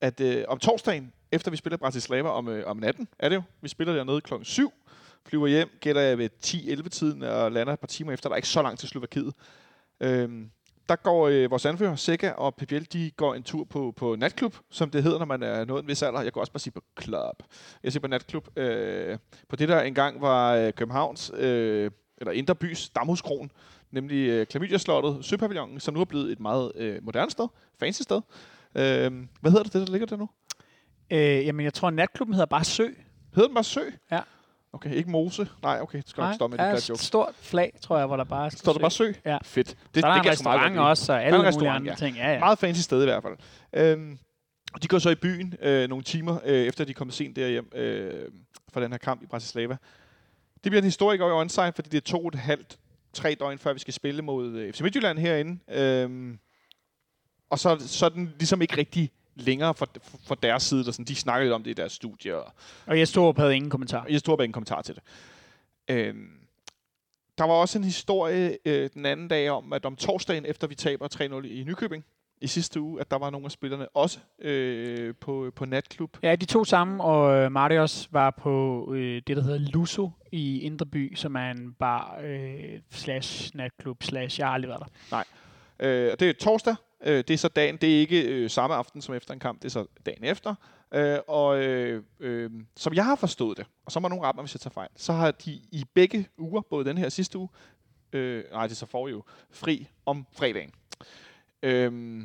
at 0.00 0.20
øh, 0.20 0.44
om 0.48 0.58
torsdagen, 0.58 1.12
efter 1.32 1.50
vi 1.50 1.56
spiller 1.56 1.76
Bratislava 1.76 2.28
om, 2.28 2.48
øh, 2.48 2.66
om 2.66 2.76
natten, 2.76 3.08
er 3.18 3.28
det 3.28 3.36
jo, 3.36 3.42
vi 3.60 3.68
spiller 3.68 3.94
dernede 3.94 4.20
klokken 4.20 4.44
7, 4.44 4.72
flyver 5.26 5.46
hjem, 5.46 5.68
gætter 5.80 6.02
jeg 6.02 6.18
ved 6.18 6.30
10-11-tiden, 6.44 7.22
og 7.22 7.52
lander 7.52 7.72
et 7.72 7.80
par 7.80 7.86
timer 7.86 8.12
efter, 8.12 8.28
der 8.28 8.34
er 8.34 8.36
ikke 8.36 8.48
så 8.48 8.62
langt 8.62 8.80
til 8.80 8.88
Slovakiet. 8.88 9.34
Øh, 10.00 10.28
der 10.88 10.96
går 10.96 11.28
øh, 11.28 11.50
vores 11.50 11.66
anfører, 11.66 11.96
Sega 11.96 12.30
og 12.30 12.54
PPL, 12.54 12.82
de 12.92 13.10
går 13.10 13.34
en 13.34 13.42
tur 13.42 13.64
på, 13.64 13.94
på 13.96 14.16
natklub, 14.16 14.56
som 14.70 14.90
det 14.90 15.02
hedder, 15.02 15.18
når 15.18 15.26
man 15.26 15.42
er 15.42 15.64
nået 15.64 15.82
en 15.82 15.88
vis 15.88 16.02
alder. 16.02 16.22
Jeg 16.22 16.32
kan 16.32 16.40
også 16.40 16.52
bare 16.52 16.60
sige 16.60 16.72
på 16.72 16.80
club. 17.02 17.42
Jeg 17.82 17.92
siger 17.92 18.00
på 18.00 18.08
natklub. 18.08 18.58
Øh, 18.58 19.18
på 19.48 19.56
det, 19.56 19.68
der 19.68 19.80
engang 19.80 20.20
var 20.20 20.54
øh, 20.54 20.72
Københavns, 20.72 21.32
øh, 21.34 21.90
eller 22.18 22.32
Inderbys 22.32 22.88
Damhuskron, 22.88 23.50
nemlig 23.90 24.28
øh, 24.28 24.46
Klamydia-slottet, 24.46 25.24
Søpavillonen, 25.24 25.80
som 25.80 25.94
nu 25.94 26.00
er 26.00 26.04
blevet 26.04 26.32
et 26.32 26.40
meget 26.40 26.72
øh, 26.74 27.04
moderne 27.04 27.30
sted, 27.30 27.48
fancy 27.80 28.02
sted. 28.02 28.20
Øh, 28.74 29.12
hvad 29.40 29.50
hedder 29.50 29.62
det, 29.62 29.72
det, 29.72 29.86
der 29.86 29.92
ligger 29.92 30.06
der 30.06 30.16
nu? 30.16 30.28
Øh, 31.10 31.46
jamen, 31.46 31.64
jeg 31.64 31.74
tror, 31.74 31.90
natklubben 31.90 32.34
hedder 32.34 32.46
bare 32.46 32.64
Sø. 32.64 32.88
Hedder 33.34 33.48
den 33.48 33.54
bare 33.54 33.64
Sø? 33.64 33.82
Ja. 34.10 34.20
Okay, 34.72 34.94
ikke 34.94 35.10
Mose. 35.10 35.48
Nej, 35.62 35.80
okay, 35.80 35.98
det 35.98 36.08
skal 36.08 36.22
nok 36.22 36.34
stoppe 36.34 36.56
med 36.56 36.64
der 36.64 36.70
det 36.70 36.76
er 36.76 36.80
der 36.80 36.86
joke. 36.88 36.96
et 36.98 37.00
stort 37.04 37.34
flag, 37.40 37.72
tror 37.80 37.98
jeg, 37.98 38.06
hvor 38.06 38.16
der 38.16 38.24
bare 38.24 38.50
Står 38.50 38.72
der 38.72 38.80
bare 38.80 38.90
Sø? 38.90 39.12
Ja. 39.24 39.38
Fedt. 39.42 39.68
Det, 39.68 39.76
Det, 39.94 40.00
så 40.02 40.06
er 40.08 40.12
der 40.12 40.20
en 40.22 40.30
restaurant 40.30 40.78
også, 40.78 41.12
og 41.12 41.18
Der 41.18 41.24
alle 41.24 41.52
mulige 41.52 41.70
andre 41.70 41.90
ja. 41.90 41.96
ting. 41.96 42.16
Ja, 42.16 42.32
ja. 42.32 42.38
Meget 42.38 42.58
fancy 42.58 42.80
sted 42.80 43.02
i 43.02 43.04
hvert 43.04 43.22
fald. 43.22 43.36
Øhm, 43.72 44.18
og 44.74 44.82
de 44.82 44.88
går 44.88 44.98
så 44.98 45.10
i 45.10 45.14
byen 45.14 45.54
øh, 45.62 45.88
nogle 45.88 46.04
timer, 46.04 46.38
øh, 46.44 46.66
efter 46.66 46.84
de 46.84 46.90
er 46.90 46.94
kommet 46.94 47.14
sent 47.14 47.36
derhjem 47.36 47.70
øh, 47.74 48.28
fra 48.72 48.82
den 48.82 48.90
her 48.92 48.98
kamp 48.98 49.22
i 49.22 49.26
Bratislava. 49.26 49.76
Det 50.64 50.72
bliver 50.72 50.78
en 50.78 50.84
historie 50.84 51.22
over 51.22 51.30
i 51.32 51.34
onside, 51.40 51.72
fordi 51.74 51.88
det 51.88 51.96
er 51.96 52.00
to 52.10 52.20
og 52.20 52.28
et 52.28 52.34
halvt, 52.34 52.78
tre 53.12 53.36
døgn, 53.40 53.58
før 53.58 53.72
vi 53.72 53.78
skal 53.78 53.94
spille 53.94 54.22
mod 54.22 54.52
øh, 54.52 54.72
FC 54.72 54.80
Midtjylland 54.80 55.18
herinde. 55.18 55.58
Øhm, 55.70 56.38
og 57.50 57.58
så, 57.58 57.76
så 57.86 58.04
er 58.04 58.10
den 58.10 58.34
ligesom 58.38 58.62
ikke 58.62 58.76
rigtig 58.76 59.10
længere 59.38 59.74
for, 59.74 59.88
for, 60.26 60.34
deres 60.34 60.62
side. 60.62 60.84
Der 60.84 60.92
sådan, 60.92 61.04
de 61.04 61.14
snakker 61.14 61.44
lidt 61.44 61.54
om 61.54 61.62
det 61.62 61.70
i 61.70 61.74
deres 61.74 61.92
studie, 61.92 62.36
og 62.36 62.52
Og 62.86 62.98
jeg 62.98 63.08
stod 63.08 63.34
havde 63.36 63.56
ingen 63.56 63.70
kommentar. 63.70 64.06
jeg 64.10 64.22
tror 64.22 64.36
bare 64.36 64.44
ingen 64.44 64.52
kommentar 64.52 64.82
til 64.82 64.94
det. 64.94 65.02
Øhm, 65.88 66.30
der 67.38 67.44
var 67.44 67.54
også 67.54 67.78
en 67.78 67.84
historie 67.84 68.58
øh, 68.64 68.90
den 68.94 69.06
anden 69.06 69.28
dag 69.28 69.50
om, 69.50 69.72
at 69.72 69.84
om 69.84 69.96
torsdagen 69.96 70.46
efter 70.46 70.66
vi 70.66 70.74
taber 70.74 71.08
3-0 71.42 71.46
i 71.46 71.64
Nykøbing 71.64 72.04
i 72.40 72.46
sidste 72.46 72.80
uge, 72.80 73.00
at 73.00 73.10
der 73.10 73.18
var 73.18 73.30
nogle 73.30 73.44
af 73.44 73.50
spillerne 73.50 73.88
også 73.88 74.18
øh, 74.38 75.14
på, 75.20 75.52
på 75.56 75.64
natklub. 75.64 76.18
Ja, 76.22 76.36
de 76.36 76.44
to 76.44 76.64
sammen, 76.64 77.00
og 77.00 77.36
øh, 77.36 77.52
Marius 77.52 78.08
var 78.12 78.30
på 78.30 78.86
øh, 78.94 79.22
det, 79.26 79.36
der 79.36 79.42
hedder 79.42 79.58
Luso 79.58 80.10
i 80.32 80.60
Indreby, 80.60 81.14
som 81.14 81.34
er 81.34 81.50
en 81.50 81.72
bar 81.72 82.18
øh, 82.22 82.80
slash 82.90 83.56
natklub 83.56 84.02
slash, 84.02 84.40
jeg 84.40 84.46
har 84.46 84.54
aldrig 84.54 84.68
været 84.68 84.82
der. 84.82 85.22
Øh, 85.80 86.12
og 86.12 86.20
det 86.20 86.28
er 86.28 86.32
torsdag. 86.32 86.74
Øh, 87.04 87.16
det 87.28 87.30
er 87.30 87.38
så 87.38 87.48
dagen. 87.48 87.76
Det 87.76 87.96
er 87.96 88.00
ikke 88.00 88.22
øh, 88.22 88.50
samme 88.50 88.76
aften 88.76 89.02
som 89.02 89.14
efter 89.14 89.34
en 89.34 89.40
kamp. 89.40 89.58
Det 89.62 89.64
er 89.68 89.70
så 89.70 89.86
dagen 90.06 90.24
efter. 90.24 90.54
Øh, 90.94 91.18
og 91.28 91.58
øh, 91.64 92.02
øh, 92.20 92.50
som 92.76 92.94
jeg 92.94 93.04
har 93.04 93.16
forstået 93.16 93.56
det, 93.58 93.66
og 93.86 93.92
så 93.92 94.00
må 94.00 94.08
nogen 94.08 94.24
rette 94.24 94.36
mig, 94.36 94.42
hvis 94.42 94.54
jeg 94.54 94.60
tager 94.60 94.72
fejl, 94.72 94.88
så 94.96 95.12
har 95.12 95.30
de 95.30 95.50
i 95.52 95.84
begge 95.94 96.26
uger, 96.38 96.60
både 96.70 96.84
den 96.84 96.98
her 96.98 97.08
sidste 97.08 97.38
uge, 97.38 97.48
øh, 98.12 98.44
nej, 98.52 98.62
det 98.66 98.72
er 98.72 98.76
så 98.76 98.86
for 98.86 99.08
jo, 99.08 99.22
fri 99.50 99.88
om 100.06 100.26
fredagen. 100.32 100.70
Øh, 101.62 102.22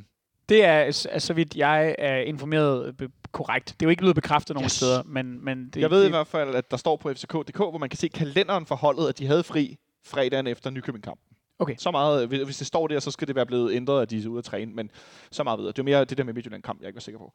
Det 0.49 0.63
er, 0.65 0.91
så 1.19 1.33
vidt 1.33 1.55
jeg 1.55 1.95
er 1.99 2.17
informeret 2.17 2.97
be- 2.97 3.09
korrekt. 3.31 3.67
Det 3.67 3.81
er 3.81 3.85
jo 3.85 3.89
ikke 3.89 3.99
blevet 4.01 4.15
bekræftet 4.15 4.53
nogen 4.53 4.65
Yes. 4.65 4.71
steder, 4.71 5.03
men, 5.03 5.45
men 5.45 5.69
det, 5.69 5.81
Jeg 5.81 5.89
ved 5.91 5.99
i 6.01 6.03
det, 6.03 6.11
hvert 6.11 6.27
fald, 6.27 6.55
at 6.55 6.71
der 6.71 6.77
står 6.77 6.95
på 6.95 7.13
fck.dk, 7.13 7.57
hvor 7.57 7.77
man 7.77 7.89
kan 7.89 7.97
se 7.97 8.07
kalenderen 8.07 8.65
for 8.65 8.75
holdet, 8.75 9.07
at 9.09 9.19
de 9.19 9.27
havde 9.27 9.43
fri 9.43 9.77
fredagen 10.05 10.47
efter 10.47 10.69
Nykøbing-kampen. 10.69 11.32
Okay. 11.63 11.75
Så 11.77 11.91
meget, 11.91 12.27
hvis- 12.27 12.57
det 12.57 12.67
står 12.67 12.87
der, 12.87 12.99
så 12.99 13.11
skal 13.11 13.27
det 13.27 13.35
være 13.35 13.45
blevet 13.45 13.73
ændret, 13.75 14.01
at 14.01 14.09
de 14.09 14.23
er 14.23 14.27
ude 14.27 14.37
at 14.37 14.43
træne, 14.43 14.73
men 14.73 14.91
så 15.31 15.43
meget 15.43 15.59
videre. 15.59 15.71
Det 15.71 15.79
er 15.79 15.83
mere 15.83 16.05
det 16.05 16.17
der 16.17 16.23
med 16.23 16.33
Midtjylland-kamp, 16.33 16.79
jeg 16.81 16.87
ikke 16.87 16.95
var 16.95 17.01
sikker 17.01 17.19
på. 17.19 17.33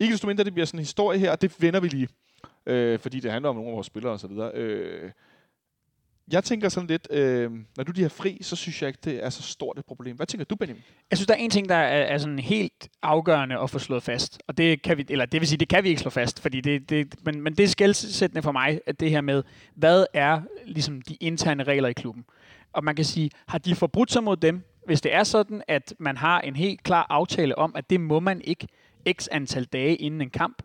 Ikke 0.00 0.12
desto 0.12 0.26
mindre, 0.26 0.44
det 0.44 0.52
bliver 0.52 0.66
sådan 0.66 0.78
en 0.78 0.84
historie 0.84 1.18
her, 1.18 1.30
og 1.30 1.42
det 1.42 1.62
vender 1.62 1.80
vi 1.80 1.88
lige, 1.88 2.08
øh, 2.66 2.98
fordi 2.98 3.20
det 3.20 3.30
handler 3.32 3.48
om 3.48 3.54
nogle 3.56 3.70
af 3.70 3.74
vores 3.74 3.86
spillere 3.86 4.12
og 4.12 4.20
så 4.20 4.26
videre. 4.26 4.50
Øh, 4.54 5.10
jeg 6.32 6.44
tænker 6.44 6.68
sådan 6.68 6.86
lidt, 6.86 7.08
øh, 7.10 7.50
når 7.76 7.84
du 7.84 7.92
de 7.92 8.02
har 8.02 8.08
fri, 8.08 8.38
så 8.42 8.56
synes 8.56 8.82
jeg 8.82 8.88
ikke, 8.88 8.98
det 9.04 9.24
er 9.24 9.30
så 9.30 9.42
stort 9.42 9.78
et 9.78 9.84
problem. 9.86 10.16
Hvad 10.16 10.26
tænker 10.26 10.44
du, 10.44 10.56
Benjamin? 10.56 10.82
Jeg 11.10 11.18
synes, 11.18 11.26
der 11.26 11.34
er 11.34 11.38
en 11.38 11.50
ting, 11.50 11.68
der 11.68 11.74
er, 11.74 12.02
er 12.14 12.18
sådan 12.18 12.38
helt 12.38 12.88
afgørende 13.02 13.58
at 13.58 13.70
få 13.70 13.78
slået 13.78 14.02
fast. 14.02 14.42
Og 14.46 14.58
det 14.58 14.82
kan 14.82 14.98
vi, 14.98 15.06
eller 15.08 15.26
det 15.26 15.40
vil 15.40 15.48
sige, 15.48 15.58
det 15.58 15.68
kan 15.68 15.84
vi 15.84 15.88
ikke 15.88 16.00
slå 16.00 16.10
fast, 16.10 16.40
fordi 16.40 16.60
det, 16.60 16.90
det, 16.90 17.14
men, 17.24 17.40
men 17.40 17.54
det 17.54 17.64
er 17.64 17.68
skældsættende 17.68 18.42
for 18.42 18.52
mig, 18.52 18.80
at 18.86 19.00
det 19.00 19.10
her 19.10 19.20
med, 19.20 19.42
hvad 19.74 20.06
er 20.14 20.40
ligesom 20.66 21.02
de 21.02 21.14
interne 21.14 21.62
regler 21.64 21.88
i 21.88 21.92
klubben? 21.92 22.24
Og 22.74 22.84
man 22.84 22.96
kan 22.96 23.04
sige, 23.04 23.30
har 23.48 23.58
de 23.58 23.74
forbrudt 23.74 24.12
sig 24.12 24.24
mod 24.24 24.36
dem? 24.36 24.62
Hvis 24.86 25.00
det 25.00 25.14
er 25.14 25.24
sådan, 25.24 25.62
at 25.68 25.94
man 25.98 26.16
har 26.16 26.40
en 26.40 26.56
helt 26.56 26.82
klar 26.82 27.06
aftale 27.10 27.58
om, 27.58 27.72
at 27.76 27.90
det 27.90 28.00
må 28.00 28.20
man 28.20 28.40
ikke 28.44 28.68
x 29.12 29.28
antal 29.32 29.64
dage 29.64 29.96
inden 29.96 30.20
en 30.20 30.30
kamp, 30.30 30.62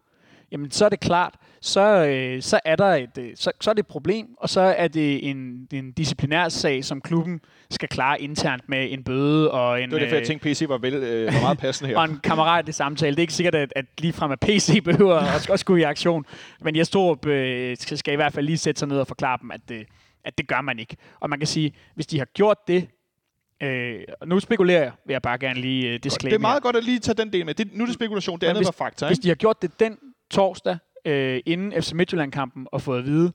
jamen 0.51 0.72
så 0.72 0.86
er 0.86 0.89
det 0.89 0.99
klart, 0.99 1.34
så, 1.62 2.05
øh, 2.05 2.41
så 2.41 2.60
er 2.66 2.76
der 2.76 2.86
et, 2.86 3.18
øh, 3.20 3.32
så, 3.36 3.51
så 3.62 3.70
er 3.70 3.74
det 3.74 3.80
et 3.80 3.88
problem, 3.88 4.28
og 4.38 4.49
så 4.49 4.62
er 4.62 4.88
det 4.88 5.30
en, 5.30 5.68
en 5.74 5.91
disciplinær 5.91 6.49
sag, 6.49 6.86
som 6.86 7.01
klubben 7.01 7.41
skal 7.70 7.89
klare 7.89 8.22
internt 8.22 8.70
med 8.70 8.88
en 8.91 9.03
bøde 9.03 9.51
og 9.51 9.82
en, 9.82 9.89
Det 9.89 9.95
var 9.95 9.99
derfor, 9.99 10.16
jeg 10.16 10.22
øh, 10.22 10.28
tænkte, 10.28 10.49
PC 10.49 10.66
var, 10.68 10.78
vel, 10.78 10.93
øh, 10.93 11.34
var 11.34 11.41
meget 11.41 11.57
passende 11.57 11.89
her. 11.89 11.97
og 11.99 12.05
en 12.05 12.20
kammerat 12.24 12.70
i 12.70 12.72
samtale. 12.72 13.12
Det 13.12 13.20
er 13.20 13.24
ikke 13.24 13.34
sikkert, 13.34 13.55
at, 13.55 13.74
at 13.76 13.86
ligefrem 13.97 14.32
at 14.32 14.39
PC 14.39 14.84
behøver 14.84 15.16
at 15.16 15.49
også 15.49 15.66
gå 15.66 15.76
i 15.76 15.82
aktion. 15.82 16.26
Men 16.62 16.76
jeg 16.76 16.88
tror, 16.88 17.20
øh, 17.28 17.78
skal, 17.78 17.97
skal 17.97 18.14
i 18.14 18.16
hvert 18.16 18.34
fald 18.34 18.45
lige 18.45 18.57
sætte 18.57 18.80
sig 18.80 18.88
ned 18.88 18.99
og 18.99 19.07
forklare 19.07 19.38
dem, 19.41 19.51
at 19.51 19.62
det, 19.70 19.88
at 20.26 20.38
det 20.38 20.48
gør 20.48 20.62
man 20.62 20.80
ikke. 20.80 20.98
Og 21.20 21.30
man 21.30 21.40
kan 21.40 21.48
sige, 21.48 21.74
hvis 21.96 22.08
de 22.08 22.18
har 22.18 22.26
gjort 22.26 22.58
det, 22.68 22.88
øh, 23.64 24.00
og 24.22 24.28
nu 24.28 24.40
spekulerer 24.40 24.82
jeg, 24.84 24.92
vil 25.06 25.14
jeg 25.14 25.22
bare 25.22 25.38
gerne 25.38 25.62
lige 25.62 25.88
øh, 25.94 26.00
disclaimer. 26.04 26.30
det 26.32 26.36
er 26.36 26.42
meget 26.42 26.64
godt 26.64 26.76
at 26.76 26.84
lige 26.84 27.00
tage 27.00 27.16
den 27.16 27.34
del 27.34 27.46
med. 27.46 27.54
Det, 27.54 27.74
nu 27.74 27.84
er 27.84 27.86
det 27.86 27.96
spekulation, 27.96 28.36
det 28.40 28.42
Men 28.42 28.50
andet 28.50 28.60
hvis- 28.60 28.68
var 28.80 28.86
fakta. 28.86 29.08
Hvis 29.08 29.20
de 29.20 29.28
har 29.28 29.36
gjort 29.36 29.62
det 29.62 29.80
den 29.80 29.98
torsdag, 30.32 30.78
øh, 31.06 31.42
inden 31.46 31.82
FC 31.84 31.92
Midtjylland-kampen, 31.94 32.68
og 32.72 32.82
fået 32.82 33.00
at 33.00 33.06
vide, 33.06 33.32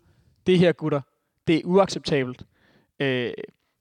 det 0.47 0.59
her 0.59 0.73
gutter, 0.73 1.01
det 1.47 1.57
er 1.57 1.61
uacceptabelt, 1.65 2.43
øh, 3.01 3.31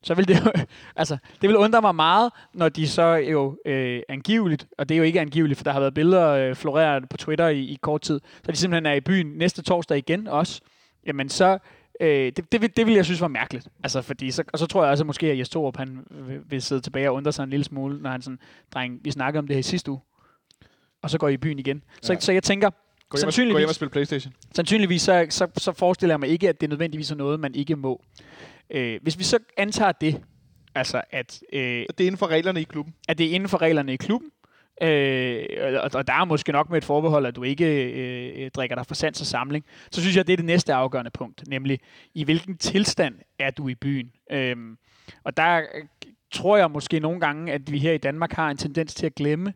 så 0.04 0.14
vil 0.14 0.28
det 0.28 0.46
jo, 0.46 0.52
altså, 0.96 1.18
det 1.42 1.50
vil 1.50 1.58
undre 1.58 1.82
mig 1.82 1.96
meget, 1.96 2.32
når 2.54 2.70
de 2.70 2.88
så 2.88 3.04
jo 3.14 3.58
øh, 3.66 4.02
angiveligt, 4.10 4.68
og 4.78 4.90
det 4.90 4.96
er 4.96 4.98
jo 4.98 5.04
ikke 5.04 5.22
angiveligt, 5.22 5.58
for 5.58 5.64
der 5.64 5.72
har 5.72 5.80
været 5.80 5.94
billeder 5.94 6.30
øh, 6.30 6.56
floreret 6.56 7.10
på 7.10 7.18
Twitter 7.18 7.48
i, 7.48 7.60
i 7.60 7.78
kort 7.82 8.02
tid, 8.02 8.20
så 8.46 8.52
de 8.52 8.58
simpelthen 8.58 8.86
er 8.86 8.94
i 8.94 9.02
byen 9.02 9.28
næste 9.28 9.62
torsdag 9.62 9.98
igen 9.98 10.28
også, 10.28 10.62
jamen 11.06 11.30
så, 11.30 11.58
øh, 12.00 12.32
det, 12.36 12.52
det, 12.52 12.62
vil, 12.62 12.78
det 12.78 12.86
vil 12.86 12.94
jeg 12.96 13.06
synes 13.06 13.22
var 13.22 13.28
mærkeligt. 13.28 13.68
Altså, 13.84 14.02
fordi 14.02 14.32
så, 14.32 14.44
og 14.54 14.60
så 14.60 14.66
tror 14.66 14.84
jeg 14.84 14.92
også, 14.92 15.02
at 15.04 15.06
måske 15.08 15.28
at 15.32 15.38
Jes 15.38 15.50
Torup, 15.50 15.78
han 15.78 16.00
vil, 16.12 16.40
vil 16.50 16.62
sidde 16.62 16.82
tilbage 16.82 17.10
og 17.10 17.16
undre 17.16 17.32
sig 17.32 17.44
en 17.44 17.50
lille 17.50 17.64
smule, 17.64 18.02
når 18.02 18.10
han 18.10 18.22
sådan, 18.22 18.40
dreng, 18.74 19.00
vi 19.04 19.12
snakkede 19.12 19.40
om 19.40 19.48
det 19.48 19.56
her 19.56 19.60
i 19.60 19.64
sidste 19.64 19.92
uge, 19.92 20.00
og 21.02 21.10
så 21.10 21.18
går 21.18 21.28
I 21.28 21.34
i 21.34 21.38
byen 21.38 21.60
igen. 21.60 21.84
Så, 22.02 22.14
Ja. 22.14 22.20
så 22.20 22.32
jeg 22.32 22.44
tænker, 22.44 22.70
Gå 23.10 23.18
hjem, 23.18 23.28
og, 23.28 23.34
gå 23.54 23.58
hjem 23.58 23.70
og 23.70 23.76
spille 23.76 23.90
Playstation. 23.90 24.34
sandsynligvis 24.56 25.02
så, 25.02 25.26
så, 25.30 25.48
så 25.58 25.72
forestiller 25.72 26.14
jeg 26.14 26.20
mig 26.20 26.30
ikke, 26.30 26.50
at 26.50 26.62
det 26.62 26.70
nødvendigvis 26.70 27.12
er 27.12 27.16
noget, 27.16 27.40
man 27.40 27.56
ikke 27.56 27.76
må. 27.76 28.04
Øh, 28.70 29.00
hvis 29.02 29.20
vi 29.20 29.24
så 29.24 29.40
antager 29.58 29.92
det, 29.92 30.22
altså 30.76 31.02
at, 31.12 31.42
øh, 31.54 31.62
Det 31.62 31.86
er 32.00 32.06
inden 32.06 32.18
for 32.18 32.28
reglerne 32.28 32.62
i 32.62 32.64
klubben. 32.64 32.94
at 33.08 33.18
det 33.18 33.26
er 33.26 33.32
inden 33.32 33.50
for 33.50 33.62
reglerne 33.62 33.94
i 33.94 33.96
klubben, 33.96 34.30
øh, 34.82 35.46
og, 35.84 35.90
og 35.94 36.08
der 36.08 36.14
er 36.14 36.26
måske 36.26 36.52
nok 36.52 36.70
med 36.70 36.78
et 36.78 36.86
forbehold, 36.86 37.26
at 37.26 37.36
du 37.36 37.44
ikke 37.44 37.92
øh, 37.92 38.44
øh 38.44 38.52
drikker 38.52 38.76
dig 38.76 38.86
for 38.86 38.96
sans 38.96 39.22
og 39.22 39.28
samling, 39.28 39.66
så 39.92 40.02
synes 40.02 40.16
jeg, 40.16 40.28
det 40.28 40.34
er 40.34 40.38
det 40.38 40.46
næste 40.46 40.74
afgørende 40.74 41.12
punkt, 41.12 41.48
nemlig 41.48 41.80
i 42.14 42.24
hvilken 42.24 42.58
tilstand 42.58 43.16
er 43.40 43.52
du 43.52 43.68
i 43.68 43.76
byen. 43.76 44.12
Øh, 44.32 44.56
og 45.24 45.38
der 45.38 45.62
tror 46.32 46.58
jeg 46.58 46.72
måske 46.72 47.00
nogle 47.00 47.20
gange, 47.20 47.54
at 47.54 47.72
vi 47.72 47.80
her 47.80 47.92
i 47.94 47.98
Danmark 47.98 48.32
har 48.32 48.50
en 48.50 48.58
tendens 48.58 48.94
til 48.94 49.06
at 49.06 49.16
glemme, 49.16 49.54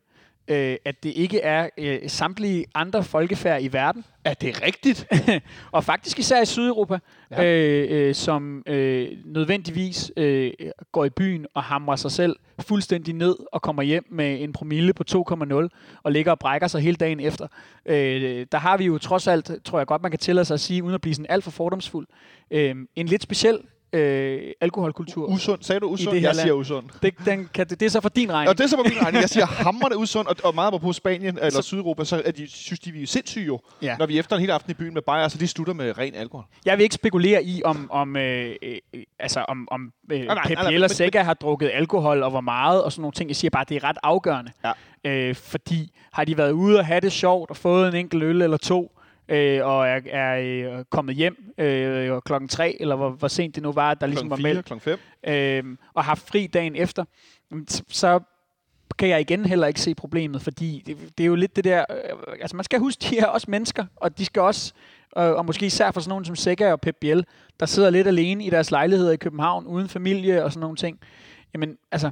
øh, 0.48 0.78
at 0.86 1.04
det 1.04 1.10
ikke 1.10 1.42
er 1.42 1.70
øh, 1.78 2.10
samtlige 2.10 2.66
andre 2.76 3.04
folkefærd 3.04 3.64
i 3.64 3.74
verden, 3.74 4.06
Er 4.24 4.34
det 4.34 4.62
rigtigt? 4.62 5.08
og 5.72 5.84
faktisk 5.84 6.20
især 6.20 6.42
i 6.42 6.46
Sydeuropa, 6.46 7.00
Ja. 7.32 7.44
øh, 7.44 7.88
øh, 7.90 8.16
som 8.16 8.64
øh, 8.68 9.08
nødvendigvis 9.26 10.12
øh, 10.18 10.52
går 10.92 11.06
i 11.06 11.10
byen 11.10 11.46
og 11.54 11.64
hamrer 11.64 11.96
sig 11.96 12.12
selv 12.12 12.36
fuldstændig 12.62 13.14
ned 13.14 13.36
og 13.52 13.62
kommer 13.62 13.84
hjem 13.84 14.06
med 14.12 14.42
en 14.42 14.54
promille 14.54 14.94
på 14.94 15.04
2,0 15.12 16.00
og 16.04 16.12
ligger 16.12 16.32
og 16.32 16.40
brækker 16.40 16.68
sig 16.68 16.82
hele 16.82 16.96
dagen 16.96 17.20
efter. 17.20 17.48
Øh, 17.86 18.46
der 18.52 18.58
har 18.58 18.78
vi 18.78 18.86
jo 18.86 18.98
trods 18.98 19.28
alt, 19.28 19.52
tror 19.66 19.80
jeg 19.80 19.88
godt, 19.88 20.02
man 20.02 20.12
kan 20.12 20.20
tillade 20.20 20.46
sig 20.46 20.54
at 20.54 20.60
sige, 20.60 20.84
uden 20.84 20.96
at 20.96 21.02
blive 21.02 21.14
sådan 21.14 21.26
alt 21.30 21.44
for 21.44 21.52
fordomsfuld, 21.52 22.08
øh, 22.52 22.76
en 22.96 23.06
lidt 23.06 23.24
speciel 23.24 23.60
øh, 23.94 24.52
alkoholkultur. 24.62 25.28
Usund. 25.28 25.64
Sagde 25.64 25.80
du 25.80 25.88
usund? 25.88 26.14
Jeg 26.16 26.22
land. 26.24 26.36
siger 26.36 26.54
usund. 26.54 26.86
Det, 27.02 27.14
den, 27.26 27.50
kan, 27.54 27.68
det, 27.68 27.80
det 27.80 27.86
er 27.86 27.90
så 27.90 28.02
for 28.02 28.10
din 28.10 28.32
regning. 28.34 28.50
Og 28.50 28.58
det 28.58 28.64
er 28.64 28.68
så 28.68 28.76
på 28.78 28.84
min 28.84 29.02
regning. 29.02 29.22
Jeg 29.22 29.30
siger 29.30 29.46
hammerne 29.46 29.98
usund, 29.98 30.28
og, 30.28 30.36
og 30.44 30.56
meget 30.56 30.82
på 30.82 30.94
Spanien 30.94 31.38
eller 31.42 31.62
Sydeuropa, 31.62 32.04
så 32.04 32.22
er 32.26 32.32
de, 32.32 32.48
synes 32.48 32.80
de, 32.80 32.92
vi 32.92 33.04
er 33.04 33.08
sindssyge 33.08 33.46
jo. 33.46 33.60
Ja. 33.82 33.96
Når 34.00 34.06
vi 34.06 34.20
efter 34.20 34.36
en 34.36 34.40
hel 34.42 34.52
aften 34.52 34.72
i 34.72 34.74
byen 34.74 34.94
med 34.94 35.02
bajer, 35.02 35.28
så 35.28 35.38
de 35.38 35.48
slutter 35.48 35.74
med 35.74 35.98
ren 35.98 36.16
alkohol. 36.16 36.46
Jeg 36.66 36.78
vil 36.78 36.84
ikke 36.84 36.96
spekulere 36.96 37.44
i, 37.44 37.62
om, 37.66 37.88
om, 37.92 38.16
øh, 38.18 38.56
øh, 38.62 38.78
altså, 39.20 39.46
om, 39.48 39.68
om 39.72 39.92
øh, 40.12 40.20
nej, 40.22 40.48
Pep 40.48 40.58
men- 40.70 40.90
Sega 40.90 41.22
har 41.22 41.34
drukket 41.34 41.72
alkohol, 41.74 42.24
og 42.24 42.30
hvor 42.30 42.42
meget, 42.42 42.84
og 42.84 42.92
sådan 42.92 43.02
nogle 43.02 43.14
ting. 43.14 43.30
Jeg 43.30 43.36
siger 43.36 43.50
bare, 43.50 43.62
at 43.62 43.70
det 43.70 43.76
er 43.78 43.84
ret 43.84 43.98
afgørende. 44.04 44.52
Ja. 44.66 44.72
Øh, 45.12 45.36
fordi 45.36 45.92
har 46.14 46.26
de 46.26 46.38
været 46.38 46.52
ude 46.52 46.80
og 46.80 46.86
have 46.86 47.00
det 47.00 47.12
sjovt, 47.12 47.50
og 47.50 47.58
fået 47.58 47.88
en 47.88 47.96
enkelt 47.96 48.24
øl 48.24 48.42
eller 48.42 48.58
to, 48.58 48.97
øh, 49.30 49.66
og 49.66 49.88
er, 49.88 50.00
er 50.06 50.40
øh, 50.40 50.86
kommet 50.90 51.16
hjem 51.16 51.54
øh, 51.58 52.22
klokken 52.26 52.48
tre, 52.48 52.78
eller 52.80 52.96
hvor, 52.96 53.10
hvor 53.10 53.28
sent 53.28 53.56
det 53.56 53.64
nu 53.64 53.72
var, 53.72 53.94
der 53.94 54.08
ligesom 54.08 54.28
Klokken 54.28 54.44
var 54.44 54.50
4, 54.50 54.54
meldt, 54.54 54.66
klokken 54.66 54.98
5. 55.24 55.34
øh, 55.34 55.78
og 55.94 56.04
har 56.04 56.16
fri 56.16 56.48
dagen 56.48 56.76
efter, 56.76 57.06
så 57.90 58.20
kan 58.98 59.10
jeg 59.10 59.22
igen 59.22 59.46
heller 59.46 59.68
ikke 59.68 59.82
se 59.82 59.96
problemet, 59.96 60.42
fordi 60.42 60.84
det, 60.86 60.98
det 61.18 61.24
er 61.24 61.28
jo 61.28 61.36
lidt 61.36 61.56
det 61.56 61.64
der, 61.64 61.86
øh, 61.90 62.36
altså 62.42 62.56
man 62.56 62.64
skal 62.64 62.80
huske, 62.80 63.06
de 63.10 63.20
er 63.20 63.26
også 63.26 63.52
mennesker, 63.52 63.86
og 63.96 64.18
de 64.18 64.26
skal 64.26 64.42
også, 64.42 64.74
øh, 65.18 65.24
og 65.24 65.46
måske 65.46 65.66
især 65.66 65.92
for 65.92 66.02
sådan 66.02 66.10
nogen 66.10 66.26
som 66.26 66.36
Sega 66.36 66.72
og 66.72 66.82
Pep 66.82 66.96
Biel, 67.02 67.26
der 67.60 67.66
sidder 67.66 67.90
lidt 67.90 68.08
alene 68.08 68.46
i 68.46 68.50
deres 68.50 68.72
lejligheder 68.72 69.12
i 69.12 69.18
København, 69.18 69.68
uden 69.68 69.90
familie 69.90 70.44
og 70.44 70.52
sådan 70.52 70.62
nogle 70.62 70.76
ting, 70.76 71.00
jamen 71.54 71.78
altså, 71.92 72.12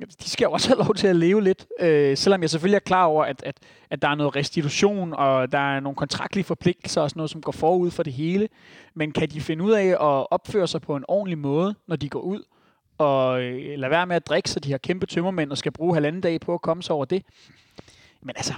de 0.00 0.30
skal 0.30 0.44
jo 0.44 0.52
også 0.52 0.68
have 0.68 0.78
lov 0.84 0.94
til 0.94 1.06
at 1.06 1.16
leve 1.16 1.42
lidt, 1.42 1.66
øh, 1.80 2.16
selvom 2.16 2.42
jeg 2.42 2.50
selvfølgelig 2.50 2.76
er 2.76 2.80
klar 2.80 3.04
over, 3.04 3.24
at, 3.24 3.42
at, 3.42 3.58
at 3.90 4.02
der 4.02 4.08
er 4.08 4.14
noget 4.14 4.36
restitution, 4.36 5.14
og 5.14 5.52
der 5.52 5.58
er 5.58 5.80
nogle 5.80 5.96
kontraktlige 5.96 6.44
forpligtelser 6.44 7.00
og 7.00 7.10
sådan 7.10 7.18
noget, 7.18 7.30
som 7.30 7.42
går 7.42 7.52
forud 7.52 7.90
for 7.90 8.02
det 8.02 8.12
hele. 8.12 8.48
Men 8.94 9.12
kan 9.12 9.30
de 9.30 9.40
finde 9.40 9.64
ud 9.64 9.72
af 9.72 9.86
at 9.86 10.26
opføre 10.30 10.68
sig 10.68 10.80
på 10.80 10.96
en 10.96 11.04
ordentlig 11.08 11.38
måde, 11.38 11.74
når 11.86 11.96
de 11.96 12.08
går 12.08 12.20
ud, 12.20 12.42
og 12.98 13.42
øh, 13.42 13.78
lade 13.78 13.90
være 13.90 14.06
med 14.06 14.16
at 14.16 14.26
drikke, 14.26 14.50
så 14.50 14.60
de 14.60 14.70
har 14.70 14.78
kæmpe 14.78 15.06
tømmermænd 15.06 15.50
og 15.50 15.58
skal 15.58 15.72
bruge 15.72 15.94
halvanden 15.94 16.20
dag 16.20 16.40
på 16.40 16.54
at 16.54 16.62
komme 16.62 16.82
sig 16.82 16.94
over 16.94 17.04
det? 17.04 17.22
Men 18.22 18.36
altså, 18.36 18.54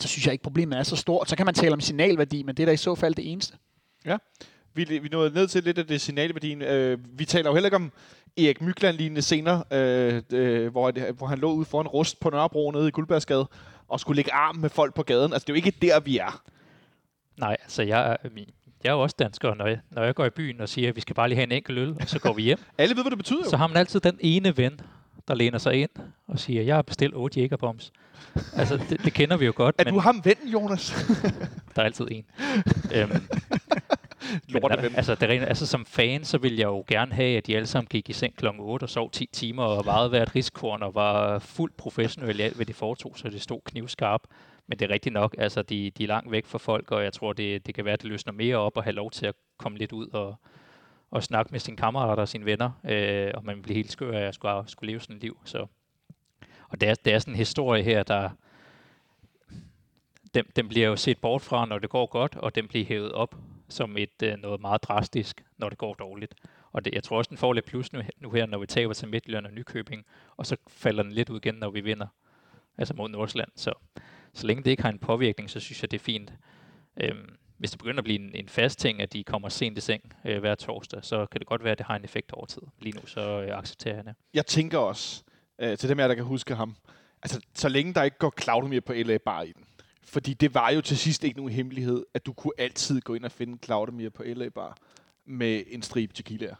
så 0.00 0.08
synes 0.08 0.26
jeg 0.26 0.32
ikke, 0.32 0.42
problemet 0.42 0.78
er 0.78 0.82
så 0.82 0.96
stort. 0.96 1.28
Så 1.28 1.36
kan 1.36 1.46
man 1.46 1.54
tale 1.54 1.72
om 1.72 1.80
signalværdi, 1.80 2.42
men 2.42 2.56
det 2.56 2.62
er 2.62 2.66
da 2.66 2.72
i 2.72 2.76
så 2.76 2.94
fald 2.94 3.14
det 3.14 3.32
eneste. 3.32 3.56
Ja, 4.04 4.16
vi, 4.78 4.98
vi 4.98 5.08
nåede 5.08 5.34
ned 5.34 5.48
til 5.48 5.64
lidt 5.64 5.78
af 5.78 5.86
det 5.86 6.00
signalværdien. 6.00 6.62
Øh, 6.62 6.98
vi 7.18 7.24
taler 7.24 7.50
jo 7.50 7.54
heller 7.54 7.66
ikke 7.66 7.76
om 7.76 7.92
Erik 8.36 8.60
Mykland-lignende 8.62 9.22
scener, 9.22 9.62
øh, 9.72 10.22
øh, 10.32 10.68
hvor, 10.72 10.90
det, 10.90 11.14
hvor 11.14 11.26
han 11.26 11.38
lå 11.38 11.52
ude 11.52 11.64
foran 11.64 11.86
rust 11.86 12.20
på 12.20 12.30
Nørrebro 12.30 12.70
nede 12.70 12.88
i 12.88 12.90
Guldbergsgade, 12.90 13.46
og 13.88 14.00
skulle 14.00 14.16
lægge 14.16 14.32
arm 14.32 14.56
med 14.56 14.68
folk 14.70 14.94
på 14.94 15.02
gaden. 15.02 15.32
Altså, 15.32 15.46
det 15.46 15.52
er 15.52 15.54
jo 15.54 15.66
ikke 15.66 15.72
der, 15.82 16.00
vi 16.00 16.18
er. 16.18 16.42
Nej, 17.36 17.56
altså 17.62 17.82
jeg, 17.82 18.10
er- 18.12 18.16
jeg 18.84 18.90
er 18.90 18.94
jo 18.94 19.00
også 19.02 19.16
dansker, 19.18 19.54
når 19.54 19.66
jeg, 19.66 19.80
når 19.90 20.02
jeg 20.04 20.14
går 20.14 20.24
i 20.24 20.30
byen 20.30 20.60
og 20.60 20.68
siger, 20.68 20.88
at 20.88 20.96
vi 20.96 21.00
skal 21.00 21.14
bare 21.14 21.28
lige 21.28 21.36
have 21.36 21.44
en 21.46 21.52
enkelt 21.52 21.78
øl, 21.78 21.96
og 22.00 22.08
så 22.08 22.18
går 22.18 22.32
vi 22.32 22.42
hjem, 22.42 22.58
Alle 22.78 22.96
ved, 22.96 23.02
hvad 23.02 23.10
det 23.10 23.18
betyder 23.18 23.38
jo. 23.44 23.50
så 23.50 23.56
har 23.56 23.66
man 23.66 23.76
altid 23.76 24.00
den 24.00 24.16
ene 24.20 24.56
ven, 24.56 24.80
der 25.28 25.34
læner 25.34 25.58
sig 25.58 25.74
ind 25.74 25.90
og 26.28 26.38
siger, 26.38 26.62
jeg 26.62 26.74
har 26.74 26.82
bestilt 26.82 27.14
8 27.14 27.40
Jägerbombs. 27.40 27.92
Altså, 28.56 28.76
det, 28.90 29.04
det 29.04 29.12
kender 29.12 29.36
vi 29.36 29.46
jo 29.46 29.52
godt, 29.56 29.74
Er 29.78 29.84
men 29.84 29.94
du 29.94 30.00
ham 30.00 30.20
ven, 30.24 30.36
Jonas? 30.52 30.90
der 31.76 31.82
er 31.82 31.86
altid 31.86 32.06
en. 32.10 32.24
øhm, 32.94 33.10
men, 34.52 34.62
Lorteven. 34.62 34.94
altså, 34.96 35.14
det 35.14 35.28
rent, 35.28 35.44
altså, 35.44 35.66
som 35.66 35.86
fan, 35.86 36.24
så 36.24 36.38
vil 36.38 36.56
jeg 36.56 36.64
jo 36.64 36.84
gerne 36.86 37.14
have, 37.14 37.36
at 37.36 37.46
de 37.46 37.56
alle 37.56 37.66
sammen 37.66 37.88
gik 37.88 38.08
i 38.08 38.12
seng 38.12 38.36
kl. 38.36 38.46
8 38.58 38.84
og 38.84 38.90
sov 38.90 39.10
10 39.10 39.28
timer 39.32 39.62
og 39.62 39.86
vejede 39.86 40.08
hvert 40.08 40.34
riskorn 40.34 40.82
og 40.82 40.94
var 40.94 41.38
fuldt 41.38 41.76
professionelle 41.76 42.42
i 42.42 42.46
alt, 42.46 42.56
hvad 42.56 42.66
de 42.66 42.74
foretog, 42.74 43.12
så 43.16 43.28
det 43.28 43.42
stod 43.42 43.60
knivskarp. 43.64 44.22
Men 44.66 44.78
det 44.78 44.90
er 44.90 44.94
rigtigt 44.94 45.12
nok, 45.12 45.34
altså 45.38 45.62
de, 45.62 45.90
de 45.90 46.04
er 46.04 46.08
langt 46.08 46.30
væk 46.30 46.46
fra 46.46 46.58
folk, 46.58 46.90
og 46.90 47.04
jeg 47.04 47.12
tror, 47.12 47.32
det, 47.32 47.66
det 47.66 47.74
kan 47.74 47.84
være, 47.84 47.94
at 47.94 48.02
det 48.02 48.10
løsner 48.10 48.32
mere 48.32 48.56
op 48.56 48.76
og 48.76 48.84
have 48.84 48.94
lov 48.94 49.10
til 49.10 49.26
at 49.26 49.34
komme 49.58 49.78
lidt 49.78 49.92
ud 49.92 50.06
og, 50.06 50.34
og 51.10 51.22
snakke 51.22 51.50
med 51.52 51.60
sine 51.60 51.76
kammerater 51.76 52.22
og 52.22 52.28
sine 52.28 52.44
venner, 52.44 52.70
øh, 52.84 53.30
og 53.34 53.44
man 53.44 53.62
bliver 53.62 53.76
helt 53.76 53.92
skør 53.92 54.18
af 54.18 54.22
at 54.22 54.34
skulle, 54.34 54.62
skulle 54.66 54.90
leve 54.90 55.00
sådan 55.00 55.16
et 55.16 55.22
liv. 55.22 55.38
Så. 55.44 55.66
Og 56.68 56.80
det 56.80 56.88
er, 56.88 56.94
det 56.94 57.14
er 57.14 57.18
sådan 57.18 57.34
en 57.34 57.38
historie 57.38 57.82
her, 57.82 58.02
der 58.02 58.30
den, 60.34 60.44
den 60.56 60.68
bliver 60.68 60.88
jo 60.88 60.96
set 60.96 61.18
bort 61.18 61.42
fra, 61.42 61.66
når 61.66 61.78
det 61.78 61.90
går 61.90 62.06
godt, 62.06 62.36
og 62.36 62.54
den 62.54 62.68
bliver 62.68 62.86
hævet 62.86 63.12
op 63.12 63.34
som 63.68 63.96
et 63.96 64.22
øh, 64.22 64.36
noget 64.36 64.60
meget 64.60 64.82
drastisk, 64.82 65.44
når 65.56 65.68
det 65.68 65.78
går 65.78 65.94
dårligt. 65.94 66.34
Og 66.72 66.84
det, 66.84 66.94
jeg 66.94 67.02
tror 67.02 67.18
også, 67.18 67.28
den 67.28 67.38
får 67.38 67.52
lidt 67.52 67.64
plus 67.64 67.92
nu, 67.92 68.00
nu 68.16 68.30
her, 68.30 68.46
når 68.46 68.58
vi 68.58 68.66
taber 68.66 68.94
til 68.94 69.08
Midtjylland 69.08 69.46
og 69.46 69.52
Nykøbing, 69.52 70.06
og 70.36 70.46
så 70.46 70.56
falder 70.68 71.02
den 71.02 71.12
lidt 71.12 71.30
ud 71.30 71.36
igen, 71.36 71.54
når 71.54 71.70
vi 71.70 71.80
vinder, 71.80 72.06
altså 72.78 72.94
mod 72.94 73.08
Nordsjælland. 73.08 73.50
Så, 73.56 73.72
så 74.32 74.46
længe 74.46 74.62
det 74.62 74.70
ikke 74.70 74.82
har 74.82 74.90
en 74.90 74.98
påvirkning, 74.98 75.50
så 75.50 75.60
synes 75.60 75.82
jeg, 75.82 75.90
det 75.90 75.98
er 76.00 76.04
fint. 76.04 76.32
Øhm, 77.00 77.36
hvis 77.58 77.70
det 77.70 77.78
begynder 77.78 77.98
at 77.98 78.04
blive 78.04 78.18
en, 78.18 78.30
en 78.34 78.48
fast 78.48 78.78
ting, 78.78 79.02
at 79.02 79.12
de 79.12 79.24
kommer 79.24 79.48
sent 79.48 79.78
i 79.78 79.80
seng 79.80 80.12
øh, 80.24 80.38
hver 80.38 80.54
torsdag, 80.54 81.04
så 81.04 81.26
kan 81.26 81.38
det 81.38 81.46
godt 81.46 81.64
være, 81.64 81.72
at 81.72 81.78
det 81.78 81.86
har 81.86 81.96
en 81.96 82.04
effekt 82.04 82.32
over 82.32 82.46
tid. 82.46 82.62
Lige 82.80 82.96
nu 82.96 83.06
så 83.06 83.20
øh, 83.20 83.58
accepterer 83.58 83.94
jeg 83.94 84.04
det. 84.04 84.14
Jeg 84.34 84.46
tænker 84.46 84.78
også, 84.78 85.24
øh, 85.58 85.78
til 85.78 85.88
dem 85.88 85.98
af 85.98 86.02
jer, 86.02 86.08
der 86.08 86.14
kan 86.14 86.24
huske 86.24 86.54
ham, 86.54 86.76
altså, 87.22 87.40
så 87.54 87.68
længe 87.68 87.94
der 87.94 88.02
ikke 88.02 88.18
går 88.18 88.32
Claudemir 88.40 88.80
på 88.80 88.92
LA 88.92 89.18
Bar 89.18 89.42
i 89.42 89.52
den. 89.52 89.64
Fordi 90.08 90.34
det 90.34 90.54
var 90.54 90.70
jo 90.70 90.80
til 90.80 90.98
sidst 90.98 91.24
ikke 91.24 91.36
nogen 91.36 91.52
hemmelighed, 91.52 92.04
at 92.14 92.26
du 92.26 92.32
kunne 92.32 92.52
altid 92.58 93.00
gå 93.00 93.14
ind 93.14 93.24
og 93.24 93.32
finde 93.32 93.58
Claudemir 93.64 94.08
på 94.08 94.22
LA 94.26 94.48
Bar 94.48 94.76
med 95.24 95.62
en 95.68 95.82
stribe 95.82 96.12
tequilaer. 96.12 96.54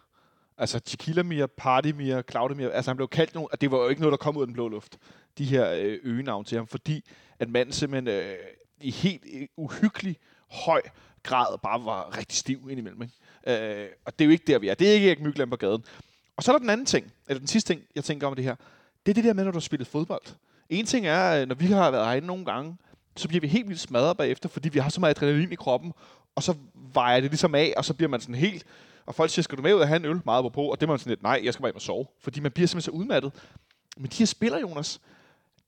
Altså 0.59 0.81
Tequilamir, 0.81 1.47
Partymir, 1.47 2.23
Claudemir, 2.31 2.69
altså 2.69 2.91
han 2.91 2.97
blev 2.97 3.09
kaldt 3.09 3.35
nogen, 3.35 3.49
og 3.53 3.61
det 3.61 3.71
var 3.71 3.79
jo 3.79 3.89
ikke 3.89 4.01
noget, 4.01 4.13
der 4.13 4.17
kom 4.17 4.37
ud 4.37 4.43
af 4.43 4.47
den 4.47 4.55
blå 4.55 4.69
luft, 4.69 4.99
de 5.39 5.45
her 5.45 5.73
øh, 5.73 5.99
øgenavn 6.03 6.45
til 6.45 6.57
ham, 6.57 6.67
fordi 6.67 7.05
at 7.39 7.49
manden 7.49 7.73
simpelthen 7.73 8.09
øh, 8.09 8.35
i 8.81 8.91
helt 8.91 9.23
øh, 9.35 9.47
uhyggelig 9.57 10.17
høj 10.51 10.83
grad 11.23 11.59
bare 11.59 11.85
var 11.85 12.19
rigtig 12.19 12.39
stiv 12.39 12.69
indimellem. 12.71 13.03
Ikke? 13.03 13.83
Øh, 13.83 13.89
og 14.05 14.19
det 14.19 14.25
er 14.25 14.27
jo 14.27 14.33
ikke 14.33 14.45
der, 14.47 14.59
vi 14.59 14.69
er. 14.69 14.75
Det 14.75 14.89
er 14.89 14.93
ikke 14.93 15.09
Erik 15.09 15.21
Mykland 15.21 15.51
på 15.51 15.57
gaden. 15.57 15.85
Og 16.37 16.43
så 16.43 16.51
er 16.51 16.55
der 16.55 16.61
den 16.61 16.71
anden 16.71 16.87
ting, 16.87 17.13
eller 17.29 17.39
den 17.39 17.49
sidste 17.49 17.73
ting, 17.73 17.83
jeg 17.95 18.05
tænker 18.05 18.27
om 18.27 18.35
det 18.35 18.45
her. 18.45 18.55
Det 19.07 19.13
er 19.13 19.15
det 19.15 19.25
der 19.25 19.33
med, 19.33 19.45
når 19.45 19.51
du 19.51 19.59
har 19.59 19.61
spillet 19.61 19.89
fodbold. 19.89 20.23
En 20.69 20.87
ting 20.87 21.07
er, 21.07 21.41
øh, 21.41 21.49
når 21.49 21.55
vi 21.55 21.67
har 21.67 21.91
været 21.91 22.07
herinde 22.07 22.27
nogle 22.27 22.45
gange, 22.45 22.77
så 23.19 23.29
bliver 23.29 23.41
vi 23.41 23.49
helt 23.49 23.69
vildt 23.69 23.81
smadret 23.81 24.17
bagefter, 24.17 24.49
fordi 24.49 24.69
vi 24.69 24.79
har 24.79 24.91
så 24.91 25.01
meget 25.01 25.17
adrenalin 25.17 25.53
i 25.53 25.55
kroppen, 25.55 25.93
og 26.35 26.43
så 26.43 26.55
vejer 26.75 27.21
det 27.21 27.31
ligesom 27.31 27.55
af, 27.55 27.73
og 27.77 27.85
så 27.85 27.95
bliver 27.95 28.09
man 28.09 28.21
sådan 28.21 28.35
helt... 28.35 28.65
Og 29.07 29.15
folk 29.15 29.31
siger, 29.31 29.43
skal 29.43 29.59
du 29.59 29.63
med 29.63 29.75
ud 29.75 29.81
og 29.81 29.89
have 29.89 29.97
en 29.97 30.05
øl 30.05 30.21
meget 30.25 30.53
på? 30.53 30.63
Og 30.63 30.81
det 30.81 30.87
er 30.87 30.91
man 30.91 30.99
sådan 30.99 31.11
lidt, 31.11 31.23
nej, 31.23 31.41
jeg 31.45 31.53
skal 31.53 31.63
bare 31.63 31.69
hjem 31.69 31.77
og 31.77 31.83
sove. 31.83 32.07
Fordi 32.21 32.41
man 32.41 32.53
bliver 32.53 32.67
simpelthen 32.67 32.93
så 32.93 32.99
udmattet. 32.99 33.33
Men 33.97 34.11
de 34.11 34.17
her 34.17 34.27
spillere, 34.27 34.61
Jonas, 34.61 35.01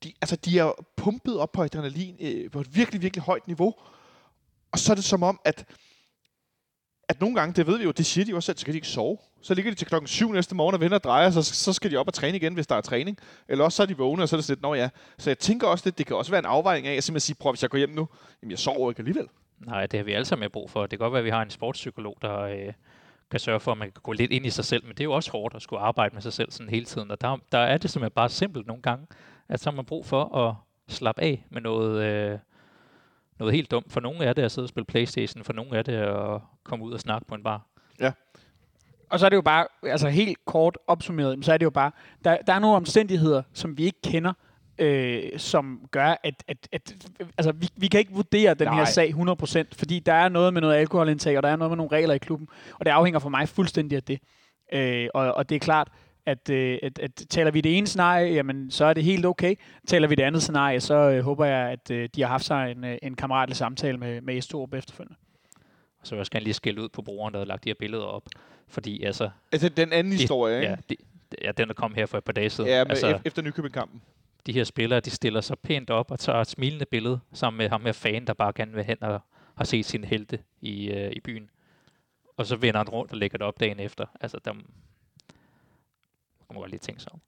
de, 0.05 0.13
altså, 0.21 0.37
de 0.37 0.59
er 0.59 0.73
pumpet 0.97 1.39
op 1.39 1.53
på 1.53 1.63
adrenalin 1.63 2.17
øh, 2.21 2.51
på 2.51 2.61
et 2.61 2.77
virkelig, 2.77 3.03
virkelig 3.03 3.23
højt 3.23 3.47
niveau. 3.47 3.75
Og 4.73 4.79
så 4.79 4.93
er 4.93 4.95
det 4.95 5.05
som 5.05 5.23
om, 5.23 5.41
at, 5.45 5.65
at 7.11 7.21
nogle 7.21 7.37
gange, 7.37 7.55
det 7.55 7.67
ved 7.67 7.79
vi 7.79 7.85
jo, 7.85 7.91
det 7.91 8.07
siger 8.07 8.25
de 8.25 8.31
jo 8.31 8.37
også 8.37 8.47
selv, 8.47 8.59
så 8.59 8.65
kan 8.65 8.73
de 8.73 8.77
ikke 8.77 8.89
sove. 8.89 9.19
Så 9.43 9.55
ligger 9.55 9.71
de 9.71 9.77
til 9.77 9.87
klokken 9.87 10.09
7 10.09 10.33
næste 10.33 10.55
morgen 10.55 10.75
og 10.75 10.81
vender 10.81 10.97
og 10.97 11.05
drejer, 11.05 11.31
så, 11.31 11.43
så 11.43 11.73
skal 11.73 11.91
de 11.91 11.97
op 11.97 12.07
og 12.07 12.15
træne 12.15 12.37
igen, 12.37 12.55
hvis 12.55 12.67
der 12.67 12.75
er 12.75 12.81
træning. 12.81 13.19
Eller 13.49 13.65
også 13.65 13.77
så 13.77 13.83
er 13.83 13.87
de 13.87 13.97
vågne, 13.97 14.23
og 14.23 14.29
så 14.29 14.37
er 14.37 14.39
det 14.39 14.45
sådan 14.45 14.55
lidt, 14.57 14.63
nå 14.63 14.75
ja. 14.75 14.89
Så 15.19 15.31
jeg 15.31 15.39
tænker 15.39 15.67
også 15.67 15.87
lidt, 15.87 15.99
det 15.99 16.07
kan 16.07 16.17
også 16.17 16.31
være 16.31 16.39
en 16.39 16.45
afvejning 16.45 16.87
af, 16.87 16.95
at 16.95 17.05
simpelthen 17.05 17.27
sige, 17.27 17.37
prøv 17.41 17.53
hvis 17.53 17.63
jeg 17.63 17.71
går 17.71 17.79
hjem 17.79 17.91
nu, 17.91 18.09
jamen 18.43 18.51
jeg 18.51 18.59
sover 18.59 18.91
ikke 18.91 19.01
alligevel. 19.01 19.29
Nej, 19.59 19.87
det 19.87 19.99
har 19.99 20.05
vi 20.05 20.13
alle 20.13 20.25
sammen 20.25 20.51
brug 20.51 20.71
for. 20.71 20.83
Det 20.83 20.91
kan 20.91 20.99
godt 20.99 21.13
være, 21.13 21.21
at 21.21 21.25
vi 21.25 21.31
har 21.31 21.43
en 21.43 21.51
sportspsykolog, 21.51 22.19
der 22.23 22.41
øh, 22.41 22.73
kan 23.31 23.41
sørge 23.41 23.61
for, 23.61 23.73
at 23.73 23.79
man 23.79 23.93
kan 23.93 24.01
gå 24.03 24.13
lidt 24.13 24.31
ind 24.31 24.47
i 24.47 24.51
sig 24.51 24.65
selv, 24.65 24.85
men 24.85 24.93
det 24.93 25.01
er 25.01 25.05
jo 25.05 25.13
også 25.13 25.31
hårdt 25.31 25.55
at 25.55 25.63
skulle 25.63 25.81
arbejde 25.81 26.15
med 26.15 26.23
sig 26.23 26.33
selv 26.33 26.51
sådan 26.51 26.71
hele 26.71 26.85
tiden. 26.85 27.11
Og 27.11 27.21
der, 27.21 27.37
der 27.53 27.59
er 27.59 27.79
det 27.79 27.91
simpelthen 27.91 28.15
bare 28.15 28.29
simpelt 28.29 28.67
nogle 28.67 28.83
gange, 28.83 29.07
at 29.49 29.61
så 29.61 29.71
har 29.71 29.77
man 29.77 29.85
brug 29.85 30.07
for 30.07 30.37
at 30.37 30.55
slappe 30.89 31.23
af 31.23 31.47
med 31.51 31.61
noget, 31.61 32.03
øh, 32.03 32.39
noget 33.41 33.55
helt 33.55 33.71
dumt. 33.71 33.93
For 33.93 34.01
nogle 34.01 34.25
er 34.25 34.33
det 34.33 34.43
at 34.43 34.53
sidde 34.53 34.65
og 34.65 34.69
spille 34.69 34.85
Playstation, 34.85 35.45
for 35.45 35.53
nogle 35.53 35.79
er 35.79 35.83
det 35.83 35.93
at 35.93 36.41
komme 36.65 36.85
ud 36.85 36.93
og 36.93 37.01
snakke 37.01 37.27
på 37.27 37.35
en 37.35 37.43
bar. 37.43 37.67
Og 39.11 39.21
så 39.21 39.27
er 39.27 39.31
det 39.31 39.37
jo 39.37 39.43
bare, 39.43 39.67
altså 39.83 40.09
helt 40.09 40.45
kort 40.45 40.79
opsummeret, 40.87 41.45
så 41.45 41.53
er 41.53 41.57
det 41.57 41.65
jo 41.65 41.71
bare, 41.71 41.91
der, 42.25 42.37
der 42.47 42.53
er 42.53 42.59
nogle 42.59 42.77
omstændigheder, 42.77 43.43
som 43.53 43.79
vi 43.79 43.85
ikke 43.85 44.01
kender, 44.05 44.33
øh, 44.79 45.23
som 45.37 45.81
gør, 45.91 46.17
at, 46.25 46.45
at, 46.49 46.69
at 46.73 46.95
altså, 47.39 47.53
vi, 47.53 47.69
vi 47.77 47.89
kan 47.89 48.01
ikke 48.01 48.13
vurdere 48.13 48.55
den 48.55 48.67
Nej. 48.67 48.77
her 48.77 48.85
sag 48.85 49.15
100%, 49.15 49.65
fordi 49.73 49.99
der 49.99 50.13
er 50.13 50.29
noget 50.29 50.53
med 50.53 50.61
noget 50.61 50.75
alkoholindtag, 50.75 51.37
og 51.37 51.43
der 51.43 51.49
er 51.49 51.57
noget 51.57 51.71
med 51.71 51.77
nogle 51.77 51.93
regler 51.93 52.15
i 52.15 52.19
klubben, 52.19 52.49
og 52.79 52.87
det 52.87 52.91
afhænger 52.91 53.19
for 53.19 53.29
mig 53.29 53.49
fuldstændig 53.49 53.97
af 53.97 54.03
det. 54.03 54.21
Øh, 54.73 55.09
og, 55.15 55.33
og 55.33 55.49
det 55.49 55.55
er 55.55 55.61
klart, 55.61 55.89
at, 56.27 56.51
øh, 56.51 56.79
at, 56.83 56.99
at 56.99 57.15
taler 57.31 57.51
vi 57.51 57.61
det 57.61 57.79
ene 57.79 57.87
scenarie, 57.87 58.33
jamen, 58.35 58.71
så 58.71 58.85
er 58.85 58.95
det 58.95 59.05
helt 59.05 59.27
okay. 59.27 59.55
Taler 59.87 60.09
vi 60.09 60.15
det 60.15 60.23
andet 60.23 60.43
scenarie, 60.43 60.81
så 60.81 60.95
øh, 60.95 61.25
håber 61.25 61.45
jeg, 61.45 61.71
at 61.71 61.91
øh, 61.91 62.09
de 62.15 62.21
har 62.23 62.29
haft 62.29 62.45
sig 62.45 62.71
en, 62.71 62.85
øh, 62.85 62.99
en 63.03 63.15
kammeratlig 63.15 63.57
samtale 63.57 63.99
med, 63.99 64.21
med 64.21 64.39
Estrup 64.39 64.75
efterfølgende. 64.75 65.17
Og 66.01 66.07
så 66.07 66.11
vil 66.11 66.17
jeg 66.17 66.21
også 66.21 66.33
gerne 66.33 66.45
lige 66.45 66.55
skælde 66.55 66.83
ud 66.83 66.89
på 66.89 67.03
brugeren, 67.03 67.35
der 67.35 67.39
havde 67.41 67.49
lagt 67.49 67.65
de 67.65 67.69
her 67.69 67.75
billeder 67.79 68.05
op. 68.05 68.29
Fordi 68.69 69.03
altså, 69.03 69.31
Altså 69.53 69.69
den 69.69 69.93
anden 69.93 70.13
Det- 70.13 70.21
historie, 70.21 70.57
ikke? 70.57 70.69
ja, 70.69 70.77
det, 70.89 70.97
ja, 71.43 71.53
den 71.53 71.69
der 71.69 71.75
kom 71.75 71.95
her 71.95 72.07
for 72.07 72.19
et 72.19 72.25
par 72.25 72.33
dage 72.33 72.51
siden. 72.51 72.71
Ja, 72.71 72.85
med 72.85 72.91
altså, 72.91 73.11
ef- 73.17 73.21
efter 73.25 73.43
Nykøbing-kampen. 73.43 74.03
de 74.47 74.53
her 74.53 74.65
spillere, 74.65 75.01
de 75.01 75.11
stiller 75.11 75.41
sig 75.41 75.59
pænt 75.59 75.91
op 75.91 76.11
og 76.11 76.19
tager 76.19 76.39
et 76.41 76.47
smilende 76.47 76.85
billede 76.91 77.21
sammen 77.33 77.59
med 77.59 77.69
ham 77.69 77.85
her 77.85 77.93
fan, 77.93 78.25
der 78.25 78.33
bare 78.35 78.53
gerne 78.55 78.73
vil 78.73 78.85
hen 78.85 79.03
og 79.03 79.21
har 79.57 79.65
set 79.65 79.85
sin 79.87 80.05
helte 80.05 80.39
i, 80.61 80.91
øh, 80.91 81.13
i 81.13 81.21
byen. 81.21 81.51
Og 82.37 82.47
så 82.47 82.57
vender 82.57 82.79
han 82.81 82.89
rundt 82.89 83.13
og 83.13 83.19
lægger 83.19 83.39
det 83.39 83.47
op 83.47 83.61
dagen 83.61 83.81
efter. 83.81 84.07
Altså, 84.21 84.39
der 84.45 84.53
må 86.51 86.55
man 86.55 86.61
godt 86.61 86.71
lige 86.71 86.81
tænke 86.81 87.01
sig 87.03 87.13
om. 87.13 87.21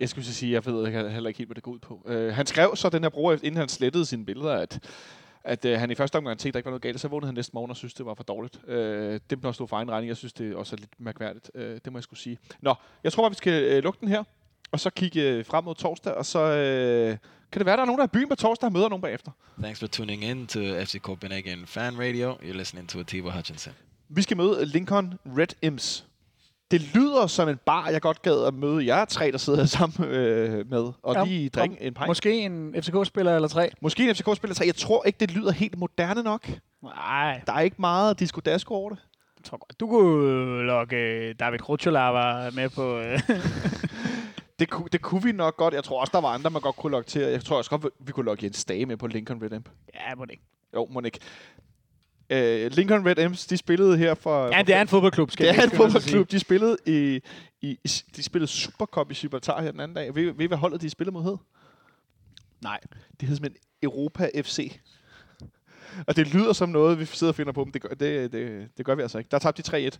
Jeg 0.00 0.08
skulle 0.08 0.24
så 0.24 0.34
sige, 0.34 0.52
jeg 0.52 0.66
ved 0.66 0.86
ikke- 0.86 1.10
heller 1.10 1.28
ikke 1.28 1.38
helt, 1.38 1.48
hvad 1.48 1.54
det 1.54 1.62
går 1.62 1.72
ud 1.72 1.78
på. 1.78 2.02
Uh, 2.04 2.14
han 2.34 2.46
skrev 2.46 2.76
så, 2.76 2.88
den 2.88 3.02
her 3.02 3.08
bruger, 3.10 3.32
inden 3.32 3.56
han 3.56 3.68
slettede 3.68 4.06
sine 4.06 4.24
billeder, 4.24 4.52
at 4.52 4.80
at 5.44 5.64
øh, 5.64 5.78
han 5.80 5.90
i 5.90 5.94
første 5.94 6.16
omgang 6.16 6.38
tænkte, 6.38 6.52
der 6.52 6.58
ikke 6.58 6.64
var 6.66 6.70
noget 6.70 6.82
galt, 6.82 7.00
så 7.00 7.08
vågnede 7.08 7.26
han 7.26 7.34
næste 7.34 7.50
morgen 7.54 7.70
og 7.70 7.76
synes, 7.76 7.94
det 7.94 8.06
var 8.06 8.14
for 8.14 8.22
dårligt. 8.22 8.60
Øh, 8.68 9.20
det 9.30 9.42
må 9.42 9.52
stå 9.52 9.66
for 9.66 9.76
egen 9.76 9.90
regning. 9.90 10.08
Jeg 10.08 10.16
synes, 10.16 10.32
det 10.32 10.52
er 10.52 10.56
også 10.56 10.76
lidt 10.76 10.90
mærkværdigt. 10.98 11.50
Øh, 11.54 11.80
det 11.84 11.92
må 11.92 11.98
jeg 11.98 12.02
skulle 12.02 12.20
sige. 12.20 12.38
Nå, 12.60 12.74
jeg 13.04 13.12
tror, 13.12 13.26
at 13.26 13.30
vi 13.30 13.36
skal 13.36 13.62
øh, 13.62 13.82
lukke 13.82 14.00
den 14.00 14.08
her, 14.08 14.24
og 14.72 14.80
så 14.80 14.90
kigge 14.90 15.22
øh, 15.22 15.44
frem 15.44 15.64
mod 15.64 15.74
torsdag, 15.74 16.14
og 16.14 16.26
så 16.26 16.38
øh, 16.38 17.16
kan 17.52 17.58
det 17.60 17.66
være, 17.66 17.76
der 17.76 17.82
er 17.82 17.86
nogen, 17.86 17.98
der 17.98 18.02
er 18.04 18.08
i 18.08 18.10
byen 18.12 18.28
på 18.28 18.34
torsdag 18.34 18.66
og 18.66 18.72
møder 18.72 18.88
nogen 18.88 19.02
bagefter. 19.02 19.30
Thanks 19.58 19.80
for 19.80 19.86
tuning 19.86 20.24
in 20.24 20.46
to 20.46 20.60
FC 20.60 21.00
Copenhagen 21.00 21.66
Fan 21.66 21.98
Radio. 21.98 22.32
You're 22.34 22.52
listening 22.56 22.88
to 22.88 23.00
Atiba 23.00 23.30
Hutchinson. 23.30 23.72
Vi 24.08 24.22
skal 24.22 24.36
møde 24.36 24.64
Lincoln 24.66 25.14
Red 25.38 25.54
Imps. 25.62 26.06
Det 26.72 26.94
lyder 26.94 27.26
som 27.26 27.48
en 27.48 27.58
bar, 27.66 27.88
jeg 27.88 28.00
godt 28.02 28.22
gad 28.22 28.44
at 28.46 28.54
møde 28.54 28.86
jer 28.86 29.04
tre, 29.04 29.30
der 29.32 29.38
sidder 29.38 29.64
sammen 29.76 30.08
øh, 30.08 30.70
med, 30.70 30.92
og 31.02 31.14
Ja, 31.14 31.24
lige 31.24 31.48
drikke 31.48 31.76
en 31.80 31.94
pint. 31.94 32.06
Måske 32.06 32.32
en 32.40 32.74
FCK-spiller 32.82 33.34
eller 33.36 33.48
tre. 33.48 33.70
Måske 33.80 34.08
en 34.08 34.14
FCK-spiller 34.14 34.54
tre. 34.54 34.64
Jeg 34.66 34.74
tror 34.76 35.04
ikke, 35.04 35.16
det 35.20 35.30
lyder 35.30 35.52
helt 35.52 35.78
moderne 35.78 36.22
nok. 36.22 36.48
Nej, 36.82 37.40
Der 37.46 37.52
er 37.52 37.60
ikke 37.60 37.76
meget 37.78 38.20
disco-dasko 38.20 38.74
over 38.74 38.90
det. 38.90 38.98
jeg 39.38 39.44
tror 39.44 39.56
godt, 39.58 39.80
du 39.80 39.86
kunne 39.86 40.62
lokke 40.66 40.96
øh, 40.96 41.34
David 41.40 41.68
Rutscholava 41.68 42.50
med 42.50 42.68
på... 42.68 42.98
Øh. 42.98 43.20
Det, 44.58 44.70
ku, 44.70 44.86
det 44.92 45.02
kunne 45.02 45.22
vi 45.22 45.32
nok 45.32 45.56
godt. 45.56 45.74
Jeg 45.74 45.84
tror 45.84 46.00
også, 46.00 46.10
der 46.14 46.20
var 46.20 46.28
andre, 46.28 46.50
man 46.50 46.62
godt 46.62 46.76
kunne 46.76 46.90
lokke 46.90 47.10
til. 47.10 47.22
Jeg 47.22 47.44
tror 47.44 47.56
også 47.56 47.70
godt, 47.70 47.86
vi 48.00 48.12
kunne 48.12 48.24
lokke 48.26 48.44
Jens 48.44 48.64
Dage 48.64 48.86
med 48.86 48.96
på 48.96 49.06
Lincoln 49.06 49.42
Red 49.42 49.52
Imp. 49.52 49.68
ja, 49.94 50.14
må 50.14 50.24
det 50.24 50.30
ikke. 50.30 50.42
Jo, 50.74 50.88
må 50.90 51.00
ikke. 51.00 51.18
Uh, 52.32 52.72
Lincoln 52.72 53.06
Red 53.06 53.18
Imps, 53.18 53.46
de 53.46 53.56
spillede 53.56 53.98
her 53.98 54.14
for... 54.14 54.46
Ja, 54.46 54.58
for 54.58 54.64
det 54.64 54.74
er 54.74 54.80
en 54.80 54.88
fodboldklub, 54.88 55.30
skal 55.30 55.46
det 55.46 55.58
er 55.58 55.62
en 55.62 55.70
fodboldklub. 55.70 56.30
De 56.30 56.38
spillede 56.38 56.76
i, 56.86 57.20
i, 57.60 57.78
de 58.16 58.22
spillede 58.22 58.50
Supercup 58.50 59.10
i 59.10 59.14
Gibraltar 59.14 59.62
her 59.62 59.70
den 59.70 59.80
anden 59.80 59.96
dag. 59.96 60.14
Ved, 60.14 60.32
ved 60.32 60.48
hvad 60.48 60.58
holdet 60.58 60.82
de 60.82 60.90
spillede 60.90 61.14
mod 61.14 61.22
hed? 61.22 61.36
Nej. 62.60 62.80
Det 63.20 63.28
hed 63.28 63.36
simpelthen 63.36 63.62
Europa 63.82 64.30
FC. 64.42 64.78
Og 66.06 66.16
det 66.16 66.34
lyder 66.34 66.52
som 66.52 66.68
noget, 66.68 66.98
vi 66.98 67.04
sidder 67.04 67.32
og 67.32 67.34
finder 67.34 67.52
på, 67.52 67.64
men 67.64 67.74
det 67.74 67.82
gør, 67.82 67.88
det, 67.88 68.32
det, 68.32 68.68
det 68.76 68.86
gør 68.86 68.94
vi 68.94 69.02
altså 69.02 69.18
ikke. 69.18 69.28
Der 69.30 69.38
tabte 69.38 69.62
de 69.62 69.88
3-1. 69.88 69.98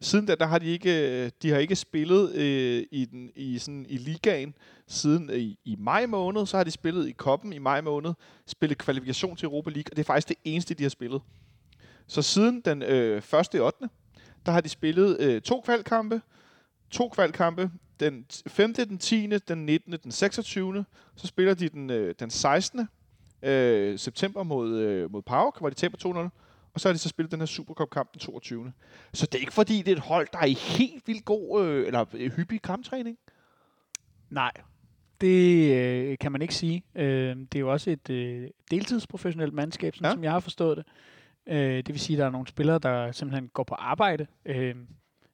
Siden 0.00 0.26
da, 0.26 0.34
der 0.34 0.46
har 0.46 0.58
de 0.58 0.66
ikke, 0.66 1.28
de 1.28 1.50
har 1.50 1.58
ikke 1.58 1.76
spillet 1.76 2.34
øh, 2.34 2.84
i, 2.90 3.04
den, 3.04 3.30
i, 3.36 3.58
sådan, 3.58 3.86
i 3.88 3.96
ligaen 3.96 4.54
siden 4.86 5.30
øh, 5.30 5.36
i, 5.36 5.58
i 5.64 5.76
maj 5.78 6.06
måned. 6.06 6.46
Så 6.46 6.56
har 6.56 6.64
de 6.64 6.70
spillet 6.70 7.08
i 7.08 7.12
koppen 7.12 7.52
i 7.52 7.58
maj 7.58 7.80
måned, 7.80 8.12
spillet 8.46 8.78
kvalifikation 8.78 9.36
til 9.36 9.46
Europa 9.46 9.70
League, 9.70 9.92
og 9.92 9.96
det 9.96 10.02
er 10.02 10.06
faktisk 10.06 10.28
det 10.28 10.36
eneste, 10.44 10.74
de 10.74 10.82
har 10.82 10.90
spillet. 10.90 11.20
Så 12.06 12.22
siden 12.22 12.60
den 12.60 12.82
øh, 12.82 13.16
1. 13.16 13.60
8. 13.60 13.88
der 14.46 14.52
har 14.52 14.60
de 14.60 14.68
spillet 14.68 15.20
øh, 15.20 15.42
to 15.42 15.60
kvalkampe, 15.60 16.22
to 16.90 17.08
kvalkampe, 17.08 17.70
den 18.00 18.26
5., 18.46 18.74
den 18.74 18.98
10., 18.98 19.26
den 19.26 19.66
19., 19.66 19.92
den 20.02 20.12
26. 20.12 20.84
Så 21.16 21.26
spiller 21.26 21.54
de 21.54 21.68
den, 21.68 21.90
øh, 21.90 22.14
den 22.18 22.30
16. 22.30 22.88
Øh, 23.42 23.98
september 23.98 24.42
mod, 24.42 24.78
øh, 24.78 25.12
mod 25.12 25.22
PAOK, 25.22 25.58
hvor 25.58 25.68
de 25.68 25.74
taber 25.74 25.96
2-0. 25.98 26.30
Og 26.74 26.80
så 26.80 26.88
har 26.88 26.92
de 26.92 26.98
så 26.98 27.08
spillet 27.08 27.30
den 27.30 27.40
her 27.40 27.46
Supercup-kamp 27.46 28.12
den 28.12 28.20
22. 28.20 28.72
Så 29.12 29.26
det 29.26 29.34
er 29.34 29.40
ikke 29.40 29.52
fordi, 29.52 29.78
det 29.78 29.88
er 29.88 29.96
et 29.96 30.02
hold, 30.02 30.28
der 30.32 30.38
er 30.38 30.46
i 30.46 30.52
helt 30.52 31.06
vildt 31.06 31.24
god, 31.24 31.64
øh, 31.64 31.86
eller 31.86 32.04
øh, 32.14 32.32
hyppig 32.32 32.62
kamptræning. 32.62 33.18
Nej, 34.30 34.52
det 35.20 35.72
øh, 35.76 36.18
kan 36.18 36.32
man 36.32 36.42
ikke 36.42 36.54
sige. 36.54 36.84
Øh, 36.94 37.36
det 37.36 37.54
er 37.54 37.60
jo 37.60 37.72
også 37.72 37.90
et 37.90 38.10
øh, 38.10 38.48
deltidsprofessionelt 38.70 39.54
mandskab, 39.54 39.94
sådan 39.96 40.06
ja. 40.06 40.12
som 40.12 40.24
jeg 40.24 40.32
har 40.32 40.40
forstået 40.40 40.76
det. 40.76 40.86
Øh, 41.46 41.76
det 41.76 41.88
vil 41.88 42.00
sige, 42.00 42.16
at 42.16 42.18
der 42.18 42.26
er 42.26 42.30
nogle 42.30 42.46
spillere, 42.46 42.78
der 42.78 43.12
simpelthen 43.12 43.48
går 43.48 43.62
på 43.62 43.74
arbejde 43.74 44.26
øh, 44.46 44.74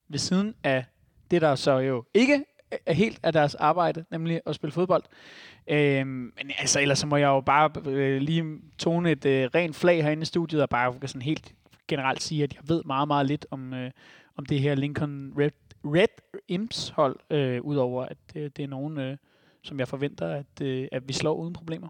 ved 0.08 0.18
siden 0.18 0.54
af 0.64 0.84
det, 1.30 1.42
der 1.42 1.54
så 1.54 1.78
jo 1.78 2.04
ikke 2.14 2.44
er 2.86 2.92
helt 2.92 3.20
af 3.22 3.32
deres 3.32 3.54
arbejde, 3.54 4.04
nemlig 4.10 4.40
at 4.46 4.54
spille 4.54 4.72
fodbold. 4.72 5.02
Øh, 5.68 6.06
men 6.06 6.50
altså, 6.58 6.80
ellers 6.80 6.98
så 6.98 7.06
må 7.06 7.16
jeg 7.16 7.26
jo 7.26 7.40
bare 7.40 7.70
øh, 7.86 8.20
lige 8.20 8.58
tone 8.78 9.10
et 9.10 9.26
øh, 9.26 9.50
rent 9.54 9.76
flag 9.76 10.02
herinde 10.02 10.22
i 10.22 10.24
studiet, 10.24 10.62
og 10.62 10.68
bare 10.68 11.08
sådan 11.08 11.22
helt 11.22 11.54
generelt 11.88 12.22
sige, 12.22 12.44
at 12.44 12.54
jeg 12.54 12.62
ved 12.68 12.82
meget, 12.84 13.08
meget 13.08 13.26
lidt 13.26 13.46
om, 13.50 13.74
øh, 13.74 13.90
om 14.36 14.46
det 14.46 14.60
her 14.60 14.74
Lincoln 14.74 15.32
Red, 15.38 15.50
Red 15.84 16.40
Imps 16.48 16.88
hold, 16.88 17.16
øh, 17.30 17.62
udover 17.62 18.04
at 18.04 18.18
øh, 18.34 18.50
det 18.56 18.62
er 18.62 18.68
nogen, 18.68 18.98
øh, 18.98 19.16
som 19.62 19.78
jeg 19.78 19.88
forventer, 19.88 20.28
at, 20.28 20.62
øh, 20.62 20.88
at 20.92 21.08
vi 21.08 21.12
slår 21.12 21.34
uden 21.34 21.52
problemer. 21.52 21.88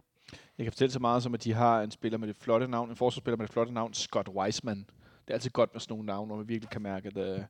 Jeg 0.58 0.64
kan 0.64 0.72
fortælle 0.72 0.92
så 0.92 0.98
meget 0.98 1.22
som, 1.22 1.34
at 1.34 1.44
de 1.44 1.52
har 1.52 1.82
en 1.82 1.90
spiller 1.90 2.18
med 2.18 2.28
det 2.28 2.36
flotte 2.36 2.68
navn, 2.68 2.90
en 2.90 2.96
forsvarsspiller 2.96 3.36
med 3.36 3.46
det 3.46 3.52
flotte 3.52 3.72
navn, 3.72 3.94
Scott 3.94 4.28
Weisman. 4.28 4.78
Det 4.78 5.30
er 5.30 5.34
altid 5.34 5.50
godt 5.50 5.74
med 5.74 5.80
sådan 5.80 5.92
nogle 5.92 6.06
navne, 6.06 6.26
hvor 6.26 6.36
man 6.36 6.48
virkelig 6.48 6.70
kan 6.70 6.82
mærke, 6.82 7.08
at 7.08 7.16
øh, 7.16 7.40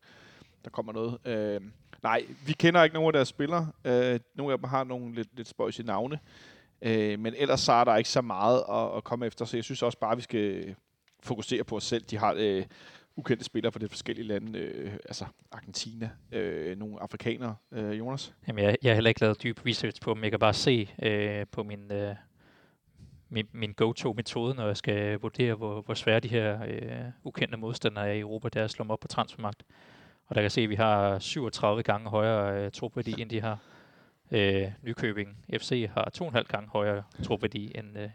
der 0.65 0.71
kommer 0.71 0.93
noget. 0.93 1.19
Øh, 1.25 1.61
nej, 2.03 2.25
vi 2.47 2.53
kender 2.53 2.83
ikke 2.83 2.95
nogen 2.95 3.09
af 3.09 3.13
deres 3.13 3.29
spillere. 3.29 3.69
Øh, 3.85 4.21
nogle 4.35 4.53
af 4.53 4.59
dem 4.59 4.69
har 4.69 4.85
nogle 4.85 5.15
lidt, 5.15 5.29
lidt 5.37 5.49
spøjsige 5.49 5.87
navne. 5.87 6.19
Øh, 6.83 7.19
men 7.19 7.35
ellers 7.37 7.61
så 7.61 7.73
er 7.73 7.85
der 7.85 7.97
ikke 7.97 8.11
så 8.11 8.21
meget 8.21 8.65
at, 8.71 8.97
at 8.97 9.05
komme 9.05 9.27
efter, 9.27 9.45
så 9.45 9.57
jeg 9.57 9.65
synes 9.65 9.83
også 9.83 9.99
bare, 9.99 10.13
at 10.13 10.17
vi 10.17 10.23
skal 10.23 10.75
fokusere 11.23 11.65
på 11.65 11.77
os 11.77 11.85
selv. 11.85 12.05
De 12.05 12.19
har 12.19 12.35
øh, 12.39 12.65
ukendte 13.17 13.45
spillere 13.45 13.73
fra 13.73 13.81
de 13.81 13.89
forskellige 13.89 14.27
lande, 14.27 14.59
øh, 14.59 14.93
altså 14.93 15.25
Argentina, 15.53 16.11
øh, 16.33 16.79
nogle 16.79 17.03
afrikanere. 17.03 17.57
Øh, 17.73 17.99
Jonas? 17.99 18.35
Jamen, 18.49 18.65
jeg, 18.65 18.77
jeg 18.83 18.91
har 18.91 18.95
heller 18.95 19.09
ikke 19.09 19.21
lavet 19.21 19.43
dyb 19.43 19.67
research 19.67 20.01
på 20.03 20.15
dem. 20.15 20.23
Jeg 20.23 20.31
kan 20.31 20.41
bare 20.41 20.55
se 20.55 20.91
øh, 21.03 21.47
på 21.53 21.63
min, 21.63 21.93
øh, 21.93 22.15
min, 23.31 23.47
min 23.53 23.73
go-to-metode, 23.73 24.55
når 24.55 24.67
jeg 24.67 24.77
skal 24.77 25.19
vurdere, 25.21 25.55
hvor, 25.55 25.81
hvor 25.81 25.95
svære 25.95 26.21
de 26.21 26.29
her 26.29 26.65
øh, 26.67 27.13
ukendte 27.25 27.57
modstandere 27.57 28.09
er 28.09 28.13
i 28.13 28.21
Europa, 28.21 28.49
det 28.49 28.61
er 28.61 28.65
at 28.65 28.71
slå 28.71 28.83
dem 28.83 28.91
op 28.91 29.01
på 29.01 29.09
transfermagt. 29.09 29.63
Og 30.27 30.35
der 30.35 30.41
kan 30.41 30.51
se, 30.51 30.61
at 30.61 30.71
vi 30.71 30.75
har 30.75 31.19
37 31.19 31.83
gange 31.83 32.11
højere 32.11 32.65
øh, 32.65 32.71
trupværdi, 32.71 33.23
end 33.23 33.31
de 33.31 33.41
har. 33.41 33.59
Øh, 34.31 34.69
Nykøbing 34.83 35.37
FC 35.59 35.89
har 35.95 36.11
2,5 36.23 36.43
gange 36.43 36.69
højere 36.69 37.03
trupværdi 37.25 37.73
end, 37.75 37.99
øh, 37.99 38.09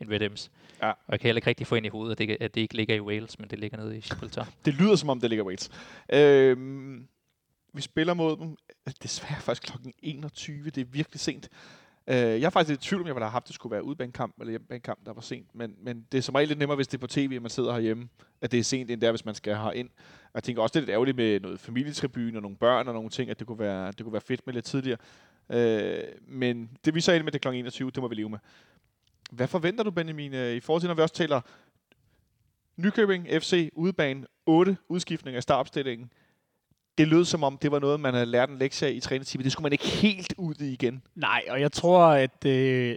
end 0.00 0.10
Red 0.10 0.22
Ems. 0.22 0.50
Ja. 0.82 0.90
Og 0.90 0.96
jeg 1.08 1.20
kan 1.20 1.28
heller 1.28 1.38
ikke 1.38 1.50
rigtig 1.50 1.66
få 1.66 1.74
ind 1.74 1.86
i 1.86 1.88
hovedet, 1.88 2.12
at 2.12 2.18
det, 2.28 2.36
at 2.40 2.54
det 2.54 2.60
ikke 2.60 2.76
ligger 2.76 2.94
i 2.94 3.00
Wales, 3.00 3.38
men 3.38 3.50
det 3.50 3.58
ligger 3.58 3.78
nede 3.78 3.96
i 3.96 4.00
Gibraltar. 4.00 4.48
Det 4.64 4.74
lyder 4.74 4.96
som 4.96 5.08
om, 5.08 5.20
det 5.20 5.30
ligger 5.30 5.44
Wales. 5.44 5.70
Øh, 6.12 6.56
vi 7.74 7.82
spiller 7.82 8.14
mod 8.14 8.36
dem. 8.36 8.56
Desværre 9.02 9.40
faktisk 9.40 9.62
klokken 9.62 9.92
21. 9.98 10.64
Det 10.64 10.78
er 10.78 10.84
virkelig 10.84 11.20
sent. 11.20 11.48
Øh, 12.06 12.16
jeg 12.16 12.42
er 12.42 12.50
faktisk 12.50 12.68
lidt 12.68 12.84
i 12.84 12.88
tvivl, 12.88 13.02
om 13.02 13.06
jeg 13.06 13.14
ville 13.14 13.24
have 13.24 13.32
haft, 13.32 13.46
det 13.46 13.54
skulle 13.54 13.72
være 13.72 13.84
udbanekamp 13.84 14.34
eller 14.40 14.50
hjemmebanekamp, 14.50 15.06
der 15.06 15.12
var 15.12 15.20
sent. 15.20 15.54
Men, 15.54 15.74
men 15.82 16.06
det 16.12 16.18
er 16.18 16.22
som 16.22 16.34
regel 16.34 16.48
lidt 16.48 16.58
nemmere, 16.58 16.76
hvis 16.76 16.88
det 16.88 16.94
er 16.94 17.00
på 17.00 17.06
tv, 17.06 17.32
og 17.36 17.42
man 17.42 17.50
sidder 17.50 17.72
herhjemme, 17.72 18.08
at 18.40 18.52
det 18.52 18.58
er 18.60 18.64
sent, 18.64 18.90
end 18.90 19.00
der, 19.00 19.10
hvis 19.10 19.24
man 19.24 19.34
skal 19.34 19.72
ind. 19.74 19.90
Jeg 20.34 20.42
tænker 20.42 20.62
også, 20.62 20.72
det 20.72 20.76
er 20.76 20.80
lidt 20.80 20.90
ærgerligt 20.90 21.16
med 21.16 21.40
noget 21.40 21.60
familietribune 21.60 22.38
og 22.38 22.42
nogle 22.42 22.56
børn 22.56 22.88
og 22.88 22.94
nogle 22.94 23.10
ting, 23.10 23.30
at 23.30 23.38
det 23.38 23.46
kunne 23.46 23.58
være, 23.58 23.86
det 23.86 24.00
kunne 24.00 24.12
være 24.12 24.22
fedt 24.22 24.46
med 24.46 24.54
lidt 24.54 24.64
tidligere. 24.64 24.98
Øh, 25.50 26.04
men 26.26 26.70
det 26.84 26.94
vi 26.94 27.00
så 27.00 27.12
ind 27.12 27.24
med, 27.24 27.32
det 27.32 27.40
kl. 27.40 27.48
21, 27.48 27.90
det 27.90 28.02
må 28.02 28.08
vi 28.08 28.14
leve 28.14 28.28
med. 28.28 28.38
Hvad 29.30 29.48
forventer 29.48 29.84
du, 29.84 29.90
Benjamin, 29.90 30.34
øh, 30.34 30.54
i 30.54 30.60
forhold 30.60 30.80
til, 30.80 30.88
når 30.88 30.94
vi 30.94 31.02
også 31.02 31.14
taler 31.14 31.40
Nykøbing 32.76 33.28
FC 33.30 33.70
udebane, 33.74 34.26
8 34.46 34.76
udskiftninger 34.88 35.38
i 35.38 35.42
startopstillingen. 35.42 36.12
Det 36.98 37.08
lød 37.08 37.24
som 37.24 37.42
om, 37.44 37.58
det 37.62 37.72
var 37.72 37.78
noget, 37.78 38.00
man 38.00 38.14
havde 38.14 38.26
lært 38.26 38.50
en 38.50 38.58
lektie 38.58 38.88
af 38.88 38.92
i 38.92 39.00
træningsteamet. 39.00 39.44
Det 39.44 39.52
skulle 39.52 39.62
man 39.62 39.72
ikke 39.72 39.86
helt 39.86 40.34
ud 40.38 40.54
i 40.60 40.72
igen. 40.72 41.02
Nej, 41.14 41.42
og 41.48 41.60
jeg 41.60 41.72
tror, 41.72 42.04
at 42.06 42.44
øh, 42.46 42.96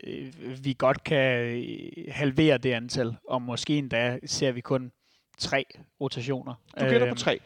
vi 0.64 0.76
godt 0.78 1.04
kan 1.04 1.42
øh, 1.42 1.90
halvere 2.12 2.58
det 2.58 2.72
antal, 2.72 3.16
og 3.30 3.42
måske 3.42 3.78
endda 3.78 4.18
ser 4.26 4.52
vi 4.52 4.62
kun 4.62 4.92
tre 5.38 5.66
rotationer. 6.02 6.54
Du 6.80 6.86
gætter 6.86 7.00
på 7.00 7.06
Øhm, 7.06 7.16
tre. 7.16 7.40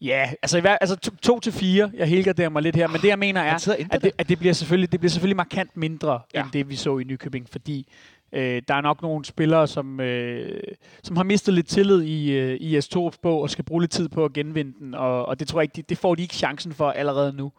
Ja, 0.00 0.30
altså, 0.42 0.58
i 0.58 0.60
hver, 0.60 0.78
altså 0.78 0.96
to, 0.96 1.16
to 1.16 1.40
til 1.40 1.52
fire. 1.52 1.90
Jeg 1.94 2.08
helgarderer 2.08 2.48
mig 2.48 2.62
lidt 2.62 2.76
her, 2.76 2.86
men 2.88 3.00
det 3.00 3.08
jeg 3.08 3.18
mener 3.18 3.40
er, 3.40 3.54
at 3.90 4.02
det, 4.02 4.12
at 4.18 4.28
det, 4.28 4.38
bliver 4.38 4.54
selvfølgelig, 4.54 4.92
det 4.92 5.00
bliver 5.00 5.10
selvfølgelig 5.10 5.36
markant 5.36 5.76
mindre, 5.76 6.20
ja. 6.34 6.42
end 6.42 6.50
det 6.52 6.68
vi 6.68 6.76
så 6.76 6.98
i 6.98 7.04
Nykøbing, 7.04 7.48
fordi 7.48 7.88
øh, 8.36 8.62
der 8.68 8.74
er 8.74 8.80
nok 8.80 9.02
nogle 9.02 9.24
spillere, 9.24 9.66
som, 9.66 10.00
øh, 10.00 10.62
som 11.02 11.16
har 11.16 11.24
mistet 11.24 11.54
lidt 11.54 11.68
tillid 11.68 12.02
i, 12.02 12.32
øh, 12.32 12.56
i 12.60 12.80
S. 12.80 12.88
Torups 12.88 13.18
bog, 13.18 13.42
og 13.42 13.50
skal 13.50 13.64
bruge 13.64 13.82
lidt 13.82 13.90
tid 13.90 14.08
på 14.08 14.24
at 14.24 14.32
genvinde 14.32 14.78
den, 14.78 14.94
og, 14.94 15.26
og 15.26 15.40
det 15.40 15.48
tror 15.48 15.60
jeg 15.60 15.64
ikke, 15.64 15.76
de, 15.76 15.82
det 15.82 15.98
får 15.98 16.14
de 16.14 16.22
ikke 16.22 16.34
chancen 16.34 16.72
for 16.72 16.90
allerede 16.90 17.32
nu. 17.32 17.52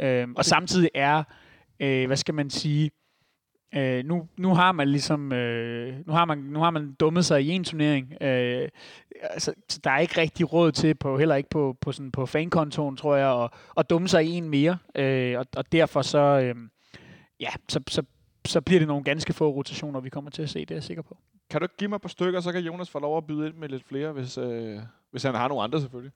Øh, 0.00 0.28
og 0.36 0.44
samtidig 0.44 0.90
er, 0.94 1.22
øh, 1.80 2.06
hvad 2.06 2.16
skal 2.16 2.34
man 2.34 2.50
sige, 2.50 2.90
Øh, 3.74 4.04
nu, 4.04 4.28
nu 4.36 4.54
har 4.54 4.72
man 4.72 4.88
ligesom 4.88 5.32
øh, 5.32 5.94
nu 6.06 6.12
har 6.12 6.24
man 6.24 6.38
nu 6.38 6.60
har 6.60 6.70
man 6.70 6.92
dummet 7.00 7.24
sig 7.24 7.42
i 7.42 7.48
en 7.48 7.64
turnering. 7.64 8.22
Øh, 8.22 8.68
altså, 9.22 9.54
så 9.68 9.80
der 9.84 9.90
er 9.90 9.98
ikke 9.98 10.20
rigtig 10.20 10.52
råd 10.52 10.72
til 10.72 10.94
på 10.94 11.18
heller 11.18 11.34
ikke 11.34 11.50
på 11.50 11.76
på 11.80 11.92
sådan 11.92 12.12
på 12.12 12.26
fankontoen, 12.26 12.96
tror 12.96 13.16
jeg, 13.16 13.42
at, 13.44 13.50
at 13.76 13.90
dumme 13.90 14.08
sig 14.08 14.24
i 14.24 14.30
en 14.30 14.48
mere. 14.48 14.78
Øh, 14.94 15.38
og, 15.38 15.46
og 15.56 15.72
derfor 15.72 16.02
så 16.02 16.18
øh, 16.18 16.54
ja, 17.40 17.48
så, 17.68 17.80
så 17.88 18.02
så 18.48 18.60
bliver 18.60 18.80
det 18.80 18.88
nogle 18.88 19.04
ganske 19.04 19.32
få 19.32 19.50
rotationer, 19.50 20.00
vi 20.00 20.08
kommer 20.08 20.30
til 20.30 20.42
at 20.42 20.50
se, 20.50 20.60
det 20.60 20.70
er 20.70 20.74
jeg 20.74 20.82
sikker 20.82 21.02
på. 21.02 21.16
Kan 21.50 21.60
du 21.60 21.64
ikke 21.64 21.76
give 21.76 21.88
mig 21.88 21.96
et 21.96 22.02
par 22.02 22.08
stykker, 22.08 22.40
så 22.40 22.52
kan 22.52 22.60
Jonas 22.60 22.90
få 22.90 22.98
lov 22.98 23.16
at 23.16 23.26
byde 23.26 23.46
ind 23.46 23.54
med 23.54 23.68
lidt 23.68 23.84
flere, 23.88 24.12
hvis, 24.12 24.38
øh, 24.38 24.78
hvis 25.10 25.22
han 25.22 25.34
har 25.34 25.48
nogle 25.48 25.62
andre 25.62 25.80
selvfølgelig. 25.80 26.12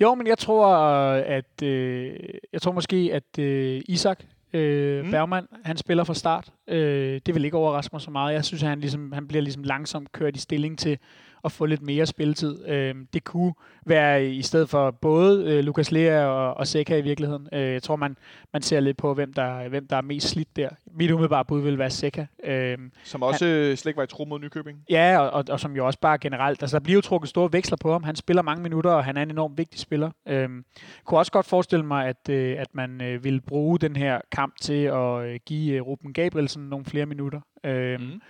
Jo, 0.00 0.14
men 0.14 0.26
jeg 0.26 0.38
tror, 0.38 0.66
at 1.14 1.62
øh, 1.62 2.14
jeg 2.52 2.62
tror 2.62 2.72
måske, 2.72 3.10
at 3.12 3.38
øh, 3.38 3.82
Isak 3.88 4.24
øh, 4.52 4.98
Mm. 5.00 5.04
mm. 5.04 5.10
Bergman, 5.10 5.46
han 5.64 5.76
spiller 5.76 6.04
fra 6.04 6.14
start. 6.14 6.52
Øh, 6.68 7.20
det 7.26 7.34
vil 7.34 7.44
ikke 7.44 7.56
overraske 7.56 7.90
mig 7.92 8.00
så 8.00 8.10
meget. 8.10 8.34
Jeg 8.34 8.44
synes, 8.44 8.62
at 8.62 8.68
han, 8.68 8.80
ligesom, 8.80 9.12
han 9.12 9.28
bliver 9.28 9.42
ligesom 9.42 9.62
langsomt 9.62 10.12
kørt 10.12 10.36
i 10.36 10.38
stilling 10.38 10.78
til 10.78 10.98
at 11.44 11.52
få 11.52 11.66
lidt 11.66 11.82
mere 11.82 12.06
spilletid. 12.06 12.68
Øh, 12.68 12.94
det 13.12 13.24
kunne 13.24 13.54
være 13.86 14.26
i 14.26 14.42
stedet 14.42 14.68
for 14.68 14.90
både 14.90 15.52
øh, 15.52 15.64
Lukas 15.64 15.92
Lea 15.92 16.24
og, 16.24 16.54
og 16.54 16.66
Seca 16.66 16.96
i 16.96 17.00
virkeligheden. 17.00 17.48
Øh, 17.52 17.60
jeg 17.60 17.82
tror, 17.82 17.96
man, 17.96 18.16
man 18.52 18.62
ser 18.62 18.80
lidt 18.80 18.96
på, 18.96 19.14
hvem 19.14 19.32
der, 19.32 19.68
hvem 19.68 19.86
der 19.86 19.96
er 19.96 20.02
mest 20.02 20.28
slidt 20.28 20.56
der. 20.56 20.68
Mit 20.92 21.10
umiddelbare 21.10 21.44
bud 21.44 21.60
vil 21.60 21.78
være 21.78 21.90
Seca. 21.90 22.26
Øh, 22.44 22.78
Som 23.04 23.22
også 23.22 23.44
han, 23.44 23.76
slet 23.76 23.86
ikke 23.90 23.96
var 23.96 24.04
i 24.04 24.06
tro 24.06 24.24
mod 24.24 24.40
Nykøbing. 24.40 24.78
Ja, 24.90 25.18
og, 25.18 25.30
og, 25.30 25.44
og 25.50 25.60
som 25.60 25.76
jo 25.76 25.86
også 25.86 26.00
bare 26.00 26.18
generelt, 26.18 26.62
altså 26.62 26.78
der 26.78 26.84
bliver 26.84 26.96
jo 26.96 27.00
trukket 27.00 27.28
store 27.28 27.52
veksler 27.52 27.76
på 27.76 27.92
ham. 27.92 28.02
Han 28.02 28.16
spiller 28.16 28.42
mange 28.42 28.62
minutter, 28.62 28.90
og 28.90 29.04
han 29.04 29.16
er 29.16 29.22
en 29.22 29.30
enormt 29.30 29.58
vigtig 29.58 29.80
spiller. 29.80 30.10
Øhm, 30.28 30.64
kunne 31.04 31.18
også 31.18 31.32
godt 31.32 31.46
forestille 31.46 31.84
mig, 31.84 32.06
at, 32.06 32.28
øh, 32.30 32.60
at 32.60 32.74
man 32.74 33.00
øh, 33.02 33.24
vil 33.24 33.40
bruge 33.40 33.78
den 33.78 33.96
her 33.96 34.20
kamp 34.32 34.54
til 34.60 34.82
at 34.84 35.24
øh, 35.24 35.40
give 35.46 35.74
øh, 35.76 35.82
Ruben 35.82 36.12
Gabrielsen 36.12 36.62
nogle 36.62 36.84
flere 36.84 37.06
minutter. 37.06 37.40
Øhm, 37.64 38.02
mm. 38.02 38.20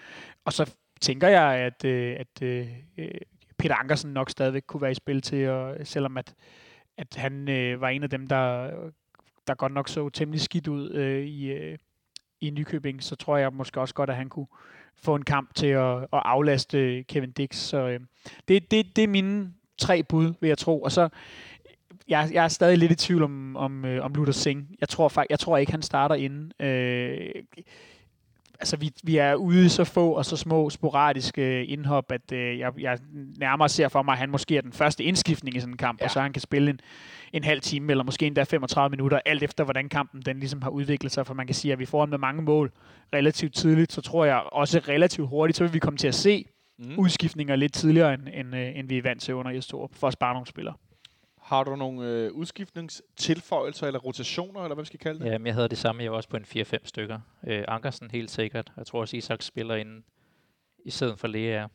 Og 0.44 0.52
så 0.52 0.74
tænker 1.00 1.28
jeg, 1.28 1.54
at, 1.54 1.84
øh, 1.84 2.16
at 2.20 2.42
øh, 2.42 2.68
Peter 3.58 3.74
Ankersen 3.74 4.12
nok 4.12 4.30
stadigvæk 4.30 4.62
kunne 4.66 4.82
være 4.82 4.90
i 4.90 4.94
spil 4.94 5.20
til, 5.20 5.48
og, 5.48 5.76
selvom 5.84 6.16
at, 6.16 6.34
at 6.96 7.14
han 7.16 7.48
øh, 7.48 7.80
var 7.80 7.88
en 7.88 8.02
af 8.02 8.10
dem, 8.10 8.26
der, 8.26 8.70
der 9.46 9.54
godt 9.54 9.72
nok 9.72 9.88
så 9.88 10.08
temmelig 10.08 10.40
skidt 10.40 10.68
ud 10.68 10.90
øh, 10.90 11.24
i, 11.24 11.52
øh, 11.52 11.78
i 12.40 12.50
Nykøbing, 12.50 13.02
så 13.02 13.16
tror 13.16 13.36
jeg 13.36 13.52
måske 13.52 13.80
også 13.80 13.94
godt, 13.94 14.10
at 14.10 14.16
han 14.16 14.28
kunne 14.28 14.46
få 14.96 15.14
en 15.14 15.24
kamp 15.24 15.54
til 15.54 15.66
at, 15.66 16.02
at 16.02 16.08
aflaste 16.12 17.02
Kevin 17.02 17.32
Dix. 17.32 17.56
Så 17.56 17.78
øh, 17.78 18.00
det, 18.48 18.70
det, 18.70 18.96
det 18.96 19.04
er 19.04 19.08
mine 19.08 19.52
tre 19.78 20.02
bud, 20.02 20.34
vil 20.40 20.48
jeg 20.48 20.58
tro. 20.58 20.82
Og 20.82 20.92
så, 20.92 21.08
jeg, 22.08 22.30
jeg 22.32 22.44
er 22.44 22.48
stadig 22.48 22.78
lidt 22.78 22.92
i 22.92 22.94
tvivl 22.94 23.22
om, 23.22 23.56
om, 23.56 23.84
øh, 23.84 24.04
om 24.04 24.14
Luther 24.14 24.32
Singh. 24.32 24.66
Jeg 24.80 24.88
tror, 24.88 25.08
faktisk, 25.08 25.30
jeg 25.30 25.38
tror 25.38 25.56
ikke, 25.56 25.72
han 25.72 25.82
starter 25.82 26.14
inden. 26.14 26.52
Øh, 26.60 27.30
altså, 28.60 28.76
vi, 28.76 28.92
vi 29.02 29.16
er 29.16 29.34
ude 29.34 29.66
i 29.66 29.68
så 29.68 29.84
få 29.84 30.10
og 30.10 30.24
så 30.24 30.36
små 30.36 30.70
sporadiske 30.70 31.66
indhop, 31.66 32.12
at 32.12 32.32
øh, 32.32 32.58
jeg, 32.58 32.72
jeg 32.78 32.98
nærmere 33.38 33.68
ser 33.68 33.88
for 33.88 34.02
mig, 34.02 34.12
at 34.12 34.18
han 34.18 34.30
måske 34.30 34.56
er 34.56 34.60
den 34.60 34.72
første 34.72 35.04
indskiftning 35.04 35.56
i 35.56 35.60
sådan 35.60 35.74
en 35.74 35.76
kamp, 35.76 36.00
ja. 36.00 36.04
og 36.04 36.10
så 36.10 36.20
han 36.20 36.32
kan 36.32 36.42
spille 36.42 36.70
en, 36.70 36.80
en 37.32 37.44
halv 37.44 37.60
time, 37.60 37.90
eller 37.90 38.04
måske 38.04 38.26
endda 38.26 38.42
35 38.42 38.90
minutter, 38.90 39.20
alt 39.26 39.42
efter 39.42 39.64
hvordan 39.64 39.88
kampen 39.88 40.22
den 40.22 40.38
ligesom 40.38 40.62
har 40.62 40.70
udviklet 40.70 41.12
sig, 41.12 41.26
for 41.26 41.34
man 41.34 41.46
kan 41.46 41.54
sige, 41.54 41.72
at 41.72 41.78
vi 41.78 41.86
får 41.86 42.06
med 42.06 42.18
mange 42.18 42.42
mål 42.42 42.72
relativt 43.14 43.54
tidligt, 43.54 43.92
så 43.92 44.00
tror 44.00 44.24
jeg 44.24 44.42
også 44.52 44.78
relativt 44.88 45.28
hurtigt, 45.28 45.56
så 45.56 45.64
vil 45.64 45.74
vi 45.74 45.78
komme 45.78 45.96
til 45.96 46.08
at 46.08 46.14
se 46.14 46.44
mm. 46.78 46.98
udskiftninger 46.98 47.56
lidt 47.56 47.72
tidligere, 47.72 48.14
end, 48.14 48.22
end, 48.32 48.56
øh, 48.56 48.78
end 48.78 48.88
vi 48.88 48.98
er 48.98 49.02
vant 49.02 49.22
til 49.22 49.34
under 49.34 49.50
i 49.50 49.60
Stor, 49.60 49.90
for 49.92 50.06
at 50.06 50.12
spare 50.12 50.34
nogle 50.34 50.46
spillere. 50.46 50.74
Har 51.48 51.64
du 51.64 51.76
nogle 51.76 52.06
øh, 52.06 52.32
udskiftningstilføjelser 52.32 53.86
eller 53.86 54.00
rotationer, 54.00 54.60
eller 54.60 54.74
hvad 54.74 54.84
vi 54.84 54.86
skal 54.86 54.98
kalde 54.98 55.20
det? 55.20 55.26
Ja, 55.26 55.38
jeg 55.44 55.54
havde 55.54 55.68
det 55.68 55.78
samme. 55.78 56.02
Jeg 56.02 56.10
var 56.10 56.16
også 56.16 56.28
på 56.28 56.36
en 56.36 56.44
4-5 56.44 56.76
stykker. 56.84 57.20
Øh, 57.46 57.64
Ankersen 57.68 58.10
helt 58.10 58.30
sikkert. 58.30 58.72
Jeg 58.76 58.86
tror 58.86 59.00
også, 59.00 59.16
Isak 59.16 59.42
spiller 59.42 59.74
ind 59.74 60.02
i 60.84 60.90
stedet 60.90 61.18
for 61.18 61.28
Lea. 61.28 61.66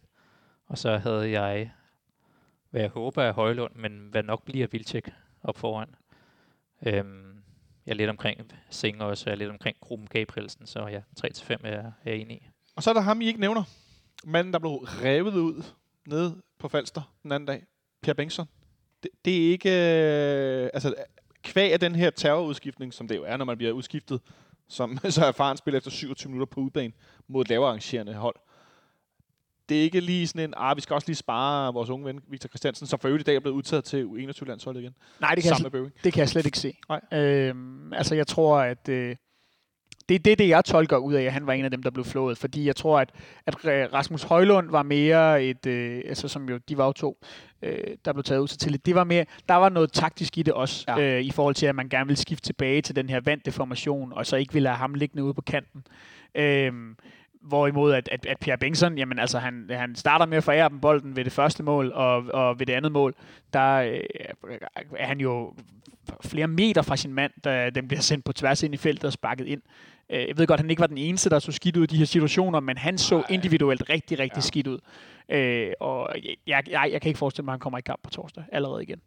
Og 0.67 0.77
så 0.77 0.97
havde 0.97 1.31
jeg, 1.31 1.71
hvad 2.69 2.81
jeg 2.81 2.89
håber 2.89 3.23
er 3.23 3.33
Højlund, 3.33 3.75
men 3.75 4.07
hvad 4.11 4.23
nok 4.23 4.45
bliver 4.45 4.67
Vilcek 4.67 5.09
op 5.43 5.57
foran. 5.57 5.95
Øhm, 6.85 7.43
jeg 7.85 7.91
er 7.91 7.95
lidt 7.95 8.09
omkring 8.09 8.51
Sing 8.69 9.01
også, 9.01 9.23
jeg 9.29 9.31
er 9.31 9.37
lidt 9.37 9.49
omkring 9.49 9.77
gruppen 9.79 10.07
Gabrielsen, 10.07 10.67
så 10.67 10.87
ja, 10.87 10.99
3-5 11.25 11.55
er 11.63 11.69
jeg 11.71 11.91
er 12.05 12.13
enig 12.13 12.37
i. 12.37 12.47
Og 12.75 12.83
så 12.83 12.89
er 12.89 12.93
der 12.93 13.01
ham, 13.01 13.21
I 13.21 13.25
ikke 13.25 13.39
nævner. 13.39 13.63
Manden, 14.23 14.53
der 14.53 14.59
blev 14.59 14.71
revet 14.71 15.35
ud 15.35 15.63
nede 16.07 16.41
på 16.59 16.67
Falster 16.67 17.13
den 17.23 17.31
anden 17.31 17.47
dag. 17.47 17.63
Per 18.01 18.13
Bengtsson 18.13 18.47
det, 19.03 19.11
det 19.25 19.47
er 19.47 19.51
ikke... 19.51 19.69
Øh, 19.69 20.69
altså, 20.73 20.95
kvæg 21.43 21.73
af 21.73 21.79
den 21.79 21.95
her 21.95 22.09
terrorudskiftning, 22.09 22.93
som 22.93 23.07
det 23.07 23.15
jo 23.15 23.23
er, 23.23 23.37
når 23.37 23.45
man 23.45 23.57
bliver 23.57 23.71
udskiftet 23.71 24.21
som 24.67 24.97
så 25.09 25.25
erfaren 25.25 25.57
spiller 25.57 25.77
efter 25.77 25.91
27 25.91 26.31
minutter 26.31 26.53
på 26.53 26.61
udbanen 26.61 26.93
mod 27.27 27.41
et 27.41 27.49
lavere 27.49 27.67
arrangerende 27.67 28.13
hold. 28.13 28.35
Det 29.69 29.77
er 29.77 29.81
ikke 29.81 29.99
lige 29.99 30.27
sådan 30.27 30.49
en, 30.49 30.53
ah, 30.57 30.75
vi 30.75 30.81
skal 30.81 30.93
også 30.93 31.07
lige 31.07 31.15
spare 31.15 31.73
vores 31.73 31.89
unge 31.89 32.05
ven, 32.05 32.21
Victor 32.27 32.47
Christiansen, 32.47 32.87
som 32.87 32.99
for 32.99 33.07
øvrigt 33.07 33.21
i 33.21 33.25
dag 33.25 33.35
er 33.35 33.39
blevet 33.39 33.55
udtaget 33.55 33.83
til 33.83 34.05
U21-landsholdet 34.05 34.81
igen. 34.81 34.95
Nej, 35.21 35.35
det 35.35 35.43
kan, 35.43 35.73
jeg, 35.73 35.91
det 36.03 36.13
kan 36.13 36.19
jeg 36.19 36.29
slet 36.29 36.45
ikke 36.45 36.59
se. 36.59 36.77
Nej. 36.89 37.01
Øhm, 37.19 37.93
altså, 37.93 38.15
jeg 38.15 38.27
tror, 38.27 38.57
at... 38.57 38.89
Øh, 38.89 39.15
det 40.13 40.31
er 40.31 40.35
det, 40.35 40.39
det, 40.39 40.49
jeg 40.49 40.65
tolker 40.65 40.97
ud 40.97 41.13
af, 41.13 41.23
at 41.23 41.33
han 41.33 41.47
var 41.47 41.53
en 41.53 41.65
af 41.65 41.71
dem, 41.71 41.83
der 41.83 41.89
blev 41.89 42.05
flået. 42.05 42.37
Fordi 42.37 42.65
jeg 42.67 42.75
tror, 42.75 42.99
at, 42.99 43.09
at 43.47 43.93
Rasmus 43.93 44.23
Højlund 44.23 44.69
var 44.69 44.83
mere 44.83 45.43
et, 45.43 45.65
øh, 45.65 46.01
altså 46.05 46.27
som 46.27 46.49
jo, 46.49 46.59
de 46.69 46.77
var 46.77 46.85
jo 46.85 46.91
to, 46.91 47.17
øh, 47.61 47.77
der 48.05 48.13
blev 48.13 48.23
taget 48.23 48.41
ud 48.41 48.47
til 48.47 48.85
det. 48.85 48.95
var 48.95 49.03
mere, 49.03 49.25
der 49.49 49.55
var 49.55 49.69
noget 49.69 49.91
taktisk 49.91 50.37
i 50.37 50.43
det 50.43 50.53
også, 50.53 50.85
ja. 50.87 51.17
øh, 51.17 51.21
i 51.21 51.31
forhold 51.31 51.55
til, 51.55 51.65
at 51.65 51.75
man 51.75 51.89
gerne 51.89 52.07
ville 52.07 52.19
skifte 52.19 52.45
tilbage 52.45 52.81
til 52.81 52.95
den 52.95 53.09
her 53.09 53.19
vante 53.19 53.51
formation, 53.51 54.13
og 54.13 54.25
så 54.25 54.35
ikke 54.35 54.53
ville 54.53 54.69
have 54.69 54.77
ham 54.77 54.93
liggende 54.93 55.23
ude 55.23 55.33
på 55.33 55.41
kanten. 55.41 55.83
Øh, 56.35 56.73
Hvorimod 57.41 57.93
at, 57.93 58.09
at, 58.11 58.25
at 58.25 58.39
Pierre 58.39 58.57
Bengtsson, 58.57 58.97
jamen 58.97 59.19
altså 59.19 59.39
han, 59.39 59.65
han 59.69 59.95
starter 59.95 60.25
med 60.25 60.37
at 60.37 60.43
forære 60.43 60.69
dem 60.69 60.79
bolden 60.79 61.15
ved 61.15 61.23
det 61.23 61.33
første 61.33 61.63
mål, 61.63 61.91
og, 61.91 62.25
og 62.33 62.59
ved 62.59 62.65
det 62.65 62.73
andet 62.73 62.91
mål, 62.91 63.15
der 63.53 63.73
øh, 63.75 63.99
er 64.97 65.05
han 65.05 65.19
jo 65.19 65.53
flere 66.25 66.47
meter 66.47 66.81
fra 66.81 66.97
sin 66.97 67.13
mand, 67.13 67.31
da 67.43 67.69
den 67.69 67.87
bliver 67.87 68.01
sendt 68.01 68.25
på 68.25 68.33
tværs 68.33 68.63
ind 68.63 68.73
i 68.73 68.77
feltet 68.77 69.03
og 69.03 69.13
sparket 69.13 69.47
ind. 69.47 69.61
Øh, 70.09 70.27
jeg 70.27 70.37
ved 70.37 70.47
godt, 70.47 70.57
at 70.57 70.63
han 70.63 70.69
ikke 70.69 70.79
var 70.79 70.87
den 70.87 70.97
eneste, 70.97 71.29
der 71.29 71.39
så 71.39 71.51
skidt 71.51 71.77
ud 71.77 71.83
i 71.83 71.87
de 71.87 71.97
her 71.97 72.05
situationer, 72.05 72.59
men 72.59 72.77
han 72.77 72.97
så 72.97 73.23
individuelt 73.29 73.89
rigtig, 73.89 74.19
rigtig 74.19 74.37
ja. 74.37 74.41
skidt 74.41 74.67
ud. 74.67 74.79
Øh, 75.29 75.71
og 75.79 76.15
jeg, 76.47 76.63
jeg, 76.67 76.89
jeg 76.91 77.01
kan 77.01 77.09
ikke 77.09 77.17
forestille 77.17 77.45
mig, 77.45 77.51
at 77.51 77.53
han 77.53 77.59
kommer 77.59 77.77
i 77.77 77.81
kamp 77.81 78.03
på 78.03 78.09
torsdag 78.09 78.43
allerede 78.51 78.83
igen. 78.83 79.01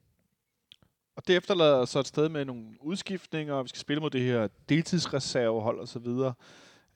Og 1.16 1.26
det 1.26 1.36
efterlader 1.36 1.84
så 1.84 1.98
et 1.98 2.06
sted 2.06 2.28
med 2.28 2.44
nogle 2.44 2.64
udskiftninger, 2.80 3.54
og 3.54 3.64
vi 3.64 3.68
skal 3.68 3.80
spille 3.80 4.00
mod 4.00 4.10
det 4.10 4.20
her 4.20 4.48
deltidsreservehold 4.68 5.80
og 5.80 5.88
så 5.88 5.98
videre. 5.98 6.34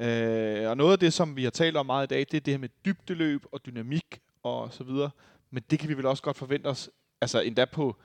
Øh, 0.00 0.70
og 0.70 0.76
noget 0.76 0.92
af 0.92 0.98
det, 0.98 1.12
som 1.12 1.36
vi 1.36 1.44
har 1.44 1.50
talt 1.50 1.76
om 1.76 1.86
meget 1.86 2.06
i 2.06 2.14
dag, 2.14 2.18
det 2.18 2.34
er 2.34 2.40
det 2.40 2.52
her 2.54 2.58
med 2.58 2.68
dybdeløb 2.84 3.44
og 3.52 3.66
dynamik 3.66 4.20
og 4.42 4.72
så 4.72 4.84
videre. 4.84 5.10
Men 5.50 5.62
det 5.70 5.78
kan 5.78 5.88
vi 5.88 5.94
vel 5.94 6.06
også 6.06 6.22
godt 6.22 6.36
forvente 6.36 6.66
os, 6.66 6.90
altså 7.20 7.40
endda 7.40 7.64
på, 7.64 7.96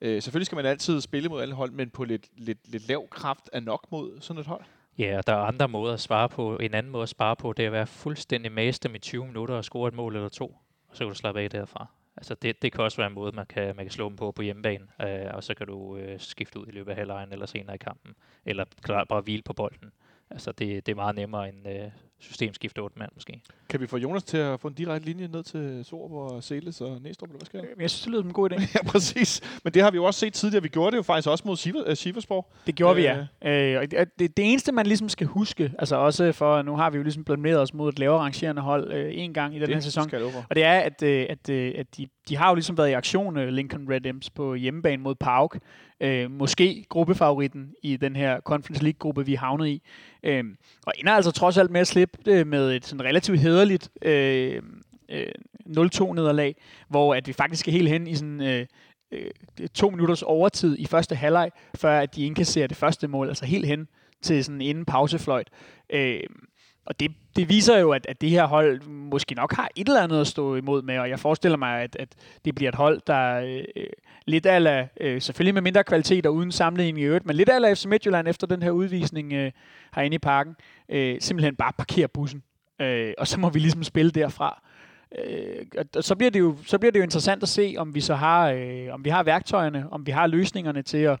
øh, 0.00 0.22
selvfølgelig 0.22 0.46
skal 0.46 0.56
man 0.56 0.66
altid 0.66 1.00
spille 1.00 1.28
mod 1.28 1.42
alle 1.42 1.54
hold, 1.54 1.70
men 1.70 1.90
på 1.90 2.04
lidt, 2.04 2.28
lidt, 2.36 2.68
lidt 2.68 2.88
lav 2.88 3.08
kraft 3.08 3.50
er 3.52 3.60
nok 3.60 3.86
mod 3.90 4.20
sådan 4.20 4.40
et 4.40 4.46
hold. 4.46 4.64
Ja, 4.98 5.18
og 5.18 5.26
der 5.26 5.32
er 5.32 5.38
andre 5.38 5.68
måder 5.68 5.94
at 5.94 6.00
svare 6.00 6.28
på. 6.28 6.56
En 6.56 6.74
anden 6.74 6.92
måde 6.92 7.02
at 7.02 7.08
spare 7.08 7.36
på, 7.36 7.52
det 7.52 7.62
er 7.62 7.66
at 7.66 7.72
være 7.72 7.86
fuldstændig 7.86 8.52
master 8.52 8.94
i 8.94 8.98
20 8.98 9.26
minutter 9.26 9.54
og 9.54 9.64
score 9.64 9.88
et 9.88 9.94
mål 9.94 10.16
eller 10.16 10.28
to, 10.28 10.46
og 10.88 10.96
så 10.96 10.98
kan 10.98 11.08
du 11.08 11.14
slappe 11.14 11.40
af 11.40 11.50
derfra. 11.50 11.86
Altså 12.16 12.34
det, 12.34 12.62
det 12.62 12.72
kan 12.72 12.84
også 12.84 12.96
være 12.96 13.06
en 13.06 13.14
måde, 13.14 13.32
man 13.36 13.46
kan, 13.46 13.76
man 13.76 13.84
kan 13.84 13.90
slå 13.90 14.08
dem 14.08 14.16
på 14.16 14.32
på 14.32 14.42
hjemmebane, 14.42 14.86
øh, 15.02 15.34
og 15.34 15.44
så 15.44 15.54
kan 15.54 15.66
du 15.66 15.96
øh, 15.96 16.20
skifte 16.20 16.60
ud 16.60 16.66
i 16.66 16.70
løbet 16.70 16.90
af 16.90 16.96
halvlejen 16.96 17.32
eller 17.32 17.46
senere 17.46 17.74
i 17.74 17.78
kampen, 17.78 18.14
eller 18.44 18.64
klar, 18.82 19.04
bare 19.04 19.20
hvile 19.20 19.42
på 19.42 19.52
bolden. 19.52 19.92
Altså 20.30 20.52
det, 20.52 20.86
det 20.86 20.92
er 20.92 20.96
meget 20.96 21.14
nemmere 21.14 21.48
end 21.48 21.68
øh, 21.68 21.90
systemskifte 22.20 22.78
8 22.78 22.98
mand 22.98 23.10
måske. 23.14 23.40
Kan 23.68 23.80
vi 23.80 23.86
få 23.86 23.96
Jonas 23.96 24.22
til 24.22 24.36
at 24.36 24.60
få 24.60 24.68
en 24.68 24.74
direkte 24.74 25.06
linje 25.06 25.28
ned 25.28 25.42
til 25.42 25.84
Sorb 25.84 26.12
og 26.12 26.44
Seles 26.44 26.80
og 26.80 27.02
Næstrup, 27.02 27.28
eller 27.28 27.38
hvad 27.38 27.46
sker 27.46 27.60
der? 27.60 27.66
Jeg 27.80 27.90
synes, 27.90 28.02
det 28.02 28.10
lyder 28.10 28.20
som 28.20 28.28
en 28.28 28.32
god 28.32 28.52
idé. 28.52 28.60
ja, 28.74 28.84
præcis. 28.86 29.40
Men 29.64 29.74
det 29.74 29.82
har 29.82 29.90
vi 29.90 29.96
jo 29.96 30.04
også 30.04 30.20
set 30.20 30.32
tidligere. 30.32 30.62
Vi 30.62 30.68
gjorde 30.68 30.90
det 30.90 30.96
jo 30.96 31.02
faktisk 31.02 31.28
også 31.28 31.44
mod 31.46 31.56
Siversborg. 31.96 32.52
Øh, 32.52 32.66
det 32.66 32.74
gjorde 32.74 32.92
øh, 32.92 32.96
vi, 32.96 33.02
ja. 33.02 33.76
Øh, 33.76 33.82
øh 33.82 34.06
det, 34.18 34.36
det 34.36 34.50
eneste, 34.50 34.72
man 34.72 34.86
ligesom 34.86 35.08
skal 35.08 35.26
huske, 35.26 35.72
altså 35.78 35.96
også 35.96 36.32
for, 36.32 36.62
nu 36.62 36.76
har 36.76 36.90
vi 36.90 36.96
jo 36.96 37.02
ligesom 37.02 37.24
blandet 37.24 37.58
os 37.58 37.74
mod 37.74 37.88
et 37.88 37.98
lavere 37.98 38.20
rangerende 38.20 38.62
hold 38.62 38.92
øh, 38.92 39.10
en 39.14 39.34
gang 39.34 39.56
i 39.56 39.58
den 39.58 39.66
det 39.66 39.74
her 39.74 39.80
sæson. 39.80 40.10
Og 40.50 40.56
det 40.56 40.64
er, 40.64 40.78
at, 40.78 41.02
øh, 41.02 41.26
at, 41.28 41.48
øh, 41.50 41.72
at 41.76 41.96
de, 41.96 42.06
de 42.30 42.36
har 42.36 42.48
jo 42.48 42.54
ligesom 42.54 42.78
været 42.78 42.90
i 42.90 42.92
aktion, 42.92 43.36
øh, 43.36 43.48
Lincoln 43.48 43.90
Red 43.90 44.06
Imps, 44.06 44.30
på 44.30 44.54
hjemmebane 44.54 45.02
mod 45.02 45.14
Pauk 45.14 45.58
øh, 46.00 46.30
måske 46.30 46.84
gruppefavoritten 46.88 47.74
i 47.82 47.96
den 47.96 48.16
her 48.16 48.40
Conference 48.40 48.82
League-gruppe, 48.82 49.26
vi 49.26 49.34
er 49.34 49.38
havnet 49.38 49.68
i. 49.68 49.82
Øh, 50.22 50.44
og 50.86 50.92
ender 50.98 51.12
altså 51.12 51.30
trods 51.30 51.58
alt 51.58 51.70
med 51.70 51.80
at 51.80 51.86
slippe 51.86 52.18
det 52.24 52.46
med 52.46 52.72
et 52.72 52.86
sådan 52.86 53.04
relativt 53.04 53.40
hederligt 53.40 53.90
øh, 54.02 54.62
øh, 55.08 55.32
0-2-nederlag, 55.66 56.54
hvor 56.88 57.14
at 57.14 57.26
vi 57.28 57.32
faktisk 57.32 57.68
er 57.68 57.72
helt 57.72 57.88
hen 57.88 58.06
i 58.06 58.14
sådan... 58.14 58.40
Øh, 58.40 58.66
øh, 59.12 59.30
to 59.74 59.90
minutters 59.90 60.22
overtid 60.22 60.76
i 60.78 60.86
første 60.86 61.14
halvleg, 61.14 61.50
før 61.74 62.00
at 62.00 62.16
de 62.16 62.26
indkasserer 62.26 62.66
det 62.66 62.76
første 62.76 63.08
mål, 63.08 63.28
altså 63.28 63.46
helt 63.46 63.66
hen 63.66 63.88
til 64.22 64.44
sådan 64.44 64.60
inden 64.60 64.84
pausefløjt. 64.84 65.48
Øh, 65.92 66.20
og 66.86 67.00
det, 67.00 67.10
det 67.36 67.48
viser 67.48 67.78
jo, 67.78 67.90
at, 67.90 68.06
at 68.08 68.20
det 68.20 68.30
her 68.30 68.46
hold 68.46 68.82
måske 68.88 69.34
nok 69.34 69.52
har 69.56 69.68
et 69.76 69.88
eller 69.88 70.02
andet 70.02 70.20
at 70.20 70.26
stå 70.26 70.54
imod 70.54 70.82
med, 70.82 70.98
og 70.98 71.10
jeg 71.10 71.18
forestiller 71.20 71.58
mig, 71.58 71.82
at, 71.82 71.96
at 71.96 72.08
det 72.44 72.54
bliver 72.54 72.68
et 72.68 72.74
hold, 72.74 73.00
der 73.06 73.40
øh, 73.76 73.86
lidt 74.26 74.46
af 74.46 74.88
øh, 75.00 75.22
selvfølgelig 75.22 75.54
med 75.54 75.62
mindre 75.62 75.84
kvalitet 75.84 76.26
og 76.26 76.34
uden 76.34 76.52
sammenligning 76.52 76.98
i 76.98 77.02
øvrigt, 77.02 77.26
men 77.26 77.36
lidt 77.36 77.48
af 77.48 77.78
FC 77.78 77.84
Midtjylland 77.84 78.28
efter 78.28 78.46
den 78.46 78.62
her 78.62 78.70
udvisning 78.70 79.32
øh, 79.32 79.52
herinde 79.94 80.14
i 80.14 80.18
parken, 80.18 80.56
øh, 80.88 81.16
simpelthen 81.20 81.56
bare 81.56 81.72
parkerer 81.78 82.06
bussen, 82.06 82.42
øh, 82.80 83.14
og 83.18 83.28
så 83.28 83.40
må 83.40 83.50
vi 83.50 83.58
ligesom 83.58 83.84
spille 83.84 84.10
derfra. 84.10 84.62
Øh, 85.18 85.66
og 85.96 86.04
så 86.04 86.16
bliver 86.16 86.30
det 86.30 86.40
jo 86.40 86.56
så 86.66 86.78
bliver 86.78 86.92
det 86.92 86.98
jo 86.98 87.04
interessant 87.04 87.42
at 87.42 87.48
se, 87.48 87.74
om 87.78 87.94
vi 87.94 88.00
så 88.00 88.14
har 88.14 88.50
øh, 88.50 88.94
om 88.94 89.04
vi 89.04 89.10
har 89.10 89.22
værktøjerne, 89.22 89.86
om 89.90 90.06
vi 90.06 90.10
har 90.10 90.26
løsningerne 90.26 90.82
til 90.82 90.98
at 90.98 91.20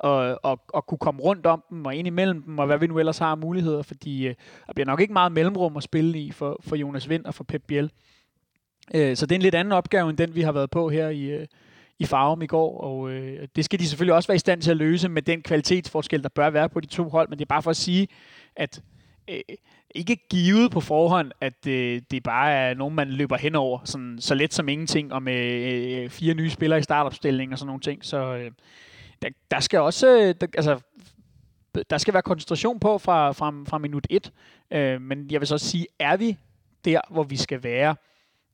og, 0.00 0.40
og, 0.42 0.60
og 0.68 0.86
kunne 0.86 0.98
komme 0.98 1.20
rundt 1.20 1.46
om 1.46 1.64
dem 1.70 1.86
og 1.86 1.94
ind 1.94 2.06
imellem 2.06 2.42
dem, 2.42 2.58
og 2.58 2.66
hvad 2.66 2.78
vi 2.78 2.86
nu 2.86 2.98
ellers 2.98 3.18
har 3.18 3.30
af 3.30 3.38
muligheder, 3.38 3.82
fordi 3.82 4.26
øh, 4.26 4.34
der 4.66 4.72
bliver 4.72 4.86
nok 4.86 5.00
ikke 5.00 5.12
meget 5.12 5.32
mellemrum 5.32 5.76
at 5.76 5.82
spille 5.82 6.18
i 6.18 6.30
for, 6.30 6.60
for 6.60 6.76
Jonas 6.76 7.08
Vind 7.08 7.24
og 7.24 7.34
for 7.34 7.44
Pep 7.44 7.62
Biel. 7.66 7.90
Øh, 8.94 9.16
så 9.16 9.26
det 9.26 9.32
er 9.32 9.36
en 9.36 9.42
lidt 9.42 9.54
anden 9.54 9.72
opgave, 9.72 10.10
end 10.10 10.18
den 10.18 10.34
vi 10.34 10.42
har 10.42 10.52
været 10.52 10.70
på 10.70 10.88
her 10.88 11.08
i, 11.08 11.22
øh, 11.22 11.46
i 11.98 12.04
Farum 12.04 12.42
i 12.42 12.46
går, 12.46 12.80
og 12.80 13.10
øh, 13.10 13.48
det 13.56 13.64
skal 13.64 13.78
de 13.78 13.86
selvfølgelig 13.86 14.14
også 14.14 14.26
være 14.26 14.36
i 14.36 14.38
stand 14.38 14.62
til 14.62 14.70
at 14.70 14.76
løse 14.76 15.08
med 15.08 15.22
den 15.22 15.42
kvalitetsforskel, 15.42 16.22
der 16.22 16.28
bør 16.28 16.50
være 16.50 16.68
på 16.68 16.80
de 16.80 16.86
to 16.86 17.08
hold, 17.08 17.28
men 17.28 17.38
det 17.38 17.44
er 17.44 17.48
bare 17.48 17.62
for 17.62 17.70
at 17.70 17.76
sige, 17.76 18.08
at 18.56 18.82
øh, 19.30 19.40
ikke 19.94 20.16
givet 20.30 20.70
på 20.70 20.80
forhånd, 20.80 21.32
at 21.40 21.66
øh, 21.66 22.02
det 22.10 22.22
bare 22.22 22.52
er 22.52 22.74
nogen, 22.74 22.94
man 22.94 23.08
løber 23.08 23.36
henover, 23.36 23.78
sådan, 23.84 24.16
så 24.20 24.34
let 24.34 24.54
som 24.54 24.68
ingenting, 24.68 25.12
og 25.12 25.22
med 25.22 25.46
øh, 26.02 26.10
fire 26.10 26.34
nye 26.34 26.50
spillere 26.50 26.78
i 26.78 26.82
startopstillingen 26.82 27.52
og 27.52 27.58
sådan 27.58 27.66
nogle 27.66 27.80
ting. 27.80 28.04
Så 28.04 28.36
øh, 28.36 28.50
der, 29.22 29.28
der 29.50 29.60
skal 29.60 29.80
også, 29.80 30.08
øh, 30.08 30.34
der, 30.40 30.46
altså, 30.54 30.80
der 31.90 31.98
skal 31.98 32.14
være 32.14 32.22
koncentration 32.22 32.80
på 32.80 32.98
fra, 32.98 33.32
fra, 33.32 33.52
fra 33.66 33.78
minut 33.78 34.06
1. 34.10 34.32
Øh, 34.70 35.00
men 35.00 35.30
jeg 35.30 35.40
vil 35.40 35.46
så 35.46 35.58
sige, 35.58 35.86
er 35.98 36.16
vi 36.16 36.36
der, 36.84 37.00
hvor 37.10 37.22
vi 37.22 37.36
skal 37.36 37.62
være, 37.62 37.96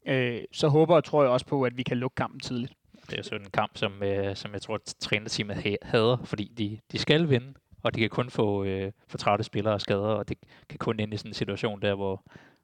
øh, 0.06 0.40
så 0.52 0.68
håber 0.68 0.96
og 0.96 1.04
tror 1.04 1.22
jeg 1.22 1.30
også 1.30 1.46
på, 1.46 1.62
at 1.62 1.76
vi 1.76 1.82
kan 1.82 1.96
lukke 1.96 2.14
kampen 2.14 2.40
tidligt. 2.40 2.72
Det 3.10 3.18
er 3.18 3.22
sådan 3.22 3.40
en 3.40 3.50
kamp, 3.50 3.76
som, 3.76 4.02
øh, 4.02 4.36
som 4.36 4.52
jeg 4.52 4.62
tror, 4.62 4.74
at 4.74 4.94
trænerteamet 5.00 5.78
hader, 5.82 6.16
fordi 6.24 6.52
de, 6.58 6.78
de 6.92 6.98
skal 6.98 7.30
vinde, 7.30 7.54
og 7.82 7.94
de 7.94 8.00
kan 8.00 8.10
kun 8.10 8.30
få, 8.30 8.64
øh, 8.64 8.92
få 9.08 9.18
trætte 9.18 9.44
spillere 9.44 9.74
og 9.74 9.80
skader, 9.80 10.00
og 10.00 10.28
det 10.28 10.38
kan 10.68 10.78
kun 10.78 11.00
ende 11.00 11.14
i 11.14 11.16
sådan 11.16 11.30
en 11.30 11.34
situation 11.34 11.82
der, 11.82 11.94
hvor 11.94 12.22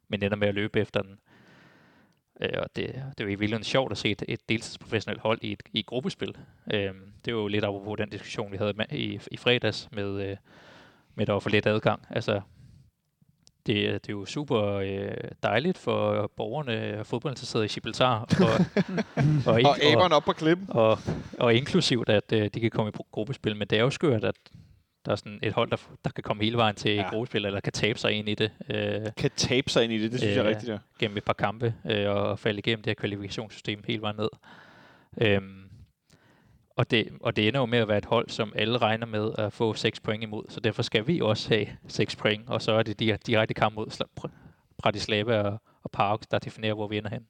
man 0.08 0.22
ender 0.22 0.36
med 0.36 0.48
at 0.48 0.54
løbe 0.54 0.80
efter 0.80 1.02
den. 1.02 1.18
Øh, 2.42 2.50
og 2.56 2.76
det, 2.76 2.86
det 2.86 2.94
er 2.94 3.24
jo 3.24 3.26
i 3.26 3.28
virkeligheden 3.28 3.64
sjovt 3.64 3.92
at 3.92 3.98
se 3.98 4.10
et, 4.10 4.22
et 4.28 4.48
deltidsprofessionelt 4.48 5.20
hold 5.20 5.38
i 5.42 5.52
et, 5.52 5.62
i 5.72 5.78
et 5.78 5.86
gruppespil. 5.86 6.36
Øh, 6.72 6.90
det 7.24 7.30
er 7.30 7.32
jo 7.32 7.48
lidt 7.48 7.64
på 7.64 7.96
den 7.98 8.10
diskussion, 8.10 8.52
vi 8.52 8.56
havde 8.56 8.72
med, 8.76 8.86
i, 8.92 9.20
i 9.30 9.36
fredags 9.36 9.88
med, 9.92 10.20
øh, 10.20 10.36
med, 11.14 11.22
at 11.22 11.26
der 11.26 11.32
var 11.32 11.40
for 11.40 11.50
lidt 11.50 11.66
adgang. 11.66 12.06
Altså, 12.10 12.40
det, 13.66 13.76
det 13.76 14.08
er 14.08 14.12
jo 14.12 14.24
super 14.24 14.62
øh, 14.62 15.30
dejligt 15.42 15.78
for 15.78 16.32
borgerne 16.36 17.00
og 17.00 17.06
fodboldinteresserede 17.06 17.64
i 17.64 17.68
Gibraltar. 17.68 18.20
Og, 18.20 18.66
og, 19.54 19.60
og 19.64 19.82
aberne 19.82 20.14
op 20.14 20.24
på 20.24 20.32
klippen. 20.32 20.66
Og, 20.68 20.98
og 21.38 21.54
inklusivt, 21.54 22.08
at 22.08 22.32
øh, 22.32 22.50
de 22.54 22.60
kan 22.60 22.70
komme 22.70 22.92
i 22.94 23.02
gruppespil. 23.12 23.56
Men 23.56 23.68
det 23.68 23.78
er 23.78 23.82
jo 23.82 23.90
skørt, 23.90 24.24
at 24.24 24.36
der 25.04 25.12
er 25.12 25.16
sådan 25.16 25.38
et 25.42 25.52
hold, 25.52 25.70
der, 25.70 25.76
der 26.04 26.10
kan 26.10 26.22
komme 26.22 26.44
hele 26.44 26.56
vejen 26.56 26.76
til 26.76 26.94
ja. 26.94 27.10
gruppespil, 27.10 27.44
eller 27.44 27.60
kan 27.60 27.72
tabe 27.72 27.98
sig 27.98 28.12
ind 28.12 28.28
i 28.28 28.34
det. 28.34 28.50
Øh, 28.70 29.06
kan 29.16 29.30
tabe 29.36 29.70
sig 29.70 29.84
ind 29.84 29.92
i 29.92 29.98
det, 30.02 30.12
det 30.12 30.20
synes 30.20 30.30
øh, 30.30 30.36
jeg 30.36 30.44
er 30.44 30.48
rigtigt, 30.48 30.72
ja. 30.72 30.78
Gennem 30.98 31.16
et 31.16 31.24
par 31.24 31.32
kampe, 31.32 31.74
øh, 31.90 32.10
og 32.10 32.38
falde 32.38 32.58
igennem 32.58 32.82
det 32.82 32.90
her 32.90 32.94
kvalifikationssystem 32.94 33.84
hele 33.86 34.02
vejen 34.02 34.16
ned. 34.16 34.28
Øhm, 35.20 35.62
og 36.76 36.90
det, 36.90 37.08
og 37.20 37.36
det 37.36 37.48
ender 37.48 37.60
jo 37.60 37.66
med 37.66 37.78
at 37.78 37.88
være 37.88 37.98
et 37.98 38.04
hold, 38.04 38.28
som 38.28 38.52
alle 38.56 38.78
regner 38.78 39.06
med 39.06 39.32
at 39.38 39.52
få 39.52 39.74
6 39.74 40.00
point 40.00 40.22
imod, 40.22 40.44
så 40.48 40.60
derfor 40.60 40.82
skal 40.82 41.06
vi 41.06 41.20
også 41.20 41.48
have 41.48 41.66
6 41.88 42.16
point, 42.16 42.48
og 42.48 42.62
så 42.62 42.72
er 42.72 42.82
det 42.82 43.00
de 43.00 43.18
direkte 43.26 43.54
kamp 43.54 43.74
mod 43.74 44.04
Bratislava 44.78 45.42
og, 45.42 45.58
og 45.82 45.90
Park, 45.90 46.20
der 46.30 46.38
definerer, 46.38 46.74
hvor 46.74 46.88
vi 46.88 46.98
ender 46.98 47.10
hen. 47.10 47.26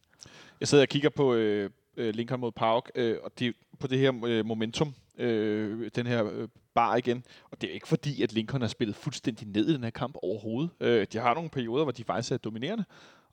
Jeg 0.60 0.68
sidder 0.68 0.84
og 0.84 0.88
kigger 0.88 1.10
på 1.10 1.34
øh, 1.34 1.70
øh 1.96 2.14
Lincoln 2.14 2.40
mod 2.40 2.52
Park, 2.52 2.90
øh, 2.94 3.16
og 3.22 3.30
de, 3.38 3.52
på 3.80 3.86
det 3.86 3.98
her 3.98 4.12
øh, 4.26 4.46
momentum, 4.46 4.94
øh, 5.18 5.90
den 5.94 6.06
her 6.06 6.24
øh, 6.32 6.48
bar 6.74 6.97
igen. 6.97 7.24
Og 7.51 7.60
det 7.60 7.70
er 7.70 7.74
ikke 7.74 7.89
fordi, 7.89 8.22
at 8.22 8.32
Lincoln 8.32 8.60
har 8.60 8.68
spillet 8.68 8.97
fuldstændig 8.97 9.48
ned 9.48 9.68
i 9.68 9.74
den 9.74 9.84
her 9.84 9.90
kamp 9.90 10.16
overhovedet. 10.22 10.70
Øh, 10.80 11.06
de 11.12 11.18
har 11.18 11.34
nogle 11.34 11.51
perioder, 11.51 11.84
hvor 11.84 11.93
de 11.93 12.05
faktisk 12.05 12.32
er 12.32 12.36
dominerende. 12.36 12.84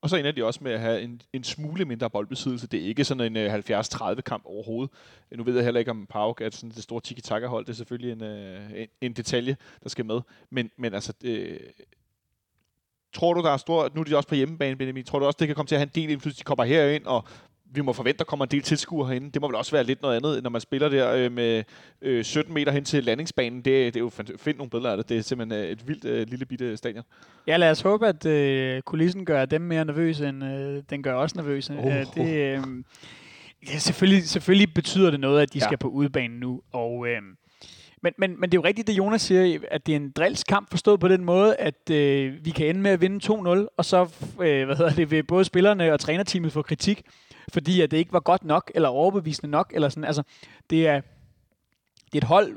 Og 0.02 0.10
så 0.10 0.18
ender 0.18 0.32
de 0.32 0.46
også 0.46 0.60
med 0.64 0.72
at 0.72 0.80
have 0.80 1.02
en, 1.02 1.22
en 1.34 1.44
smule 1.44 1.86
mindre 1.86 2.10
boldbesiddelse. 2.10 2.68
Det 2.68 2.82
er 2.82 2.88
ikke 2.88 3.04
sådan 3.04 3.38
en 3.38 3.38
øh, 3.38 3.54
70-30 3.54 4.22
kamp 4.22 4.44
overhovedet. 4.46 4.94
Øh, 5.32 5.38
nu 5.38 5.44
ved 5.44 5.56
jeg 5.56 5.64
heller 5.64 5.80
ikke 5.80 5.92
om 5.92 6.08
Pauk 6.10 6.42
er 6.42 6.50
sådan 6.52 6.70
det 6.70 6.84
store 6.84 7.02
tiki-taka-hold. 7.02 7.66
Det 7.66 7.72
er 7.72 7.76
selvfølgelig 7.76 8.12
en, 8.12 8.24
øh, 8.24 8.82
en, 8.82 8.88
en 9.02 9.14
detalje, 9.14 9.58
der 9.84 9.90
skal 9.90 10.06
med. 10.06 10.22
Men, 10.50 10.70
men 10.78 10.94
altså, 10.94 11.14
øh, 11.24 11.60
tror 13.14 13.34
du, 13.34 13.42
der 13.42 13.52
er 13.52 13.58
stor... 13.58 13.92
Nu 13.96 14.02
er 14.02 14.06
de 14.06 14.18
også 14.18 14.30
på 14.30 14.36
hjemmebane, 14.36 14.76
Benjamin. 14.76 15.04
Tror 15.04 15.20
du 15.20 15.26
også, 15.26 15.38
det 15.40 15.48
kan 15.48 15.56
komme 15.56 15.68
til 15.68 15.76
at 15.76 15.80
have 15.80 15.90
en 15.96 16.02
del 16.02 16.10
indflydelse? 16.10 16.40
De 16.40 16.44
kommer 16.44 16.64
herind 16.64 17.06
og 17.06 17.24
vi 17.72 17.82
må 17.82 17.94
forvente, 17.94 18.16
at 18.16 18.20
der 18.20 18.26
kommer 18.26 18.46
en 18.46 18.52
del 18.52 18.62
tilskuere 18.62 19.08
herinde. 19.08 19.32
Det 19.32 19.42
må 19.42 19.48
vel 19.48 19.56
også 19.56 19.72
være 19.72 19.84
lidt 19.84 20.02
noget 20.02 20.16
andet, 20.16 20.44
når 20.44 20.50
man 20.50 20.62
spiller 20.62 20.90
der 20.90 21.14
øh, 21.14 21.32
med 21.32 21.64
øh, 22.02 22.24
17 22.24 22.54
meter 22.54 22.72
hen 22.72 22.86
til 22.86 23.04
landingsbanen. 23.04 23.58
Det, 23.58 23.66
det 23.66 23.96
er 23.96 24.00
jo 24.00 24.12
find 24.38 24.58
nogle 24.58 24.70
billeder 24.70 24.92
af 24.92 24.98
det. 24.98 25.10
Det 25.10 25.18
er 25.18 25.22
simpelthen 25.22 25.64
øh, 25.64 25.72
et 25.72 25.88
vildt 25.88 26.06
øh, 26.06 26.28
lille 26.28 26.46
bitte 26.46 26.78
stadion. 26.78 27.04
Ja, 27.48 27.58
lad 27.58 27.72
os 27.72 27.82
håbe, 27.82 28.08
at 28.08 28.26
øh, 28.26 28.82
kulissen 28.82 29.26
gør 29.26 29.46
dem 29.46 29.62
mere 29.62 29.86
nervøse, 29.86 30.30
end 30.30 30.44
øh, 30.44 30.84
den 30.90 31.04
gør 31.04 31.16
os 31.16 31.36
nervøse. 31.36 31.78
Oh. 31.80 31.86
Øh, 31.86 32.06
det, 32.16 32.36
øh, 32.36 32.64
ja, 33.68 33.78
selvfølgelig, 33.78 34.24
selvfølgelig 34.24 34.74
betyder 34.74 35.12
det 35.12 35.20
noget, 35.20 35.42
at 35.42 35.54
de 35.54 35.60
ja. 35.60 35.66
skal 35.66 35.78
på 35.78 35.88
udbanen 35.88 36.40
nu, 36.40 36.62
og... 36.72 37.08
Øh, 37.08 37.22
men, 38.04 38.14
men, 38.18 38.40
men 38.40 38.50
det 38.52 38.58
er 38.58 38.62
jo 38.62 38.66
rigtigt, 38.66 38.88
det 38.88 38.98
Jonas 38.98 39.22
siger, 39.22 39.60
at 39.72 39.86
det 39.86 39.92
er 39.92 39.96
en 39.96 40.12
drillskamp 40.12 40.70
forstået 40.70 41.00
på 41.00 41.08
den 41.08 41.26
måde, 41.26 41.56
at 41.56 41.90
øh, 41.92 42.46
vi 42.46 42.50
kan 42.50 42.68
ende 42.68 42.82
med 42.82 42.92
at 42.92 43.02
vinde 43.02 43.34
2-0, 43.34 43.68
og 43.78 43.86
så 43.86 44.02
øh, 44.42 44.66
hvad 44.66 44.76
hedder 44.76 44.94
det, 44.94 45.12
vil 45.12 45.24
både 45.24 45.46
spillerne 45.46 45.94
og 45.94 46.00
trænerteamet 46.00 46.52
få 46.52 46.62
kritik 46.62 47.02
fordi 47.50 47.82
at 47.82 47.92
det 47.92 47.98
ikke 47.98 48.14
var 48.14 48.20
godt 48.20 48.44
nok, 48.44 48.72
eller 48.76 48.90
overbevisende 48.90 49.52
nok, 49.52 49.72
eller 49.76 49.90
sådan. 49.90 50.04
Altså, 50.04 50.24
det 50.70 50.88
er, 50.88 51.02
det 52.06 52.14
er 52.14 52.18
et 52.18 52.24
hold, 52.24 52.56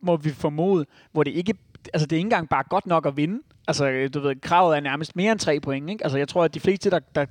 må 0.00 0.16
vi 0.16 0.30
formode, 0.30 0.86
hvor 1.12 1.22
det 1.22 1.30
ikke, 1.30 1.54
altså 1.94 2.06
det 2.06 2.16
er 2.16 2.18
ikke 2.18 2.26
engang 2.26 2.48
bare 2.48 2.64
godt 2.70 2.86
nok 2.86 3.06
at 3.06 3.16
vinde. 3.16 3.42
Altså, 3.68 4.08
du 4.14 4.20
ved, 4.20 4.40
kravet 4.40 4.76
er 4.76 4.80
nærmest 4.80 5.16
mere 5.16 5.32
end 5.32 5.40
tre 5.40 5.60
point, 5.60 5.90
ikke? 5.90 6.04
Altså, 6.04 6.18
jeg 6.18 6.28
tror, 6.28 6.44
at 6.44 6.54
de 6.54 6.60
fleste, 6.60 6.90
der, 6.90 6.98
der 6.98 7.26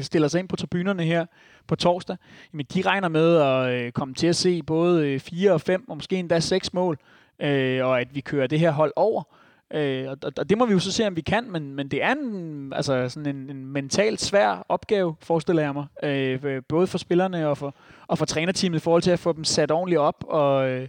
stiller 0.00 0.28
sig 0.28 0.38
ind 0.38 0.48
på 0.48 0.56
tribunerne 0.56 1.02
her 1.02 1.26
på 1.66 1.76
torsdag, 1.76 2.16
jamen, 2.52 2.66
de 2.74 2.82
regner 2.82 3.08
med 3.08 3.36
at 3.36 3.70
øh, 3.70 3.92
komme 3.92 4.14
til 4.14 4.26
at 4.26 4.36
se 4.36 4.62
både 4.62 5.08
øh, 5.08 5.20
fire 5.20 5.52
og 5.52 5.60
fem, 5.60 5.88
og 5.88 5.96
måske 5.96 6.16
endda 6.16 6.40
seks 6.40 6.72
mål, 6.72 6.98
øh, 7.40 7.86
og 7.86 8.00
at 8.00 8.14
vi 8.14 8.20
kører 8.20 8.46
det 8.46 8.60
her 8.60 8.70
hold 8.70 8.92
over. 8.96 9.22
Øh, 9.70 10.08
og, 10.08 10.32
og 10.36 10.48
det 10.48 10.58
må 10.58 10.66
vi 10.66 10.72
jo 10.72 10.78
så 10.78 10.92
se, 10.92 11.06
om 11.06 11.16
vi 11.16 11.20
kan, 11.20 11.50
men, 11.50 11.74
men 11.74 11.88
det 11.88 12.02
er 12.02 12.12
en, 12.12 12.72
altså 12.72 13.08
sådan 13.08 13.36
en, 13.36 13.50
en 13.50 13.66
mentalt 13.66 14.20
svær 14.20 14.66
opgave, 14.68 15.14
forestiller 15.20 15.62
jeg 15.62 15.74
mig. 15.74 15.86
Øh, 16.02 16.44
øh, 16.44 16.62
både 16.68 16.86
for 16.86 16.98
spillerne 16.98 17.48
og 17.48 17.58
for, 17.58 17.74
og 18.06 18.18
for 18.18 18.24
trænerteamet 18.24 18.78
i 18.78 18.80
forhold 18.80 19.02
til 19.02 19.10
at 19.10 19.18
få 19.18 19.32
dem 19.32 19.44
sat 19.44 19.70
ordentligt 19.70 19.98
op. 19.98 20.24
Og, 20.28 20.70
øh, 20.70 20.88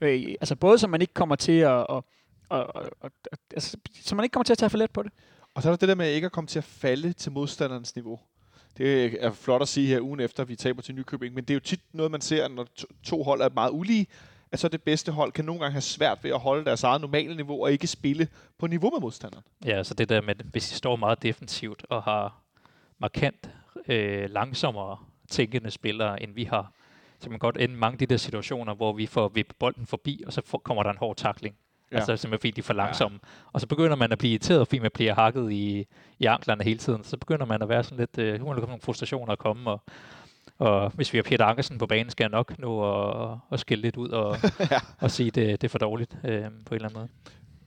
øh, 0.00 0.22
altså 0.40 0.56
både 0.56 0.78
så 0.78 0.86
man 0.86 1.00
ikke 1.00 1.14
kommer 1.14 1.36
til 1.36 1.58
at... 1.58 1.86
Og, 1.86 2.04
og, 2.48 2.74
og, 3.00 3.10
altså, 3.54 3.76
så 4.02 4.14
man 4.14 4.24
ikke 4.24 4.32
kommer 4.32 4.44
til 4.44 4.52
at 4.52 4.58
tage 4.58 4.70
for 4.70 4.78
let 4.78 4.90
på 4.90 5.02
det. 5.02 5.12
Og 5.54 5.62
så 5.62 5.68
er 5.68 5.72
der 5.72 5.76
det 5.76 5.88
der 5.88 5.94
med 5.94 6.10
ikke 6.10 6.24
at 6.24 6.32
komme 6.32 6.48
til 6.48 6.58
at 6.58 6.64
falde 6.64 7.12
til 7.12 7.32
modstanderens 7.32 7.94
niveau. 7.96 8.20
Det 8.78 9.16
er 9.24 9.32
flot 9.32 9.62
at 9.62 9.68
sige 9.68 9.86
her 9.86 10.00
ugen 10.00 10.20
efter, 10.20 10.42
at 10.42 10.48
vi 10.48 10.56
taber 10.56 10.82
til 10.82 10.94
Nykøbing, 10.94 11.34
men 11.34 11.44
det 11.44 11.50
er 11.50 11.54
jo 11.54 11.60
tit 11.60 11.80
noget, 11.92 12.12
man 12.12 12.20
ser, 12.20 12.48
når 12.48 12.66
to, 12.76 12.86
to 13.02 13.22
hold 13.22 13.40
er 13.40 13.48
meget 13.54 13.70
ulige, 13.72 14.06
at 14.52 14.58
så 14.58 14.68
det 14.68 14.82
bedste 14.82 15.12
hold 15.12 15.32
kan 15.32 15.44
nogle 15.44 15.60
gange 15.60 15.72
have 15.72 15.80
svært 15.80 16.24
ved 16.24 16.30
at 16.30 16.38
holde 16.38 16.64
deres 16.64 16.82
eget 16.82 17.00
normale 17.00 17.36
niveau 17.36 17.62
og 17.62 17.72
ikke 17.72 17.86
spille 17.86 18.28
på 18.58 18.66
niveau 18.66 18.90
med 18.90 19.00
modstanderen. 19.00 19.44
Ja, 19.64 19.84
så 19.84 19.94
det 19.94 20.08
der 20.08 20.20
med, 20.20 20.34
hvis 20.34 20.68
de 20.68 20.74
står 20.74 20.96
meget 20.96 21.22
defensivt 21.22 21.86
og 21.88 22.02
har 22.02 22.40
markant 22.98 23.50
øh, 23.88 24.30
langsommere 24.30 24.96
tænkende 25.30 25.70
spillere, 25.70 26.22
end 26.22 26.34
vi 26.34 26.44
har, 26.44 26.72
så 27.20 27.30
man 27.30 27.38
godt 27.38 27.56
ende 27.56 27.74
mange 27.74 27.94
af 27.94 27.98
de 27.98 28.06
der 28.06 28.16
situationer, 28.16 28.74
hvor 28.74 28.92
vi 28.92 29.06
får 29.06 29.28
vippet 29.28 29.56
bolden 29.56 29.86
forbi, 29.86 30.22
og 30.26 30.32
så 30.32 30.42
får, 30.44 30.58
kommer 30.58 30.82
der 30.82 30.90
en 30.90 30.96
hård 30.96 31.16
takling. 31.16 31.56
Ja. 31.92 31.96
Altså 31.96 32.16
simpelthen 32.16 32.38
fordi 32.38 32.50
de 32.50 32.60
er 32.60 32.62
for 32.62 32.74
langsomme. 32.74 33.18
Ja. 33.22 33.28
Og 33.52 33.60
så 33.60 33.66
begynder 33.66 33.96
man 33.96 34.12
at 34.12 34.18
blive 34.18 34.30
irriteret, 34.32 34.68
fordi 34.68 34.78
man 34.78 34.90
bliver 34.94 35.14
hakket 35.14 35.52
i, 35.52 35.86
i 36.18 36.24
anklerne 36.24 36.64
hele 36.64 36.78
tiden. 36.78 37.04
Så 37.04 37.16
begynder 37.16 37.46
man 37.46 37.62
at 37.62 37.68
være 37.68 37.84
sådan 37.84 37.98
lidt, 37.98 38.18
øh, 38.18 38.40
nu 38.40 38.52
nogle 38.52 38.80
frustrationer 38.80 39.32
at 39.32 39.38
komme, 39.38 39.70
og 39.70 39.82
og 40.58 40.90
hvis 40.90 41.12
vi 41.12 41.18
har 41.18 41.22
Peter 41.22 41.44
Ankersen 41.44 41.78
på 41.78 41.86
banen, 41.86 42.10
skal 42.10 42.24
jeg 42.24 42.30
nok 42.30 42.58
nå 42.58 43.02
at, 43.32 43.38
at 43.52 43.60
skille 43.60 43.82
lidt 43.82 43.96
ud 43.96 44.08
og, 44.08 44.36
ja. 44.70 44.80
og 44.98 45.10
sige, 45.10 45.26
at 45.26 45.34
det, 45.34 45.60
det 45.60 45.68
er 45.68 45.70
for 45.70 45.78
dårligt 45.78 46.18
øh, 46.24 46.42
på 46.42 46.74
en 46.74 46.74
eller 46.74 46.88
anden 46.88 46.92
måde. 46.92 47.08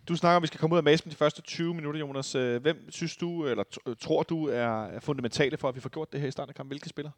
Du 0.08 0.16
snakker 0.16 0.36
om, 0.36 0.40
at 0.40 0.42
vi 0.42 0.48
skal 0.48 0.60
komme 0.60 0.74
ud 0.74 0.78
af 0.78 0.84
masen 0.84 1.12
de 1.12 1.16
første 1.16 1.42
20 1.42 1.74
minutter, 1.74 2.00
Jonas. 2.00 2.36
Øh, 2.36 2.62
hvem 2.62 2.92
synes 2.92 3.18
du, 3.18 3.46
eller 3.48 3.64
tror 4.00 4.24
du, 4.24 4.48
er 4.48 5.00
fundamentale 5.00 5.58
for, 5.58 5.70
at 5.70 5.76
vi 5.76 5.80
får 5.80 5.90
gjort 5.90 6.12
det 6.12 6.22
her 6.22 6.28
i 6.28 6.32
starten 6.32 6.50
af 6.50 6.56
kampen? 6.56 6.70
Hvilke 6.70 6.90
spillere? 6.90 7.14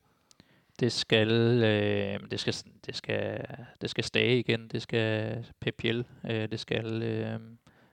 Det 0.79 0.91
skal, 0.91 1.29
øh, 1.63 2.19
det 2.31 2.39
skal, 2.39 2.55
det 2.85 2.95
skal, 2.95 3.45
det 3.81 3.89
skal 3.89 4.03
stage 4.03 4.39
igen. 4.39 4.67
Det 4.67 4.81
skal 4.81 5.45
Pep 5.61 5.75
Biel. 5.77 6.05
Øh, 6.29 6.51
det 6.51 6.59
skal 6.59 7.03
øh, 7.03 7.39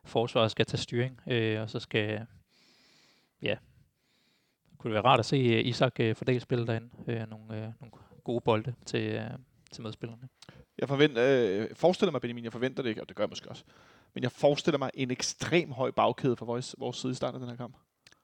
forsvaret 0.05 0.51
skal 0.51 0.67
tage 0.67 0.79
styring, 0.79 1.21
øh, 1.27 1.61
og 1.61 1.71
så 1.71 1.81
skal 1.81 2.27
ja, 3.43 3.57
kunne 4.81 4.91
det 4.91 4.95
være 4.95 5.11
rart 5.11 5.19
at 5.19 5.27
se 5.27 5.37
øh, 5.37 5.67
Isak 5.67 6.01
øh, 6.01 6.17
fordele 6.17 6.41
spillet 6.41 6.69
derinde. 6.69 6.89
Øh, 7.07 7.31
nogle, 7.31 7.57
øh, 7.57 7.61
nogle 7.61 7.93
gode 8.25 8.41
bolde 8.41 8.75
til, 8.87 9.01
øh, 9.01 9.25
til 9.73 9.83
medspillerne. 9.83 10.23
Jeg 10.79 10.89
forventer, 10.89 11.23
øh, 11.27 11.69
forestiller 11.75 12.13
mig, 12.13 12.21
Benjamin, 12.21 12.45
jeg 12.45 12.53
forventer 12.53 12.83
det 12.83 12.91
ikke, 12.91 13.01
og 13.01 13.09
det 13.09 13.17
gør 13.17 13.25
jeg 13.25 13.29
måske 13.29 13.49
også. 13.49 13.65
Men 14.15 14.23
jeg 14.23 14.33
forestiller 14.33 14.79
mig 14.79 14.91
en 14.95 15.11
ekstrem 15.11 15.73
høj 15.73 15.91
bagkæde 15.91 16.37
fra 16.37 16.47
vores, 16.47 16.75
vores 16.79 16.97
side 16.97 17.13
i 17.13 17.15
starten 17.15 17.35
af 17.35 17.41
den 17.41 17.49
her 17.49 17.57
kamp. 17.57 17.77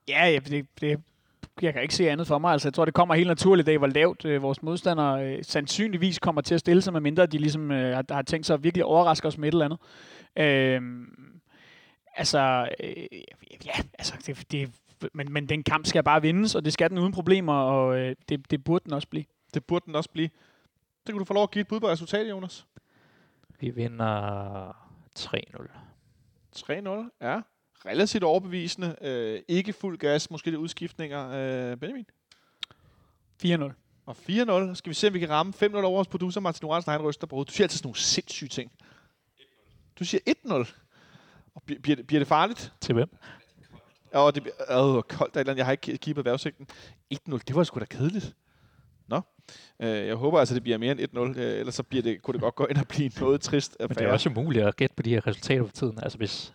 Ja, 0.09 0.27
ja 0.27 0.39
det, 0.39 0.67
det, 0.81 1.01
jeg 1.63 1.73
kan 1.73 1.83
ikke 1.83 1.95
se 1.95 2.11
andet 2.11 2.27
for 2.27 2.39
mig. 2.39 2.53
Altså, 2.53 2.69
jeg 2.69 2.75
tror, 2.75 2.85
det 2.85 2.95
kommer 2.95 3.15
helt 3.15 3.29
naturligt 3.29 3.69
af, 3.69 3.79
hvor 3.79 3.87
lavt 3.87 4.25
øh, 4.25 4.43
vores 4.43 4.63
modstandere 4.63 5.27
øh, 5.27 5.45
sandsynligvis 5.45 6.19
kommer 6.19 6.41
til 6.41 6.55
at 6.55 6.61
stille 6.61 6.83
sig, 6.83 6.93
medmindre 6.93 7.27
de 7.27 7.39
ligesom 7.39 7.71
øh, 7.71 7.95
har, 7.95 8.15
har 8.15 8.23
tænkt 8.23 8.47
sig 8.47 8.55
at 8.55 8.65
virkelig 8.65 8.85
overraske 8.85 9.29
os 9.29 9.39
med 9.39 9.49
et 9.49 9.53
eller 9.53 9.65
andet. 9.65 9.79
Øh, 10.37 10.83
altså, 12.17 12.69
øh, 12.81 13.07
ja, 13.67 13.73
altså, 13.99 14.15
det, 14.27 14.53
det 14.53 14.71
men, 15.13 15.33
men 15.33 15.49
den 15.49 15.63
kamp 15.63 15.87
skal 15.87 16.03
bare 16.03 16.23
vindes, 16.23 16.55
og 16.55 16.65
det 16.65 16.73
skal 16.73 16.91
den 16.91 16.99
uden 16.99 17.13
problemer, 17.13 17.53
og 17.53 17.99
øh, 17.99 18.17
det, 18.29 18.51
det 18.51 18.65
burde 18.65 18.85
den 18.85 18.93
også 18.93 19.09
blive. 19.09 19.25
Det 19.55 19.65
burde 19.65 19.87
den 19.87 19.95
også 19.95 20.11
blive. 20.11 20.29
Det 21.07 21.13
kunne 21.13 21.21
du 21.21 21.25
få 21.25 21.35
lov 21.35 21.43
at 21.43 21.51
give 21.51 21.61
et 21.61 21.69
bud 21.69 21.81
på 21.81 21.89
resultat, 21.89 22.31
Jonas. 22.31 22.67
Vi 23.61 23.71
vinder 23.71 24.69
3-0. 25.19 25.37
3-0, 26.57 27.27
ja. 27.27 27.41
Relativt 27.87 28.25
overbevisende. 28.25 28.97
Øh, 29.01 29.41
ikke 29.49 29.73
fuld 29.73 29.99
gas, 29.99 30.31
måske 30.31 30.51
lidt 30.51 30.61
udskiftninger. 30.61 31.31
Øh, 31.31 31.77
Benjamin? 31.77 32.07
4-0. 33.45 33.73
Og 34.07 34.17
4-0. 34.29 34.75
Skal 34.75 34.91
vi 34.91 34.95
se, 34.95 35.09
om 35.09 35.15
vi 35.15 35.19
kan 35.19 35.31
ramme 35.31 35.53
5-0 35.63 35.77
over 35.77 35.83
vores 35.83 36.09
producer, 36.09 36.41
Martin 36.41 36.65
Oralsen, 36.65 36.93
han 36.93 37.03
ryster 37.03 37.27
på 37.27 37.45
Du 37.49 37.53
siger 37.53 37.65
altid 37.65 37.79
sådan 37.79 37.87
nogle 37.87 37.99
sindssyge 37.99 38.49
ting. 38.49 38.73
1-0. 38.81 38.85
Du 39.99 40.05
siger 40.05 40.21
1-0. 40.47 40.73
Og 41.55 41.63
bliver, 41.63 42.03
bliver 42.03 42.21
det 42.21 42.29
farligt? 42.29 42.73
Til 42.81 42.95
hvem? 42.95 43.09
Og 44.17 44.35
det 44.35 44.43
bliver 44.43 44.97
øh, 44.97 45.03
koldt 45.03 45.35
der 45.35 45.41
eller 45.41 45.51
andet. 45.53 45.59
Jeg 45.59 45.65
har 45.67 45.73
ikke 45.73 45.99
keepet 45.99 46.25
vejrudsigten. 46.25 46.67
1-0, 47.15 47.39
det 47.49 47.57
var 47.57 47.65
sgu 47.65 47.81
da 47.81 47.85
kedeligt. 47.85 48.35
Nå. 49.09 49.21
Øh, 49.83 50.07
jeg 50.07 50.15
håber 50.15 50.39
altså, 50.39 50.55
det 50.55 50.63
bliver 50.63 50.79
mere 50.79 50.93
end 50.93 51.35
1-0. 51.37 51.41
Øh, 51.41 51.59
ellers 51.59 51.75
så 51.75 51.83
bliver 51.83 52.03
det, 52.03 52.23
kunne 52.23 52.33
det 52.33 52.41
godt 52.41 52.55
gå 52.55 52.67
ind 52.67 52.79
og 52.79 52.89
blive 52.89 53.11
noget 53.21 53.41
trist. 53.41 53.77
Men 53.81 53.89
det 53.89 54.01
er 54.01 54.13
også 54.13 54.29
umuligt 54.29 54.65
at 54.65 54.77
gætte 54.77 54.97
på 54.97 55.03
de 55.03 55.11
her 55.11 55.27
resultater 55.27 55.65
for 55.65 55.73
tiden. 55.73 55.99
Altså 56.03 56.19
hvis, 56.19 56.55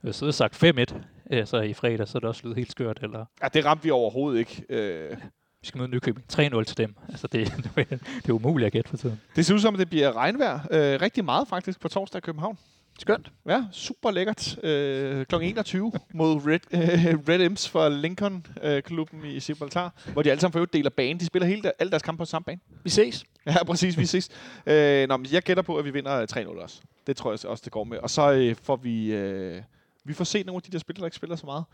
hvis 0.00 0.22
jeg 0.22 0.34
sagt 0.34 0.64
5-1 0.64 0.94
øh, 1.30 1.46
så 1.46 1.60
i 1.60 1.74
fredag, 1.74 2.08
så 2.08 2.18
er 2.18 2.20
det 2.20 2.28
også 2.28 2.40
lydet 2.44 2.56
helt 2.56 2.70
skørt. 2.70 2.98
Eller 3.02 3.24
Ja, 3.42 3.48
det 3.48 3.64
ramte 3.64 3.84
vi 3.84 3.90
overhovedet 3.90 4.38
ikke. 4.38 4.64
Øh, 4.68 5.16
vi 5.60 5.66
skal 5.66 5.78
møde 5.78 5.90
Nykøbing 5.90 6.26
3-0 6.32 6.64
til 6.64 6.76
dem. 6.76 6.94
Altså 7.08 7.26
det, 7.26 7.52
det 8.22 8.28
er 8.28 8.32
umuligt 8.32 8.66
at 8.66 8.72
gætte 8.72 8.90
for 8.90 8.96
tiden. 8.96 9.20
det 9.36 9.46
ser 9.46 9.54
ud 9.54 9.58
som, 9.60 9.74
at 9.74 9.78
det 9.78 9.88
bliver 9.88 10.16
regnvejr. 10.16 10.60
Øh, 10.70 11.00
rigtig 11.00 11.24
meget 11.24 11.48
faktisk 11.48 11.80
på 11.80 11.88
torsdag 11.88 12.18
i 12.18 12.20
København. 12.20 12.58
Skønt. 12.98 13.32
Ja, 13.46 13.64
super 13.72 14.10
lækkert. 14.10 14.64
Øh, 14.64 15.26
kl. 15.26 15.34
21 15.34 15.92
mod 16.14 16.46
Red, 16.46 16.60
øh, 16.72 17.18
Red 17.28 17.40
Imps 17.40 17.68
for 17.68 17.88
Lincoln-klubben 17.88 19.24
i 19.24 19.38
Gibraltar, 19.38 19.94
hvor 20.12 20.22
de 20.22 20.30
alle 20.30 20.40
sammen 20.40 20.52
for 20.52 20.58
øvrigt 20.58 20.72
deler 20.72 20.90
bane. 20.90 21.20
De 21.20 21.26
spiller 21.26 21.46
hele 21.46 21.62
der, 21.62 21.72
alle 21.78 21.90
deres 21.90 22.02
kampe 22.02 22.18
på 22.18 22.24
samme 22.24 22.44
bane. 22.44 22.60
Vi 22.84 22.90
ses. 22.90 23.24
Ja, 23.46 23.64
præcis. 23.64 23.98
Vi 23.98 24.06
ses. 24.06 24.28
Øh, 24.66 25.08
nå, 25.08 25.16
men 25.16 25.26
jeg 25.32 25.42
gætter 25.42 25.62
på, 25.62 25.76
at 25.76 25.84
vi 25.84 25.90
vinder 25.90 26.26
3-0 26.26 26.62
også. 26.62 26.80
Det 27.06 27.16
tror 27.16 27.30
jeg 27.30 27.50
også, 27.50 27.62
det 27.64 27.72
går 27.72 27.84
med. 27.84 27.98
Og 27.98 28.10
så 28.10 28.32
øh, 28.32 28.56
får 28.62 28.76
vi... 28.76 29.12
Øh, 29.12 29.62
vi 30.04 30.12
får 30.12 30.24
se 30.24 30.42
nogle 30.42 30.56
af 30.56 30.62
de 30.62 30.72
der 30.72 30.78
spillere, 30.78 31.00
der 31.00 31.06
ikke 31.06 31.16
spiller 31.16 31.36
så 31.36 31.46
meget. 31.46 31.64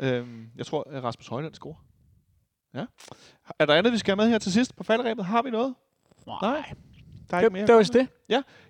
Øh, 0.00 0.26
jeg 0.56 0.66
tror, 0.66 0.88
at 0.90 1.04
Rasmus 1.04 1.28
Højland 1.28 1.54
scorer. 1.54 1.84
Ja. 2.74 2.84
Er 3.58 3.66
der 3.66 3.74
andet, 3.74 3.92
vi 3.92 3.98
skal 3.98 4.10
have 4.12 4.24
med 4.24 4.32
her 4.32 4.38
til 4.38 4.52
sidst 4.52 4.76
på 4.76 4.84
falderæbet? 4.84 5.24
Har 5.24 5.42
vi 5.42 5.50
noget? 5.50 5.74
Nej. 6.26 6.72
Der 7.30 7.36
er 7.36 7.40
ikke 7.40 7.52
mere. 7.52 7.60
Det, 7.60 7.68
det 7.68 7.76
var 7.76 7.82
det. 7.82 8.08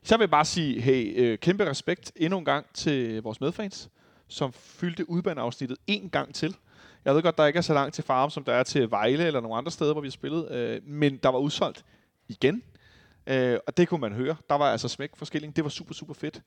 Så 0.03 0.17
vil 0.17 0.23
jeg 0.23 0.31
bare 0.31 0.45
sige, 0.45 0.81
hey, 0.81 1.15
øh, 1.17 1.39
kæmpe 1.39 1.71
respekt 1.71 2.13
endnu 2.17 2.39
en 2.39 2.45
gang 2.45 2.67
til 2.75 3.23
vores 3.23 3.41
medfans, 3.41 3.89
som 4.29 4.53
fyldte 4.53 5.11
udbaneafsnittet 5.11 5.79
en 5.87 6.11
gang 6.11 6.35
til. 6.35 6.57
Jeg 7.05 7.15
ved 7.15 7.23
godt, 7.23 7.39
der 7.39 7.47
ikke 7.47 7.57
er 7.57 7.63
så 7.63 7.75
langt 7.75 7.95
til 7.95 8.05
Farum, 8.05 8.31
som 8.31 8.45
der 8.45 8.53
er 8.53 8.63
til 8.63 8.91
Vejle 8.91 9.25
eller 9.27 9.41
nogle 9.41 9.57
andre 9.57 9.71
steder, 9.71 9.93
hvor 9.93 10.01
vi 10.01 10.09
har 10.09 10.13
spillet, 10.13 10.51
øh, 10.51 10.81
men 10.85 11.17
der 11.17 11.29
var 11.29 11.39
udsolgt 11.39 11.85
igen. 12.29 12.63
Øh, 13.27 13.59
og 13.67 13.77
det 13.77 13.89
kunne 13.89 14.01
man 14.01 14.13
høre. 14.13 14.37
Der 14.49 14.55
var 14.55 14.73
altså 14.73 14.89
smæk 14.89 15.11
forskilling. 15.17 15.57
Det 15.57 15.65
var 15.65 15.71
super, 15.71 15.95
super 15.95 16.15
fedt. 16.15 16.43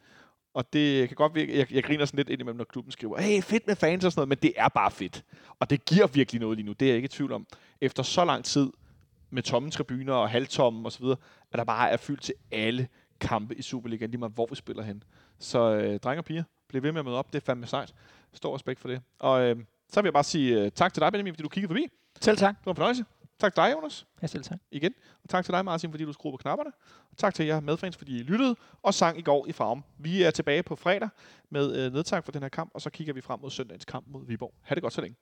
Og 0.53 0.73
det 0.73 1.07
kan 1.07 1.15
godt 1.15 1.35
virke, 1.35 1.57
jeg, 1.57 1.73
jeg 1.73 1.83
griner 1.83 2.05
sådan 2.05 2.17
lidt 2.17 2.29
indimellem, 2.29 2.57
når 2.57 2.63
klubben 2.63 2.91
skriver, 2.91 3.21
hey, 3.21 3.41
fedt 3.41 3.67
med 3.67 3.75
fans 3.75 4.05
og 4.05 4.11
sådan 4.11 4.19
noget, 4.19 4.29
men 4.29 4.37
det 4.41 4.53
er 4.55 4.69
bare 4.69 4.91
fedt. 4.91 5.23
Og 5.59 5.69
det 5.69 5.85
giver 5.85 6.07
virkelig 6.07 6.41
noget 6.41 6.57
lige 6.57 6.65
nu, 6.65 6.73
det 6.73 6.85
er 6.85 6.89
jeg 6.89 6.95
ikke 6.95 7.05
i 7.05 7.09
tvivl 7.09 7.31
om. 7.31 7.47
Efter 7.81 8.03
så 8.03 8.25
lang 8.25 8.45
tid 8.45 8.71
med 9.31 9.43
tomme 9.43 9.71
tribuner 9.71 10.13
og 10.13 10.29
halvtomme 10.29 10.87
osv., 10.87 11.05
at 11.51 11.57
der 11.57 11.63
bare 11.63 11.89
er 11.89 11.97
fyldt 11.97 12.21
til 12.21 12.33
alle 12.51 12.87
kampe 13.19 13.55
i 13.55 13.61
Superligaen, 13.61 14.11
lige 14.11 14.19
meget 14.19 14.33
hvor 14.33 14.47
vi 14.49 14.55
spiller 14.55 14.83
hen. 14.83 15.03
Så 15.39 15.59
øh, 15.75 15.99
drenge 15.99 16.19
og 16.21 16.25
piger, 16.25 16.43
bliv 16.67 16.83
ved 16.83 16.91
med 16.91 16.99
at 16.99 17.05
møde 17.05 17.17
op, 17.17 17.33
det 17.33 17.41
er 17.41 17.45
fandme 17.45 17.67
sejt. 17.67 17.93
Stor 18.33 18.55
respekt 18.55 18.79
for 18.79 18.87
det. 18.87 19.01
Og 19.19 19.41
øh, 19.41 19.55
så 19.89 20.01
vil 20.01 20.07
jeg 20.07 20.13
bare 20.13 20.23
sige 20.23 20.61
øh, 20.61 20.71
tak 20.71 20.93
til 20.93 21.01
dig, 21.01 21.11
Benjamin, 21.11 21.33
fordi 21.33 21.43
du 21.43 21.49
kiggede 21.49 21.69
forbi. 21.69 21.87
Selv 22.21 22.37
tak. 22.37 22.55
Det 22.59 22.65
var 22.65 22.71
en 22.71 22.75
fornøjelse. 22.75 23.05
Tak 23.39 23.53
til 23.53 23.63
dig, 23.63 23.73
Jonas, 23.75 24.05
Jeg 24.21 24.29
selv 24.29 24.43
tak. 24.43 24.59
igen. 24.71 24.93
Og 25.23 25.29
tak 25.29 25.45
til 25.45 25.53
dig, 25.53 25.65
Martin, 25.65 25.91
fordi 25.91 26.05
du 26.05 26.13
skruede 26.13 26.33
på 26.33 26.37
knapperne. 26.37 26.71
Og 27.11 27.17
tak 27.17 27.33
til 27.33 27.45
jer 27.45 27.59
medfans, 27.59 27.97
fordi 27.97 28.19
I 28.19 28.23
lyttede 28.23 28.55
og 28.81 28.93
sang 28.93 29.19
i 29.19 29.21
går 29.21 29.47
i 29.47 29.51
farm. 29.51 29.83
Vi 29.97 30.23
er 30.23 30.31
tilbage 30.31 30.63
på 30.63 30.75
fredag 30.75 31.09
med 31.49 31.75
øh, 31.85 31.93
nedtag 31.93 32.23
for 32.23 32.31
den 32.31 32.41
her 32.41 32.49
kamp, 32.49 32.71
og 32.73 32.81
så 32.81 32.89
kigger 32.89 33.13
vi 33.13 33.21
frem 33.21 33.39
mod 33.39 33.49
søndagens 33.49 33.85
kamp 33.85 34.05
mod 34.07 34.25
Viborg. 34.25 34.53
Ha' 34.61 34.75
det 34.75 34.83
godt 34.83 34.93
så 34.93 35.01
længe. 35.01 35.17